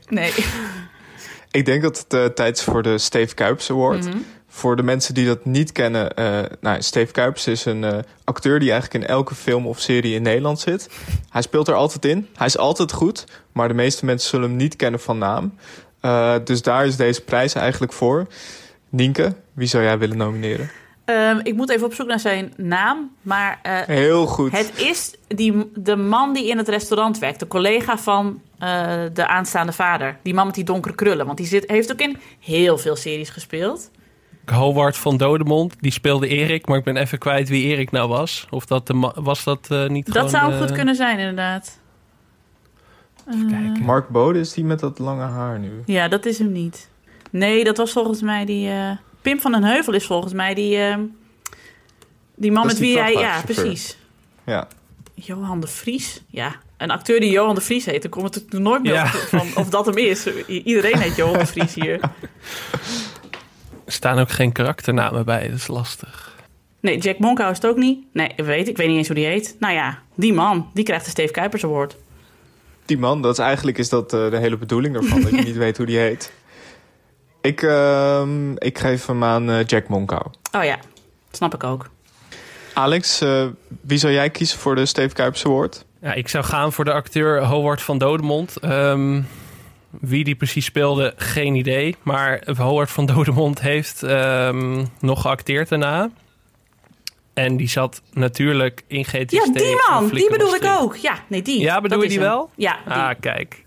Nee. 0.08 0.32
Ik 1.50 1.64
denk 1.64 1.82
dat 1.82 1.98
het 1.98 2.14
eh, 2.14 2.24
tijd 2.24 2.56
is 2.58 2.64
voor 2.64 2.82
de 2.82 2.98
Steve 2.98 3.34
Kuips 3.34 3.70
Award. 3.70 4.04
Mhm. 4.04 4.16
Voor 4.54 4.76
de 4.76 4.82
mensen 4.82 5.14
die 5.14 5.26
dat 5.26 5.44
niet 5.44 5.72
kennen, 5.72 6.16
eh 6.16 6.40
nou, 6.60 6.82
Steve 6.82 7.12
Kuips 7.12 7.46
is 7.46 7.64
een 7.64 7.84
eh, 7.84 7.98
acteur 8.24 8.58
die 8.58 8.70
eigenlijk 8.70 9.04
in 9.04 9.10
elke 9.10 9.34
film 9.34 9.66
of 9.66 9.78
serie 9.78 10.14
in 10.14 10.22
Nederland 10.22 10.60
zit. 10.60 10.88
Hij 11.30 11.42
speelt 11.42 11.68
er 11.68 11.74
altijd 11.74 12.04
in. 12.04 12.28
Hij 12.34 12.46
is 12.46 12.58
altijd 12.58 12.92
goed, 12.92 13.24
maar 13.52 13.68
de 13.68 13.74
meeste 13.74 14.04
mensen 14.04 14.28
zullen 14.28 14.48
hem 14.48 14.56
niet 14.56 14.76
kennen 14.76 15.00
van 15.00 15.18
naam. 15.18 15.54
Eh, 16.00 16.34
dus 16.44 16.62
daar 16.62 16.86
is 16.86 16.96
deze 16.96 17.22
prijs 17.22 17.54
eigenlijk 17.54 17.92
voor. 17.92 18.26
Nienke, 18.88 19.34
wie 19.52 19.66
zou 19.66 19.82
jij 19.82 19.98
willen 19.98 20.16
nomineren? 20.16 20.70
Ehm, 21.04 21.40
ik 21.42 21.54
moet 21.54 21.70
even 21.70 21.86
op 21.86 21.94
zoek 21.94 22.06
naar 22.06 22.20
zijn 22.20 22.52
naam. 22.56 23.10
Maar 23.22 23.58
Heel 23.86 24.26
goed. 24.26 24.52
Het 24.52 24.72
is 24.76 25.14
die, 25.28 25.70
de 25.74 25.96
man 25.96 26.32
die 26.32 26.48
in 26.48 26.58
het 26.58 26.68
restaurant 26.68 27.18
werkt. 27.18 27.40
De 27.40 27.46
collega 27.46 27.98
van 27.98 28.40
de 29.12 29.26
aanstaande 29.26 29.72
vader. 29.72 30.16
Die 30.22 30.34
man 30.34 30.46
met 30.46 30.54
die 30.54 30.64
donkere 30.64 30.94
krullen. 30.94 31.26
Want 31.26 31.38
die 31.38 31.46
zit, 31.46 31.70
heeft 31.70 31.92
ook 31.92 32.00
in 32.00 32.18
heel 32.40 32.78
veel 32.78 32.96
series 32.96 33.30
gespeeld. 33.30 33.90
Howard 34.46 34.96
van 34.96 35.16
Dodemond, 35.16 35.74
die 35.80 35.92
speelde 35.92 36.28
Erik. 36.28 36.66
Maar 36.66 36.78
ik 36.78 36.84
ben 36.84 36.96
even 36.96 37.18
kwijt 37.18 37.48
wie 37.48 37.64
Erik 37.64 37.90
nou 37.90 38.08
was. 38.08 38.46
Of 38.50 38.66
dat 38.66 38.86
de 38.86 39.12
was 39.14 39.44
dat 39.44 39.66
eh, 39.70 39.86
niet 39.88 40.06
dat 40.06 40.14
gewoon... 40.14 40.30
zou 40.30 40.52
eh, 40.52 40.58
goed 40.60 40.72
kunnen 40.72 40.94
zijn, 40.94 41.18
inderdaad. 41.18 41.78
Eh, 43.26 43.80
Mark 43.82 44.08
Bode 44.08 44.38
is 44.38 44.52
die 44.52 44.64
met 44.64 44.80
dat 44.80 44.98
lange 44.98 45.22
haar 45.24 45.58
nu. 45.58 45.70
ja, 45.86 46.08
dat 46.08 46.24
is 46.26 46.38
hem 46.38 46.52
niet. 46.52 46.88
Nee, 47.30 47.64
dat 47.64 47.76
was 47.76 47.92
volgens 47.92 48.22
mij 48.22 48.44
die... 48.44 48.68
eh, 48.68 48.90
Pim 49.22 49.40
van 49.40 49.52
den 49.52 49.64
Heuvel 49.64 49.92
is 49.92 50.06
volgens 50.06 50.32
mij 50.32 50.54
die... 50.54 50.76
eh, 50.76 50.96
die 52.34 52.52
man 52.52 52.62
Dat 52.62 52.72
met 52.72 52.82
die 52.82 52.92
wie 52.94 53.02
hij... 53.02 53.12
Ja, 53.12 53.40
precies. 53.44 53.96
Ja. 54.46 54.68
Johan 55.14 55.60
de 55.60 55.66
Vries. 55.66 56.22
Ja, 56.26 56.54
een 56.76 56.90
acteur 56.90 57.20
die 57.20 57.30
Johan 57.30 57.54
de 57.54 57.60
Vries 57.60 57.84
heet. 57.84 58.02
Dan 58.02 58.10
komt 58.10 58.34
het 58.34 58.52
er 58.52 58.60
nooit 58.60 58.82
meer 58.82 58.92
Ja. 58.92 59.06
van 59.06 59.46
of 59.54 59.68
dat 59.68 59.86
hem 59.86 59.96
is. 59.96 60.26
Iedereen 60.46 60.98
heet 60.98 61.16
Johan 61.16 61.38
de 61.38 61.46
Vries 61.46 61.74
hier. 61.74 62.00
Er 63.92 63.98
staan 63.98 64.18
ook 64.18 64.30
geen 64.30 64.52
karakternamen 64.52 65.24
bij, 65.24 65.48
dat 65.48 65.56
is 65.56 65.66
lastig. 65.66 66.36
Nee, 66.80 66.98
Jack 66.98 67.18
Monkhouse 67.18 67.56
is 67.56 67.62
het 67.62 67.70
ook 67.70 67.76
niet. 67.76 68.04
Nee, 68.12 68.32
ik 68.36 68.44
weet, 68.44 68.68
ik 68.68 68.76
weet 68.76 68.88
niet 68.88 68.96
eens 68.96 69.06
hoe 69.06 69.16
die 69.16 69.26
heet. 69.26 69.56
Nou 69.58 69.74
ja, 69.74 69.98
die 70.14 70.32
man, 70.32 70.70
die 70.74 70.84
krijgt 70.84 71.04
de 71.04 71.10
Steve 71.10 71.32
Kuipers 71.32 71.64
Award. 71.64 71.96
Die 72.84 72.98
man, 72.98 73.22
dat 73.22 73.32
is 73.32 73.38
eigenlijk 73.38 73.78
is 73.78 73.88
dat 73.88 74.12
eh, 74.12 74.30
de 74.30 74.36
hele 74.36 74.56
bedoeling 74.56 74.96
ervan, 74.96 75.20
dat 75.20 75.30
je 75.30 75.42
niet 75.52 75.56
weet 75.56 75.76
hoe 75.76 75.86
die 75.86 75.98
heet. 75.98 76.32
Ik, 77.40 77.62
ehm, 77.62 78.52
ik 78.52 78.78
geef 78.78 79.06
hem 79.06 79.24
aan 79.24 79.50
eh, 79.50 79.64
Jack 79.66 79.88
Monkou. 79.88 80.26
Oh 80.56 80.64
ja, 80.64 80.78
snap 81.30 81.54
ik 81.54 81.64
ook. 81.64 81.90
Alex, 82.74 83.20
eh, 83.20 83.46
wie 83.80 83.98
zou 83.98 84.12
jij 84.12 84.30
kiezen 84.30 84.58
voor 84.58 84.74
de 84.74 84.86
Steve 84.86 85.14
Kuipers 85.14 85.44
Award? 85.44 85.84
Ja, 86.00 86.12
ik 86.12 86.28
zou 86.28 86.44
gaan 86.44 86.72
voor 86.72 86.84
de 86.84 86.92
acteur 86.92 87.44
Howard 87.44 87.82
van 87.82 87.98
Dodemond. 87.98 88.56
Ehm, 88.56 89.22
wie 90.00 90.24
die 90.24 90.34
precies 90.34 90.64
speelde, 90.64 91.14
geen 91.16 91.54
idee. 91.54 91.96
Maar 92.02 92.42
Howard 92.56 92.90
van 92.90 93.06
Dodemond 93.06 93.60
heeft 93.60 94.02
ehm, 94.02 94.84
nog 95.00 95.20
geacteerd 95.20 95.68
daarna. 95.68 96.10
En 97.34 97.56
die 97.56 97.68
zat 97.68 98.02
natuurlijk 98.12 98.82
in 98.86 99.04
GTST. 99.04 99.30
Ja, 99.30 99.44
die 99.52 99.76
man, 99.88 100.08
die 100.08 100.30
bedoel 100.30 100.54
ik 100.54 100.64
ook. 100.64 100.96
Ja, 100.96 101.14
nee, 101.26 101.42
die. 101.42 101.60
Ja, 101.60 101.80
bedoel 101.80 102.02
je 102.02 102.08
die 102.08 102.18
hem. 102.18 102.28
wel? 102.28 102.50
Ja, 102.56 102.78
die. 102.84 102.94
Ah, 102.94 103.10
kijk. 103.20 103.64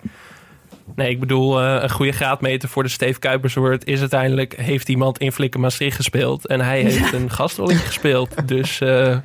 Nee, 0.95 1.09
ik 1.09 1.19
bedoel, 1.19 1.61
eh, 1.61 1.81
een 1.81 1.89
goede 1.89 2.11
graadmeter 2.11 2.69
voor 2.69 2.83
de 2.83 2.89
Steve 2.89 3.19
Kuipers 3.19 3.55
is 3.83 3.99
uiteindelijk... 3.99 4.55
heeft 4.55 4.89
iemand 4.89 5.17
in 5.17 5.31
Flikker 5.31 5.59
Maastricht 5.59 5.95
gespeeld... 5.95 6.47
en 6.47 6.61
hij 6.61 6.81
heeft 6.81 7.13
een 7.13 7.31
gastrolletje 7.31 7.85
gespeeld. 7.91 8.47
Dus, 8.47 8.81
eh, 8.81 9.17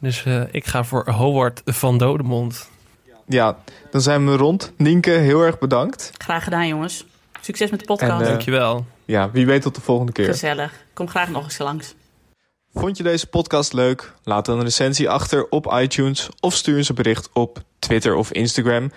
dus 0.00 0.24
eh, 0.24 0.42
ik 0.50 0.66
ga 0.66 0.84
voor 0.84 1.10
Howard 1.10 1.62
van 1.64 1.98
Dodemond. 1.98 2.70
Ja, 3.28 3.56
dan 3.90 4.00
zijn 4.00 4.26
we 4.26 4.36
rond. 4.36 4.72
Nienke, 4.76 5.10
heel 5.10 5.42
erg 5.42 5.58
bedankt. 5.58 6.10
Graag 6.18 6.44
gedaan, 6.44 6.68
jongens. 6.68 7.06
Succes 7.40 7.70
met 7.70 7.80
de 7.80 7.86
podcast. 7.86 8.12
En, 8.12 8.20
eh, 8.20 8.26
Dankjewel. 8.26 8.86
Ja, 9.04 9.30
wie 9.30 9.46
weet 9.46 9.62
tot 9.62 9.74
de 9.74 9.80
volgende 9.80 10.12
keer. 10.12 10.24
Gezellig. 10.24 10.72
Kom 10.92 11.08
graag 11.08 11.28
nog 11.28 11.44
eens 11.44 11.58
langs. 11.58 11.94
Vond 12.74 12.96
je 12.96 13.02
deze 13.02 13.26
podcast 13.26 13.72
leuk? 13.72 14.12
Laat 14.24 14.44
dan 14.44 14.58
een 14.58 14.64
recensie 14.64 15.10
achter 15.10 15.46
op 15.50 15.74
iTunes 15.80 16.28
of 16.40 16.54
stuur 16.54 16.76
ons 16.76 16.88
een 16.88 16.94
bericht 16.94 17.28
op 17.32 17.62
Twitter 17.78 18.14
of 18.14 18.32
Instagram 18.32 18.90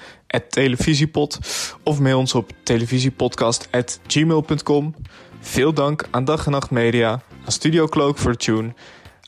televisiepod 0.50 1.40
of 1.84 2.00
mail 2.00 2.18
ons 2.18 2.36
op 2.36 2.52
televisiepodcast@gmail.com. 2.64 4.96
Veel 5.40 5.74
dank 5.74 6.08
aan 6.12 6.26
Dag 6.26 6.46
en 6.46 6.52
Nacht 6.52 6.70
Media, 6.70 7.22
aan 7.46 7.52
Studio 7.52 7.88
Cloak 7.88 8.18
voor 8.18 8.32
de 8.32 8.38
tune, 8.38 8.74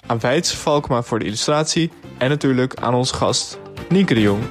aan 0.07 0.19
Weidse 0.19 0.57
Valkma 0.57 1.01
voor 1.01 1.19
de 1.19 1.25
illustratie 1.25 1.91
en 2.17 2.29
natuurlijk 2.29 2.75
aan 2.75 2.93
onze 2.93 3.13
gast 3.13 3.57
Nienke 3.89 4.13
de 4.13 4.21
Jong. 4.21 4.43